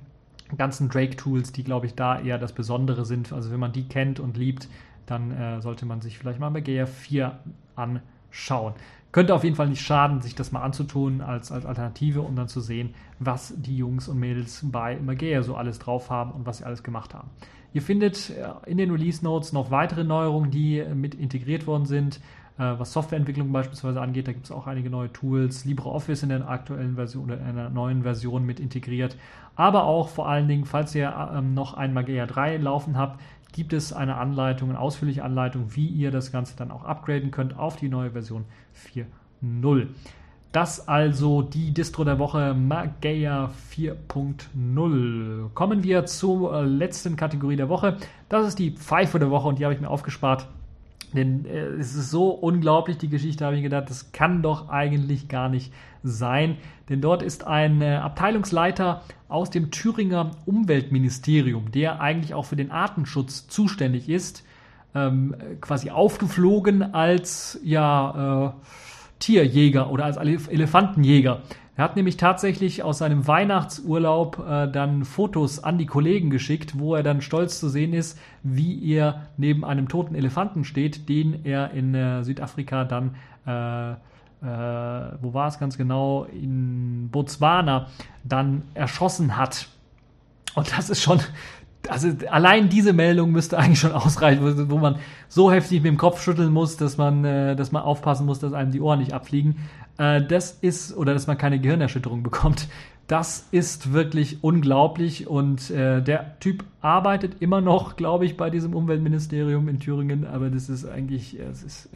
ganzen 0.57 0.89
Drake-Tools, 0.89 1.51
die 1.53 1.63
glaube 1.63 1.87
ich 1.87 1.95
da 1.95 2.19
eher 2.19 2.37
das 2.37 2.53
Besondere 2.53 3.03
sind. 3.03 3.33
Also 3.33 3.49
wenn 3.49 3.59
man 3.59 3.71
die 3.71 3.87
kennt 3.87 4.19
und 4.19 4.37
liebt, 4.37 4.69
dann 5.07 5.31
äh, 5.31 5.59
sollte 5.59 5.87
man 5.87 6.01
sich 6.01 6.19
vielleicht 6.19 6.39
mal 6.39 6.51
bei 6.51 6.59
GR4 6.59 7.31
anschauen 7.75 8.01
schauen. 8.31 8.73
Könnte 9.11 9.35
auf 9.35 9.43
jeden 9.43 9.55
Fall 9.55 9.67
nicht 9.67 9.81
schaden, 9.81 10.21
sich 10.21 10.35
das 10.35 10.51
mal 10.51 10.61
anzutun 10.61 11.21
als, 11.21 11.51
als 11.51 11.65
Alternative, 11.65 12.21
um 12.21 12.35
dann 12.35 12.47
zu 12.47 12.61
sehen, 12.61 12.93
was 13.19 13.53
die 13.57 13.75
Jungs 13.75 14.07
und 14.07 14.19
Mädels 14.19 14.61
bei 14.63 14.97
Magea 14.99 15.43
so 15.43 15.55
alles 15.55 15.79
drauf 15.79 16.09
haben 16.09 16.31
und 16.31 16.45
was 16.45 16.59
sie 16.59 16.63
alles 16.63 16.81
gemacht 16.81 17.13
haben. 17.13 17.29
Ihr 17.73 17.81
findet 17.81 18.29
äh, 18.29 18.49
in 18.65 18.77
den 18.77 18.91
Release 18.91 19.23
Notes 19.23 19.53
noch 19.53 19.71
weitere 19.71 20.03
Neuerungen, 20.03 20.51
die 20.51 20.83
mit 20.93 21.15
integriert 21.15 21.67
worden 21.67 21.85
sind. 21.85 22.19
Äh, 22.57 22.79
was 22.79 22.93
Softwareentwicklung 22.93 23.51
beispielsweise 23.51 24.01
angeht, 24.01 24.27
da 24.27 24.33
gibt 24.33 24.45
es 24.45 24.51
auch 24.51 24.67
einige 24.67 24.89
neue 24.89 25.11
Tools. 25.11 25.65
LibreOffice 25.65 26.23
in 26.23 26.29
der 26.29 26.47
aktuellen 26.47 26.95
Version 26.95 27.25
oder 27.25 27.37
in 27.37 27.45
einer 27.45 27.69
neuen 27.69 28.03
Version 28.03 28.45
mit 28.45 28.59
integriert. 28.59 29.17
Aber 29.55 29.85
auch 29.85 30.09
vor 30.09 30.29
allen 30.29 30.47
Dingen, 30.47 30.65
falls 30.65 30.95
ihr 30.95 31.13
ähm, 31.33 31.53
noch 31.53 31.73
ein 31.73 31.93
Magea 31.93 32.25
3 32.25 32.57
laufen 32.57 32.97
habt, 32.97 33.19
gibt 33.51 33.73
es 33.73 33.93
eine 33.93 34.15
Anleitung, 34.15 34.69
eine 34.69 34.79
ausführliche 34.79 35.23
Anleitung, 35.23 35.75
wie 35.75 35.87
ihr 35.87 36.11
das 36.11 36.31
Ganze 36.31 36.55
dann 36.55 36.71
auch 36.71 36.83
upgraden 36.83 37.31
könnt 37.31 37.57
auf 37.57 37.75
die 37.75 37.89
neue 37.89 38.11
Version 38.11 38.45
4.0. 38.95 39.87
Das 40.51 40.87
also 40.87 41.41
die 41.41 41.73
Distro 41.73 42.03
der 42.03 42.19
Woche 42.19 42.53
Mageia 42.53 43.51
4.0. 43.73 45.49
Kommen 45.53 45.83
wir 45.83 46.05
zur 46.05 46.63
letzten 46.63 47.15
Kategorie 47.15 47.55
der 47.55 47.69
Woche. 47.69 47.97
Das 48.27 48.45
ist 48.45 48.59
die 48.59 48.71
Pfeife 48.71 49.17
der 49.17 49.29
Woche 49.29 49.47
und 49.47 49.59
die 49.59 49.63
habe 49.63 49.73
ich 49.73 49.79
mir 49.79 49.89
aufgespart. 49.89 50.47
Denn 51.13 51.45
äh, 51.45 51.67
es 51.79 51.95
ist 51.95 52.11
so 52.11 52.29
unglaublich, 52.29 52.97
die 52.97 53.09
Geschichte, 53.09 53.45
habe 53.45 53.55
ich 53.55 53.63
gedacht, 53.63 53.89
das 53.89 54.11
kann 54.11 54.41
doch 54.41 54.69
eigentlich 54.69 55.27
gar 55.27 55.49
nicht 55.49 55.73
sein. 56.03 56.57
Denn 56.89 57.01
dort 57.01 57.23
ist 57.23 57.45
ein 57.45 57.81
äh, 57.81 57.95
Abteilungsleiter 57.95 59.01
aus 59.29 59.49
dem 59.49 59.71
Thüringer 59.71 60.31
Umweltministerium, 60.45 61.71
der 61.71 62.01
eigentlich 62.01 62.33
auch 62.33 62.45
für 62.45 62.55
den 62.55 62.71
Artenschutz 62.71 63.47
zuständig 63.47 64.09
ist, 64.09 64.43
ähm, 64.93 65.35
quasi 65.61 65.89
aufgeflogen 65.89 66.93
als 66.93 67.59
ja, 67.63 68.47
äh, 68.47 68.51
Tierjäger 69.19 69.91
oder 69.91 70.05
als 70.05 70.17
Elefantenjäger. 70.17 71.41
Er 71.77 71.85
hat 71.85 71.95
nämlich 71.95 72.17
tatsächlich 72.17 72.83
aus 72.83 72.97
seinem 72.97 73.27
Weihnachtsurlaub 73.27 74.39
äh, 74.39 74.67
dann 74.67 75.05
Fotos 75.05 75.63
an 75.63 75.77
die 75.77 75.85
Kollegen 75.85 76.29
geschickt, 76.29 76.77
wo 76.77 76.95
er 76.95 77.03
dann 77.03 77.21
stolz 77.21 77.59
zu 77.59 77.69
sehen 77.69 77.93
ist, 77.93 78.19
wie 78.43 78.93
er 78.93 79.27
neben 79.37 79.63
einem 79.63 79.87
toten 79.87 80.13
Elefanten 80.13 80.65
steht, 80.65 81.07
den 81.07 81.45
er 81.45 81.71
in 81.71 81.95
äh, 81.95 82.23
Südafrika 82.23 82.83
dann 82.83 83.15
äh, 83.45 83.95
äh, 84.41 84.45
wo 84.45 85.33
war 85.33 85.47
es 85.47 85.59
ganz 85.59 85.77
genau, 85.77 86.25
in 86.25 87.09
Botswana 87.11 87.87
dann 88.23 88.63
erschossen 88.73 89.37
hat. 89.37 89.67
Und 90.55 90.77
das 90.77 90.89
ist 90.89 91.01
schon, 91.01 91.19
also 91.87 92.09
allein 92.29 92.69
diese 92.69 92.93
Meldung 92.93 93.31
müsste 93.31 93.57
eigentlich 93.57 93.79
schon 93.79 93.91
ausreichen, 93.91 94.69
wo 94.69 94.77
man 94.77 94.97
so 95.27 95.51
heftig 95.51 95.81
mit 95.81 95.89
dem 95.89 95.97
Kopf 95.97 96.21
schütteln 96.21 96.51
muss, 96.51 96.77
dass 96.77 96.97
man, 96.97 97.23
äh, 97.23 97.55
dass 97.55 97.71
man 97.71 97.83
aufpassen 97.83 98.25
muss, 98.25 98.39
dass 98.39 98.53
einem 98.53 98.71
die 98.71 98.81
Ohren 98.81 98.99
nicht 98.99 99.13
abfliegen. 99.13 99.57
Äh, 99.97 100.21
das 100.23 100.51
ist, 100.61 100.95
oder 100.95 101.13
dass 101.13 101.27
man 101.27 101.37
keine 101.37 101.59
Gehirnerschütterung 101.59 102.23
bekommt. 102.23 102.67
Das 103.07 103.47
ist 103.51 103.91
wirklich 103.91 104.43
unglaublich 104.43 105.27
und 105.27 105.69
äh, 105.69 106.01
der 106.01 106.39
Typ 106.39 106.63
arbeitet 106.79 107.41
immer 107.41 107.59
noch, 107.59 107.97
glaube 107.97 108.25
ich, 108.25 108.37
bei 108.37 108.49
diesem 108.49 108.73
Umweltministerium 108.73 109.67
in 109.67 109.79
Thüringen, 109.79 110.25
aber 110.25 110.49
das 110.49 110.69
ist 110.69 110.85
eigentlich, 110.85 111.37
es 111.37 111.61
ist, 111.61 111.89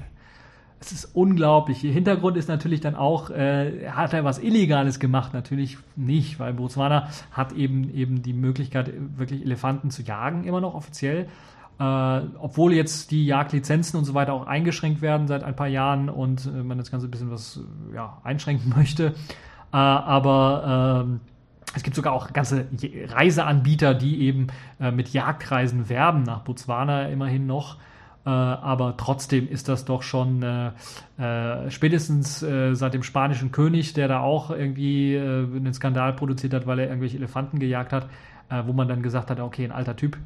es 0.85 0.91
ist 0.91 1.15
unglaublich. 1.15 1.83
Ihr 1.83 1.91
Hintergrund 1.91 2.37
ist 2.37 2.47
natürlich 2.47 2.79
dann 2.81 2.95
auch, 2.95 3.29
äh, 3.29 3.89
hat 3.89 4.13
er 4.13 4.23
was 4.23 4.39
Illegales 4.39 4.99
gemacht? 4.99 5.33
Natürlich 5.33 5.77
nicht, 5.95 6.39
weil 6.39 6.53
Botswana 6.53 7.09
hat 7.31 7.53
eben 7.53 7.93
eben 7.93 8.21
die 8.21 8.33
Möglichkeit, 8.33 8.91
wirklich 9.17 9.41
Elefanten 9.41 9.89
zu 9.89 10.03
jagen, 10.03 10.43
immer 10.43 10.61
noch 10.61 10.75
offiziell. 10.75 11.27
Äh, 11.77 11.83
obwohl 12.39 12.73
jetzt 12.73 13.11
die 13.11 13.25
Jagdlizenzen 13.25 13.99
und 13.99 14.05
so 14.05 14.13
weiter 14.13 14.33
auch 14.33 14.47
eingeschränkt 14.47 15.01
werden 15.01 15.27
seit 15.27 15.43
ein 15.43 15.55
paar 15.55 15.67
Jahren 15.67 16.09
und 16.09 16.45
äh, 16.45 16.63
man 16.63 16.77
das 16.77 16.89
Ganze 16.89 17.07
ein 17.07 17.11
bisschen 17.11 17.31
was 17.31 17.59
ja, 17.93 18.17
einschränken 18.23 18.73
möchte. 18.75 19.07
Äh, 19.73 19.77
aber 19.77 21.03
ähm, 21.05 21.19
es 21.75 21.83
gibt 21.83 21.95
sogar 21.95 22.13
auch 22.13 22.31
ganze 22.31 22.67
Reiseanbieter, 23.07 23.93
die 23.93 24.21
eben 24.21 24.47
äh, 24.79 24.91
mit 24.91 25.09
Jagdreisen 25.09 25.89
werben 25.89 26.23
nach 26.23 26.41
Botswana 26.41 27.09
immerhin 27.09 27.45
noch. 27.45 27.77
Äh, 28.25 28.29
aber 28.29 28.97
trotzdem 28.97 29.47
ist 29.47 29.69
das 29.69 29.85
doch 29.85 30.01
schon 30.01 30.41
äh, 30.41 30.71
äh, 31.17 31.69
spätestens 31.69 32.41
äh, 32.41 32.73
seit 32.73 32.95
dem 32.95 33.03
spanischen 33.03 33.51
König, 33.51 33.93
der 33.93 34.07
da 34.07 34.21
auch 34.21 34.49
irgendwie 34.49 35.13
äh, 35.13 35.43
einen 35.43 35.73
Skandal 35.73 36.13
produziert 36.13 36.53
hat, 36.53 36.65
weil 36.65 36.79
er 36.79 36.87
irgendwelche 36.87 37.17
Elefanten 37.17 37.59
gejagt 37.59 37.93
hat, 37.93 38.07
äh, 38.49 38.63
wo 38.65 38.73
man 38.73 38.87
dann 38.87 39.03
gesagt 39.03 39.29
hat, 39.29 39.39
okay, 39.39 39.63
ein 39.65 39.71
alter 39.71 39.95
Typ. 39.95 40.17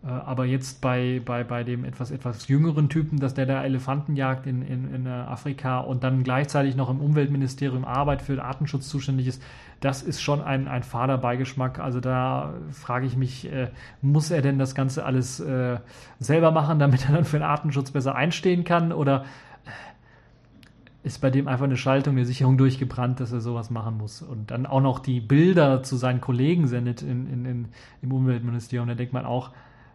aber 0.00 0.44
jetzt 0.44 0.80
bei, 0.80 1.20
bei, 1.24 1.42
bei 1.42 1.64
dem 1.64 1.84
etwas, 1.84 2.12
etwas 2.12 2.46
jüngeren 2.46 2.88
Typen, 2.88 3.18
dass 3.18 3.34
der 3.34 3.46
da 3.46 3.64
Elefanten 3.64 4.14
jagt 4.14 4.46
in, 4.46 4.62
in, 4.62 4.94
in 4.94 5.06
Afrika 5.08 5.80
und 5.80 6.04
dann 6.04 6.22
gleichzeitig 6.22 6.76
noch 6.76 6.88
im 6.88 7.00
Umweltministerium 7.00 7.84
Arbeit 7.84 8.22
für 8.22 8.36
den 8.36 8.40
Artenschutz 8.40 8.88
zuständig 8.88 9.26
ist, 9.26 9.42
das 9.80 10.02
ist 10.02 10.20
schon 10.20 10.40
ein, 10.42 10.66
ein 10.66 10.82
fader 10.82 11.18
Beigeschmack. 11.18 11.78
Also 11.78 12.00
da 12.00 12.54
frage 12.72 13.06
ich 13.06 13.16
mich, 13.16 13.50
äh, 13.50 13.68
muss 14.02 14.30
er 14.30 14.42
denn 14.42 14.58
das 14.58 14.74
Ganze 14.74 15.04
alles 15.04 15.38
äh, 15.40 15.78
selber 16.18 16.50
machen, 16.50 16.78
damit 16.78 17.08
er 17.08 17.14
dann 17.14 17.24
für 17.24 17.38
den 17.38 17.44
Artenschutz 17.44 17.92
besser 17.92 18.14
einstehen 18.14 18.64
kann? 18.64 18.92
Oder 18.92 19.24
äh, 19.64 21.06
ist 21.06 21.20
bei 21.20 21.30
dem 21.30 21.46
einfach 21.46 21.66
eine 21.66 21.76
Schaltung, 21.76 22.16
eine 22.16 22.24
Sicherung 22.24 22.58
durchgebrannt, 22.58 23.20
dass 23.20 23.30
er 23.30 23.40
sowas 23.40 23.70
machen 23.70 23.98
muss? 23.98 24.20
Und 24.20 24.50
dann 24.50 24.66
auch 24.66 24.80
noch 24.80 24.98
die 24.98 25.20
Bilder 25.20 25.84
zu 25.84 25.96
seinen 25.96 26.20
Kollegen 26.20 26.66
sendet 26.66 27.02
in, 27.02 27.32
in, 27.32 27.44
in, 27.44 27.68
im 28.02 28.12
Umweltministerium. 28.12 28.88
Da 28.88 28.94
denkt 28.94 29.12
man 29.12 29.26
auch, 29.26 29.52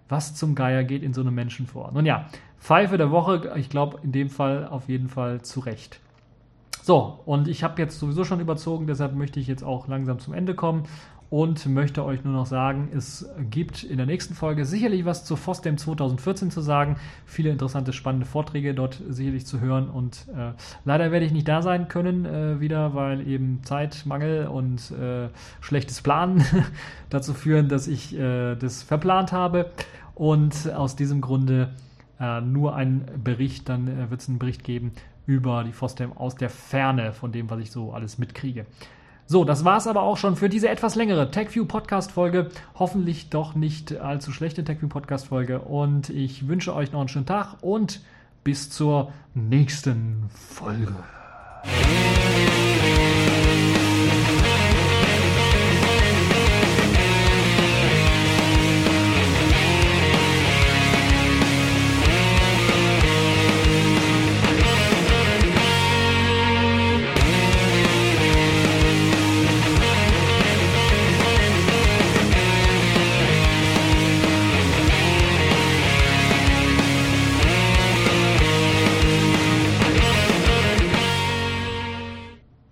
was 0.07 0.33
zum 0.33 0.55
Geier 0.55 0.85
geht 0.85 1.03
in 1.03 1.13
so 1.13 1.21
einem 1.21 1.35
Menschen 1.35 1.67
vor? 1.67 1.91
Nun 1.93 2.05
ja, 2.05 2.25
Pfeife 2.57 2.97
der 2.97 3.11
Woche, 3.11 3.51
ich 3.57 3.69
glaube 3.69 3.99
in 4.03 4.13
dem 4.13 4.29
Fall 4.29 4.65
auf 4.65 4.87
jeden 4.87 5.09
Fall 5.09 5.41
zu 5.41 5.59
Recht. 5.59 5.99
So, 6.85 7.21
und 7.25 7.47
ich 7.47 7.63
habe 7.63 7.81
jetzt 7.81 7.97
sowieso 7.97 8.25
schon 8.25 8.41
überzogen, 8.41 8.87
deshalb 8.87 9.15
möchte 9.15 9.39
ich 9.39 9.47
jetzt 9.47 9.63
auch 9.63 9.87
langsam 9.87 10.19
zum 10.19 10.33
Ende 10.33 10.53
kommen 10.53 10.83
und 11.29 11.65
möchte 11.65 12.03
euch 12.03 12.25
nur 12.25 12.33
noch 12.33 12.45
sagen, 12.45 12.89
es 12.93 13.25
gibt 13.49 13.83
in 13.83 13.95
der 13.95 14.05
nächsten 14.05 14.33
Folge 14.33 14.65
sicherlich 14.65 15.05
was 15.05 15.23
zu 15.23 15.37
FOSDEM 15.37 15.77
2014 15.77 16.51
zu 16.51 16.59
sagen. 16.59 16.97
Viele 17.25 17.51
interessante, 17.51 17.93
spannende 17.93 18.25
Vorträge 18.25 18.73
dort 18.73 19.01
sicherlich 19.07 19.45
zu 19.45 19.61
hören 19.61 19.89
und 19.89 20.27
äh, 20.37 20.51
leider 20.83 21.13
werde 21.13 21.25
ich 21.25 21.31
nicht 21.31 21.47
da 21.47 21.61
sein 21.61 21.87
können 21.87 22.25
äh, 22.25 22.59
wieder, 22.59 22.93
weil 22.93 23.25
eben 23.29 23.61
Zeitmangel 23.63 24.47
und 24.47 24.91
äh, 24.91 25.29
schlechtes 25.61 26.01
Planen 26.01 26.43
dazu 27.09 27.33
führen, 27.33 27.69
dass 27.69 27.87
ich 27.87 28.13
äh, 28.13 28.55
das 28.55 28.83
verplant 28.83 29.31
habe 29.31 29.71
und 30.15 30.69
aus 30.73 30.97
diesem 30.97 31.21
Grunde 31.21 31.69
äh, 32.19 32.41
nur 32.41 32.75
einen 32.75 33.05
Bericht, 33.23 33.69
dann 33.69 33.87
äh, 33.87 34.09
wird 34.11 34.19
es 34.19 34.27
einen 34.27 34.37
Bericht 34.37 34.65
geben 34.65 34.91
über 35.25 35.63
die 35.63 35.73
FOSDEM 35.73 36.13
aus 36.13 36.35
der 36.35 36.49
Ferne 36.49 37.13
von 37.13 37.31
dem, 37.31 37.49
was 37.49 37.59
ich 37.59 37.71
so 37.71 37.93
alles 37.93 38.17
mitkriege. 38.17 38.65
So, 39.25 39.45
das 39.45 39.63
war 39.63 39.77
es 39.77 39.87
aber 39.87 40.01
auch 40.01 40.17
schon 40.17 40.35
für 40.35 40.49
diese 40.49 40.67
etwas 40.67 40.95
längere 40.95 41.31
TechView 41.31 41.65
Podcast 41.65 42.11
Folge. 42.11 42.49
Hoffentlich 42.75 43.29
doch 43.29 43.55
nicht 43.55 43.95
allzu 43.97 44.31
schlechte 44.31 44.63
TechView 44.63 44.89
Podcast 44.89 45.27
Folge. 45.27 45.59
Und 45.59 46.09
ich 46.09 46.47
wünsche 46.47 46.75
euch 46.75 46.91
noch 46.91 46.99
einen 46.99 47.09
schönen 47.09 47.25
Tag 47.25 47.55
und 47.61 48.01
bis 48.43 48.69
zur 48.69 49.13
nächsten 49.33 50.29
Folge. 50.29 50.93